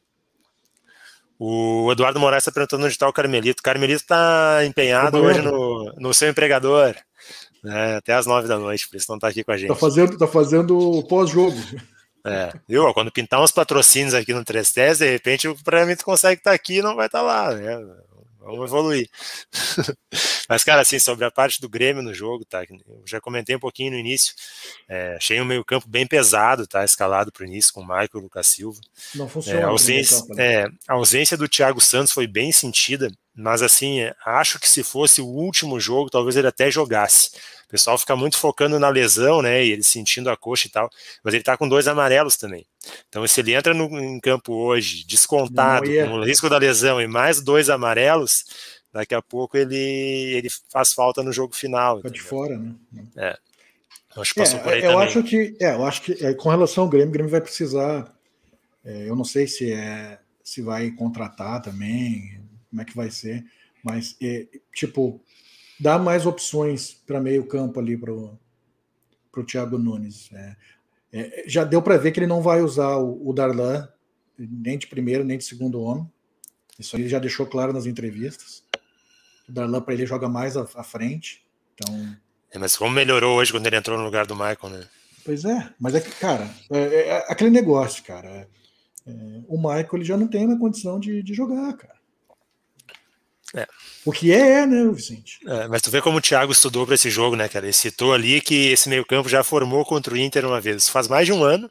O 1.38 1.91
Eduardo 1.91 2.20
Moraes 2.20 2.41
está 2.41 2.52
perguntando 2.52 2.86
onde 2.86 2.93
está 2.93 3.08
o 3.08 3.14
Carmelito. 3.14 3.60
O 3.60 3.64
Carmelito 3.64 4.02
está 4.02 4.66
empenhado 4.66 5.18
hoje 5.18 5.41
no, 5.41 5.93
no 5.98 6.14
seu 6.14 6.30
empregador, 6.30 6.96
né, 7.64 7.98
até 7.98 8.14
as 8.14 8.26
nove 8.26 8.48
da 8.48 8.58
noite, 8.58 8.88
por 8.88 8.96
isso 8.96 9.08
não 9.10 9.18
está 9.18 9.28
aqui 9.28 9.43
com 9.43 9.52
a 9.52 9.58
gente. 9.58 9.72
Está 9.72 9.80
fazendo, 9.80 10.18
tá 10.18 10.28
fazendo 10.28 11.04
pós-jogo. 11.10 11.58
É, 12.26 12.52
viu? 12.68 12.91
Quando 12.93 13.12
pintar 13.12 13.41
uns 13.41 13.52
patrocínios 13.52 14.16
aqui 14.16 14.34
no 14.34 14.43
3 14.43 14.74
de 14.98 15.12
repente 15.12 15.48
o 15.48 15.56
Carmelito 15.64 16.04
consegue 16.04 16.39
estar 16.39 16.52
tá 16.52 16.56
aqui 16.56 16.78
e 16.78 16.82
não 16.82 16.96
vai 16.96 17.06
estar 17.06 17.20
tá 17.20 17.24
lá, 17.24 17.54
né? 17.54 17.78
Vamos 18.46 18.66
evoluir. 18.66 19.10
Mas, 20.48 20.64
cara, 20.64 20.82
assim, 20.82 21.00
sobre 21.00 21.26
a 21.26 21.32
parte 21.32 21.60
do 21.60 21.68
Grêmio 21.68 22.04
no 22.04 22.14
jogo, 22.14 22.46
tá? 22.46 22.64
Eu 22.64 23.04
já 23.04 23.20
comentei 23.20 23.56
um 23.56 23.60
pouquinho 23.60 23.91
no 23.91 23.98
início. 23.98 24.36
É, 24.88 25.16
achei 25.16 25.41
um 25.41 25.46
meio-campo 25.46 25.88
bem 25.89 26.06
pesado, 26.06 26.68
tá? 26.68 26.86
Escalado 26.86 27.32
para 27.32 27.43
o 27.43 27.48
início 27.48 27.74
com 27.74 27.82
o 27.82 27.88
Michael 27.88 28.10
e 28.14 28.18
o 28.18 28.22
Lucas 28.22 28.48
Silva. 28.48 28.80
Não 29.16 29.28
funciona. 29.28 29.60
É, 29.60 29.64
a, 29.64 29.68
ausência, 29.68 30.24
né? 30.30 30.46
é, 30.46 30.68
a 30.88 30.93
ausência 30.93 31.36
do 31.36 31.50
Thiago 31.50 31.82
Santos 31.82 32.14
foi 32.14 32.28
bem 32.28 32.52
sentida, 32.52 33.12
mas 33.36 33.64
assim, 33.64 34.02
acho 34.24 34.60
que 34.60 34.70
se 34.70 34.84
fosse 34.84 35.22
o 35.22 35.28
último 35.28 35.80
jogo, 35.80 36.12
talvez 36.12 36.36
ele 36.36 36.48
até 36.48 36.70
jogasse. 36.70 37.32
O 37.66 37.70
pessoal 37.70 37.98
fica 37.98 38.16
muito 38.16 38.38
focando 38.38 38.80
na 38.80 38.89
lesão, 38.89 39.41
né? 39.41 39.66
E 39.66 39.72
ele 39.72 39.84
sentindo 39.84 40.30
a 40.30 40.38
coxa 40.38 40.68
e 40.68 40.70
tal. 40.70 40.88
Mas 41.24 41.34
ele 41.34 41.43
tá 41.43 41.58
com 41.58 41.68
dois 41.68 41.88
amarelos 41.88 42.38
também. 42.38 42.66
Então, 43.10 43.26
se 43.28 43.42
ele 43.42 43.54
entra 43.54 43.74
no, 43.74 43.86
em 44.00 44.20
campo 44.20 44.54
hoje, 44.54 45.06
descontado, 45.08 45.88
com 45.88 46.20
o 46.20 46.24
risco 46.24 46.50
da 46.50 46.58
lesão 46.58 47.02
e 47.02 47.08
mais 47.08 47.42
dois 47.42 47.70
amarelos, 47.70 48.46
daqui 48.94 49.14
a 49.14 49.22
pouco 49.22 49.58
ele, 49.58 49.76
ele 49.76 50.48
faz 50.70 50.94
falta 50.94 51.24
no 51.24 51.32
jogo 51.32 51.56
final. 51.56 51.98
Fica 51.98 52.12
de 52.12 52.22
fora, 52.22 52.58
né? 52.58 52.76
É. 53.16 53.38
Acho 54.18 54.34
que 54.34 54.40
passou 54.40 54.60
é, 54.60 54.64
por 54.64 54.74
aí 54.74 54.84
eu 54.84 54.92
também. 54.92 55.08
acho 55.08 55.24
que, 55.24 55.58
é, 55.60 55.74
eu 55.74 55.86
acho 55.86 56.02
que 56.02 56.26
é, 56.26 56.34
com 56.34 56.50
relação 56.50 56.86
ao 56.86 56.90
Grêmio, 56.90 57.10
o 57.10 57.12
Grêmio 57.12 57.32
vai 57.32 57.42
precisar. 57.42 58.14
É, 58.84 59.10
eu 59.10 59.16
não 59.16 59.26
sei 59.26 59.48
se 59.48 59.72
é 59.72 60.20
se 60.44 60.62
vai 60.62 60.92
contratar 60.92 61.60
também, 61.60 62.40
como 62.70 62.82
é 62.82 62.86
que 62.86 62.96
vai 62.96 63.10
ser, 63.10 63.44
mas 63.84 64.16
é, 64.22 64.48
tipo 64.72 65.20
dá 65.80 65.98
mais 65.98 66.26
opções 66.28 66.94
para 66.94 67.20
meio 67.20 67.48
campo 67.48 67.80
ali 67.80 67.98
para 67.98 68.14
o 68.14 69.44
Thiago 69.46 69.78
Nunes. 69.78 70.30
É, 70.32 70.56
é, 71.16 71.45
já 71.47 71.63
deu 71.63 71.82
para 71.82 71.97
ver 71.97 72.11
que 72.11 72.20
ele 72.20 72.28
não 72.28 72.41
vai 72.41 72.61
usar 72.61 72.97
o, 72.97 73.30
o, 73.30 73.32
Darlan 73.32 73.88
nem 74.38 74.78
de 74.78 74.86
primeiro 74.86 75.24
nem 75.24 75.38
de 75.38 75.45
segundo 75.45 75.82
homem. 75.82 76.05
Isso 76.78 76.93
aí 76.93 77.03
ele 77.03 77.09
já 77.09 77.20
deixou 77.20 77.45
claro 77.45 77.72
nas 77.72 77.86
entrevistas. 77.86 78.61
O 79.47 79.51
Darlan 79.53 79.82
para 79.82 79.93
ele 79.93 80.05
joga 80.05 80.28
mais 80.28 80.57
à, 80.57 80.68
à 80.76 80.84
frente. 80.84 81.45
Então. 81.74 82.18
É, 82.51 82.59
mas 82.59 82.76
como 82.76 82.93
melhorou 82.93 83.38
hoje 83.38 83.53
quando 83.53 83.66
ele 83.66 83.78
entrou 83.78 83.97
no 83.97 84.03
lugar 84.03 84.26
do 84.26 84.36
Michael, 84.36 84.70
né? 84.70 84.88
Pois 85.24 85.45
é, 85.45 85.74
mas 85.80 85.95
é 85.95 86.01
que, 86.01 86.11
cara, 86.11 86.49
é, 86.70 86.80
é, 86.80 87.07
é 87.07 87.18
aquele 87.32 87.49
negócio, 87.49 88.03
cara. 88.03 88.49
É, 89.07 89.11
o 89.47 89.57
Michael 89.57 89.89
ele 89.93 90.03
já 90.03 90.18
não 90.18 90.28
tem 90.28 90.45
uma 90.45 90.59
condição 90.59 90.99
de, 90.99 91.24
de 91.24 91.34
jogar, 91.34 91.78
cara. 91.78 91.95
É. 93.54 93.68
O 94.04 94.12
que 94.12 94.32
é, 94.32 94.62
é, 94.62 94.66
né, 94.66 94.89
Vicente? 94.91 95.39
É, 95.46 95.68
mas 95.68 95.82
tu 95.82 95.91
vê 95.91 96.02
como 96.02 96.18
o 96.18 96.22
Thiago 96.22 96.52
estudou 96.52 96.86
para 96.86 96.96
esse 96.96 97.10
jogo, 97.10 97.36
né, 97.36 97.48
cara? 97.48 97.66
Ele 97.66 97.74
citou 97.74 98.14
ali 98.14 98.41
que 98.41 98.72
esse 98.72 98.89
meio-campo 98.89 99.30
já 99.30 99.43
formou 99.43 99.86
contra 99.86 100.14
o 100.14 100.18
Inter 100.18 100.46
uma 100.46 100.60
vez. 100.60 100.84
Isso 100.84 100.91
faz 100.91 101.08
mais 101.08 101.26
de 101.26 101.34
um 101.34 101.43
ano, 101.43 101.70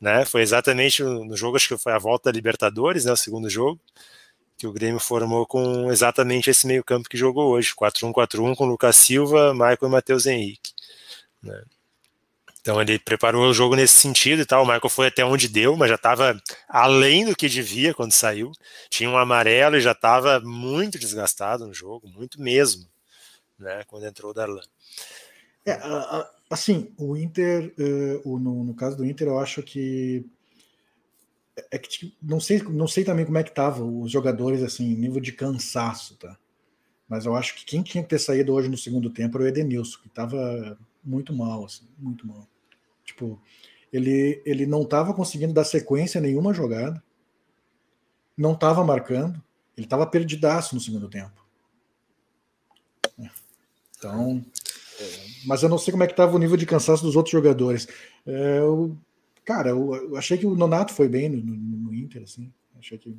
né? 0.00 0.24
Foi 0.24 0.42
exatamente 0.42 1.02
no 1.02 1.36
jogo, 1.36 1.56
acho 1.56 1.68
que 1.68 1.82
foi 1.82 1.92
a 1.92 1.98
volta 1.98 2.30
da 2.30 2.34
Libertadores, 2.34 3.04
né? 3.04 3.12
O 3.12 3.16
segundo 3.16 3.48
jogo, 3.48 3.80
que 4.56 4.66
o 4.66 4.72
Grêmio 4.72 5.00
formou 5.00 5.46
com 5.46 5.90
exatamente 5.90 6.50
esse 6.50 6.66
meio-campo 6.66 7.08
que 7.08 7.16
jogou 7.16 7.50
hoje: 7.52 7.74
4-1-4-1 7.74 8.54
com 8.56 8.64
Lucas 8.66 8.96
Silva, 8.96 9.52
Michael 9.52 9.78
e 9.82 9.88
Matheus 9.88 10.26
Henrique. 10.26 10.72
Né? 11.42 11.62
Então 12.62 12.80
ele 12.80 12.96
preparou 12.96 13.50
o 13.50 13.52
jogo 13.52 13.74
nesse 13.74 13.94
sentido 13.94 14.40
e 14.40 14.46
tal. 14.46 14.62
O 14.62 14.66
Michael 14.66 14.88
foi 14.88 15.08
até 15.08 15.24
onde 15.24 15.48
deu, 15.48 15.76
mas 15.76 15.88
já 15.88 15.96
estava 15.96 16.40
além 16.68 17.24
do 17.26 17.34
que 17.34 17.48
devia 17.48 17.92
quando 17.92 18.12
saiu. 18.12 18.52
Tinha 18.88 19.10
um 19.10 19.18
amarelo 19.18 19.76
e 19.76 19.80
já 19.80 19.90
estava 19.90 20.38
muito 20.40 20.96
desgastado 20.96 21.66
no 21.66 21.74
jogo, 21.74 22.08
muito 22.08 22.40
mesmo, 22.40 22.86
né? 23.58 23.82
Quando 23.88 24.06
entrou 24.06 24.30
o 24.30 24.34
Darlan. 24.34 24.62
É, 25.66 25.80
assim, 26.48 26.92
o 26.96 27.16
Inter, 27.16 27.74
uh, 28.24 28.38
no, 28.38 28.74
caso 28.74 28.96
do 28.96 29.04
Inter, 29.04 29.26
eu 29.26 29.40
acho 29.40 29.60
que 29.62 30.24
é 31.70 31.78
que 31.78 31.88
tipo, 31.88 32.16
não 32.22 32.40
sei, 32.40 32.62
não 32.62 32.88
sei 32.88 33.04
também 33.04 33.26
como 33.26 33.38
é 33.38 33.42
que 33.42 33.54
tava 33.54 33.84
os 33.84 34.10
jogadores 34.10 34.62
assim, 34.62 34.94
nível 34.94 35.20
de 35.20 35.32
cansaço, 35.32 36.16
tá? 36.16 36.38
Mas 37.08 37.26
eu 37.26 37.34
acho 37.34 37.56
que 37.56 37.64
quem 37.64 37.82
tinha 37.82 38.02
que 38.02 38.08
ter 38.08 38.18
saído 38.18 38.54
hoje 38.54 38.68
no 38.68 38.78
segundo 38.78 39.10
tempo 39.10 39.36
era 39.36 39.44
o 39.44 39.48
Edenilson, 39.48 40.00
que 40.00 40.08
estava 40.08 40.78
muito 41.04 41.32
mal, 41.34 41.64
assim, 41.64 41.86
muito 41.98 42.26
mal. 42.26 42.48
Tipo, 43.04 43.40
ele, 43.92 44.42
ele 44.44 44.66
não 44.66 44.82
estava 44.82 45.12
conseguindo 45.12 45.52
dar 45.52 45.64
sequência 45.64 46.18
a 46.18 46.22
nenhuma 46.22 46.54
jogada, 46.54 47.02
não 48.36 48.52
estava 48.52 48.84
marcando, 48.84 49.42
ele 49.76 49.86
estava 49.86 50.06
perdidaço 50.06 50.74
no 50.74 50.80
segundo 50.80 51.08
tempo. 51.08 51.42
Então, 53.96 54.44
é, 54.98 55.26
mas 55.46 55.62
eu 55.62 55.68
não 55.68 55.78
sei 55.78 55.92
como 55.92 56.02
é 56.02 56.06
que 56.06 56.12
estava 56.12 56.34
o 56.34 56.38
nível 56.38 56.56
de 56.56 56.66
cansaço 56.66 57.04
dos 57.04 57.14
outros 57.14 57.32
jogadores. 57.32 57.86
É, 58.26 58.58
eu, 58.58 58.96
cara, 59.44 59.70
eu, 59.70 60.16
achei 60.16 60.36
que 60.36 60.46
o 60.46 60.56
Nonato 60.56 60.92
foi 60.92 61.08
bem 61.08 61.28
no, 61.28 61.36
no, 61.36 61.54
no 61.54 61.94
Inter, 61.94 62.22
assim. 62.24 62.52
Achei 62.76 62.98
que, 62.98 63.16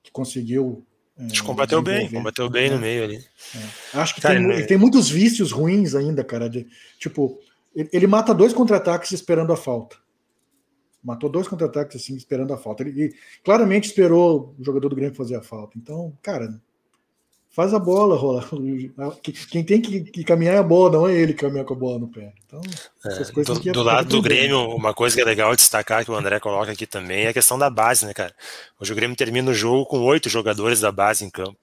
que 0.00 0.12
conseguiu 0.12 0.86
é, 1.18 1.40
combateu 1.44 1.82
bem, 1.82 2.08
combateu 2.08 2.48
bem 2.48 2.70
no 2.70 2.76
é. 2.76 2.80
meio 2.80 3.04
ali. 3.04 3.16
É. 3.54 3.98
Acho 3.98 4.14
que 4.14 4.20
cara, 4.20 4.36
tem, 4.36 4.50
ele 4.50 4.66
tem 4.66 4.76
muitos 4.76 5.10
vícios 5.10 5.52
ruins 5.52 5.94
ainda, 5.94 6.24
cara. 6.24 6.48
De, 6.48 6.66
tipo, 6.98 7.38
ele 7.74 8.06
mata 8.06 8.34
dois 8.34 8.52
contra-ataques 8.52 9.12
esperando 9.12 9.52
a 9.52 9.56
falta. 9.56 9.96
Matou 11.02 11.28
dois 11.28 11.48
contra-ataques 11.48 12.00
assim, 12.00 12.14
esperando 12.14 12.52
a 12.52 12.56
falta. 12.56 12.82
Ele, 12.82 13.02
ele, 13.02 13.14
claramente 13.42 13.88
esperou 13.88 14.54
o 14.58 14.64
jogador 14.64 14.88
do 14.88 14.96
Grêmio 14.96 15.16
fazer 15.16 15.34
a 15.34 15.42
falta. 15.42 15.76
Então, 15.76 16.16
cara, 16.22 16.60
faz 17.52 17.74
a 17.74 17.78
bola 17.78 18.16
rolar. 18.16 18.48
Quem 19.50 19.64
tem 19.64 19.80
que, 19.80 20.00
que, 20.02 20.22
caminhar 20.24 20.54
é 20.54 20.58
a 20.58 20.62
bola, 20.62 20.92
não 20.92 21.08
é 21.08 21.14
ele 21.14 21.34
que 21.34 21.40
caminha 21.40 21.64
com 21.64 21.74
a 21.74 21.76
bola 21.76 21.98
no 21.98 22.08
pé. 22.08 22.32
Então, 22.46 22.60
é, 23.04 23.42
do, 23.42 23.72
do 23.72 23.82
lado 23.82 24.08
do 24.08 24.22
Grêmio, 24.22 24.74
uma 24.74 24.94
coisa 24.94 25.14
que 25.14 25.22
é 25.22 25.24
legal 25.24 25.54
destacar, 25.56 26.04
que 26.04 26.10
o 26.10 26.14
André 26.14 26.40
coloca 26.40 26.72
aqui 26.72 26.86
também, 26.86 27.24
é 27.24 27.28
a 27.28 27.34
questão 27.34 27.58
da 27.58 27.68
base, 27.68 28.06
né, 28.06 28.14
cara? 28.14 28.34
Hoje 28.80 28.92
o 28.92 28.96
Grêmio 28.96 29.16
termina 29.16 29.50
o 29.50 29.54
jogo 29.54 29.86
com 29.86 30.00
oito 30.02 30.28
jogadores 30.28 30.80
da 30.80 30.90
base 30.90 31.24
em 31.24 31.30
campo. 31.30 31.58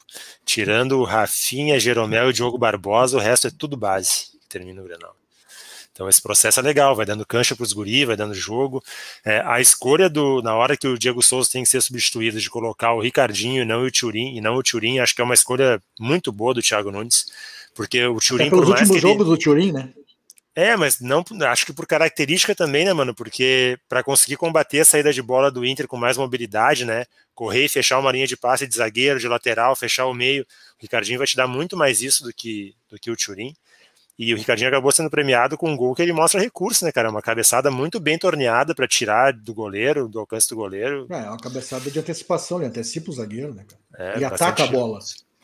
Tirando 0.45 0.99
o 0.99 1.03
Rafinha, 1.03 1.80
Jeromel 1.80 2.28
e 2.28 2.30
o 2.30 2.34
Diogo 2.34 2.57
Barbosa, 2.57 3.18
o 3.18 3.20
resto 3.20 3.47
é 3.47 3.51
tudo 3.51 3.76
base 3.76 4.38
que 4.41 4.47
termina 4.47 4.82
o 4.82 4.86
Grenal. 4.86 5.18
Então 6.00 6.08
esse 6.08 6.22
processo 6.22 6.62
é 6.62 6.64
legal, 6.64 6.95
vai 6.95 7.06
dando 7.06 7.26
cancha 7.26 7.58
para 7.58 7.64
os 7.66 7.74
guri, 7.74 8.06
vai 8.06 8.16
dando 8.16 8.34
jogo. 8.34 8.82
É, 9.26 9.43
a 9.45 9.60
escolha 9.60 10.10
do 10.10 10.41
na 10.41 10.56
hora 10.56 10.78
que 10.78 10.88
o 10.88 10.97
Diego 10.97 11.22
Souza 11.22 11.50
tem 11.52 11.62
que 11.62 11.68
ser 11.68 11.82
substituído 11.82 12.39
de 12.39 12.50
colocar 12.50 12.93
o 12.93 13.02
Ricardinho 13.02 13.64
e 13.64 13.66
não 13.66 13.84
o 13.84 13.91
Turim 13.91 14.38
e 14.38 14.39
não 14.39 14.56
o 14.56 14.64
Turim, 14.64 15.00
acho 15.00 15.14
que 15.14 15.20
é 15.20 15.26
uma 15.26 15.34
escolha 15.34 15.84
muito 16.00 16.32
boa 16.32 16.54
do 16.54 16.62
Thiago 16.62 16.89
Nunes, 16.89 17.26
porque 17.76 18.06
o 18.06 18.16
Turim 18.16 18.45
é 18.45 18.50
pelos 18.50 18.70
últimos 18.70 19.02
jogos 19.02 19.28
ele... 19.28 19.36
do 19.36 19.38
Turim, 19.38 19.74
né? 19.74 19.89
É, 20.56 20.78
mas 20.78 21.02
não, 21.02 21.22
acho 21.50 21.66
que 21.66 21.74
por 21.74 21.86
característica 21.86 22.56
também, 22.56 22.86
né, 22.86 22.93
mano? 22.93 23.14
Porque 23.14 23.78
para 23.89 24.02
conseguir 24.02 24.38
combater 24.38 24.80
a 24.80 24.86
saída 24.86 25.12
de 25.12 25.22
bola 25.22 25.52
do 25.52 25.66
Inter 25.66 25.86
com 25.86 25.97
mais 25.97 26.16
mobilidade, 26.16 26.86
né? 26.86 27.04
Correr 27.36 27.66
e 27.66 27.70
fechar 27.70 28.00
uma 28.00 28.12
linha 28.14 28.26
de 28.26 28.38
passe 28.38 28.66
de 28.66 28.74
zagueiro, 28.74 29.20
de 29.20 29.28
lateral, 29.28 29.76
fechar 29.76 30.06
o 30.06 30.14
meio, 30.14 30.43
o 30.43 30.82
Ricardinho 30.82 31.18
vai 31.18 31.28
te 31.28 31.36
dar 31.36 31.45
muito 31.45 31.76
mais 31.76 32.02
isso 32.02 32.24
do 32.24 32.34
que, 32.34 32.74
do 32.89 32.97
que 32.97 33.12
o 33.12 33.18
Turim. 33.18 33.54
E 34.20 34.34
o 34.34 34.38
Ricardinho 34.38 34.67
acabou 34.67 34.91
sendo 34.91 35.09
premiado 35.09 35.57
com 35.57 35.72
um 35.72 35.78
gol 35.78 35.95
que 35.95 36.01
ele 36.01 36.11
mostra 36.11 36.41
recurso, 36.41 36.84
né, 36.84 36.91
cara? 36.91 37.09
Uma 37.09 37.22
cabeçada 37.22 37.72
muito 37.72 38.01
bem 38.01 38.17
torneada 38.17 38.76
para 38.76 38.86
tirar 38.86 39.32
do 39.32 39.53
goleiro, 39.53 40.09
do 40.09 40.20
alcance 40.20 40.49
do 40.49 40.57
goleiro. 40.57 41.07
É, 41.09 41.20
é 41.20 41.30
uma 41.30 41.38
cabeçada 41.38 41.89
de 41.89 41.97
antecipação, 41.97 42.57
ele 42.57 42.67
antecipa 42.67 43.09
o 43.09 43.13
zagueiro, 43.13 43.53
né, 43.53 43.63
cara? 43.65 44.11
É, 44.11 44.15
ele 44.17 44.26
ataca 44.26 44.65
a 44.65 44.67
bola. 44.67 44.99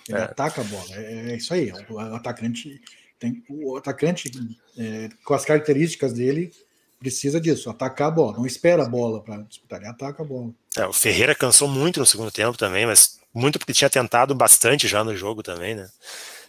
Ele 0.10 0.18
é. 0.18 0.22
ataca 0.24 0.60
a 0.60 0.64
bola. 0.66 0.86
É, 0.92 1.32
é 1.32 1.36
isso 1.38 1.54
aí. 1.54 1.72
O 1.90 1.98
atacante 2.00 2.82
Tem, 3.18 3.42
o 3.50 3.78
atacante, 3.78 4.30
é, 4.78 5.08
com 5.24 5.34
as 5.34 5.46
características 5.46 6.12
dele, 6.12 6.52
precisa 7.00 7.40
disso, 7.40 7.70
atacar 7.70 8.10
a 8.10 8.12
bola. 8.12 8.38
Não 8.38 8.46
espera 8.46 8.84
a 8.84 8.90
bola 8.90 9.24
para 9.24 9.38
disputar, 9.44 9.80
ele 9.80 9.90
ataca 9.90 10.22
a 10.22 10.26
bola. 10.26 10.52
É, 10.76 10.86
o 10.86 10.92
Ferreira 10.92 11.34
cansou 11.34 11.70
muito 11.70 12.02
no 12.02 12.06
segundo 12.06 12.30
tempo 12.30 12.58
também, 12.58 12.86
mas 12.86 13.22
muito 13.34 13.58
porque 13.58 13.72
tinha 13.72 13.90
tentado 13.90 14.36
bastante 14.36 14.86
já 14.86 15.02
no 15.02 15.16
jogo 15.16 15.42
também, 15.42 15.76
né? 15.76 15.88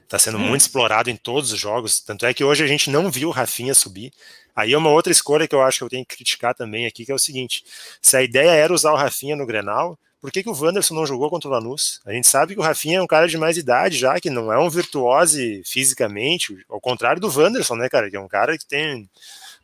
Tá 0.09 0.19
sendo 0.19 0.39
muito 0.39 0.61
explorado 0.61 1.11
em 1.11 1.17
todos 1.17 1.53
os 1.53 1.59
jogos. 1.59 2.01
Tanto 2.01 2.27
é 2.27 2.33
que 2.33 2.45
hoje 2.45 2.63
a 2.63 2.67
gente 2.67 2.91
não 2.91 3.11
viu 3.11 3.29
o 3.29 3.33
Rafinha 3.33 3.75
subir. 3.75 4.13
Aí 4.55 4.73
é 4.73 4.79
uma 4.79 4.91
outra 4.91 5.13
escolha 5.13 5.49
que 5.49 5.55
eu 5.55 5.63
acho 5.63 5.79
que 5.79 5.85
eu 5.85 5.89
tenho 5.89 6.07
que 6.07 6.17
criticar 6.17 6.55
também 6.55 6.87
aqui, 6.87 7.05
que 7.05 7.13
é 7.13 7.15
o 7.15 7.19
seguinte: 7.19 7.65
se 8.01 8.17
a 8.17 8.23
ideia 8.23 8.51
era 8.51 8.73
usar 8.73 8.93
o 8.93 8.97
Rafinha 8.97 9.35
no 9.35 9.45
Grenal, 9.45 9.99
por 10.21 10.33
que, 10.33 10.43
que 10.43 10.49
o 10.49 10.55
Wanderson 10.55 10.95
não 10.95 11.07
jogou 11.07 11.29
contra 11.29 11.49
o 11.49 11.53
Lanús? 11.53 12.01
A 12.07 12.13
gente 12.13 12.27
sabe 12.27 12.55
que 12.55 12.61
o 12.61 12.63
Rafinha 12.63 12.99
é 12.99 13.03
um 13.03 13.07
cara 13.07 13.29
de 13.29 13.37
mais 13.37 13.57
idade 13.57 13.99
já, 13.99 14.19
que 14.19 14.31
não 14.31 14.53
é 14.53 14.59
um 14.59 14.71
virtuose 14.71 15.63
fisicamente, 15.65 16.57
ao 16.69 16.81
contrário 16.81 17.21
do 17.21 17.29
Wanderson, 17.29 17.77
né, 17.77 17.89
cara? 17.89 18.09
Que 18.09 18.17
é 18.17 18.21
um 18.21 18.29
cara 18.29 18.57
que 18.57 18.67
tem 18.67 19.09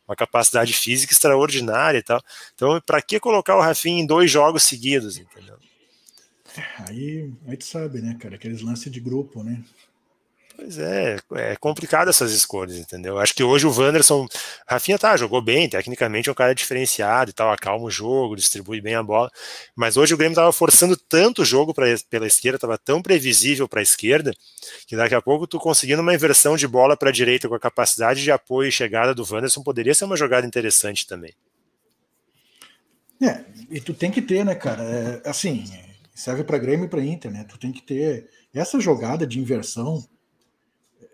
uma 0.07 0.15
capacidade 0.15 0.73
física 0.73 1.13
extraordinária 1.13 1.97
e 1.97 2.03
tal. 2.03 2.21
Então, 2.53 2.79
para 2.85 3.01
que 3.01 3.19
colocar 3.19 3.55
o 3.55 3.61
Rafinha 3.61 4.01
em 4.01 4.05
dois 4.05 4.29
jogos 4.29 4.63
seguidos, 4.63 5.17
entendeu? 5.17 5.57
Aí, 6.87 7.33
aí 7.47 7.57
tu 7.57 7.65
sabe, 7.65 8.01
né, 8.01 8.15
cara? 8.19 8.35
Aqueles 8.35 8.61
lances 8.61 8.91
de 8.91 8.99
grupo, 8.99 9.43
né? 9.43 9.63
Pois 10.55 10.77
é, 10.77 11.17
é 11.33 11.55
complicado 11.55 12.09
essas 12.09 12.31
escolhas, 12.31 12.77
entendeu? 12.77 13.17
Acho 13.17 13.33
que 13.33 13.43
hoje 13.43 13.65
o 13.65 13.71
Wanderson, 13.71 14.27
Rafinha 14.67 14.99
tá, 14.99 15.17
jogou 15.17 15.41
bem, 15.41 15.67
tecnicamente 15.67 16.29
é 16.29 16.31
um 16.31 16.35
cara 16.35 16.53
diferenciado 16.53 17.31
e 17.31 17.33
tal, 17.33 17.51
acalma 17.51 17.85
o 17.85 17.89
jogo, 17.89 18.35
distribui 18.35 18.79
bem 18.79 18.93
a 18.93 19.01
bola, 19.01 19.31
mas 19.75 19.97
hoje 19.97 20.13
o 20.13 20.17
Grêmio 20.17 20.35
tava 20.35 20.53
forçando 20.53 20.95
tanto 20.95 21.41
o 21.41 21.45
jogo 21.45 21.73
pra, 21.73 21.87
pela 22.07 22.27
esquerda, 22.27 22.59
tava 22.59 22.77
tão 22.77 23.01
previsível 23.01 23.67
para 23.67 23.79
a 23.79 23.83
esquerda, 23.83 24.31
que 24.85 24.95
daqui 24.95 25.15
a 25.15 25.21
pouco 25.21 25.47
tu 25.47 25.59
conseguindo 25.59 26.03
uma 26.03 26.13
inversão 26.13 26.55
de 26.55 26.67
bola 26.67 26.95
para 26.95 27.09
a 27.09 27.13
direita 27.13 27.49
com 27.49 27.55
a 27.55 27.59
capacidade 27.59 28.21
de 28.21 28.31
apoio 28.31 28.69
e 28.69 28.71
chegada 28.71 29.15
do 29.15 29.25
Wanderson 29.27 29.63
poderia 29.63 29.95
ser 29.95 30.05
uma 30.05 30.15
jogada 30.15 30.45
interessante 30.45 31.07
também. 31.07 31.33
É, 33.19 33.43
e 33.71 33.81
tu 33.81 33.93
tem 33.93 34.11
que 34.11 34.21
ter, 34.21 34.45
né, 34.45 34.53
cara? 34.53 34.83
É, 34.83 35.29
assim, 35.29 35.65
serve 36.13 36.43
para 36.43 36.57
Grêmio 36.57 36.85
e 36.85 36.89
para 36.89 37.03
Inter, 37.03 37.31
né? 37.31 37.43
Tu 37.49 37.57
tem 37.57 37.71
que 37.71 37.81
ter 37.81 38.29
essa 38.53 38.79
jogada 38.79 39.25
de 39.25 39.39
inversão 39.39 40.03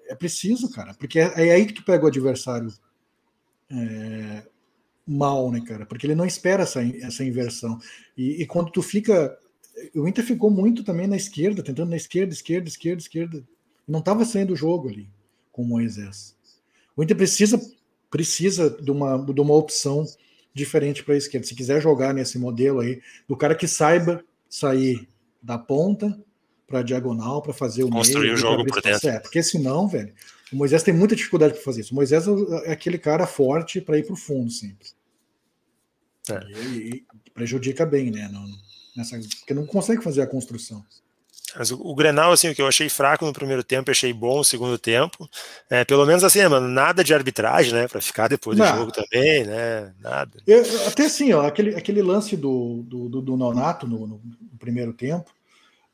é 0.10 0.16
preciso, 0.16 0.70
cara, 0.72 0.94
porque 0.96 1.20
é, 1.20 1.48
é 1.48 1.52
aí 1.52 1.66
que 1.66 1.74
tu 1.74 1.84
pega 1.86 2.04
o 2.04 2.08
adversário 2.08 2.74
é, 3.72 4.44
mal, 5.06 5.52
né, 5.52 5.62
cara? 5.62 5.86
Porque 5.86 6.08
ele 6.08 6.16
não 6.16 6.26
espera 6.26 6.64
essa, 6.64 6.82
essa 6.84 7.24
inversão. 7.24 7.80
E, 8.18 8.42
e, 8.42 8.46
quando 8.46 8.72
tu 8.72 8.82
fica. 8.82 9.38
O 9.96 10.08
Inter 10.08 10.26
ficou 10.26 10.50
muito 10.50 10.84
também 10.84 11.08
na 11.08 11.16
esquerda, 11.16 11.64
tentando 11.64 11.92
na 11.92 11.96
esquerda, 11.96 12.34
esquerda, 12.34 12.68
esquerda, 12.68 13.02
esquerda. 13.02 13.48
Não 13.88 14.00
estava 14.00 14.26
saindo 14.26 14.54
o 14.54 14.58
jogo 14.58 14.90
ali 14.90 15.08
com 15.52 15.62
o 15.62 15.66
Moisés. 15.66 16.36
O 16.98 17.04
Inter 17.04 17.16
precisa, 17.16 17.62
precisa 18.10 18.70
de, 18.70 18.92
uma, 18.92 19.18
de 19.18 19.40
uma 19.40 19.54
opção 19.54 20.06
diferente 20.54 21.04
para 21.04 21.14
a 21.14 21.18
esquerda. 21.18 21.48
Se 21.48 21.56
quiser 21.56 21.82
jogar 21.82 22.14
nesse 22.14 22.38
modelo 22.38 22.82
aí, 22.82 23.02
do 23.28 23.38
cara 23.38 23.56
que 23.56 23.68
saiba 23.68 24.24
sair 24.50 25.08
da 25.42 25.58
ponta 25.58 26.20
para 26.70 26.84
diagonal, 26.84 27.42
para 27.42 27.52
fazer 27.52 27.84
o 27.84 27.90
Construir 27.90 28.28
meio, 28.28 28.34
o 28.36 28.38
jogo 28.38 28.66
por 28.66 28.82
dentro. 28.82 29.10
É, 29.10 29.20
porque 29.20 29.42
senão, 29.42 29.88
velho, 29.88 30.14
o 30.54 30.56
Moisés 30.56 30.84
tem 30.84 30.94
muita 30.94 31.16
dificuldade 31.16 31.54
para 31.54 31.64
fazer 31.64 31.82
isso. 31.82 31.92
O 31.92 31.96
Moisés 31.96 32.26
é 32.64 32.72
aquele 32.72 33.00
cara 33.00 33.26
forte 33.26 33.82
para 33.82 33.98
ir 33.98 34.06
para 34.06 34.14
o 34.14 34.18
fundo 34.18 34.52
sempre. 34.52 34.88
É. 36.30 36.40
E, 36.52 36.78
e, 36.78 37.06
prejudica 37.34 37.86
bem, 37.86 38.12
né? 38.12 38.30
Não, 38.32 38.46
nessa, 38.96 39.20
porque 39.40 39.54
não 39.54 39.66
consegue 39.66 40.04
fazer 40.04 40.22
a 40.22 40.28
construção. 40.28 40.86
Mas 41.58 41.72
o, 41.72 41.82
o, 41.82 41.96
Grenal, 41.96 42.32
assim, 42.32 42.50
o 42.50 42.56
que 42.56 42.62
eu 42.62 42.68
achei 42.68 42.88
fraco 42.88 43.26
no 43.26 43.34
primeiro 43.34 43.64
tempo, 43.64 43.90
achei 43.90 44.14
bom 44.14 44.38
no 44.38 44.44
segundo 44.44 44.78
tempo. 44.78 45.28
É, 45.68 45.84
pelo 45.84 46.06
menos 46.06 46.24
assim, 46.24 46.48
mano, 46.48 46.68
nada 46.68 47.04
de 47.04 47.14
arbitragem, 47.14 47.74
né? 47.74 47.88
Para 47.88 48.02
ficar 48.02 48.28
depois 48.28 48.56
do 48.56 48.64
não. 48.64 48.78
jogo 48.78 48.92
também, 48.92 49.44
né? 49.46 49.92
Nada. 50.00 50.40
Eu, 50.46 50.64
até 50.88 51.06
assim, 51.06 51.34
ó, 51.34 51.48
aquele, 51.48 51.76
aquele 51.76 52.04
lance 52.04 52.38
do, 52.38 52.84
do, 52.84 53.10
do, 53.10 53.22
do 53.22 53.38
Nonato 53.38 53.88
no, 53.88 54.00
no, 54.06 54.22
no 54.52 54.58
primeiro 54.60 54.94
tempo, 54.94 55.32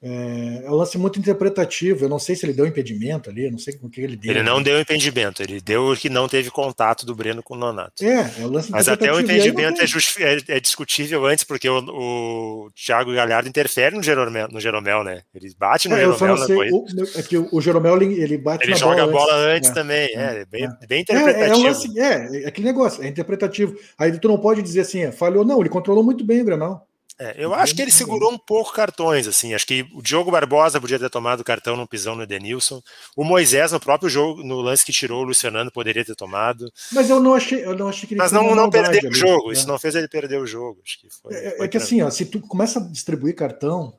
é, 0.07 0.65
é 0.65 0.69
um 0.69 0.75
lance 0.75 0.99
muito 0.99 1.17
interpretativo. 1.17 2.05
Eu 2.05 2.09
não 2.09 2.19
sei 2.19 2.35
se 2.35 2.45
ele 2.45 2.53
deu 2.53 2.67
impedimento 2.67 3.27
ali, 3.27 3.49
não 3.49 3.57
sei 3.57 3.75
o 3.81 3.89
que 3.89 4.01
ele 4.01 4.15
deu. 4.15 4.29
Ele 4.29 4.43
não 4.43 4.61
deu 4.61 4.79
impedimento, 4.79 5.41
ele 5.41 5.59
deu 5.59 5.95
que 5.97 6.09
não 6.09 6.27
teve 6.27 6.51
contato 6.51 7.07
do 7.07 7.15
Breno 7.15 7.41
com 7.41 7.55
o 7.55 7.57
Nonato. 7.57 8.05
É, 8.05 8.31
é 8.39 8.45
o 8.45 8.49
lance 8.51 8.69
Mas 8.69 8.87
até 8.87 9.11
o 9.11 9.19
impedimento 9.19 9.81
é, 9.81 9.87
just, 9.87 10.19
é, 10.19 10.37
é, 10.47 10.59
discutível 10.59 11.25
antes, 11.25 11.43
porque 11.43 11.67
o, 11.67 11.79
o 11.79 12.71
Thiago 12.75 13.15
Galhardo 13.15 13.49
interfere 13.49 13.95
no 13.95 14.03
Jeromel, 14.03 14.47
no 14.51 14.59
Jeromel 14.59 15.03
né? 15.03 15.23
Ele 15.33 15.51
bate 15.57 15.89
no 15.89 15.95
é, 15.95 16.01
Jeromel 16.01 16.37
na 16.37 16.45
corrida. 16.45 16.75
O, 16.75 17.19
é 17.19 17.23
que 17.23 17.37
o, 17.37 17.59
Jeromel 17.59 17.99
ele 17.99 18.37
bate 18.37 18.63
ele 18.63 18.73
na 18.73 18.77
joga 18.77 19.07
bola 19.07 19.09
a 19.09 19.11
bola 19.11 19.35
antes, 19.55 19.69
antes. 19.69 19.81
também, 19.81 20.15
é, 20.15 20.45
bem, 20.45 20.69
bem 20.87 20.99
É, 20.99 21.01
interpretativo. 21.01 21.51
é, 21.51 21.57
um 21.57 21.63
lance, 21.63 21.99
é, 21.99 22.43
é 22.43 22.47
aquele 22.47 22.67
negócio, 22.67 23.03
é 23.03 23.07
interpretativo. 23.07 23.75
Aí 23.97 24.19
tu 24.19 24.27
não 24.27 24.37
pode 24.37 24.61
dizer 24.61 24.81
assim, 24.81 25.11
falhou, 25.11 25.43
não, 25.43 25.59
ele 25.61 25.69
controlou 25.69 26.03
muito 26.03 26.23
bem 26.23 26.43
o 26.43 26.45
Granal. 26.45 26.87
É, 27.18 27.34
eu 27.38 27.53
acho 27.53 27.74
que 27.74 27.82
ele 27.82 27.91
segurou 27.91 28.30
um 28.30 28.38
pouco 28.38 28.74
cartões, 28.74 29.26
assim. 29.26 29.53
Acho 29.53 29.66
que 29.66 29.88
o 29.93 30.01
Diogo 30.01 30.30
Barbosa 30.32 30.82
podia 30.82 30.99
ter 30.99 31.09
tomado 31.09 31.45
cartão 31.45 31.78
no 31.78 31.88
pisão 31.88 32.13
no 32.13 32.24
Edenilson. 32.24 32.82
O 33.16 33.24
Moisés, 33.24 33.72
no 33.72 33.80
próprio 33.80 34.09
jogo, 34.09 34.43
no 34.43 34.59
lance 34.59 34.84
que 34.86 34.91
tirou 34.91 35.26
o 35.26 35.34
Fernando, 35.34 35.72
poderia 35.72 36.03
ter 36.03 36.16
tomado. 36.16 36.70
Mas 36.91 37.09
eu 37.09 37.22
não 37.22 37.34
achei, 37.34 37.63
eu 37.63 37.74
não 37.74 37.88
achei 37.88 38.05
que 38.05 38.16
ele 38.16 38.22
Mas 38.22 38.34
não, 38.34 38.53
não 38.53 38.70
perdeu 38.70 39.09
o 39.09 39.13
jogo. 39.13 39.51
Isso 39.53 39.66
não 39.66 39.80
fez 39.80 39.95
ele 39.95 40.09
perder 40.09 40.41
o 40.41 40.45
jogo. 40.45 40.82
Acho 40.86 40.99
que 40.99 41.09
foi, 41.09 41.34
é, 41.34 41.55
foi 41.57 41.66
é 41.66 41.70
que 41.70 41.78
assim, 41.78 42.01
ó, 42.01 42.09
se 42.09 42.26
tu 42.26 42.41
começa 42.41 42.80
a 42.80 42.84
distribuir 42.84 43.34
cartão, 43.34 43.93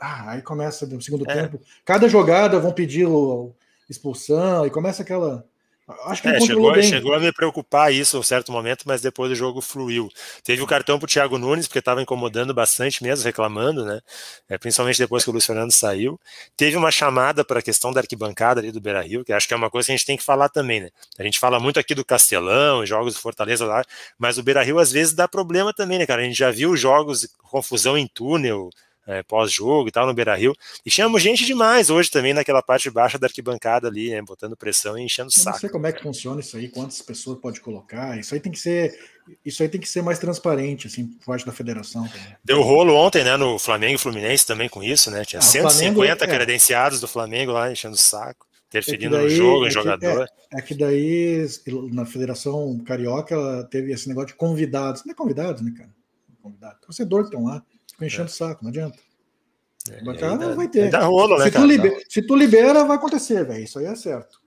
ah, 0.00 0.30
aí 0.30 0.42
começa 0.42 0.86
no 0.86 1.02
segundo 1.02 1.30
É. 1.30 1.34
tempo. 1.42 1.60
Cada 1.84 2.08
jogada 2.08 2.58
vão 2.58 2.72
pedir 2.72 3.04
o- 3.06 3.52
expulsão 3.90 4.64
e 4.66 4.70
começa 4.70 5.02
aquela. 5.02 5.44
Acho 6.06 6.22
que 6.22 6.28
É, 6.28 6.40
chegou, 6.40 6.72
bem. 6.72 6.82
chegou 6.82 7.14
a 7.14 7.20
me 7.20 7.32
preocupar 7.32 7.92
isso 7.92 8.16
em 8.16 8.20
um 8.20 8.22
certo 8.22 8.52
momento, 8.52 8.84
mas 8.86 9.00
depois 9.00 9.30
o 9.30 9.34
jogo 9.34 9.60
fluiu. 9.60 10.08
Teve 10.44 10.62
o 10.62 10.66
cartão 10.66 10.98
para 10.98 11.04
o 11.06 11.08
Thiago 11.08 11.38
Nunes, 11.38 11.66
porque 11.66 11.78
estava 11.78 12.00
incomodando 12.02 12.52
bastante 12.54 13.02
mesmo, 13.02 13.24
reclamando, 13.24 13.84
né? 13.84 14.00
É, 14.48 14.58
principalmente 14.58 14.98
depois 14.98 15.24
que 15.24 15.30
o 15.30 15.32
Luiz 15.32 15.46
Fernando 15.46 15.70
saiu. 15.72 16.18
Teve 16.56 16.76
uma 16.76 16.90
chamada 16.90 17.44
para 17.44 17.60
a 17.60 17.62
questão 17.62 17.92
da 17.92 18.00
arquibancada 18.00 18.60
ali 18.60 18.70
do 18.72 18.80
Beira 18.80 19.02
Rio, 19.02 19.24
que 19.24 19.32
acho 19.32 19.46
que 19.48 19.54
é 19.54 19.56
uma 19.56 19.70
coisa 19.70 19.86
que 19.86 19.92
a 19.92 19.96
gente 19.96 20.06
tem 20.06 20.16
que 20.16 20.22
falar 20.24 20.48
também, 20.48 20.80
né? 20.80 20.90
A 21.18 21.22
gente 21.22 21.38
fala 21.38 21.58
muito 21.60 21.78
aqui 21.80 21.94
do 21.94 22.04
Castelão, 22.04 22.84
jogos 22.86 23.14
do 23.14 23.20
Fortaleza 23.20 23.64
lá, 23.66 23.84
mas 24.18 24.38
o 24.38 24.42
Beira 24.42 24.62
Rio 24.62 24.78
às 24.78 24.92
vezes 24.92 25.14
dá 25.14 25.26
problema 25.28 25.72
também, 25.72 25.98
né, 25.98 26.06
cara? 26.06 26.22
A 26.22 26.24
gente 26.24 26.36
já 26.38 26.50
viu 26.50 26.76
jogos, 26.76 27.26
confusão 27.38 27.96
em 27.96 28.06
túnel. 28.06 28.70
É, 29.10 29.22
pós-jogo 29.22 29.88
e 29.88 29.90
tal 29.92 30.06
no 30.06 30.14
Beira 30.14 30.34
Rio, 30.36 30.54
e 30.86 30.90
tínhamos 30.90 31.22
gente 31.22 31.44
demais 31.44 31.90
hoje 31.90 32.10
também 32.10 32.32
naquela 32.32 32.62
parte 32.62 32.88
baixa 32.90 33.18
da 33.18 33.26
arquibancada 33.26 33.88
ali, 33.88 34.10
né, 34.10 34.22
botando 34.22 34.56
pressão 34.56 34.96
e 34.98 35.02
enchendo 35.02 35.28
o 35.28 35.32
Eu 35.32 35.36
não 35.38 35.44
saco. 35.44 35.58
sei 35.60 35.68
como 35.68 35.86
é 35.86 35.92
que 35.92 36.02
funciona 36.02 36.40
isso 36.40 36.56
aí, 36.56 36.68
quantas 36.68 37.02
pessoas 37.02 37.38
pode 37.40 37.60
colocar. 37.60 38.18
Isso 38.18 38.34
aí 38.34 38.40
tem 38.40 38.52
que 38.52 38.58
ser, 38.58 38.98
isso 39.44 39.62
aí 39.62 39.68
tem 39.68 39.80
que 39.80 39.88
ser 39.88 40.02
mais 40.02 40.18
transparente, 40.18 40.86
assim, 40.86 41.06
por 41.06 41.26
parte 41.26 41.44
da 41.44 41.52
federação. 41.52 42.06
também. 42.08 42.36
Deu 42.44 42.62
rolo 42.62 42.94
ontem, 42.94 43.24
né, 43.24 43.36
no 43.36 43.58
Flamengo 43.58 43.94
e 43.94 43.98
Fluminense 43.98 44.46
também 44.46 44.68
com 44.68 44.82
isso, 44.82 45.10
né? 45.10 45.24
Tinha 45.24 45.40
Ah, 45.40 45.42
o 45.42 45.46
150 45.46 46.16
Flamengo, 46.16 46.24
é. 46.24 46.36
credenciados 46.36 47.00
do 47.00 47.08
Flamengo 47.08 47.52
lá 47.52 47.70
enchendo 47.72 47.94
o 47.94 47.98
saco, 47.98 48.46
É 48.46 48.78
interferindo 48.78 49.16
no 49.16 49.22
daí- 49.26 49.36
jogo, 49.36 49.64
é 49.64 49.68
em 49.68 49.70
jogador. 49.72 50.26
É, 50.52 50.58
é 50.58 50.62
que 50.62 50.74
daí, 50.74 51.44
na 51.92 52.06
Federação 52.06 52.78
Carioca, 52.86 53.34
ela 53.34 53.64
teve 53.64 53.92
esse 53.92 54.08
negócio 54.08 54.28
de 54.28 54.34
convidados. 54.34 55.04
Não 55.04 55.12
é 55.12 55.14
convidados, 55.14 55.60
né, 55.62 55.72
cara? 55.76 55.90
Convidado. 56.42 56.76
Torcedor 56.80 57.20
que 57.22 57.26
estão 57.34 57.44
lá, 57.44 57.62
ficam 58.00 58.06
enchendo 58.06 58.28
o 58.28 58.32
saco, 58.32 58.62
não 58.62 58.70
adianta. 58.70 58.98
Aí 59.90 60.18
cara, 60.18 60.36
dá- 60.36 60.54
vai 60.54 60.68
ter. 60.68 60.94
rolo, 60.94 61.38
né, 61.38 61.46
se, 61.46 61.50
cara? 61.50 61.64
tu 61.64 61.70
libera, 61.70 62.00
se 62.08 62.22
tu 62.22 62.36
libera, 62.36 62.84
vai 62.84 62.96
acontecer, 62.96 63.44
velho. 63.44 63.64
Isso 63.64 63.78
aí 63.78 63.86
é 63.86 63.94
certo. 63.94 64.40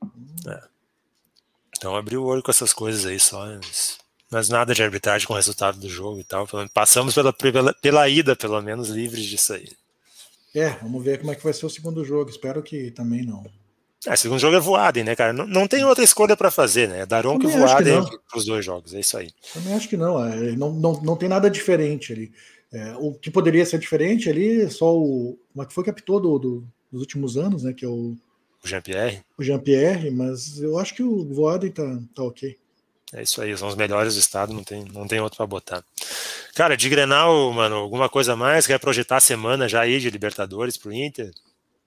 Então 1.78 1.96
abriu 1.96 2.24
o 2.24 2.26
olho 2.26 2.44
com 2.44 2.52
essas 2.52 2.72
coisas 2.72 3.06
aí 3.06 3.20
só, 3.20 3.46
mas, 4.32 4.50
nada 4.50 4.74
de 4.74 4.82
arbitragem 4.82 5.28
com 5.28 5.34
o 5.34 5.36
resultado 5.36 5.80
do 5.80 5.90
jogo 5.90 6.20
e 6.20 6.24
tal. 6.24 6.48
Passamos 6.74 7.14
pela, 7.14 7.34
pela, 7.34 7.74
pela 7.74 8.10
ida, 8.10 8.36
pelo 8.36 8.60
menos, 8.62 8.90
livres 8.90 9.26
disso 9.26 9.54
aí. 9.54 9.70
É, 10.56 10.70
vamos 10.82 11.04
ver 11.04 11.20
como 11.20 11.32
é 11.32 11.36
que 11.36 11.44
vai 11.44 11.54
ser 11.54 11.66
o 11.66 11.70
segundo 11.70 12.06
jogo. 12.06 12.30
Espero 12.30 12.62
que 12.62 12.92
também 12.92 13.24
não. 13.24 13.44
É, 14.06 14.16
segundo 14.16 14.40
jogo 14.40 14.56
é 14.56 14.60
Voaden, 14.60 15.04
né, 15.04 15.16
cara? 15.16 15.32
Não, 15.32 15.48
não 15.48 15.68
tem 15.68 15.84
outra 15.86 16.04
escolha 16.04 16.36
para 16.36 16.52
fazer, 16.52 16.90
né? 16.90 17.06
Daron 17.06 17.40
que 17.40 17.48
Voaden 17.48 18.04
para 18.04 18.38
os 18.38 18.46
dois 18.46 18.64
jogos, 18.64 18.94
é 18.94 19.00
isso 19.00 19.18
aí. 19.18 19.32
Também 19.54 19.74
acho 19.74 19.88
que 19.88 19.96
não. 19.96 20.24
é, 20.24 20.52
não, 20.52 20.72
não, 20.74 21.02
não 21.02 21.16
tem 21.16 21.30
nada 21.30 21.50
diferente 21.50 22.12
ali. 22.12 22.32
É, 22.74 22.96
o 22.98 23.14
que 23.14 23.30
poderia 23.30 23.66
ser 23.66 23.78
diferente 23.78 24.30
ali, 24.30 24.68
só 24.70 24.98
o. 24.98 25.38
Como 25.54 25.64
é 25.64 25.66
que 25.68 25.74
foi 25.74 25.84
que 25.84 25.92
apitou 25.92 26.20
do, 26.20 26.40
do- 26.40 26.68
dos 26.92 27.02
últimos 27.02 27.38
anos, 27.38 27.64
né? 27.64 27.72
Que 27.72 27.86
é 27.86 27.88
o, 27.88 28.16
O 28.64 28.68
Jean-Pierre, 28.68 29.22
o 29.38 29.44
Jean-Pierre, 29.44 30.10
mas 30.10 30.60
eu 30.60 30.78
acho 30.80 30.96
que 30.96 31.04
o 31.04 31.24
Voaden 31.34 31.70
tá, 31.72 32.00
tá 32.16 32.24
ok. 32.24 32.58
é 33.14 33.22
isso 33.22 33.42
aí, 33.42 33.56
são 33.56 33.68
os 33.68 33.76
melhores 33.76 34.16
do 34.16 34.20
estado, 34.20 34.54
não 34.54 34.64
tem, 34.64 34.86
não 34.92 35.08
tem 35.08 35.20
outro 35.20 35.38
para 35.38 35.46
botar. 35.46 35.84
Cara, 36.56 36.76
de 36.76 36.90
Grenal, 36.90 37.52
mano, 37.52 37.76
alguma 37.76 38.10
coisa 38.10 38.36
mais? 38.36 38.66
Quer 38.68 38.80
projetar 38.80 39.18
a 39.18 39.20
semana 39.22 39.68
já 39.70 39.82
aí 39.82 40.00
de 40.00 40.10
Libertadores 40.10 40.76
pro 40.78 40.92
Inter? 40.94 41.32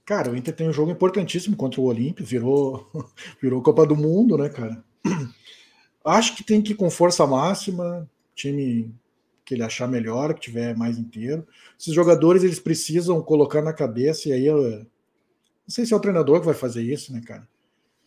Cara, 0.05 0.31
o 0.31 0.37
Inter 0.37 0.55
tem 0.55 0.69
um 0.69 0.73
jogo 0.73 0.91
importantíssimo 0.93 1.57
contra 1.57 1.81
o 1.81 1.85
Olímpio, 1.85 2.25
virou, 2.25 2.89
virou 3.43 3.61
Copa 3.63 3.85
do 3.85 3.97
Mundo, 3.97 4.37
né, 4.39 4.49
cara? 4.49 4.83
Acho 6.05 6.37
que 6.37 6.45
tem 6.45 6.63
que 6.63 6.73
ir 6.73 6.77
com 6.77 6.89
força 6.91 7.27
máxima, 7.27 8.09
time 8.35 8.89
que 9.47 9.55
ele 9.55 9.63
achar 9.63 9.89
melhor, 9.89 10.35
que 10.35 10.41
tiver 10.41 10.77
mais 10.77 10.99
inteiro. 10.99 11.47
Esses 11.79 11.95
jogadores 11.95 12.45
eles 12.45 12.61
precisam 12.61 13.23
colocar 13.23 13.63
na 13.63 13.73
cabeça, 13.73 14.29
e 14.29 14.33
aí 14.33 14.45
eu 14.45 14.61
não 14.61 14.87
sei 15.69 15.87
se 15.87 15.95
é 15.95 15.97
o 15.97 16.01
treinador 16.01 16.41
que 16.41 16.47
vai 16.47 16.55
fazer 16.55 16.83
isso, 16.83 17.13
né, 17.13 17.23
cara? 17.25 17.49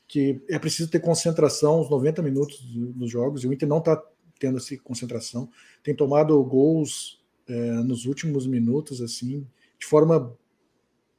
que 0.09 0.41
é 0.49 0.57
preciso 0.57 0.89
ter 0.89 0.99
concentração 0.99 1.79
os 1.79 1.89
90 1.89 2.23
minutos 2.23 2.59
dos 2.59 3.11
jogos, 3.11 3.43
e 3.43 3.47
o 3.47 3.53
Inter 3.53 3.69
não 3.69 3.77
está 3.77 4.03
tendo 4.39 4.57
essa 4.57 4.75
concentração. 4.79 5.47
Tem 5.83 5.95
tomado 5.95 6.43
gols 6.43 7.21
é, 7.47 7.71
nos 7.83 8.05
últimos 8.05 8.47
minutos, 8.47 9.03
assim, 9.03 9.45
de 9.77 9.85
forma 9.85 10.35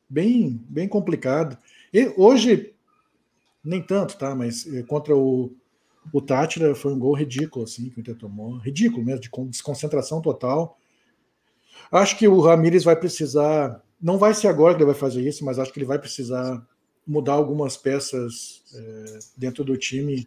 bem, 0.09 0.61
bem 0.69 0.89
complicada. 0.89 1.57
E 1.95 2.13
hoje, 2.17 2.75
nem 3.63 3.81
tanto, 3.81 4.19
tá? 4.19 4.35
Mas 4.35 4.67
é, 4.67 4.83
contra 4.83 5.17
o, 5.17 5.53
o 6.13 6.21
Tátira 6.21 6.75
foi 6.75 6.93
um 6.93 6.99
gol 6.99 7.15
ridículo, 7.15 7.65
assim, 7.65 7.91
que 7.91 7.99
o 7.99 8.01
Inter 8.01 8.17
tomou. 8.17 8.57
Ridículo 8.59 9.05
mesmo, 9.05 9.21
de 9.21 9.31
desconcentração 9.49 10.21
total. 10.21 10.79
Acho 11.91 12.17
que 12.17 12.27
o 12.27 12.41
Ramires 12.41 12.85
vai 12.85 12.97
precisar. 12.97 13.83
Não 14.01 14.19
vai 14.19 14.35
ser 14.35 14.49
agora 14.49 14.75
que 14.75 14.81
ele 14.81 14.91
vai 14.91 14.99
fazer 14.99 15.27
isso, 15.27 15.45
mas 15.45 15.59
acho 15.59 15.73
que 15.73 15.79
ele 15.79 15.87
vai 15.87 15.99
precisar 15.99 16.65
mudar 17.07 17.35
algumas 17.35 17.77
peças 17.77 18.63
é, 18.75 19.19
dentro 19.37 19.65
do 19.65 19.77
time 19.77 20.27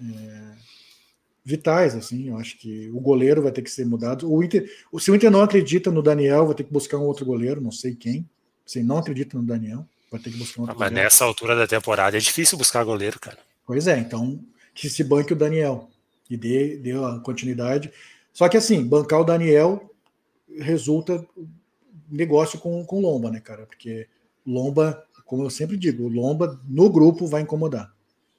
é, 0.00 0.52
vitais, 1.44 1.94
assim. 1.94 2.28
Eu 2.28 2.36
acho 2.36 2.58
que 2.58 2.90
o 2.90 3.00
goleiro 3.00 3.42
vai 3.42 3.52
ter 3.52 3.62
que 3.62 3.70
ser 3.70 3.86
mudado. 3.86 4.30
O 4.30 4.42
Inter, 4.42 4.68
se 4.98 5.10
o 5.10 5.14
Inter 5.14 5.30
não 5.30 5.42
acredita 5.42 5.90
no 5.90 6.02
Daniel, 6.02 6.46
vai 6.46 6.54
ter 6.54 6.64
que 6.64 6.72
buscar 6.72 6.98
um 6.98 7.04
outro 7.04 7.24
goleiro, 7.24 7.60
não 7.60 7.72
sei 7.72 7.94
quem. 7.94 8.28
Se 8.66 8.82
não 8.82 8.98
acredita 8.98 9.36
no 9.36 9.44
Daniel, 9.44 9.86
vai 10.10 10.20
ter 10.20 10.30
que 10.30 10.36
buscar 10.36 10.60
um 10.60 10.62
outro 10.64 10.76
ah, 10.76 10.78
Mas 10.78 10.88
goleiro. 10.90 11.04
nessa 11.04 11.24
altura 11.24 11.56
da 11.56 11.66
temporada 11.66 12.16
é 12.16 12.20
difícil 12.20 12.58
buscar 12.58 12.84
goleiro, 12.84 13.18
cara. 13.18 13.38
Pois 13.66 13.86
é, 13.86 13.98
então 13.98 14.42
que 14.78 14.88
se 14.88 15.02
banque 15.02 15.32
o 15.32 15.36
Daniel 15.36 15.88
e 16.30 16.36
dê, 16.36 16.76
dê 16.76 16.92
a 16.92 17.18
continuidade. 17.18 17.90
Só 18.32 18.48
que 18.48 18.56
assim, 18.56 18.84
bancar 18.84 19.20
o 19.20 19.24
Daniel 19.24 19.92
resulta 20.58 21.24
negócio 22.08 22.58
com, 22.58 22.84
com 22.84 23.00
Lomba, 23.00 23.30
né, 23.30 23.40
cara? 23.40 23.66
Porque 23.66 24.06
Lomba 24.46 25.04
como 25.28 25.44
eu 25.44 25.50
sempre 25.50 25.76
digo, 25.76 26.08
Lomba 26.08 26.58
no 26.66 26.88
grupo 26.88 27.26
vai 27.26 27.42
incomodar. 27.42 27.92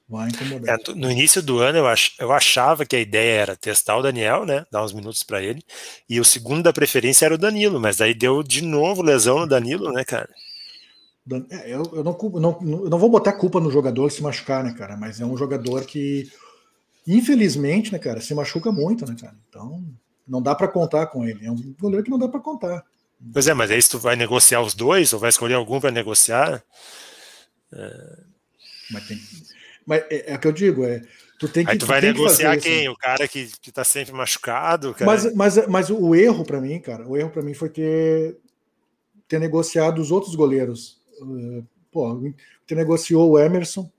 Vai 0.08 0.28
incomodar. 0.28 0.76
É, 0.76 0.92
no 0.92 1.08
início 1.08 1.40
do 1.40 1.60
ano 1.60 1.78
eu, 1.78 1.86
ach, 1.86 2.16
eu 2.18 2.32
achava 2.32 2.84
que 2.84 2.96
a 2.96 3.00
ideia 3.00 3.42
era 3.42 3.56
testar 3.56 3.96
o 3.96 4.02
Daniel, 4.02 4.44
né? 4.44 4.66
Dar 4.72 4.82
uns 4.82 4.92
minutos 4.92 5.22
para 5.22 5.40
ele. 5.40 5.62
E 6.08 6.18
o 6.18 6.24
segundo 6.24 6.64
da 6.64 6.72
preferência 6.72 7.26
era 7.26 7.34
o 7.36 7.38
Danilo, 7.38 7.78
mas 7.78 8.00
aí 8.00 8.12
deu 8.12 8.42
de 8.42 8.60
novo 8.60 9.02
lesão 9.02 9.38
no 9.38 9.46
Danilo, 9.46 9.92
né, 9.92 10.02
cara? 10.02 10.28
É, 11.50 11.74
eu, 11.74 11.82
eu, 11.92 12.04
não, 12.04 12.16
não, 12.34 12.58
eu 12.84 12.90
não 12.90 12.98
vou 12.98 13.10
botar 13.10 13.32
culpa 13.34 13.60
no 13.60 13.70
jogador 13.70 14.10
se 14.10 14.22
machucar, 14.22 14.64
né, 14.64 14.72
cara? 14.72 14.96
Mas 14.96 15.20
é 15.20 15.24
um 15.24 15.36
jogador 15.36 15.84
que, 15.84 16.30
infelizmente, 17.06 17.92
né, 17.92 17.98
cara, 17.98 18.20
se 18.20 18.34
machuca 18.34 18.72
muito, 18.72 19.06
né, 19.06 19.14
cara? 19.20 19.36
Então, 19.48 19.84
não 20.26 20.40
dá 20.40 20.54
para 20.54 20.68
contar 20.68 21.06
com 21.06 21.24
ele. 21.24 21.46
É 21.46 21.50
um 21.50 21.74
goleiro 21.78 22.04
que 22.04 22.10
não 22.10 22.18
dá 22.18 22.28
para 22.28 22.40
contar. 22.40 22.84
Pois 23.32 23.46
é, 23.46 23.52
mas 23.52 23.70
aí 23.70 23.80
se 23.80 23.90
tu 23.90 23.98
vai 23.98 24.16
negociar 24.16 24.62
os 24.62 24.74
dois, 24.74 25.12
ou 25.12 25.20
vai 25.20 25.28
escolher 25.28 25.54
algum 25.54 25.78
para 25.78 25.90
negociar. 25.90 26.62
É... 27.72 28.18
Mas, 28.90 29.06
tem... 29.06 29.20
mas 29.86 30.02
é, 30.10 30.32
é, 30.32 30.34
o 30.36 30.38
que 30.38 30.48
eu 30.48 30.52
digo, 30.52 30.84
é. 30.84 31.02
Tu 31.38 31.48
tem 31.48 31.64
que, 31.64 31.70
aí 31.70 31.78
tu, 31.78 31.86
tu 31.86 31.86
vai 31.86 32.00
negociar 32.00 32.56
que 32.56 32.62
quem? 32.62 32.82
Isso. 32.82 32.92
O 32.92 32.96
cara 32.96 33.28
que, 33.28 33.50
que 33.60 33.72
tá 33.72 33.84
sempre 33.84 34.12
machucado? 34.12 34.94
Cara. 34.94 35.10
Mas, 35.10 35.34
mas, 35.34 35.66
mas 35.68 35.90
o 35.90 36.14
erro 36.14 36.44
para 36.44 36.60
mim, 36.60 36.78
cara, 36.80 37.06
o 37.06 37.16
erro 37.16 37.30
para 37.30 37.42
mim 37.42 37.54
foi 37.54 37.68
ter, 37.68 38.36
ter 39.28 39.38
negociado 39.38 40.00
os 40.00 40.10
outros 40.10 40.34
goleiros. 40.34 40.99
Uh, 41.20 41.64
pô, 41.90 42.32
ter 42.66 42.74
negociou 42.74 43.30
o 43.30 43.38
Emerson 43.38 43.90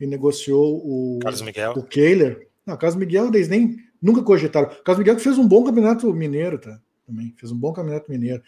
e 0.00 0.06
negociou 0.06 0.76
o, 0.78 1.18
Carlos 1.20 1.42
Miguel. 1.42 1.72
o 1.72 1.82
Kehler. 1.82 2.48
Não, 2.64 2.76
Carlos 2.76 2.98
Miguel, 2.98 3.28
eles 3.28 3.48
nem 3.48 3.76
nunca 4.00 4.22
cogitaram. 4.22 4.68
O 4.68 4.82
Carlos 4.82 4.98
Miguel 4.98 5.16
que 5.16 5.22
fez 5.22 5.38
um 5.38 5.46
bom 5.46 5.64
campeonato 5.64 6.12
mineiro, 6.14 6.58
tá? 6.58 6.80
Também 7.06 7.34
fez 7.36 7.52
um 7.52 7.56
bom 7.56 7.72
campeonato 7.72 8.10
mineiro. 8.10 8.42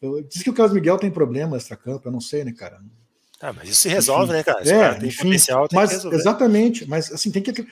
Eu, 0.00 0.22
diz 0.22 0.42
que 0.42 0.50
o 0.50 0.54
Carlos 0.54 0.74
Miguel 0.74 0.98
tem 0.98 1.10
problema 1.10 1.56
extra-campo, 1.56 2.06
eu 2.06 2.12
não 2.12 2.20
sei, 2.20 2.44
né, 2.44 2.52
cara? 2.52 2.78
Ah, 3.40 3.52
mas 3.52 3.68
isso 3.68 3.82
se 3.82 3.88
resolve, 3.88 4.24
enfim, 4.24 4.32
né, 4.32 4.42
cara? 4.42 4.62
Esse 4.62 4.72
é, 4.72 4.78
cara 4.78 4.94
tem 4.96 5.08
enfim, 5.08 5.24
potencial, 5.24 5.68
tem 5.68 5.78
mas, 5.78 6.04
Exatamente, 6.04 6.88
mas 6.88 7.12
assim, 7.12 7.30
tem 7.30 7.42
que, 7.42 7.66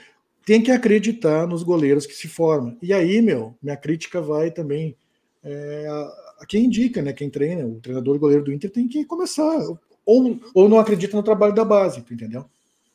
tem 0.44 0.62
que 0.62 0.70
acreditar 0.70 1.46
nos 1.46 1.62
goleiros 1.62 2.06
que 2.06 2.14
se 2.14 2.28
formam. 2.28 2.76
E 2.80 2.92
aí, 2.92 3.20
meu, 3.20 3.56
minha 3.60 3.76
crítica 3.76 4.20
vai 4.20 4.50
também 4.50 4.96
é, 5.42 5.86
a, 5.88 6.42
a, 6.42 6.46
quem 6.46 6.64
indica, 6.64 7.02
né? 7.02 7.12
Quem 7.12 7.28
treina, 7.28 7.66
o 7.66 7.80
treinador 7.80 8.18
goleiro 8.18 8.44
do 8.44 8.52
Inter 8.52 8.70
tem 8.70 8.88
que 8.88 9.04
começar. 9.04 9.58
Ou, 10.06 10.40
ou 10.54 10.68
não 10.68 10.78
acredita 10.78 11.16
no 11.16 11.22
trabalho 11.22 11.52
da 11.52 11.64
base, 11.64 11.98
entendeu? 11.98 12.46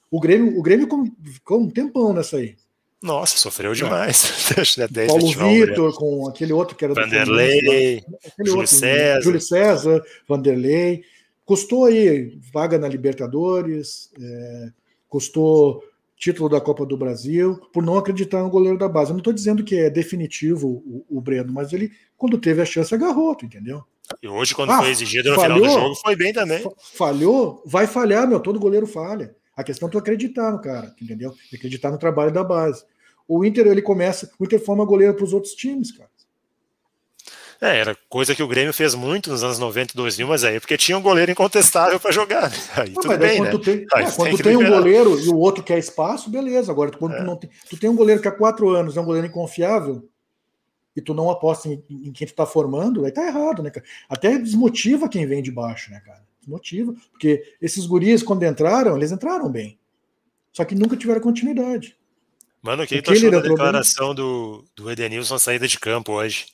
O 0.10 0.20
Grêmio, 0.20 0.58
o 0.58 0.62
Grêmio 0.62 0.88
ficou 1.24 1.60
um 1.60 1.70
tempão 1.70 2.14
nessa 2.14 2.38
aí. 2.38 2.56
Nossa, 3.02 3.38
sofreu 3.38 3.74
demais. 3.74 4.46
Paulo 5.08 5.28
Vitor, 5.28 5.94
com 5.96 6.28
aquele 6.28 6.54
outro 6.54 6.76
que 6.76 6.86
era 6.86 6.94
Vanderlei, 6.94 8.02
do 8.38 8.46
Júlio 8.46 8.60
outro, 8.60 8.68
César. 8.68 9.22
Júlio 9.22 9.42
César, 9.42 10.04
Vanderlei. 10.28 11.04
Custou 11.44 11.86
aí 11.86 12.40
vaga 12.54 12.78
na 12.78 12.88
Libertadores, 12.88 14.12
é, 14.22 14.70
custou 15.10 15.84
título 16.22 16.48
da 16.48 16.62
Copa 16.62 16.86
do 16.86 16.96
Brasil, 16.96 17.60
por 17.74 17.84
não 17.84 17.98
acreditar 17.98 18.44
no 18.44 18.50
goleiro 18.50 18.78
da 18.78 18.88
base. 18.88 19.10
Eu 19.10 19.16
não 19.16 19.22
estou 19.22 19.34
dizendo 19.34 19.64
que 19.64 19.76
é 19.76 19.90
definitivo 19.90 20.68
o, 20.86 21.04
o, 21.10 21.20
Breno, 21.20 21.52
mas 21.52 21.74
ele, 21.74 21.92
quando 22.16 22.38
teve 22.38 22.62
a 22.62 22.66
chance, 22.66 22.94
agarrou, 22.94 23.36
tu 23.36 23.46
entendeu? 23.46 23.84
E 24.22 24.28
hoje, 24.28 24.54
quando 24.54 24.70
ah, 24.70 24.78
foi 24.78 24.92
exigido 24.92 25.32
no 25.32 25.36
falhou, 25.36 25.58
final 25.58 25.76
do 25.76 25.82
jogo, 25.82 25.96
foi 25.96 26.16
bem 26.16 26.32
também. 26.32 26.64
Falhou, 26.94 27.64
vai 27.66 27.88
falhar, 27.88 28.28
meu. 28.28 28.40
Todo 28.40 28.60
goleiro 28.60 28.86
falha. 28.86 29.36
A 29.58 29.64
questão 29.64 29.88
é 29.88 29.92
tu 29.92 29.98
acreditar 29.98 30.52
no 30.52 30.62
cara, 30.62 30.94
entendeu? 31.02 31.34
Acreditar 31.52 31.90
no 31.90 31.98
trabalho 31.98 32.32
da 32.32 32.44
base. 32.44 32.86
O 33.28 33.44
Inter, 33.44 33.66
ele 33.66 33.82
começa, 33.82 34.30
o 34.38 34.44
Inter 34.44 34.64
forma 34.64 34.86
goleiro 34.86 35.16
para 35.16 35.26
os 35.26 35.34
outros 35.34 35.54
times, 35.54 35.92
cara. 35.92 36.11
É, 37.62 37.78
era 37.78 37.96
coisa 38.10 38.34
que 38.34 38.42
o 38.42 38.48
Grêmio 38.48 38.74
fez 38.74 38.96
muito 38.96 39.30
nos 39.30 39.44
anos 39.44 39.60
90 39.60 39.94
e 39.94 39.96
2000, 39.96 40.28
mas 40.28 40.44
aí 40.44 40.60
porque 40.60 40.76
tinha 40.76 40.98
um 40.98 41.02
goleiro 41.02 41.32
incontestável 41.32 42.00
para 42.00 42.12
jogar. 42.12 42.50
Né? 42.50 42.58
Aí 42.76 42.90
não, 42.90 43.02
tudo 43.04 43.18
bem, 43.20 43.38
quando 43.38 43.46
né? 43.46 43.52
tu 43.52 43.60
tem, 43.60 43.86
é, 43.94 44.12
quando 44.12 44.38
tu 44.38 44.44
tem 44.44 44.58
um 44.58 44.68
goleiro 44.68 45.20
e 45.20 45.30
o 45.30 45.38
outro 45.38 45.64
quer 45.64 45.78
espaço, 45.78 46.32
beleza. 46.32 46.72
Agora, 46.72 46.90
quando 46.90 47.14
é. 47.14 47.18
tu 47.20 47.24
não 47.24 47.36
tem, 47.36 47.52
tu 47.70 47.78
tem 47.78 47.88
um 47.88 47.96
goleiro 47.96 48.20
que 48.20 48.28
há 48.28 48.32
quatro 48.32 48.68
anos 48.72 48.98
é 48.98 49.02
um 49.02 49.06
goleiro 49.06 49.28
inconfiável 49.28 50.10
e 50.96 51.02
tu 51.02 51.14
não 51.14 51.30
aposta 51.30 51.70
em, 51.70 51.84
em 51.88 52.12
quem 52.12 52.26
tu 52.26 52.34
tá 52.34 52.48
formando, 52.48 53.06
aí 53.06 53.12
tá 53.12 53.28
errado, 53.28 53.62
né, 53.62 53.70
cara? 53.70 53.86
Até 54.10 54.40
desmotiva 54.40 55.08
quem 55.08 55.28
vem 55.28 55.44
de 55.44 55.52
baixo, 55.52 55.92
né, 55.92 56.02
cara? 56.04 56.24
Desmotiva, 56.40 56.96
porque 57.12 57.44
esses 57.62 57.86
guris 57.86 58.24
quando 58.24 58.44
entraram, 58.44 58.98
eles 58.98 59.12
entraram 59.12 59.52
bem. 59.52 59.78
Só 60.52 60.66
que 60.66 60.74
nunca 60.74 60.98
tiveram 60.98 61.22
continuidade. 61.22 61.96
Mano, 62.60 62.84
o 62.84 62.88
que, 62.88 63.02
tu 63.04 63.12
achou 63.12 63.30
da 63.30 63.40
declaração 63.40 64.16
do, 64.16 64.66
do 64.76 64.90
Edenilson 64.90 65.38
saída 65.38 65.68
de 65.68 65.80
campo 65.80 66.14
hoje? 66.14 66.48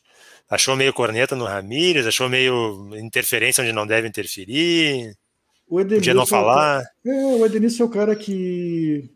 Achou 0.50 0.76
meio 0.76 0.94
corneta 0.94 1.36
no 1.36 1.46
Ramírez? 1.46 2.08
Achou 2.08 2.30
meio 2.30 2.96
interferência 2.96 3.62
onde 3.62 3.74
não 3.74 3.86
deve 3.86 4.08
interferir? 4.08 5.16
O 5.68 5.82
Edenilson, 5.82 6.00
Podia 6.00 6.14
não 6.14 6.26
falar? 6.26 6.84
É, 7.06 7.26
o 7.26 7.46
Edenilson 7.46 7.84
é 7.84 7.86
o 7.86 7.90
cara 7.90 8.16
que 8.16 9.10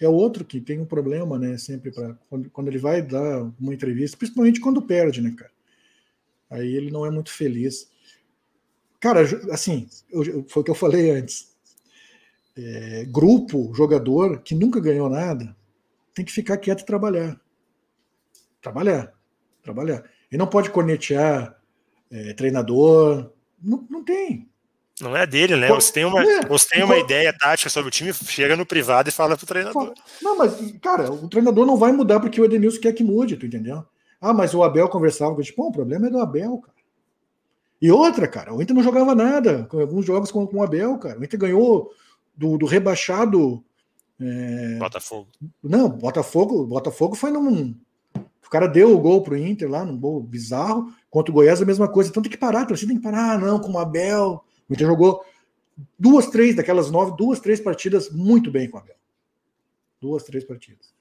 é 0.00 0.08
outro 0.08 0.44
que 0.44 0.60
tem 0.60 0.78
um 0.80 0.84
problema, 0.84 1.38
né? 1.38 1.58
Sempre 1.58 1.90
para 1.90 2.14
quando, 2.28 2.50
quando, 2.50 2.68
ele 2.68 2.78
vai 2.78 3.02
dar 3.02 3.42
uma 3.58 3.74
entrevista, 3.74 4.16
principalmente 4.16 4.60
quando 4.60 4.82
perde, 4.82 5.20
né, 5.20 5.34
cara? 5.36 5.50
Aí 6.48 6.74
ele 6.74 6.92
não 6.92 7.04
é 7.04 7.10
muito 7.10 7.32
feliz. 7.32 7.90
Cara, 9.00 9.22
assim, 9.50 9.88
eu, 10.10 10.44
foi 10.48 10.62
o 10.62 10.64
que 10.64 10.70
eu 10.70 10.74
falei 10.74 11.10
antes. 11.10 11.54
É, 12.56 13.04
grupo, 13.06 13.72
jogador 13.74 14.40
que 14.42 14.54
nunca 14.54 14.80
ganhou 14.80 15.10
nada, 15.10 15.54
tem 16.14 16.24
que 16.24 16.32
ficar 16.32 16.56
quieto 16.56 16.82
e 16.82 16.86
trabalhar. 16.86 17.38
Trabalhar. 18.62 19.12
Trabalhar. 19.62 20.04
E 20.30 20.36
não 20.36 20.46
pode 20.46 20.70
cornetear 20.70 21.56
é, 22.10 22.32
treinador. 22.34 23.30
Não, 23.62 23.86
não 23.88 24.04
tem. 24.04 24.48
Não 25.00 25.14
é 25.16 25.26
dele, 25.26 25.56
né? 25.56 25.68
Você 25.68 25.92
tem 25.92 26.04
uma, 26.04 26.22
é, 26.22 26.46
você 26.46 26.68
tem 26.70 26.82
uma 26.82 26.96
ideia 26.96 27.32
tática 27.38 27.68
sobre 27.68 27.88
o 27.88 27.90
time, 27.90 28.14
chega 28.14 28.56
no 28.56 28.64
privado 28.64 29.08
e 29.08 29.12
fala 29.12 29.36
pro 29.36 29.46
treinador. 29.46 29.92
Não, 30.22 30.38
mas, 30.38 30.54
cara, 30.80 31.12
o 31.12 31.28
treinador 31.28 31.66
não 31.66 31.76
vai 31.76 31.92
mudar 31.92 32.18
porque 32.18 32.40
o 32.40 32.44
Edenilson 32.44 32.80
quer 32.80 32.92
que 32.92 33.04
mude, 33.04 33.36
tu 33.36 33.44
entendeu? 33.44 33.84
Ah, 34.20 34.32
mas 34.32 34.54
o 34.54 34.62
Abel 34.62 34.88
conversava 34.88 35.34
com 35.34 35.40
ele. 35.40 35.46
Tipo, 35.46 35.68
o 35.68 35.72
problema 35.72 36.06
é 36.06 36.10
do 36.10 36.18
Abel, 36.18 36.58
cara. 36.58 36.76
E 37.80 37.90
outra, 37.90 38.26
cara, 38.26 38.54
o 38.54 38.62
Inter 38.62 38.74
não 38.74 38.82
jogava 38.82 39.14
nada 39.14 39.64
com 39.64 39.78
alguns 39.78 40.06
jogos 40.06 40.32
com, 40.32 40.46
com 40.46 40.56
o 40.56 40.62
Abel, 40.62 40.96
cara. 40.96 41.20
O 41.20 41.24
Inter 41.24 41.38
ganhou 41.38 41.92
do, 42.34 42.56
do 42.56 42.64
rebaixado 42.64 43.62
é... 44.20 44.78
Botafogo. 44.78 45.28
Não, 45.62 45.90
Botafogo, 45.90 46.66
Botafogo 46.66 47.14
foi 47.14 47.30
num. 47.30 47.74
O 48.46 48.50
cara 48.50 48.66
deu 48.66 48.94
o 48.94 49.00
gol 49.00 49.22
pro 49.22 49.36
Inter 49.36 49.68
lá, 49.68 49.84
num 49.84 49.98
gol 49.98 50.22
bizarro. 50.22 50.92
Contra 51.10 51.32
o 51.32 51.34
Goiás, 51.34 51.60
a 51.60 51.66
mesma 51.66 51.88
coisa. 51.88 52.10
Então 52.10 52.22
tem 52.22 52.30
que 52.30 52.38
parar, 52.38 52.66
você 52.68 52.86
tem 52.86 52.96
que 52.96 53.02
parar, 53.02 53.32
ah, 53.32 53.38
não, 53.38 53.58
com 53.58 53.72
o 53.72 53.78
Abel. 53.78 54.44
O 54.68 54.72
Inter 54.72 54.86
jogou 54.86 55.24
duas, 55.98 56.26
três 56.26 56.54
daquelas 56.54 56.90
nove, 56.90 57.16
duas, 57.16 57.40
três 57.40 57.60
partidas 57.60 58.10
muito 58.10 58.50
bem 58.50 58.70
com 58.70 58.78
o 58.78 58.80
Abel. 58.80 58.96
Duas, 60.00 60.22
três 60.22 60.44
partidas. 60.44 60.94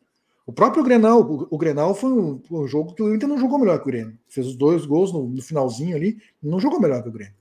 O 0.46 0.54
próprio 0.54 0.84
Grenal, 0.84 1.22
o, 1.22 1.48
o 1.50 1.58
Grenal 1.58 1.96
foi 1.96 2.12
um, 2.12 2.42
um, 2.52 2.68
jogo 2.68 2.94
que 2.94 3.02
o 3.02 3.14
Inter 3.14 3.28
não 3.28 3.38
jogou 3.38 3.58
melhor 3.58 3.78
que 3.78 3.84
o 3.84 3.92
Grêmio. 3.92 4.18
Fez 4.28 4.46
os 4.48 4.56
dois 4.56 4.86
gols 4.86 5.12
no, 5.12 5.28
no 5.28 5.42
finalzinho 5.42 5.96
ali, 5.96 6.18
não 6.42 6.60
jogou 6.60 6.80
melhor 6.80 7.02
que 7.02 7.10
o 7.10 7.12
Grêmio. 7.12 7.34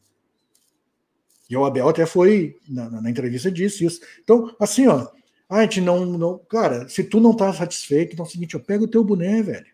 E 1.49 1.57
o 1.57 1.65
Abel 1.65 1.89
até 1.89 2.07
foi, 2.07 2.57
na, 2.67 3.03
na, 3.03 3.11
entrevista, 3.11 3.51
disse 3.51 3.85
isso. 3.85 4.01
Então, 4.23 4.55
assim, 4.59 4.87
ó, 4.87 5.07
a 5.49 5.63
gente 5.63 5.81
não, 5.81 6.07
não. 6.07 6.39
Cara, 6.39 6.89
se 6.89 7.05
tu 7.05 7.21
não 7.21 7.37
tá 7.37 7.53
satisfeito, 7.53 8.15
então 8.15 8.25
é 8.25 8.29
o 8.29 8.31
seguinte, 8.31 8.55
eu 8.55 8.61
pego 8.61 8.85
o 8.85 8.89
teu 8.89 9.05
boné, 9.05 9.43
velho. 9.43 9.67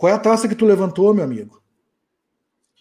Qual 0.00 0.10
é 0.10 0.16
a 0.16 0.18
taça 0.18 0.48
que 0.48 0.54
tu 0.54 0.64
levantou, 0.64 1.12
meu 1.12 1.22
amigo? 1.22 1.62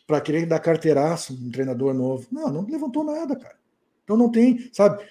Para 0.08 0.22
querer 0.22 0.46
dar 0.46 0.60
carteiraço 0.60 1.34
um 1.34 1.52
treinador 1.52 1.94
novo. 1.94 2.26
Não, 2.32 2.50
não 2.50 2.66
levantou 2.66 3.04
nada, 3.04 3.36
cara. 3.36 3.58
Então 4.06 4.16
não 4.16 4.32
tem, 4.32 4.70
sabe? 4.72 5.04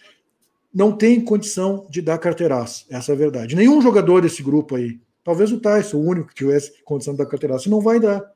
não 0.72 0.96
tem 0.96 1.22
condição 1.22 1.86
de 1.90 2.00
dar 2.00 2.16
carteiraço. 2.16 2.86
Essa 2.88 3.12
é 3.12 3.14
a 3.14 3.18
verdade. 3.18 3.54
Nenhum 3.54 3.82
jogador 3.82 4.22
desse 4.22 4.42
grupo 4.42 4.76
aí, 4.76 4.98
talvez 5.22 5.52
o 5.52 5.60
Tyson, 5.60 5.98
o 5.98 6.06
único 6.06 6.28
que 6.28 6.34
tivesse 6.34 6.82
condição 6.82 7.12
de 7.12 7.18
dar 7.18 7.26
carteiraço, 7.26 7.68
não 7.68 7.82
vai 7.82 8.00
dar. 8.00 8.32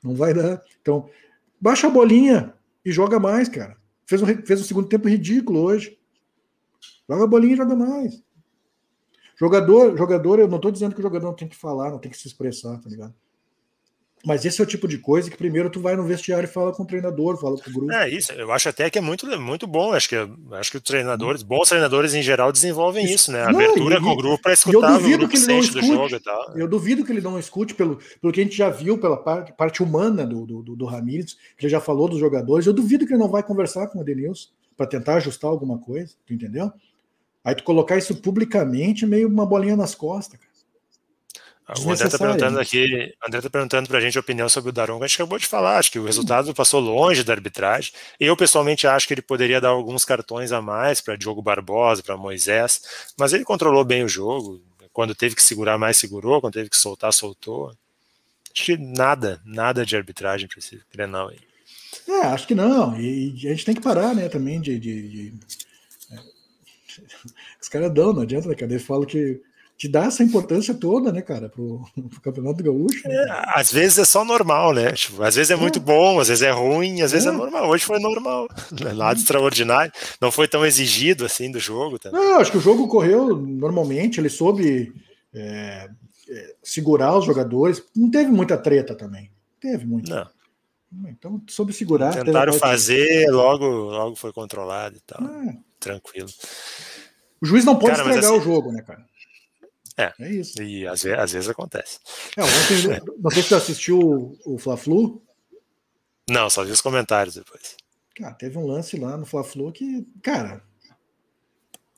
Não 0.00 0.14
vai 0.14 0.32
dar. 0.32 0.62
Então, 0.80 1.10
baixa 1.60 1.88
a 1.88 1.90
bolinha 1.90 2.54
e 2.84 2.92
joga 2.92 3.18
mais, 3.18 3.48
cara. 3.48 3.76
Fez 4.06 4.22
um, 4.22 4.26
fez 4.26 4.60
um 4.60 4.64
segundo 4.64 4.88
tempo 4.88 5.08
ridículo 5.08 5.62
hoje. 5.62 5.98
Joga 7.10 7.24
a 7.24 7.26
bolinha 7.26 7.54
e 7.54 7.56
joga 7.56 7.74
mais. 7.74 8.22
Jogador, 9.42 9.98
jogador, 9.98 10.38
eu 10.38 10.46
não 10.46 10.54
estou 10.54 10.70
dizendo 10.70 10.94
que 10.94 11.00
o 11.00 11.02
jogador 11.02 11.26
não 11.26 11.34
tem 11.34 11.48
que 11.48 11.56
falar, 11.56 11.90
não 11.90 11.98
tem 11.98 12.08
que 12.08 12.16
se 12.16 12.28
expressar, 12.28 12.78
tá 12.78 12.88
ligado? 12.88 13.12
Mas 14.24 14.44
esse 14.44 14.60
é 14.60 14.64
o 14.64 14.66
tipo 14.66 14.86
de 14.86 14.98
coisa 14.98 15.28
que 15.28 15.36
primeiro 15.36 15.68
tu 15.68 15.80
vai 15.80 15.96
no 15.96 16.04
vestiário 16.04 16.46
e 16.48 16.48
fala 16.48 16.72
com 16.72 16.84
o 16.84 16.86
treinador, 16.86 17.36
fala 17.40 17.56
com 17.60 17.68
o 17.68 17.72
grupo. 17.72 17.92
É 17.92 18.08
isso, 18.08 18.30
eu 18.30 18.52
acho 18.52 18.68
até 18.68 18.88
que 18.88 19.00
é 19.00 19.00
muito, 19.00 19.26
muito 19.40 19.66
bom. 19.66 19.92
Acho 19.92 20.08
que, 20.08 20.16
acho 20.52 20.70
que 20.70 20.76
os 20.76 20.82
treinadores, 20.84 21.42
bons 21.42 21.68
treinadores 21.68 22.14
em 22.14 22.22
geral, 22.22 22.52
desenvolvem 22.52 23.04
isso, 23.04 23.14
isso 23.14 23.32
né? 23.32 23.42
Não, 23.46 23.58
Abertura 23.58 24.00
com 24.00 24.10
o 24.10 24.16
grupo 24.16 24.40
para 24.40 24.52
escutar 24.52 24.96
o 24.96 25.02
grupo 25.02 25.28
que 25.28 25.36
ele 25.36 25.46
não 25.48 25.58
escute, 25.58 25.80
do 25.80 25.86
jogo 25.92 26.14
e 26.14 26.20
tal. 26.20 26.56
Eu 26.56 26.68
duvido 26.68 27.04
que 27.04 27.10
ele 27.10 27.20
não 27.20 27.36
escute 27.36 27.74
pelo, 27.74 27.98
pelo 28.20 28.32
que 28.32 28.40
a 28.40 28.44
gente 28.44 28.56
já 28.56 28.70
viu, 28.70 28.96
pela 28.96 29.16
parte, 29.16 29.52
parte 29.54 29.82
humana 29.82 30.24
do, 30.24 30.46
do, 30.46 30.62
do, 30.62 30.76
do 30.76 30.84
Ramires, 30.84 31.34
que 31.58 31.66
ele 31.66 31.72
já 31.72 31.80
falou 31.80 32.08
dos 32.08 32.20
jogadores. 32.20 32.64
Eu 32.64 32.72
duvido 32.72 33.04
que 33.04 33.12
ele 33.12 33.20
não 33.20 33.28
vai 33.28 33.42
conversar 33.42 33.88
com 33.88 33.98
o 33.98 34.02
Edenilson 34.02 34.50
para 34.76 34.86
tentar 34.86 35.16
ajustar 35.16 35.50
alguma 35.50 35.80
coisa, 35.80 36.14
tu 36.24 36.32
entendeu? 36.32 36.70
Aí 37.44 37.54
tu 37.54 37.64
colocar 37.64 37.96
isso 37.96 38.14
publicamente, 38.16 39.06
meio 39.06 39.28
uma 39.28 39.46
bolinha 39.46 39.76
nas 39.76 39.94
costas, 39.94 40.38
cara. 40.38 40.52
O 41.78 41.90
André 41.90 42.06
está 42.06 42.18
perguntando 42.18 42.58
aqui, 42.58 43.14
André 43.26 43.38
está 43.38 43.48
perguntando 43.48 43.88
para 43.88 43.98
a 43.98 44.00
gente 44.00 44.18
a 44.18 44.20
opinião 44.20 44.48
sobre 44.48 44.70
o 44.70 44.72
Daronco. 44.72 45.04
A 45.04 45.06
gente 45.06 45.16
acabou 45.16 45.38
de 45.38 45.46
falar, 45.46 45.78
acho 45.78 45.92
que 45.92 45.98
o 45.98 46.04
resultado 46.04 46.52
passou 46.52 46.80
longe 46.80 47.22
da 47.22 47.32
arbitragem. 47.32 47.92
Eu 48.18 48.36
pessoalmente 48.36 48.86
acho 48.86 49.06
que 49.06 49.14
ele 49.14 49.22
poderia 49.22 49.60
dar 49.60 49.68
alguns 49.68 50.04
cartões 50.04 50.52
a 50.52 50.60
mais 50.60 51.00
para 51.00 51.16
Diogo 51.16 51.40
Barbosa, 51.40 52.02
para 52.02 52.16
Moisés, 52.16 52.82
mas 53.16 53.32
ele 53.32 53.44
controlou 53.44 53.84
bem 53.84 54.04
o 54.04 54.08
jogo. 54.08 54.60
Quando 54.92 55.14
teve 55.14 55.34
que 55.34 55.42
segurar 55.42 55.78
mais, 55.78 55.96
segurou. 55.96 56.40
Quando 56.40 56.54
teve 56.54 56.68
que 56.68 56.76
soltar, 56.76 57.12
soltou. 57.12 57.72
Acho 58.54 58.64
que 58.64 58.76
nada, 58.76 59.40
nada 59.44 59.86
de 59.86 59.96
arbitragem 59.96 60.48
para 60.48 60.58
esse 60.58 60.80
Grenal 60.92 61.28
aí. 61.28 61.38
É, 62.06 62.26
acho 62.26 62.46
que 62.46 62.54
não. 62.54 62.98
E, 63.00 63.34
a 63.46 63.50
gente 63.50 63.64
tem 63.64 63.74
que 63.74 63.80
parar, 63.80 64.14
né, 64.14 64.28
também 64.28 64.60
de. 64.60 64.78
de, 64.78 65.08
de... 65.08 65.34
Os 67.60 67.68
caras 67.68 67.92
dão, 67.92 68.12
não 68.12 68.22
adianta, 68.22 68.48
né, 68.48 68.54
cara? 68.54 68.72
Eles 68.72 68.84
falam 68.84 69.04
que 69.04 69.40
te 69.76 69.88
dá 69.88 70.04
essa 70.04 70.22
importância 70.22 70.74
toda, 70.74 71.10
né, 71.10 71.22
cara, 71.22 71.48
pro, 71.48 71.84
pro 72.08 72.20
Campeonato 72.20 72.62
Gaúcho. 72.62 73.08
Né? 73.08 73.14
É, 73.14 73.58
às 73.58 73.72
vezes 73.72 73.98
é 73.98 74.04
só 74.04 74.24
normal, 74.24 74.72
né? 74.72 74.92
Tipo, 74.92 75.22
às 75.22 75.34
vezes 75.34 75.50
é, 75.50 75.54
é, 75.54 75.56
muito 75.56 75.80
bom, 75.80 76.20
às 76.20 76.28
vezes 76.28 76.42
é 76.42 76.50
ruim, 76.50 77.02
às 77.02 77.10
vezes 77.10 77.26
é, 77.26 77.30
é 77.30 77.32
normal. 77.32 77.68
Hoje 77.68 77.84
foi 77.84 77.98
normal, 77.98 78.46
é 78.80 78.92
nada 78.92 79.18
extraordinário. 79.18 79.92
Não 80.20 80.30
foi 80.30 80.46
tão 80.46 80.64
exigido 80.64 81.24
assim 81.24 81.50
do 81.50 81.58
jogo. 81.58 81.98
Também. 81.98 82.20
Não, 82.20 82.38
acho 82.38 82.52
que 82.52 82.58
o 82.58 82.60
jogo 82.60 82.86
correu 82.86 83.36
normalmente, 83.36 84.20
ele 84.20 84.28
soube 84.28 84.92
é, 85.34 85.88
segurar 86.62 87.18
os 87.18 87.24
jogadores. 87.24 87.82
Não 87.96 88.08
teve 88.08 88.30
muita 88.30 88.56
treta 88.56 88.94
também. 88.94 89.32
Teve 89.60 89.84
muito. 89.84 90.10
Não. 90.10 90.28
Então, 91.08 91.42
soube 91.48 91.72
segurar. 91.72 92.12
Tentaram 92.12 92.52
fazer, 92.52 93.28
logo, 93.30 93.66
logo 93.66 94.14
foi 94.14 94.32
controlado 94.32 94.96
e 94.96 95.00
tal. 95.00 95.24
É. 95.24 95.56
Tranquilo. 95.82 96.28
O 97.40 97.46
juiz 97.46 97.64
não 97.64 97.76
pode 97.76 97.96
cara, 97.96 98.08
estragar 98.08 98.30
assim, 98.30 98.40
o 98.40 98.40
jogo, 98.40 98.70
né, 98.70 98.82
cara? 98.82 99.04
É, 99.98 100.12
é 100.20 100.30
isso. 100.30 100.62
E 100.62 100.86
às 100.86 101.02
vezes, 101.02 101.18
às 101.18 101.32
vezes 101.32 101.48
acontece. 101.50 101.98
É, 102.36 102.42
ontem, 102.42 103.12
não 103.18 103.30
sei 103.30 103.42
se 103.42 103.48
você 103.48 103.54
assistiu 103.56 103.98
o, 103.98 104.54
o 104.54 104.58
Fla-Flu. 104.58 105.20
Não, 106.30 106.48
só 106.48 106.64
vi 106.64 106.70
os 106.70 106.80
comentários 106.80 107.34
depois. 107.34 107.76
Cara, 108.14 108.32
teve 108.34 108.56
um 108.56 108.66
lance 108.66 108.96
lá 108.96 109.16
no 109.16 109.26
Fla-Flu 109.26 109.72
que, 109.72 110.06
cara, 110.22 110.62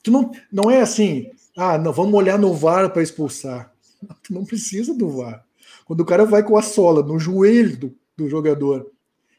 tu 0.02 0.10
não, 0.10 0.32
não 0.50 0.70
é 0.70 0.80
assim, 0.80 1.30
ah, 1.56 1.76
não, 1.76 1.92
vamos 1.92 2.14
olhar 2.14 2.38
no 2.38 2.54
VAR 2.54 2.90
para 2.90 3.02
expulsar. 3.02 3.72
Tu 4.22 4.32
não 4.32 4.44
precisa 4.44 4.94
do 4.94 5.10
VAR. 5.10 5.44
Quando 5.84 6.00
o 6.00 6.06
cara 6.06 6.24
vai 6.24 6.42
com 6.42 6.56
a 6.56 6.62
sola 6.62 7.02
no 7.02 7.18
joelho 7.18 7.76
do, 7.76 7.98
do 8.16 8.28
jogador, 8.28 8.90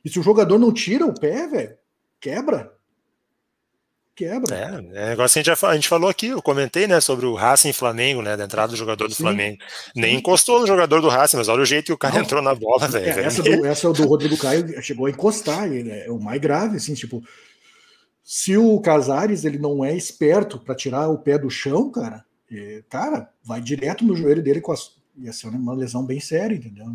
e 0.04 0.10
se 0.10 0.20
o 0.20 0.24
jogador 0.24 0.60
não 0.60 0.72
tira 0.72 1.06
o 1.06 1.20
pé, 1.20 1.48
velho, 1.48 1.78
quebra 2.20 2.75
quebra. 4.16 4.56
É, 4.56 5.04
é 5.04 5.10
negócio 5.10 5.34
que 5.34 5.50
a 5.50 5.54
gente, 5.54 5.66
a 5.66 5.76
gente 5.76 5.88
falou 5.88 6.10
aqui, 6.10 6.28
eu 6.28 6.42
comentei, 6.42 6.88
né, 6.88 7.02
sobre 7.02 7.26
o 7.26 7.34
Racing 7.34 7.74
Flamengo, 7.74 8.22
né, 8.22 8.38
da 8.38 8.46
entrada 8.46 8.72
do 8.72 8.78
jogador 8.78 9.08
do 9.08 9.14
Sim. 9.14 9.24
Flamengo. 9.24 9.58
Nem 9.96 10.16
encostou 10.16 10.60
no 10.60 10.68
jogador 10.68 11.02
do 11.02 11.10
Racing, 11.10 11.38
mas 11.38 11.48
olha 11.48 11.62
o 11.62 11.66
jeito 11.66 11.88
que 11.88 11.94
o 11.94 11.98
cara 11.98 12.16
Não. 12.16 12.22
entrou 12.22 12.42
na 12.42 12.56
bola, 12.56 12.88
velho. 12.88 13.06
É, 13.06 13.26
essa, 13.26 13.44
do, 13.44 13.66
essa 13.66 13.92
do 13.92 14.08
Rodrigo 14.08 14.38
Caio 14.38 14.82
chegou 14.82 15.08
a 15.08 15.10
encostar, 15.10 15.72
ele 15.72 15.92
é 15.92 16.10
o 16.10 16.20
mais 16.20 16.40
grave, 16.40 16.78
assim, 16.78 16.94
tipo, 16.94 17.24
se 18.24 18.58
o 18.58 18.80
Casares 18.80 19.46
ele 19.46 19.60
não 19.60 19.84
é 19.84 19.96
esperto 19.96 20.58
para 20.58 20.74
tirar 20.74 21.10
o 21.10 21.20
pé 21.20 21.38
do 21.38 21.50
chão, 21.50 21.92
cara, 21.92 22.26
é, 22.52 22.84
cara, 22.90 23.30
vai 23.44 23.62
direto 23.62 24.06
no 24.06 24.16
joelho 24.16 24.42
dele 24.42 24.62
com 24.62 24.72
a, 24.72 24.76
ia 25.18 25.34
ser 25.34 25.48
uma 25.48 25.74
lesão 25.74 26.04
bem 26.06 26.20
séria, 26.20 26.56
entendeu? 26.56 26.88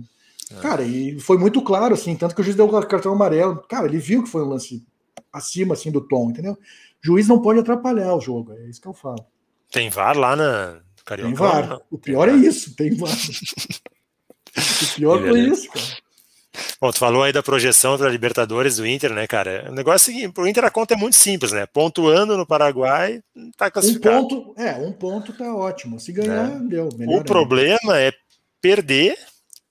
É. 0.51 0.61
Cara, 0.61 0.83
e 0.83 1.19
foi 1.21 1.39
muito 1.39 1.63
claro, 1.63 1.95
assim, 1.95 2.17
tanto 2.17 2.35
que 2.35 2.41
o 2.41 2.45
juiz 2.45 2.57
deu 2.57 2.67
o 2.67 2.87
cartão 2.87 3.13
amarelo. 3.13 3.63
Cara, 3.69 3.87
ele 3.87 3.99
viu 3.99 4.23
que 4.23 4.29
foi 4.29 4.43
um 4.43 4.49
lance 4.49 4.85
acima, 5.33 5.75
assim, 5.75 5.91
do 5.91 6.01
tom, 6.01 6.31
entendeu? 6.31 6.59
Juiz 7.03 7.29
não 7.29 7.41
pode 7.41 7.61
atrapalhar 7.61 8.15
o 8.15 8.21
jogo, 8.21 8.53
é 8.53 8.69
isso 8.69 8.81
que 8.81 8.89
eu 8.89 8.95
falo. 8.95 9.25
Tem 9.71 9.89
VAR 9.89 10.17
lá 10.17 10.35
na 10.35 10.81
Carioca? 11.05 11.29
Tem 11.29 11.35
VAR. 11.37 11.81
O 11.91 11.99
pior 11.99 12.29
é 12.29 12.35
isso, 12.35 12.75
tem 12.75 12.95
VAR. 12.95 13.11
o 14.83 14.95
pior 14.95 15.21
foi 15.21 15.41
isso, 15.41 15.71
cara. 15.71 16.01
Bom, 16.81 16.91
tu 16.91 16.99
falou 16.99 17.23
aí 17.23 17.33
da 17.33 17.43
projeção 17.43 17.97
para 17.97 18.09
Libertadores 18.09 18.77
do 18.77 18.87
Inter, 18.87 19.13
né, 19.13 19.27
cara? 19.27 19.67
O 19.71 19.75
negócio 19.75 20.11
é 20.11 20.13
o 20.13 20.17
seguinte, 20.17 20.33
pro 20.33 20.49
Inter 20.49 20.65
a 20.65 20.71
conta 20.71 20.95
é 20.95 20.97
muito 20.97 21.15
simples, 21.15 21.53
né? 21.53 21.67
Pontuando 21.67 22.37
no 22.37 22.47
Paraguai, 22.47 23.23
tá 23.57 23.71
classificado. 23.71 24.25
Um 24.25 24.29
ponto, 24.29 24.61
é, 24.61 24.73
um 24.77 24.93
ponto 24.93 25.33
tá 25.33 25.55
ótimo. 25.55 26.01
Se 26.01 26.13
ganhar, 26.13 26.51
é. 26.51 26.59
deu. 26.61 26.89
o 26.89 27.25
problema 27.25 27.99
é 27.99 28.13
perder 28.61 29.17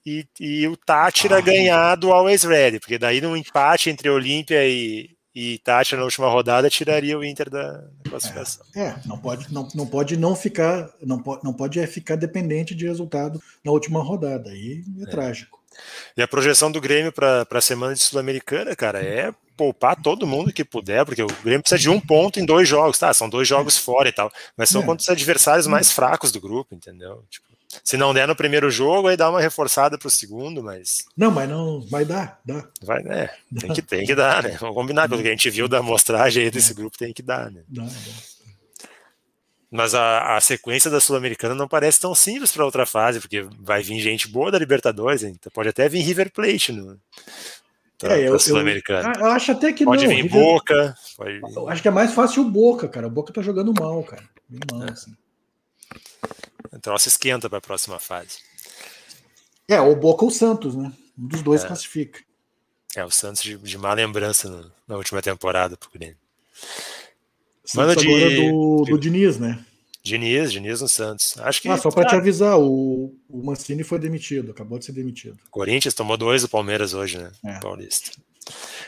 e, 0.06 0.26
e 0.39 0.68
o 0.68 0.77
Tátira 0.77 1.38
ah, 1.38 1.41
ganhar 1.41 1.95
do 1.95 2.11
Always 2.11 2.43
Ready, 2.43 2.80
porque 2.80 2.97
daí 2.97 3.19
no 3.19 3.35
empate 3.35 3.89
entre 3.89 4.10
Olímpia 4.10 4.65
e, 4.68 5.10
e 5.34 5.60
Tati 5.60 5.95
na 5.95 6.03
última 6.03 6.27
rodada 6.27 6.69
tiraria 6.69 7.18
o 7.18 7.23
Inter 7.23 7.49
da, 7.49 7.84
classificação. 8.07 8.65
É, 8.76 8.81
é, 8.81 8.95
não 9.06 9.18
pode 9.18 9.53
não, 9.53 9.68
não 9.76 9.88
pode 9.88 10.18
não 10.18 10.35
ficar 10.35 10.89
não 11.01 11.22
pode 11.22 11.43
não 11.43 11.53
pode 11.53 11.80
é 11.80 11.88
ficar 11.88 12.15
dependente 12.15 12.73
de 12.73 12.88
resultado 12.88 13.41
na 13.64 13.72
última 13.72 14.01
rodada 14.01 14.49
aí 14.49 14.84
é, 14.99 15.03
é. 15.03 15.06
trágico. 15.06 15.60
E 16.18 16.22
a 16.22 16.27
projeção 16.27 16.72
do 16.72 16.81
Grêmio 16.81 17.11
para 17.11 17.47
a 17.49 17.61
semana 17.61 17.93
de 17.93 18.01
Sul-Americana, 18.01 18.76
cara, 18.76 19.01
é 19.01 19.34
poupar 19.56 20.01
todo 20.01 20.27
mundo 20.27 20.51
que 20.51 20.65
puder, 20.65 21.06
porque 21.06 21.22
o 21.22 21.27
Grêmio 21.43 21.61
precisa 21.61 21.80
de 21.80 21.89
um 21.89 21.99
ponto 21.99 22.39
em 22.39 22.45
dois 22.45 22.68
jogos, 22.68 22.97
tá? 22.97 23.14
São 23.14 23.30
dois 23.30 23.47
jogos 23.47 23.77
é. 23.77 23.81
fora 23.81 24.10
e 24.10 24.11
tal, 24.11 24.31
mas 24.57 24.69
são 24.69 24.81
é. 24.81 24.85
contra 24.85 25.01
os 25.01 25.10
adversários 25.10 25.68
mais 25.68 25.91
fracos 25.91 26.31
do 26.31 26.41
grupo, 26.41 26.73
entendeu? 26.73 27.23
Tipo, 27.30 27.48
se 27.84 27.98
não 27.98 28.14
der 28.14 28.28
no 28.28 28.36
primeiro 28.36 28.72
jogo, 28.72 29.08
aí 29.08 29.18
dá 29.18 29.30
uma 29.30 29.40
reforçada 29.40 29.98
para 29.98 30.08
o 30.08 30.12
segundo, 30.12 30.64
mas. 30.64 31.06
Não, 31.16 31.30
mas 31.30 31.48
não. 31.48 31.82
Vai 31.82 32.04
dar, 32.04 32.40
dá. 32.44 32.68
Vai, 32.82 33.04
né? 33.04 33.30
Tem 33.60 33.74
que, 33.74 33.82
tem 33.82 34.06
que 34.06 34.16
dar, 34.16 34.44
né? 34.44 34.58
Vamos 34.60 34.76
combinar, 34.76 35.08
pelo 35.08 35.22
que 35.22 35.28
a 35.28 35.32
gente 35.32 35.50
viu 35.50 35.68
da 35.68 35.80
amostragem 35.80 36.44
aí 36.44 36.52
desse 36.52 36.74
grupo, 36.74 36.98
tem 36.98 37.14
que 37.14 37.22
dar, 37.22 37.52
né? 37.52 37.62
Dá, 37.68 37.84
dá. 37.84 37.90
Mas 39.72 39.94
a, 39.94 40.36
a 40.36 40.41
sequência 40.41 40.90
da 40.90 41.00
Sul-Americana 41.00 41.54
não 41.54 41.68
parece 41.68 42.00
tão 42.00 42.16
simples 42.16 42.52
para 42.52 42.66
outra 42.66 42.88
fase, 42.88 43.20
porque 43.20 43.48
vai 43.60 43.84
vir 43.84 44.00
gente 44.00 44.28
boa 44.28 44.50
da 44.52 44.58
Libertadores, 44.58 45.22
então 45.22 45.52
pode 45.54 45.70
até 45.70 45.88
vir 45.88 46.02
River 46.02 46.32
Plate 46.32 46.72
no, 46.72 47.00
é, 48.04 48.28
eu, 48.28 48.40
Sul-Americana. 48.40 49.14
Eu, 49.16 49.22
eu, 49.22 49.28
acho 49.28 49.52
até 49.52 49.72
que 49.72 49.86
pode 49.86 50.08
não. 50.08 50.10
Vir 50.10 50.24
River, 50.24 50.41
Boca. 50.41 50.96
Pode... 51.16 51.40
Eu 51.56 51.70
acho 51.70 51.82
que 51.84 51.88
é 51.88 51.91
mais 51.91 52.14
fácil 52.14 52.44
o 52.44 52.50
Boca, 52.50 52.88
cara. 52.88 53.06
O 53.06 53.12
Boca 53.12 53.32
tá 53.32 53.41
jogando 53.41 53.72
mal, 53.78 54.02
cara. 54.04 54.24
Bem 54.48 54.60
mal, 54.72 54.88
é. 54.88 54.91
assim. 54.91 55.14
Então 56.73 56.91
ela 56.91 56.99
se 56.99 57.10
esquenta 57.10 57.49
para 57.49 57.60
a 57.60 57.61
próxima 57.61 57.99
fase. 57.99 58.40
É, 59.68 59.80
o 59.80 59.95
Boca 59.95 60.23
ou 60.23 60.30
o 60.30 60.34
Santos, 60.34 60.76
né? 60.76 60.91
Um 61.18 61.27
dos 61.27 61.41
dois 61.41 61.64
é. 61.64 61.68
classifica. 61.68 62.19
É, 62.95 63.06
o 63.06 63.11
Santos 63.11 63.44
de, 63.44 63.57
de 63.57 63.77
má 63.77 63.94
lembrança 63.94 64.49
no, 64.49 64.72
na 64.88 64.98
última 64.98 65.22
temporada 65.22 65.77
pro 65.77 65.91
Grêmio. 65.91 66.18
Manda 67.76 67.95
de, 67.95 68.07
agora 68.07 68.36
do, 68.36 68.84
do 68.90 68.98
Diniz, 68.98 69.38
né? 69.38 69.64
Diniz, 70.02 70.52
Diniz 70.52 70.81
no 70.81 70.90
Santos. 70.90 71.36
Acho 71.40 71.61
que. 71.61 71.69
Ah, 71.69 71.77
só 71.77 71.91
para 71.91 72.07
te 72.07 72.15
avisar, 72.15 72.57
o, 72.57 73.15
o 73.30 73.44
Mancini 73.44 73.84
foi 73.84 73.99
demitido, 73.99 74.52
acabou 74.52 74.80
de 74.80 74.86
ser 74.86 74.94
demitido. 74.94 75.38
Corinthians 75.52 75.94
tomou 75.94 76.18
dois 76.18 76.41
do 76.41 76.49
Palmeiras 76.49 76.94
hoje, 76.94 77.18
né? 77.18 77.31
É. 77.45 77.60
Paulista. 77.60 78.11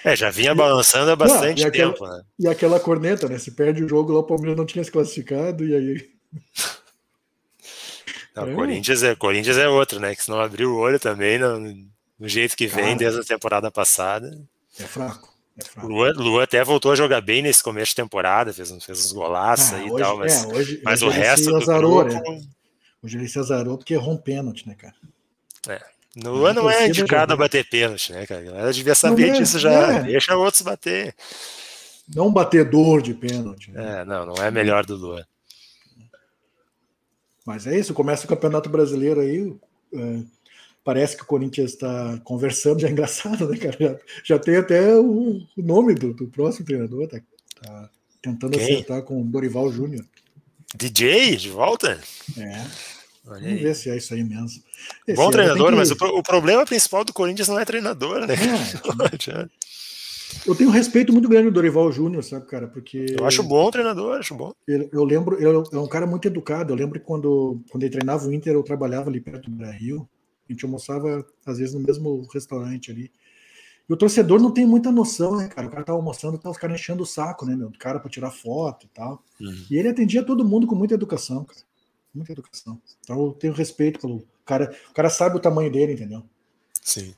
É, 0.04 0.16
já 0.16 0.32
vinha 0.32 0.56
balançando 0.56 1.12
há 1.12 1.16
bastante 1.16 1.70
tempo, 1.70 2.04
aquela, 2.04 2.18
né? 2.18 2.24
E 2.40 2.48
aquela 2.48 2.80
corneta, 2.80 3.30
né? 3.30 3.38
Se 3.38 3.52
perde 3.52 3.84
o 3.84 3.88
jogo 3.88 4.14
lá, 4.14 4.20
o 4.20 4.24
Palmeiras 4.24 4.58
não 4.58 4.66
tinha 4.66 4.84
se 4.84 4.92
classificado, 4.92 5.66
e 5.66 5.76
aí. 5.76 6.10
Não, 8.36 8.50
é. 8.50 8.54
Corinthians, 8.54 9.04
é, 9.04 9.16
Corinthians 9.16 9.58
é 9.58 9.68
outro, 9.68 10.00
né? 10.00 10.16
Que 10.16 10.24
se 10.24 10.30
não 10.30 10.40
abrir 10.40 10.66
o 10.66 10.78
olho 10.78 11.00
também, 11.00 11.38
no, 11.38 11.60
no 12.20 12.28
jeito 12.28 12.56
que 12.56 12.68
vem 12.68 12.86
Cara, 12.86 12.96
desde 12.96 13.20
a 13.20 13.24
temporada 13.24 13.70
passada. 13.70 14.40
É 14.80 14.84
fraco. 14.84 15.32
É 15.58 15.82
Lua, 15.86 16.14
Lua 16.14 16.44
até 16.44 16.64
voltou 16.64 16.92
a 16.92 16.96
jogar 16.96 17.22
bem 17.22 17.42
nesse 17.42 17.62
começo 17.62 17.90
de 17.90 17.96
temporada, 17.96 18.54
fez, 18.54 18.70
fez 18.84 19.06
uns 19.06 19.12
golaços 19.12 19.74
ah, 19.74 19.78
aí 19.78 19.88
e 19.88 19.96
tal, 19.98 20.18
mas, 20.18 20.44
é, 20.44 20.48
hoje, 20.48 20.82
mas 20.84 21.02
hoje 21.02 21.18
o 21.18 21.22
resto 21.22 21.50
do 21.50 21.58
azarou, 21.58 22.06
grupo... 22.06 22.32
Né? 22.32 22.42
Hoje 23.04 23.18
ele 23.18 23.28
se 23.28 23.40
azarou 23.40 23.78
porque 23.78 23.94
errou 23.94 24.14
um 24.14 24.18
pênalti, 24.18 24.68
né, 24.68 24.76
cara? 24.76 24.96
É. 25.68 25.82
No 26.16 26.34
Lua 26.34 26.54
não 26.54 26.70
é 26.70 26.88
indicado 26.88 27.34
a 27.34 27.38
bater 27.38 27.68
pênalti, 27.68 28.14
né, 28.14 28.26
cara? 28.26 28.44
Ela 28.44 28.74
devia 28.74 28.96
saber 28.96 29.30
é, 29.30 29.32
disso 29.34 29.60
já, 29.60 29.72
é. 29.72 30.04
deixa 30.04 30.36
outros 30.36 30.62
bater. 30.62 31.16
Não 32.14 32.28
um 32.28 32.34
batedor 32.34 33.02
de 33.02 33.14
pênalti. 33.14 33.72
Né? 33.72 34.02
É, 34.02 34.06
não, 34.06 34.26
não 34.26 34.36
é 34.36 34.52
melhor 34.52 34.86
do 34.86 34.96
Luan. 34.96 35.26
Mas 37.46 37.66
é 37.68 37.78
isso, 37.78 37.94
começa 37.94 38.26
o 38.26 38.28
Campeonato 38.28 38.70
Brasileiro 38.70 39.20
aí. 39.20 39.54
É, 39.94 40.20
parece 40.84 41.18
que 41.18 41.24
o 41.24 41.28
Corinthians 41.28 41.72
está 41.72 42.20
conversando, 42.24 42.80
já 42.82 42.88
é 42.88 42.92
engraçado, 42.92 43.48
né, 43.48 43.58
cara? 43.58 43.78
Já, 43.80 43.98
já 44.24 44.40
tem 44.40 44.56
até 44.58 44.96
o, 44.96 45.42
o 45.58 45.62
nome 45.62 45.96
do, 45.96 46.14
do, 46.14 46.28
próximo 46.28 46.66
treinador, 46.66 47.08
tá, 47.08 47.20
tá 47.62 47.90
tentando 48.22 48.58
Quem? 48.58 48.64
acertar 48.64 49.02
com 49.04 49.22
o 49.22 49.26
Dorival 49.26 49.72
Júnior. 49.72 50.06
DJ 50.76 51.36
de 51.36 51.50
volta? 51.50 52.00
É. 52.38 52.66
Olha 53.28 53.40
Vamos 53.40 53.48
aí. 53.48 53.58
ver 53.58 53.76
se 53.76 53.90
é 53.90 53.98
isso 53.98 54.14
aí 54.14 54.24
mesmo. 54.24 54.64
Esse 55.08 55.16
Bom 55.16 55.30
treinador, 55.30 55.70
que... 55.70 55.76
mas 55.76 55.92
o, 55.92 55.96
o, 55.96 56.24
problema 56.24 56.66
principal 56.66 57.04
do 57.04 57.14
Corinthians 57.14 57.48
não 57.48 57.60
é 57.60 57.66
treinador, 57.66 58.26
né? 58.26 58.34
É, 58.34 58.38
eu 60.46 60.56
tenho 60.56 60.70
um 60.70 60.74
respeito 60.74 61.12
muito 61.12 61.30
grande 61.30 61.46
do 61.46 61.54
Dorival 61.54 61.92
Júnior, 61.92 62.24
sabe, 62.24 62.46
cara? 62.48 62.68
Porque. 62.68 63.16
Eu 63.18 63.26
acho 63.26 63.44
bom 63.44 63.66
o 63.66 63.72
treinador, 63.72 64.18
acho 64.18 64.36
bom. 64.36 64.54
Eu, 64.68 64.90
eu 64.92 65.04
lembro, 65.04 65.38
ele 65.38 65.66
é 65.72 65.78
um 65.78 65.88
cara 65.88 66.08
muito 66.08 66.28
educado. 66.28 66.74
Eu 66.74 66.78
lembro 66.78 67.00
que 67.00 67.06
quando, 67.06 67.62
quando 67.70 67.84
ele 67.84 67.92
treinava 67.92 68.28
o 68.28 68.34
Inter, 68.34 68.54
eu 68.54 68.64
trabalhava 68.64 69.10
ali 69.10 69.20
perto 69.20 69.50
do 69.50 69.66
Rio. 69.72 70.08
A 70.50 70.52
gente 70.52 70.66
almoçava, 70.66 71.26
às 71.46 71.58
vezes, 71.58 71.74
no 71.74 71.80
mesmo 71.80 72.28
restaurante 72.34 72.92
ali. 72.92 73.12
E 73.90 73.94
o 73.94 73.98
torcedor 73.98 74.40
não 74.40 74.52
tem 74.52 74.66
muita 74.66 74.92
noção, 74.92 75.38
né, 75.38 75.48
cara? 75.48 75.68
O 75.68 75.70
cara 75.70 75.84
tá 75.84 75.94
almoçando, 75.94 76.38
tá 76.38 76.50
os 76.50 76.58
caras 76.58 76.80
enchendo 76.80 77.04
o 77.04 77.06
saco, 77.06 77.46
né, 77.46 77.56
meu? 77.56 77.70
Do 77.70 77.78
cara 77.78 78.00
para 78.00 78.10
tirar 78.10 78.32
foto 78.32 78.86
e 78.86 78.90
tal. 78.90 79.24
Uhum. 79.40 79.66
E 79.70 79.78
ele 79.78 79.90
atendia 79.90 80.24
todo 80.24 80.46
mundo 80.46 80.68
com 80.68 80.76
muita 80.76 80.94
educação, 80.94 81.44
cara. 81.44 81.62
Muita 82.14 82.32
educação. 82.34 82.82
Então 83.02 83.22
eu 83.26 83.32
tenho 83.34 83.54
respeito 83.54 84.00
pelo 84.00 84.24
cara. 84.46 84.76
O 84.90 84.94
cara 84.94 85.10
sabe 85.10 85.38
o 85.38 85.40
tamanho 85.40 85.72
dele, 85.72 85.94
entendeu? 85.94 86.24
Sim. 86.82 87.14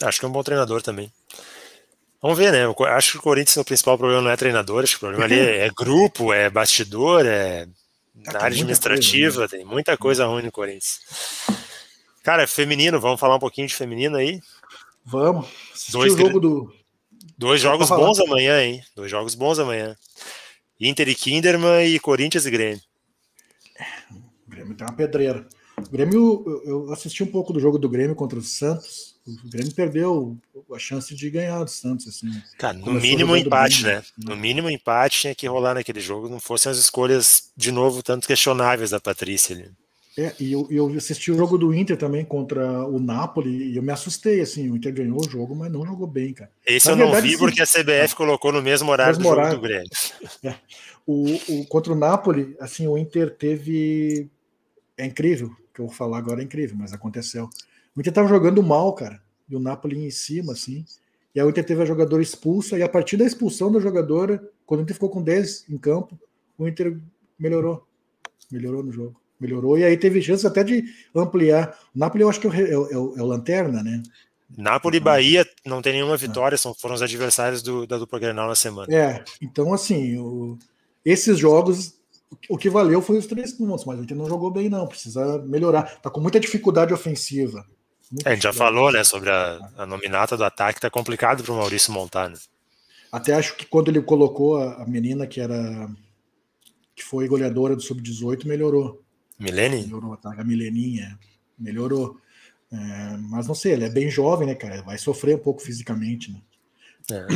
Acho 0.00 0.18
que 0.18 0.26
é 0.26 0.28
um 0.28 0.32
bom 0.32 0.42
treinador 0.42 0.82
também. 0.82 1.12
Vamos 2.22 2.38
ver, 2.38 2.52
né? 2.52 2.64
Eu 2.64 2.76
acho 2.86 3.12
que 3.12 3.18
o 3.18 3.22
Corinthians 3.22 3.56
o 3.56 3.64
principal 3.64 3.98
problema 3.98 4.22
não 4.22 4.30
é 4.30 4.36
treinador, 4.36 4.84
acho 4.84 4.92
que 4.92 5.04
o 5.04 5.08
problema 5.08 5.24
ali 5.24 5.40
é, 5.40 5.66
é 5.66 5.70
grupo, 5.70 6.32
é 6.32 6.48
bastidor, 6.48 7.26
é 7.26 7.66
na 8.14 8.38
área 8.38 8.46
administrativa, 8.46 9.38
coisa, 9.38 9.40
né? 9.40 9.48
tem 9.48 9.64
muita 9.64 9.96
coisa 9.96 10.24
ruim 10.24 10.44
no 10.44 10.52
Corinthians. 10.52 11.00
Cara, 12.22 12.46
feminino, 12.46 13.00
vamos 13.00 13.18
falar 13.18 13.34
um 13.34 13.40
pouquinho 13.40 13.66
de 13.66 13.74
feminino 13.74 14.16
aí? 14.16 14.40
Vamos. 15.04 15.48
Dois, 15.90 16.16
jogo 16.16 16.38
do... 16.38 16.72
Dois 17.36 17.60
jogos 17.60 17.88
bons 17.88 18.20
amanhã, 18.20 18.62
hein? 18.62 18.84
Dois 18.94 19.10
jogos 19.10 19.34
bons 19.34 19.58
amanhã. 19.58 19.96
Inter 20.78 21.08
e 21.08 21.16
Kinderman 21.16 21.84
e 21.84 21.98
Corinthians 21.98 22.46
e 22.46 22.50
Grêmio. 22.52 22.80
O 24.46 24.50
Grêmio 24.50 24.76
tem 24.76 24.86
uma 24.86 24.94
pedreira. 24.94 25.44
O 25.76 25.90
Grêmio, 25.90 26.62
eu 26.64 26.92
assisti 26.92 27.24
um 27.24 27.30
pouco 27.32 27.52
do 27.52 27.58
jogo 27.58 27.78
do 27.78 27.88
Grêmio 27.88 28.14
contra 28.14 28.38
o 28.38 28.42
Santos 28.42 29.11
o 29.26 29.48
Grêmio 29.48 29.72
perdeu 29.72 30.36
a 30.74 30.78
chance 30.78 31.14
de 31.14 31.30
ganhar 31.30 31.62
do 31.62 31.70
Santos. 31.70 32.08
Assim. 32.08 32.28
Cara, 32.58 32.76
no 32.76 32.92
mínimo 32.92 33.36
empate, 33.36 33.84
bem, 33.84 33.94
né? 33.94 34.02
No 34.18 34.36
mínimo 34.36 34.68
empate 34.68 35.20
tinha 35.20 35.34
que 35.34 35.46
rolar 35.46 35.74
naquele 35.74 36.00
jogo, 36.00 36.28
não 36.28 36.40
fossem 36.40 36.72
as 36.72 36.78
escolhas, 36.78 37.50
de 37.56 37.70
novo, 37.70 38.02
tanto 38.02 38.26
questionáveis 38.26 38.90
da 38.90 39.00
Patrícia 39.00 39.54
ali. 39.54 39.70
É, 40.18 40.34
e 40.38 40.52
eu, 40.52 40.68
eu 40.70 40.88
assisti 40.94 41.32
o 41.32 41.36
jogo 41.36 41.56
do 41.56 41.72
Inter 41.72 41.96
também 41.96 42.22
contra 42.22 42.86
o 42.86 43.00
Napoli 43.00 43.70
e 43.72 43.76
eu 43.76 43.82
me 43.82 43.92
assustei, 43.92 44.42
assim, 44.42 44.68
o 44.68 44.76
Inter 44.76 44.92
ganhou 44.92 45.18
o 45.18 45.28
jogo, 45.28 45.54
mas 45.54 45.72
não 45.72 45.86
jogou 45.86 46.06
bem, 46.06 46.34
cara. 46.34 46.50
Esse 46.66 46.88
Na 46.88 46.92
eu 46.92 46.96
verdade, 46.98 47.16
não 47.16 47.22
vi 47.22 47.30
sim. 47.30 47.38
porque 47.38 47.62
a 47.62 47.66
CBF 47.66 48.14
colocou 48.14 48.52
no 48.52 48.60
mesmo 48.60 48.90
horário 48.90 49.16
mesmo 49.16 49.22
do 49.22 49.28
horário. 49.30 49.52
jogo 49.52 49.62
do 49.62 49.68
Grêmio. 49.68 49.88
É. 50.44 50.54
O, 51.06 51.60
o, 51.60 51.66
contra 51.66 51.92
o 51.92 51.96
Napoli, 51.96 52.54
assim, 52.60 52.86
o 52.86 52.98
Inter 52.98 53.34
teve... 53.34 54.28
É 54.98 55.06
incrível, 55.06 55.48
o 55.48 55.74
que 55.74 55.80
eu 55.80 55.86
vou 55.86 55.94
falar 55.94 56.18
agora 56.18 56.42
é 56.42 56.44
incrível, 56.44 56.76
mas 56.78 56.92
aconteceu 56.92 57.48
o 57.96 58.00
Inter 58.00 58.10
estava 58.10 58.28
jogando 58.28 58.62
mal, 58.62 58.92
cara. 58.94 59.20
E 59.48 59.56
o 59.56 59.60
Napoli 59.60 60.04
em 60.04 60.10
cima, 60.10 60.52
assim. 60.52 60.84
E 61.34 61.40
aí 61.40 61.46
o 61.46 61.50
Inter 61.50 61.64
teve 61.64 61.82
a 61.82 61.86
jogadora 61.86 62.22
expulsa, 62.22 62.78
e 62.78 62.82
a 62.82 62.88
partir 62.88 63.16
da 63.16 63.24
expulsão 63.24 63.70
da 63.70 63.80
jogadora, 63.80 64.42
quando 64.66 64.80
o 64.80 64.82
Inter 64.82 64.94
ficou 64.94 65.10
com 65.10 65.22
10 65.22 65.66
em 65.70 65.78
campo, 65.78 66.18
o 66.58 66.68
Inter 66.68 66.98
melhorou. 67.38 67.86
Melhorou 68.50 68.82
no 68.82 68.92
jogo. 68.92 69.20
Melhorou, 69.40 69.76
e 69.76 69.84
aí 69.84 69.96
teve 69.96 70.22
chance 70.22 70.46
até 70.46 70.62
de 70.62 70.84
ampliar. 71.14 71.76
O 71.94 71.98
Napoli 71.98 72.22
eu 72.22 72.28
acho 72.28 72.40
que 72.40 72.46
é 72.46 72.50
o, 72.50 72.92
é 72.92 72.96
o, 72.96 73.18
é 73.18 73.22
o 73.22 73.26
Lanterna, 73.26 73.82
né? 73.82 74.02
Napoli 74.56 74.98
e 74.98 75.00
Bahia 75.00 75.46
não 75.64 75.80
tem 75.80 75.94
nenhuma 75.94 76.16
vitória, 76.16 76.58
são, 76.58 76.74
foram 76.74 76.94
os 76.94 77.02
adversários 77.02 77.62
do, 77.62 77.86
da 77.86 77.98
dupla 77.98 78.18
Grenal 78.18 78.48
na 78.48 78.54
semana. 78.54 78.94
É, 78.94 79.24
então 79.40 79.72
assim, 79.72 80.16
o, 80.18 80.58
esses 81.04 81.38
jogos, 81.38 81.94
o 82.48 82.56
que 82.56 82.70
valeu 82.70 83.00
foi 83.00 83.16
os 83.18 83.26
três 83.26 83.52
pontos, 83.52 83.84
mas 83.84 83.98
o 83.98 84.02
Inter 84.02 84.16
não 84.16 84.28
jogou 84.28 84.50
bem 84.50 84.68
não, 84.68 84.86
precisa 84.86 85.38
melhorar. 85.38 86.00
Tá 86.00 86.10
com 86.10 86.20
muita 86.20 86.38
dificuldade 86.38 86.92
ofensiva. 86.92 87.66
É, 88.24 88.30
a 88.30 88.34
gente 88.34 88.42
já 88.42 88.52
falou, 88.52 88.92
né, 88.92 89.02
sobre 89.04 89.30
a, 89.30 89.58
a 89.78 89.86
nominata 89.86 90.36
do 90.36 90.44
ataque, 90.44 90.80
tá 90.80 90.90
complicado 90.90 91.42
para 91.42 91.52
o 91.52 91.56
Maurício 91.56 91.92
montar, 91.92 92.28
né? 92.28 92.36
Até 93.10 93.34
acho 93.34 93.56
que 93.56 93.66
quando 93.66 93.88
ele 93.88 94.02
colocou 94.02 94.56
a, 94.56 94.82
a 94.82 94.86
menina 94.86 95.26
que 95.26 95.40
era 95.40 95.88
que 96.94 97.02
foi 97.02 97.26
goleadora 97.26 97.74
do 97.74 97.82
sub-18, 97.82 98.46
melhorou. 98.46 99.02
Milene? 99.38 99.82
Melhorou, 99.82 100.16
tá? 100.16 100.34
a 100.36 100.44
Mileninha, 100.44 101.18
melhorou. 101.58 102.18
É, 102.70 103.16
mas 103.18 103.46
não 103.46 103.54
sei, 103.54 103.72
ele 103.72 103.84
é 103.84 103.90
bem 103.90 104.10
jovem, 104.10 104.46
né, 104.46 104.54
cara? 104.54 104.82
Vai 104.82 104.98
sofrer 104.98 105.36
um 105.36 105.42
pouco 105.42 105.60
fisicamente, 105.60 106.30
né? 106.30 106.40
É. 107.10 107.26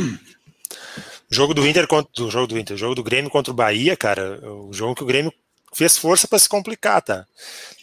O 1.29 1.35
jogo 1.35 1.53
do 1.53 1.67
Inter 1.67 1.87
contra 1.87 2.23
o 2.23 2.31
jogo 2.31 2.47
do 2.47 2.57
Inter, 2.57 2.75
o 2.75 2.79
jogo 2.79 2.95
do 2.95 3.03
Grêmio 3.03 3.29
contra 3.29 3.51
o 3.51 3.55
Bahia, 3.55 3.97
cara, 3.97 4.39
o 4.49 4.71
jogo 4.71 4.95
que 4.95 5.03
o 5.03 5.07
Grêmio 5.07 5.33
fez 5.73 5.97
força 5.97 6.27
para 6.27 6.39
se 6.39 6.47
complicar, 6.47 7.01
tá? 7.01 7.27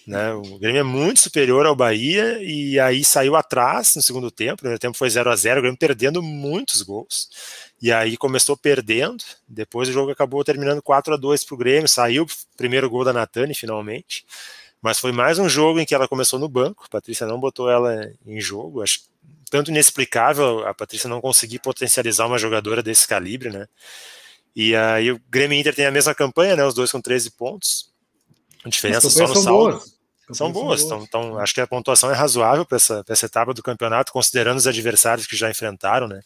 Né? 0.07 0.33
O 0.35 0.59
Grêmio 0.59 0.81
é 0.81 0.83
muito 0.83 1.21
superior 1.21 1.65
ao 1.65 1.75
Bahia 1.75 2.39
e 2.43 2.79
aí 2.79 3.03
saiu 3.05 3.37
atrás 3.37 3.95
no 3.97 4.03
segundo 4.03 4.31
tempo. 4.31 4.55
O 4.55 4.59
primeiro 4.59 4.79
tempo 4.79 4.97
foi 4.97 5.09
0 5.09 5.31
a 5.31 5.37
0 5.37 5.59
o 5.59 5.63
Grêmio 5.63 5.79
perdendo 5.79 6.23
muitos 6.23 6.83
gols. 6.83 7.29
E 7.81 7.91
aí 7.91 8.17
começou 8.17 8.57
perdendo. 8.57 9.25
Depois 9.49 9.89
o 9.89 9.93
jogo 9.93 10.11
acabou 10.11 10.45
terminando 10.45 10.83
4 10.83 11.15
a 11.15 11.17
2 11.17 11.45
para 11.45 11.55
o 11.55 11.59
Grêmio. 11.59 11.89
Saiu 11.89 12.25
o 12.25 12.57
primeiro 12.57 12.89
gol 12.91 13.05
da 13.05 13.13
Natane 13.13 13.55
finalmente. 13.55 14.27
Mas 14.83 15.01
foi 15.01 15.13
mais 15.13 15.39
um 15.39 15.49
jogo 15.49 15.81
em 15.81 15.87
que 15.87 15.95
ela 15.95 16.07
começou 16.07 16.39
no 16.39 16.49
banco. 16.49 16.85
A 16.87 16.91
Patrícia 16.91 17.27
não 17.27 17.41
botou 17.41 17.71
ela 17.71 18.13
em 18.27 18.39
jogo. 18.41 18.83
Acho 18.83 19.01
tanto 19.51 19.71
inexplicável 19.71 20.67
a 20.67 20.75
Patrícia 20.75 21.09
não 21.09 21.21
conseguir 21.21 21.61
potencializar 21.61 22.27
uma 22.27 22.39
jogadora 22.39 22.83
desse 22.83 23.07
calibre, 23.07 23.51
né? 23.51 23.67
E 24.55 24.77
aí 24.77 25.11
o 25.11 25.21
Grêmio 25.31 25.57
e 25.57 25.61
Inter 25.61 25.75
tem 25.75 25.87
a 25.87 25.91
mesma 25.91 26.15
campanha, 26.15 26.55
né? 26.55 26.65
Os 26.65 26.75
dois 26.75 26.93
com 26.93 27.01
13 27.01 27.31
pontos. 27.31 27.91
A 28.65 28.69
diferença 28.69 29.09
só 29.11 29.27
no 29.27 29.37
saldo. 29.37 29.79
Boas. 29.79 29.94
São 30.33 30.51
boas, 30.51 30.83
então, 30.83 31.03
então 31.03 31.39
acho 31.39 31.53
que 31.53 31.61
a 31.61 31.67
pontuação 31.67 32.11
é 32.11 32.15
razoável 32.15 32.65
para 32.65 32.77
essa, 32.77 33.05
essa 33.07 33.27
etapa 33.27 33.53
do 33.53 33.63
campeonato, 33.63 34.11
considerando 34.11 34.57
os 34.57 34.67
adversários 34.67 35.27
que 35.27 35.37
já 35.37 35.51
enfrentaram, 35.51 36.09
né? 36.09 36.23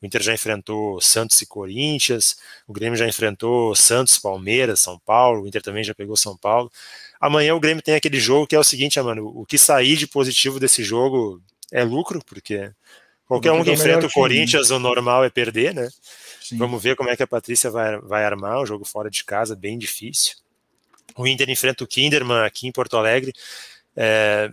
O 0.00 0.06
Inter 0.06 0.22
já 0.22 0.32
enfrentou 0.32 1.00
Santos 1.00 1.40
e 1.42 1.46
Corinthians, 1.46 2.36
o 2.66 2.72
Grêmio 2.72 2.96
já 2.96 3.06
enfrentou 3.06 3.74
Santos, 3.76 4.18
Palmeiras, 4.18 4.80
São 4.80 4.98
Paulo, 4.98 5.42
o 5.42 5.46
Inter 5.46 5.60
também 5.60 5.84
já 5.84 5.94
pegou 5.94 6.16
São 6.16 6.36
Paulo. 6.36 6.72
Amanhã 7.20 7.54
o 7.54 7.60
Grêmio 7.60 7.82
tem 7.82 7.94
aquele 7.94 8.18
jogo 8.18 8.46
que 8.46 8.56
é 8.56 8.58
o 8.58 8.64
seguinte, 8.64 9.00
mano, 9.00 9.30
o 9.34 9.44
que 9.44 9.58
sair 9.58 9.96
de 9.96 10.06
positivo 10.06 10.58
desse 10.58 10.82
jogo 10.82 11.40
é 11.70 11.84
lucro, 11.84 12.20
porque 12.24 12.70
qualquer 13.26 13.52
um 13.52 13.62
que 13.62 13.70
enfrenta 13.70 14.06
o 14.06 14.12
Corinthians, 14.12 14.70
o 14.70 14.78
normal 14.78 15.24
é 15.24 15.30
perder, 15.30 15.74
né? 15.74 15.88
Sim. 16.40 16.56
Vamos 16.56 16.82
ver 16.82 16.96
como 16.96 17.08
é 17.08 17.16
que 17.16 17.22
a 17.22 17.26
Patrícia 17.26 17.70
vai, 17.70 17.98
vai 18.00 18.24
armar 18.24 18.60
o 18.60 18.66
jogo 18.66 18.84
fora 18.84 19.10
de 19.10 19.22
casa, 19.24 19.54
bem 19.54 19.78
difícil. 19.78 20.36
O 21.16 21.26
Inter 21.26 21.48
enfrenta 21.50 21.84
o 21.84 21.86
Kinderman 21.86 22.44
aqui 22.44 22.66
em 22.66 22.72
Porto 22.72 22.96
Alegre. 22.96 23.32
É, 23.96 24.50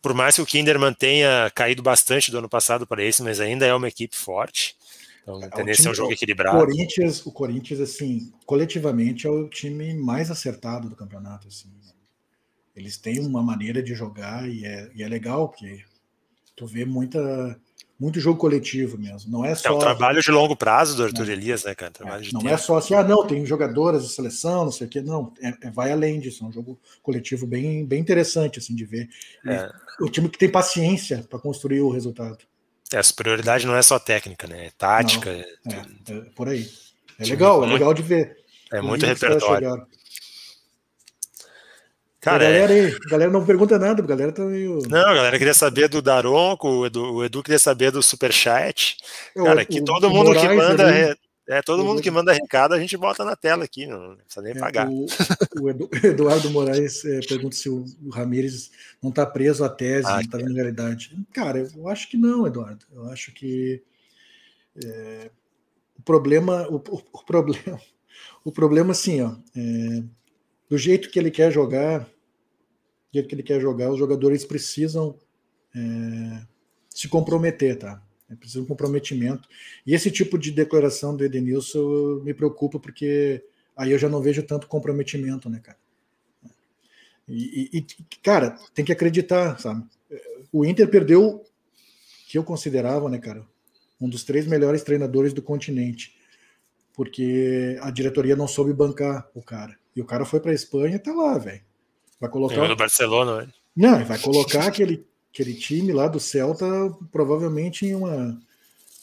por 0.00 0.14
mais 0.14 0.34
que 0.34 0.42
o 0.42 0.46
Kinderman 0.46 0.92
tenha 0.92 1.50
caído 1.54 1.82
bastante 1.82 2.30
do 2.30 2.38
ano 2.38 2.48
passado 2.48 2.86
para 2.86 3.04
esse, 3.04 3.22
mas 3.22 3.40
ainda 3.40 3.66
é 3.66 3.74
uma 3.74 3.88
equipe 3.88 4.16
forte. 4.16 4.76
Então, 5.22 5.42
a 5.42 5.48
tendência 5.48 5.88
é 5.88 5.90
um 5.90 5.94
jogo 5.94 6.12
equilibrado. 6.12 6.56
O 6.56 6.60
Corinthians, 6.60 7.24
o 7.24 7.32
Corinthians, 7.32 7.80
assim, 7.80 8.32
coletivamente 8.44 9.26
é 9.26 9.30
o 9.30 9.48
time 9.48 9.94
mais 9.94 10.30
acertado 10.30 10.88
do 10.88 10.96
campeonato. 10.96 11.48
Assim. 11.48 11.70
Eles 12.76 12.98
têm 12.98 13.20
uma 13.20 13.42
maneira 13.42 13.82
de 13.82 13.94
jogar 13.94 14.48
e 14.48 14.64
é, 14.64 14.90
e 14.94 15.02
é 15.02 15.08
legal, 15.08 15.48
porque 15.48 15.82
tu 16.54 16.66
vê 16.66 16.84
muita 16.84 17.58
muito 18.04 18.20
jogo 18.20 18.38
coletivo 18.38 18.98
mesmo. 18.98 19.32
Não 19.32 19.44
é 19.44 19.54
só. 19.54 19.70
É 19.70 19.72
um 19.72 19.78
trabalho 19.78 20.20
de 20.20 20.30
longo 20.30 20.54
prazo 20.54 20.94
do 20.94 21.04
Arthur 21.04 21.30
Elias, 21.30 21.64
né, 21.64 21.74
cara? 21.74 21.90
É, 22.00 22.32
não 22.32 22.40
tempo. 22.40 22.48
é 22.48 22.56
só 22.58 22.76
assim, 22.76 22.92
ah, 22.92 23.02
não, 23.02 23.26
tem 23.26 23.44
jogadoras 23.46 24.06
de 24.06 24.12
seleção, 24.12 24.64
não 24.64 24.70
sei 24.70 24.86
o 24.86 24.90
quê. 24.90 25.00
Não, 25.00 25.32
é, 25.40 25.54
é, 25.62 25.70
vai 25.70 25.90
além 25.90 26.20
disso. 26.20 26.44
É 26.44 26.48
um 26.48 26.52
jogo 26.52 26.78
coletivo 27.02 27.46
bem, 27.46 27.84
bem 27.86 27.98
interessante, 28.00 28.58
assim, 28.58 28.74
de 28.74 28.84
ver. 28.84 29.08
É. 29.46 29.70
O 30.00 30.10
time 30.10 30.28
que 30.28 30.36
tem 30.36 30.50
paciência 30.50 31.24
para 31.28 31.38
construir 31.38 31.80
o 31.80 31.90
resultado. 31.90 32.38
É, 32.92 32.98
a 32.98 33.02
superioridade 33.02 33.66
não 33.66 33.74
é 33.74 33.80
só 33.80 33.98
técnica, 33.98 34.46
né? 34.46 34.66
É 34.66 34.70
tática. 34.76 35.32
Não, 35.64 35.72
é, 35.72 36.18
é, 36.18 36.20
por 36.36 36.48
aí. 36.48 36.68
É 37.18 37.24
legal, 37.24 37.64
é 37.64 37.66
legal 37.68 37.94
de 37.94 38.02
ver. 38.02 38.36
É 38.70 38.82
muito 38.82 39.06
repertório. 39.06 39.86
Cara, 42.24 42.48
a 42.48 42.50
galera, 42.50 42.72
é... 42.72 42.86
aí, 42.86 42.94
a 42.94 43.10
galera 43.10 43.30
não 43.30 43.44
pergunta 43.44 43.78
nada, 43.78 44.02
a 44.02 44.06
galera 44.06 44.32
tá 44.32 44.42
meio. 44.44 44.78
Não, 44.88 45.08
a 45.08 45.14
galera 45.14 45.36
queria 45.36 45.52
saber 45.52 45.88
do 45.88 46.00
Daronco, 46.00 46.66
o 46.66 46.86
Edu, 46.86 47.16
o 47.16 47.24
Edu 47.24 47.42
queria 47.42 47.58
saber 47.58 47.90
do 47.90 48.02
Superchat. 48.02 48.96
Cara, 49.36 49.60
aqui 49.60 49.84
todo 49.84 50.08
mundo 50.08 50.28
Moraes, 50.28 50.48
que 50.48 50.54
manda. 50.54 50.90
É, 50.90 51.14
é, 51.46 51.60
todo 51.60 51.84
mundo 51.84 52.00
que 52.00 52.10
manda 52.10 52.32
recado 52.32 52.72
a 52.72 52.78
gente 52.78 52.96
bota 52.96 53.22
na 53.22 53.36
tela 53.36 53.64
aqui, 53.64 53.86
não 53.86 54.16
precisa 54.16 54.40
nem 54.40 54.52
é, 54.52 54.58
pagar. 54.58 54.88
O, 54.88 55.06
o 55.60 55.68
Edu, 55.68 55.90
Eduardo 56.02 56.48
Moraes 56.48 57.04
é, 57.04 57.20
pergunta 57.20 57.54
se 57.54 57.68
o, 57.68 57.84
o 58.02 58.08
Ramires 58.08 58.70
não 59.02 59.10
está 59.10 59.26
preso 59.26 59.62
à 59.62 59.68
tese, 59.68 60.08
ah, 60.08 60.22
está 60.22 60.38
vendo 60.38 60.54
realidade. 60.54 61.14
Cara, 61.30 61.58
eu 61.76 61.88
acho 61.88 62.08
que 62.08 62.16
não, 62.16 62.46
Eduardo. 62.46 62.86
Eu 62.90 63.10
acho 63.10 63.32
que 63.32 63.82
é, 64.82 65.30
o 65.98 66.02
problema, 66.02 66.66
o, 66.68 66.76
o, 66.76 67.02
o 67.12 67.24
problema, 67.26 67.78
o 68.42 68.50
problema 68.50 68.92
assim, 68.92 69.20
ó, 69.20 69.36
é, 69.54 70.02
do 70.70 70.78
jeito 70.78 71.10
que 71.10 71.18
ele 71.18 71.30
quer 71.30 71.52
jogar, 71.52 72.08
jeito 73.14 73.28
que 73.28 73.34
ele 73.34 73.42
quer 73.42 73.60
jogar, 73.60 73.90
os 73.90 73.98
jogadores 73.98 74.44
precisam 74.44 75.16
é, 75.74 76.42
se 76.88 77.08
comprometer, 77.08 77.78
tá? 77.78 78.02
É 78.30 78.34
preciso 78.34 78.62
um 78.62 78.66
comprometimento. 78.66 79.48
E 79.86 79.94
esse 79.94 80.10
tipo 80.10 80.38
de 80.38 80.50
declaração 80.50 81.16
do 81.16 81.24
Edenilson 81.24 82.20
me 82.22 82.34
preocupa 82.34 82.78
porque 82.78 83.42
aí 83.76 83.92
eu 83.92 83.98
já 83.98 84.08
não 84.08 84.22
vejo 84.22 84.42
tanto 84.42 84.66
comprometimento, 84.66 85.48
né, 85.48 85.60
cara? 85.62 85.78
E, 87.26 87.70
e, 87.72 87.86
cara, 88.22 88.50
tem 88.74 88.84
que 88.84 88.92
acreditar, 88.92 89.58
sabe? 89.58 89.84
O 90.52 90.64
Inter 90.64 90.88
perdeu, 90.88 91.42
que 92.28 92.36
eu 92.36 92.44
considerava, 92.44 93.08
né, 93.08 93.18
cara, 93.18 93.46
um 94.00 94.08
dos 94.08 94.24
três 94.24 94.46
melhores 94.46 94.82
treinadores 94.82 95.32
do 95.32 95.40
continente, 95.40 96.16
porque 96.92 97.78
a 97.80 97.90
diretoria 97.90 98.36
não 98.36 98.46
soube 98.46 98.72
bancar 98.72 99.28
o 99.34 99.42
cara. 99.42 99.76
E 99.96 100.00
o 100.00 100.04
cara 100.04 100.24
foi 100.24 100.40
para 100.40 100.52
Espanha 100.52 100.96
e 100.96 100.98
tá 100.98 101.12
lá, 101.12 101.38
velho. 101.38 101.62
Vai 102.20 102.30
colocar. 102.30 102.68
no 102.68 102.76
Barcelona, 102.76 103.36
velho. 103.38 103.52
Não, 103.76 104.04
vai 104.04 104.18
colocar 104.18 104.66
aquele, 104.66 105.04
aquele 105.32 105.54
time 105.54 105.92
lá 105.92 106.06
do 106.06 106.20
Celta 106.20 106.66
provavelmente 107.10 107.86
em 107.86 107.94
uma 107.94 108.40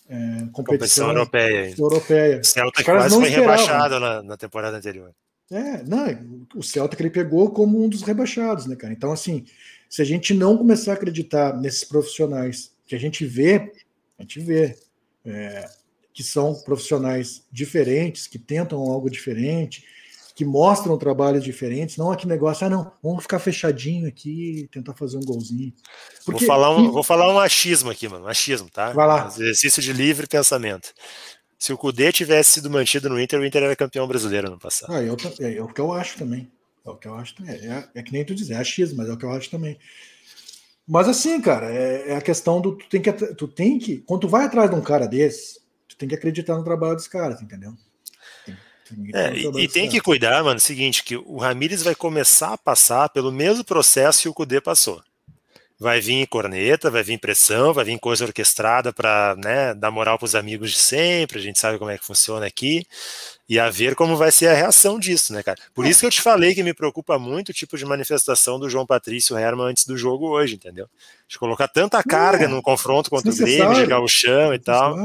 é, 0.09 0.47
competição, 0.51 0.53
competição 0.53 1.09
europeia. 1.09 1.75
europeia. 1.77 2.39
O 2.39 2.43
Celta 2.43 2.83
quase 2.83 3.15
foi 3.15 3.29
rebaixado 3.29 3.99
na, 3.99 4.23
na 4.23 4.37
temporada 4.37 4.77
anterior. 4.77 5.11
É, 5.51 5.83
não, 5.83 6.47
o 6.55 6.63
Celta 6.63 6.95
que 6.95 7.01
ele 7.03 7.09
pegou 7.09 7.51
como 7.51 7.83
um 7.83 7.89
dos 7.89 8.01
rebaixados, 8.03 8.65
né, 8.65 8.75
cara? 8.75 8.93
Então, 8.93 9.11
assim, 9.11 9.45
se 9.89 10.01
a 10.01 10.05
gente 10.05 10.33
não 10.33 10.57
começar 10.57 10.91
a 10.91 10.95
acreditar 10.95 11.57
nesses 11.57 11.83
profissionais 11.83 12.71
que 12.87 12.95
a 12.95 12.99
gente 12.99 13.25
vê, 13.25 13.71
a 14.17 14.21
gente 14.21 14.39
vê 14.39 14.77
é, 15.25 15.69
que 16.13 16.23
são 16.23 16.53
profissionais 16.55 17.45
diferentes, 17.51 18.27
que 18.27 18.39
tentam 18.39 18.79
algo 18.79 19.09
diferente, 19.09 19.85
que 20.33 20.45
mostram 20.45 20.97
trabalhos 20.97 21.43
diferentes, 21.43 21.97
não 21.97 22.11
aquele 22.11 22.31
negócio, 22.31 22.65
ah, 22.65 22.69
não, 22.69 22.91
vamos 23.03 23.23
ficar 23.23 23.39
fechadinho 23.39 24.07
aqui 24.07 24.67
tentar 24.71 24.93
fazer 24.93 25.17
um 25.17 25.21
golzinho. 25.21 25.73
Porque, 26.25 26.45
vou, 26.45 26.47
falar 26.47 26.75
um, 26.75 26.91
vou 26.91 27.03
falar 27.03 27.33
um 27.33 27.39
achismo 27.39 27.89
aqui, 27.89 28.07
mano, 28.07 28.25
um 28.25 28.29
achismo, 28.29 28.69
tá? 28.69 28.91
Vai 28.93 29.07
lá. 29.07 29.25
Um 29.25 29.27
exercício 29.27 29.81
de 29.81 29.91
livre 29.93 30.27
pensamento. 30.27 30.93
Se 31.59 31.71
o 31.71 31.77
Cudê 31.77 32.11
tivesse 32.11 32.53
sido 32.53 32.69
mantido 32.69 33.07
no 33.07 33.21
Inter, 33.21 33.39
o 33.39 33.45
Inter 33.45 33.63
era 33.63 33.75
campeão 33.75 34.07
brasileiro 34.07 34.49
no 34.49 34.57
passado. 34.57 34.91
Ah, 34.93 35.01
eu, 35.01 35.15
é, 35.39 35.57
é, 35.57 35.61
o 35.61 35.67
que 35.67 35.79
eu 35.79 35.91
acho 35.91 36.17
também. 36.17 36.51
É 36.83 36.89
o 36.89 36.95
que 36.95 37.07
eu 37.07 37.13
acho 37.13 37.35
também. 37.35 37.53
É, 37.53 37.87
é 37.93 38.01
que 38.01 38.11
nem 38.11 38.25
tu 38.25 38.33
dizer, 38.33 38.55
é 38.55 38.57
achismo, 38.57 38.97
mas 38.97 39.09
é 39.09 39.13
o 39.13 39.17
que 39.17 39.25
eu 39.25 39.31
acho 39.31 39.51
também. 39.51 39.77
Mas 40.87 41.07
assim, 41.07 41.39
cara, 41.39 41.71
é, 41.71 42.09
é, 42.09 42.15
a 42.15 42.21
questão 42.21 42.59
do 42.59 42.75
tu 42.75 42.89
tem 42.89 43.01
que 43.01 43.11
tu 43.11 43.47
tem 43.47 43.77
que 43.77 43.99
quando 43.99 44.21
tu 44.21 44.27
vai 44.27 44.45
atrás 44.45 44.69
de 44.69 44.75
um 44.75 44.81
cara 44.81 45.07
desse, 45.07 45.59
tu 45.87 45.95
tem 45.95 46.09
que 46.09 46.15
acreditar 46.15 46.57
no 46.57 46.63
trabalho 46.63 46.95
dos 46.95 47.07
caras, 47.07 47.41
entendeu? 47.41 47.73
É, 49.13 49.33
e, 49.33 49.63
e 49.63 49.67
tem 49.67 49.89
que 49.89 49.99
cuidar, 49.99 50.43
mano, 50.43 50.59
seguinte, 50.59 51.03
que 51.03 51.15
o 51.15 51.37
Ramires 51.37 51.83
vai 51.83 51.95
começar 51.95 52.53
a 52.53 52.57
passar 52.57 53.09
pelo 53.09 53.31
mesmo 53.31 53.63
processo 53.63 54.21
que 54.21 54.29
o 54.29 54.33
Cudê 54.33 54.59
passou 54.61 55.01
vai 55.81 55.99
vir 55.99 56.27
corneta, 56.27 56.91
vai 56.91 57.01
vir 57.01 57.17
pressão, 57.17 57.73
vai 57.73 57.83
vir 57.83 57.97
coisa 57.97 58.23
orquestrada 58.23 58.93
para 58.93 59.35
né, 59.43 59.73
dar 59.73 59.89
moral 59.89 60.15
para 60.15 60.27
os 60.27 60.35
amigos 60.35 60.69
de 60.69 60.77
sempre, 60.77 61.39
a 61.39 61.41
gente 61.41 61.57
sabe 61.57 61.79
como 61.79 61.89
é 61.89 61.97
que 61.97 62.05
funciona 62.05 62.45
aqui, 62.45 62.85
e 63.49 63.59
a 63.59 63.67
ver 63.67 63.95
como 63.95 64.15
vai 64.15 64.31
ser 64.31 64.49
a 64.49 64.53
reação 64.53 64.99
disso, 64.99 65.33
né, 65.33 65.41
cara? 65.41 65.57
Por 65.73 65.87
isso 65.87 66.01
que 66.01 66.05
eu 66.05 66.11
te 66.11 66.21
falei 66.21 66.53
que 66.53 66.61
me 66.61 66.71
preocupa 66.71 67.17
muito 67.17 67.49
o 67.49 67.53
tipo 67.53 67.75
de 67.79 67.83
manifestação 67.83 68.59
do 68.59 68.69
João 68.69 68.85
Patrício 68.85 69.35
Herman 69.35 69.69
antes 69.69 69.83
do 69.87 69.97
jogo 69.97 70.29
hoje, 70.29 70.53
entendeu? 70.53 70.87
De 71.27 71.39
colocar 71.39 71.67
tanta 71.67 72.03
carga 72.03 72.45
é, 72.45 72.47
num 72.47 72.61
confronto 72.61 73.09
contra 73.09 73.31
o 73.31 73.35
Grêmio, 73.35 73.75
chegar 73.75 73.95
ao 73.95 74.07
chão 74.07 74.53
e 74.53 74.59
tal. 74.59 74.95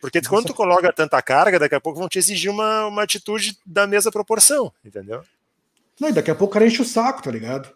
Porque 0.00 0.20
quando 0.22 0.46
tu 0.46 0.54
coloca 0.54 0.92
tanta 0.92 1.20
carga, 1.20 1.58
daqui 1.58 1.74
a 1.74 1.80
pouco 1.80 1.98
vão 1.98 2.08
te 2.08 2.18
exigir 2.18 2.50
uma, 2.50 2.86
uma 2.86 3.02
atitude 3.02 3.58
da 3.66 3.86
mesma 3.86 4.10
proporção, 4.10 4.72
entendeu? 4.84 5.22
Não, 6.00 6.08
e 6.08 6.12
daqui 6.12 6.30
a 6.30 6.34
pouco 6.34 6.52
o 6.52 6.54
cara 6.54 6.66
enche 6.66 6.80
o 6.80 6.84
saco, 6.84 7.22
tá 7.22 7.30
ligado? 7.30 7.70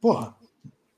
Porra, 0.00 0.34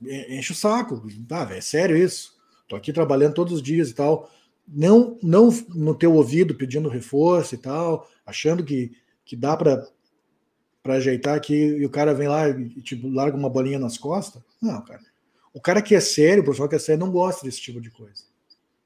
enche 0.02 0.52
o 0.52 0.55
saco. 0.55 1.02
Ah, 1.31 1.44
véio, 1.44 1.59
é 1.59 1.61
sério 1.61 1.97
isso? 1.97 2.39
Tô 2.66 2.77
aqui 2.77 2.93
trabalhando 2.93 3.35
todos 3.35 3.52
os 3.52 3.62
dias 3.62 3.90
e 3.90 3.94
tal. 3.94 4.31
Não, 4.66 5.19
não 5.23 5.51
no 5.74 5.94
teu 5.94 6.15
ouvido 6.15 6.55
pedindo 6.55 6.89
reforço 6.89 7.55
e 7.55 7.59
tal, 7.59 8.09
achando 8.24 8.65
que, 8.65 8.93
que 9.24 9.36
dá 9.36 9.57
para 9.57 9.86
para 10.82 10.94
ajeitar 10.94 11.36
aqui 11.36 11.55
e 11.55 11.85
o 11.85 11.90
cara 11.90 12.15
vem 12.15 12.27
lá 12.27 12.48
e 12.48 12.81
tipo, 12.81 13.07
larga 13.09 13.36
uma 13.36 13.51
bolinha 13.51 13.78
nas 13.78 13.98
costas. 13.98 14.43
Não, 14.62 14.82
cara. 14.82 15.02
O 15.52 15.61
cara 15.61 15.82
que 15.82 15.94
é 15.94 16.01
sério, 16.01 16.40
o 16.40 16.44
profissional 16.44 16.70
que 16.70 16.77
é 16.77 16.78
sério, 16.78 17.05
não 17.05 17.12
gosta 17.12 17.44
desse 17.44 17.61
tipo 17.61 17.81
de 17.81 17.90
coisa. 17.90 18.24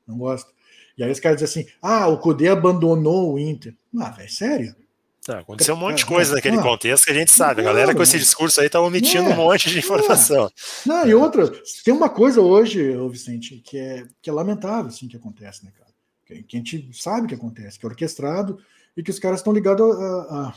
Não 0.07 0.19
gosta. 0.19 0.51
E 0.97 1.05
aí 1.05 1.11
os 1.11 1.21
caras 1.21 1.41
dizem 1.41 1.63
assim: 1.63 1.73
ah, 1.83 2.07
o 2.09 2.19
Cudê 2.19 2.49
abandonou 2.49 3.35
o 3.35 3.39
Inter. 3.39 3.75
Ah, 3.99 4.11
velho, 4.11 4.31
sério? 4.31 4.77
Tá, 5.25 5.39
aconteceu 5.39 5.75
um 5.75 5.79
monte 5.79 5.99
de 5.99 6.07
coisa 6.07 6.35
naquele 6.35 6.61
contexto 6.61 7.07
que 7.07 7.11
a 7.11 7.15
gente 7.15 7.31
sabe. 7.31 7.63
A 7.63 7.65
galera 7.65 7.95
com 7.95 8.03
esse 8.03 8.19
discurso 8.19 8.61
aí 8.61 8.69
tá 8.69 8.79
omitindo 8.81 9.31
um 9.31 9.35
monte 9.35 9.71
de 9.71 9.79
informação. 9.79 10.51
Não, 10.85 11.07
e 11.07 11.15
outra, 11.15 11.51
tem 11.83 11.95
uma 11.95 12.11
coisa 12.11 12.43
hoje, 12.43 12.95
Vicente, 13.09 13.57
que 13.65 13.79
é, 13.79 14.05
que 14.21 14.29
é 14.29 14.33
lamentável, 14.33 14.89
assim, 14.89 15.09
que 15.09 15.17
acontece, 15.17 15.65
né, 15.65 15.73
cara? 15.79 15.91
Que, 16.27 16.43
que 16.43 16.57
a 16.57 16.59
gente 16.59 16.91
sabe 16.93 17.27
que 17.27 17.35
acontece, 17.35 17.79
que 17.79 17.87
é 17.87 17.89
orquestrado 17.89 18.59
e 18.95 19.03
que 19.03 19.11
os 19.11 19.19
caras 19.19 19.41
estão 19.41 19.55
ligados 19.55 19.99
a, 19.99 20.21
a, 20.21 20.55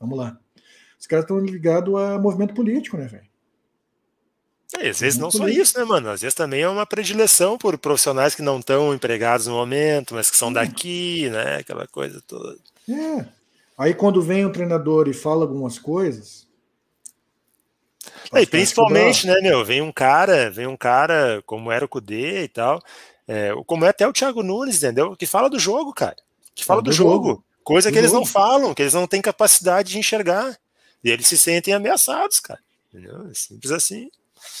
Vamos 0.00 0.16
lá. 0.16 0.38
Os 0.98 1.06
caras 1.06 1.24
estão 1.24 1.38
ligados 1.38 1.94
a 1.94 2.18
movimento 2.18 2.54
político, 2.54 2.96
né, 2.96 3.06
velho? 3.06 3.29
É, 4.78 4.88
às 4.88 5.00
vezes 5.00 5.18
não 5.18 5.30
só 5.30 5.48
isso, 5.48 5.78
né, 5.78 5.84
mano? 5.84 6.10
Às 6.10 6.20
vezes 6.20 6.34
também 6.34 6.62
é 6.62 6.68
uma 6.68 6.86
predileção 6.86 7.58
por 7.58 7.76
profissionais 7.76 8.34
que 8.34 8.42
não 8.42 8.60
estão 8.60 8.94
empregados 8.94 9.46
no 9.46 9.54
momento, 9.54 10.14
mas 10.14 10.30
que 10.30 10.36
são 10.36 10.52
daqui, 10.52 11.28
né? 11.30 11.56
Aquela 11.56 11.86
coisa 11.88 12.22
toda. 12.26 12.56
É, 12.88 13.26
Aí 13.80 13.94
quando 13.94 14.20
vem 14.20 14.44
o 14.44 14.52
treinador 14.52 15.08
e 15.08 15.14
fala 15.14 15.40
algumas 15.40 15.78
coisas. 15.78 16.46
É, 18.30 18.42
e 18.42 18.46
principalmente, 18.46 19.26
né, 19.26 19.40
meu, 19.40 19.64
vem 19.64 19.80
um 19.80 19.90
cara, 19.90 20.50
vem 20.50 20.66
um 20.66 20.76
cara 20.76 21.42
como 21.46 21.72
era 21.72 21.82
o 21.82 21.88
Kudê 21.88 22.42
e 22.42 22.48
tal, 22.48 22.82
é, 23.26 23.54
como 23.66 23.86
é 23.86 23.88
até 23.88 24.06
o 24.06 24.12
Thiago 24.12 24.42
Nunes, 24.42 24.76
entendeu? 24.76 25.16
Que 25.16 25.24
fala 25.24 25.48
do 25.48 25.58
jogo, 25.58 25.94
cara. 25.94 26.16
Que 26.54 26.62
fala 26.62 26.82
do, 26.82 26.90
do, 26.90 26.92
jogo. 26.92 27.28
jogo. 27.28 27.44
Coisa 27.64 27.88
do 27.88 27.92
que 27.94 27.98
eles 27.98 28.10
jogo. 28.10 28.22
não 28.22 28.30
falam, 28.30 28.74
que 28.74 28.82
eles 28.82 28.92
não 28.92 29.06
têm 29.06 29.22
capacidade 29.22 29.92
de 29.92 29.98
enxergar. 29.98 30.58
E 31.02 31.08
eles 31.08 31.26
se 31.26 31.38
sentem 31.38 31.72
ameaçados, 31.72 32.38
cara. 32.38 32.60
Entendeu? 32.92 33.28
É 33.30 33.34
simples 33.34 33.72
assim. 33.72 34.10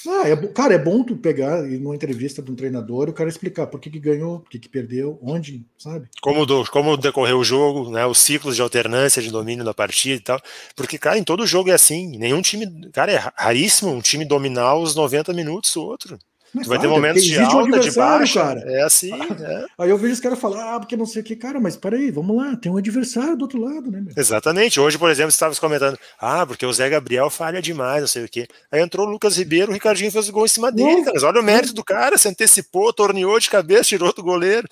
Ah, 0.06 0.28
é, 0.28 0.36
cara, 0.48 0.74
é 0.74 0.78
bom 0.78 1.02
tu 1.04 1.16
pegar 1.16 1.62
numa 1.62 1.94
entrevista 1.94 2.42
de 2.42 2.50
um 2.50 2.54
treinador 2.54 3.08
o 3.08 3.12
cara 3.12 3.28
explicar 3.28 3.66
por 3.66 3.80
que, 3.80 3.90
que 3.90 3.98
ganhou, 3.98 4.40
por 4.40 4.50
que, 4.50 4.58
que 4.58 4.68
perdeu, 4.68 5.18
onde, 5.22 5.64
sabe? 5.78 6.08
Como, 6.20 6.46
do, 6.46 6.64
como 6.70 6.96
decorreu 6.96 7.38
o 7.38 7.44
jogo, 7.44 7.90
né? 7.90 8.06
Os 8.06 8.18
ciclos 8.18 8.56
de 8.56 8.62
alternância 8.62 9.22
de 9.22 9.30
domínio 9.30 9.64
da 9.64 9.74
partida 9.74 10.16
e 10.16 10.20
tal. 10.20 10.40
Porque, 10.74 10.98
cara, 10.98 11.18
em 11.18 11.24
todo 11.24 11.46
jogo 11.46 11.70
é 11.70 11.74
assim. 11.74 12.18
Nenhum 12.18 12.42
time. 12.42 12.90
Cara, 12.92 13.12
é 13.12 13.32
raríssimo 13.36 13.90
um 13.90 14.00
time 14.00 14.24
dominar 14.24 14.76
os 14.76 14.94
90 14.94 15.32
minutos 15.32 15.74
o 15.76 15.82
outro. 15.82 16.18
Tu 16.52 16.68
vai 16.68 16.78
ter 16.78 16.88
momentos 16.88 17.22
de 17.22 17.38
alta, 17.38 17.76
um 17.76 17.80
de 17.80 17.90
baixa. 17.92 18.40
Cara. 18.42 18.60
É 18.60 18.82
assim. 18.82 19.12
É. 19.12 19.66
Aí 19.78 19.90
eu 19.90 19.96
vejo 19.96 20.14
os 20.14 20.20
caras 20.20 20.38
falar, 20.38 20.74
ah, 20.74 20.80
porque 20.80 20.96
não 20.96 21.06
sei 21.06 21.22
o 21.22 21.24
que, 21.24 21.36
cara, 21.36 21.60
mas 21.60 21.76
peraí, 21.76 22.10
vamos 22.10 22.36
lá, 22.36 22.56
tem 22.56 22.70
um 22.70 22.76
adversário 22.76 23.36
do 23.36 23.42
outro 23.42 23.60
lado, 23.60 23.90
né? 23.90 24.00
Meu? 24.00 24.12
Exatamente. 24.16 24.80
Hoje, 24.80 24.98
por 24.98 25.10
exemplo, 25.10 25.30
estava 25.30 25.54
comentando, 25.56 25.98
ah, 26.18 26.44
porque 26.44 26.66
o 26.66 26.72
Zé 26.72 26.88
Gabriel 26.88 27.30
falha 27.30 27.62
demais, 27.62 28.00
não 28.00 28.08
sei 28.08 28.24
o 28.24 28.28
que. 28.28 28.48
Aí 28.70 28.80
entrou 28.80 29.06
o 29.06 29.10
Lucas 29.10 29.36
Ribeiro, 29.36 29.70
o 29.70 29.74
Ricardinho 29.74 30.10
fez 30.10 30.28
o 30.28 30.32
gol 30.32 30.44
em 30.44 30.48
cima 30.48 30.72
dele, 30.72 31.02
cara. 31.02 31.12
Mas 31.14 31.22
olha 31.22 31.40
o 31.40 31.44
mérito 31.44 31.72
do 31.72 31.84
cara, 31.84 32.18
se 32.18 32.28
antecipou, 32.28 32.92
torneou 32.92 33.38
de 33.38 33.48
cabeça, 33.48 33.84
tirou 33.84 34.12
do 34.12 34.22
goleiro. 34.22 34.66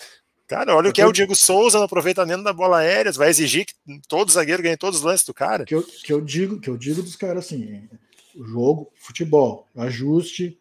Cara, 0.48 0.74
olha 0.74 0.88
o 0.88 0.92
que 0.92 1.02
é 1.02 1.06
o 1.06 1.12
Diego 1.12 1.36
Souza 1.36 1.78
no 1.78 1.84
aproveitamento 1.84 2.42
da 2.42 2.55
bola 2.55 2.78
aérea, 2.78 3.12
vai 3.12 3.28
exigir 3.28 3.66
que 3.66 3.74
todo 4.09 4.32
zagueiro 4.32 4.62
ganhe 4.62 4.78
todos 4.78 5.00
os 5.00 5.05
lances 5.05 5.26
do 5.26 5.34
cara. 5.34 5.64
Que 5.66 5.74
eu, 5.74 5.82
que 5.82 6.10
eu 6.10 6.22
digo, 6.22 6.59
que 6.59 6.70
eu 6.70 6.76
digo 6.78 7.02
dos 7.02 7.16
caras 7.16 7.44
assim, 7.44 7.86
jogo, 8.34 8.90
futebol, 8.96 9.68
ajuste, 9.76 10.59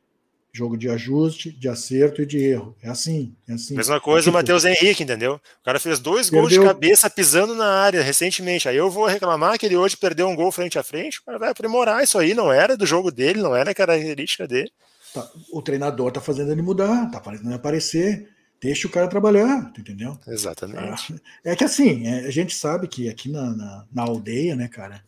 jogo 0.57 0.77
de 0.77 0.89
ajuste, 0.89 1.51
de 1.51 1.69
acerto 1.69 2.21
e 2.21 2.25
de 2.25 2.38
erro. 2.39 2.75
É 2.81 2.89
assim, 2.89 3.35
é 3.47 3.53
assim. 3.53 3.75
Mesma 3.75 4.01
coisa 4.01 4.23
tipo, 4.23 4.31
o 4.31 4.34
Matheus 4.34 4.65
Henrique, 4.65 5.03
entendeu? 5.03 5.35
O 5.35 5.63
cara 5.63 5.79
fez 5.79 5.99
dois 5.99 6.29
perdeu... 6.29 6.41
gols 6.41 6.53
de 6.53 6.59
cabeça 6.59 7.09
pisando 7.09 7.53
na 7.53 7.67
área 7.67 8.01
recentemente. 8.01 8.67
Aí 8.67 8.75
eu 8.75 8.89
vou 8.89 9.05
reclamar 9.05 9.59
que 9.59 9.65
ele 9.65 9.77
hoje 9.77 9.95
perdeu 9.95 10.27
um 10.27 10.35
gol 10.35 10.51
frente 10.51 10.79
a 10.79 10.84
frente, 10.84 11.19
o 11.19 11.23
cara 11.23 11.38
vai 11.38 11.49
aprimorar 11.49 12.03
isso 12.03 12.17
aí, 12.17 12.34
não 12.34 12.51
era 12.51 12.75
do 12.75 12.85
jogo 12.85 13.11
dele, 13.11 13.41
não 13.41 13.55
era 13.55 13.73
característica 13.73 14.47
dele. 14.47 14.71
Tá, 15.13 15.29
o 15.51 15.61
treinador 15.61 16.11
tá 16.11 16.19
fazendo 16.19 16.51
ele 16.51 16.61
mudar, 16.61 17.09
tá 17.11 17.21
fazendo 17.21 17.47
ele 17.47 17.55
aparecer. 17.55 18.29
Deixa 18.59 18.88
o 18.88 18.91
cara 18.91 19.07
trabalhar, 19.07 19.71
entendeu? 19.77 20.17
Exatamente. 20.27 21.13
É 21.43 21.55
que 21.55 21.63
assim, 21.63 22.07
é, 22.07 22.25
a 22.25 22.31
gente 22.31 22.55
sabe 22.55 22.88
que 22.88 23.07
aqui 23.07 23.29
na, 23.29 23.55
na, 23.55 23.85
na 23.93 24.01
aldeia, 24.01 24.55
né, 24.55 24.67
cara, 24.67 25.03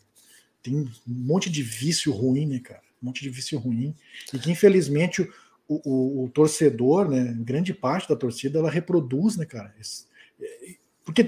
tem 0.61 0.75
um 0.75 0.87
monte 1.07 1.49
de 1.49 1.63
vício 1.63 2.11
ruim, 2.11 2.45
né, 2.45 2.59
cara? 2.59 2.88
Um 3.01 3.07
monte 3.07 3.21
de 3.21 3.29
vício 3.29 3.57
ruim, 3.57 3.95
e 4.33 4.39
que 4.39 4.51
infelizmente 4.51 5.21
o, 5.67 5.81
o, 5.89 6.23
o, 6.23 6.29
torcedor, 6.29 7.09
né, 7.09 7.35
grande 7.39 7.73
parte 7.73 8.09
da 8.09 8.15
torcida, 8.15 8.59
ela 8.59 8.69
reproduz, 8.69 9.37
né, 9.37 9.45
cara? 9.45 9.73
É, 10.41 10.75
porque 11.03 11.27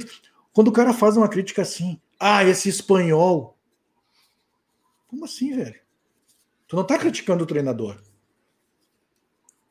quando 0.52 0.68
o 0.68 0.72
cara 0.72 0.94
faz 0.94 1.16
uma 1.16 1.30
crítica 1.30 1.62
assim, 1.62 2.00
ah, 2.20 2.44
esse 2.44 2.70
espanhol. 2.70 3.58
Como 5.08 5.26
assim, 5.26 5.56
velho? 5.56 5.80
Tu 6.68 6.76
não 6.76 6.86
tá 6.86 6.98
criticando 6.98 7.44
o 7.44 7.48
treinador. 7.48 8.02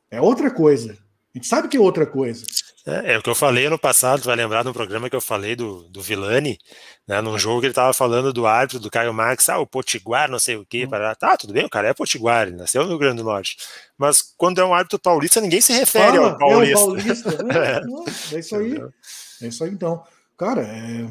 É 0.09 0.21
outra 0.21 0.51
coisa. 0.51 0.97
A 1.33 1.37
gente 1.37 1.47
sabe 1.47 1.67
que 1.67 1.77
é 1.77 1.79
outra 1.79 2.05
coisa. 2.05 2.45
É, 2.85 3.13
é, 3.13 3.17
o 3.17 3.21
que 3.21 3.29
eu 3.29 3.35
falei 3.35 3.69
no 3.69 3.77
passado, 3.77 4.21
tu 4.21 4.25
vai 4.25 4.35
lembrar 4.35 4.63
no 4.63 4.73
programa 4.73 5.09
que 5.09 5.15
eu 5.15 5.21
falei 5.21 5.55
do, 5.55 5.83
do 5.89 6.01
Vilani, 6.01 6.57
né, 7.07 7.21
num 7.21 7.37
jogo 7.37 7.59
que 7.59 7.67
ele 7.67 7.73
tava 7.73 7.93
falando 7.93 8.33
do 8.33 8.47
árbitro, 8.47 8.79
do 8.79 8.89
Caio 8.89 9.13
Marques, 9.13 9.47
ah, 9.49 9.59
o 9.59 9.67
Potiguar, 9.67 10.29
não 10.31 10.39
sei 10.39 10.55
o 10.55 10.65
quê, 10.65 10.87
para 10.87 11.13
tá, 11.13 11.37
tudo 11.37 11.53
bem, 11.53 11.65
o 11.65 11.69
cara 11.69 11.89
é 11.89 11.93
Potiguar, 11.93 12.47
ele 12.47 12.57
nasceu 12.57 12.81
no 12.81 12.89
Rio 12.89 12.97
Grande 12.97 13.17
do 13.17 13.23
Norte, 13.23 13.57
mas 13.97 14.33
quando 14.35 14.59
é 14.59 14.65
um 14.65 14.73
árbitro 14.73 14.97
paulista, 14.97 15.39
ninguém 15.39 15.61
se 15.61 15.73
refere 15.73 16.17
Fala, 16.17 16.31
ao 16.31 16.37
paulista. 16.37 16.71
É, 17.51 17.81
paulista. 17.81 18.33
é, 18.33 18.35
é 18.35 18.39
isso 18.39 18.55
aí, 18.55 18.81
é 19.41 19.47
isso 19.47 19.63
aí 19.63 19.69
então. 19.69 20.03
Cara, 20.35 20.63
é, 20.63 21.07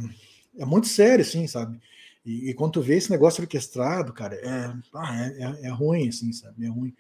é 0.58 0.64
muito 0.64 0.88
sério, 0.88 1.22
assim, 1.22 1.46
sabe? 1.46 1.78
E, 2.24 2.50
e, 2.50 2.54
quando 2.54 2.72
tu 2.72 2.82
vê 2.82 2.96
esse 2.96 3.10
negócio 3.10 3.42
orquestrado, 3.42 4.12
cara, 4.12 4.34
é, 4.34 4.72
ah, 4.94 5.16
é, 5.16 5.42
é, 5.42 5.66
é, 5.66 5.68
ruim, 5.70 6.08
assim, 6.08 6.32
sabe? 6.32 6.66
É 6.66 6.68
ruim. 6.68 6.92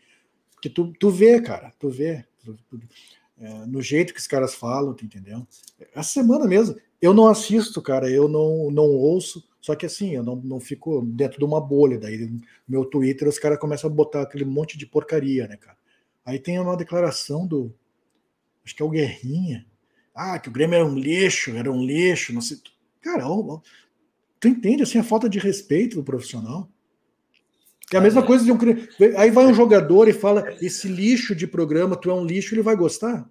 Porque 0.54 0.70
tu, 0.70 0.92
tu 0.98 1.10
vê, 1.10 1.40
cara, 1.40 1.72
tu 1.78 1.90
vê. 1.90 2.24
Tu, 2.44 2.56
tu, 2.68 2.80
é, 3.40 3.66
no 3.66 3.80
jeito 3.80 4.12
que 4.12 4.20
os 4.20 4.26
caras 4.26 4.54
falam, 4.54 4.92
tu 4.92 5.04
entendeu? 5.04 5.46
Essa 5.94 6.10
semana 6.10 6.46
mesmo, 6.46 6.76
eu 7.00 7.14
não 7.14 7.26
assisto, 7.26 7.80
cara, 7.80 8.10
eu 8.10 8.28
não, 8.28 8.70
não 8.70 8.84
ouço, 8.84 9.42
só 9.60 9.74
que 9.74 9.86
assim, 9.86 10.14
eu 10.14 10.22
não, 10.22 10.36
não 10.36 10.60
fico 10.60 11.02
dentro 11.02 11.38
de 11.38 11.44
uma 11.44 11.60
bolha. 11.60 11.98
Daí 11.98 12.18
no 12.26 12.40
meu 12.68 12.84
Twitter 12.84 13.26
os 13.26 13.38
caras 13.38 13.58
começam 13.58 13.90
a 13.90 13.92
botar 13.92 14.22
aquele 14.22 14.44
monte 14.44 14.76
de 14.76 14.86
porcaria, 14.86 15.48
né, 15.48 15.56
cara? 15.56 15.78
Aí 16.24 16.38
tem 16.38 16.58
uma 16.58 16.76
declaração 16.76 17.46
do. 17.46 17.74
Acho 18.64 18.76
que 18.76 18.82
é 18.82 18.84
o 18.84 18.90
Guerrinha. 18.90 19.66
Ah, 20.14 20.38
que 20.38 20.48
o 20.48 20.52
Grêmio 20.52 20.76
era 20.76 20.84
um 20.84 20.98
lixo, 20.98 21.52
era 21.52 21.72
um 21.72 21.82
lixo, 21.82 22.32
não 22.32 22.42
sei. 22.42 22.58
Cara, 23.00 23.26
ó, 23.26 23.38
ó, 23.40 23.60
tu 24.38 24.48
entende 24.48 24.82
assim 24.82 24.98
a 24.98 25.04
falta 25.04 25.28
de 25.28 25.38
respeito 25.38 25.96
do 25.96 26.04
profissional? 26.04 26.70
É 27.92 27.96
a 27.96 28.00
mesma 28.00 28.22
coisa 28.22 28.44
de 28.44 28.52
um. 28.52 28.58
Aí 29.16 29.30
vai 29.30 29.46
um 29.46 29.54
jogador 29.54 30.08
e 30.08 30.12
fala: 30.12 30.44
esse 30.60 30.88
lixo 30.88 31.34
de 31.34 31.46
programa, 31.46 31.96
tu 31.96 32.10
é 32.10 32.14
um 32.14 32.24
lixo, 32.24 32.54
ele 32.54 32.62
vai 32.62 32.76
gostar. 32.76 33.26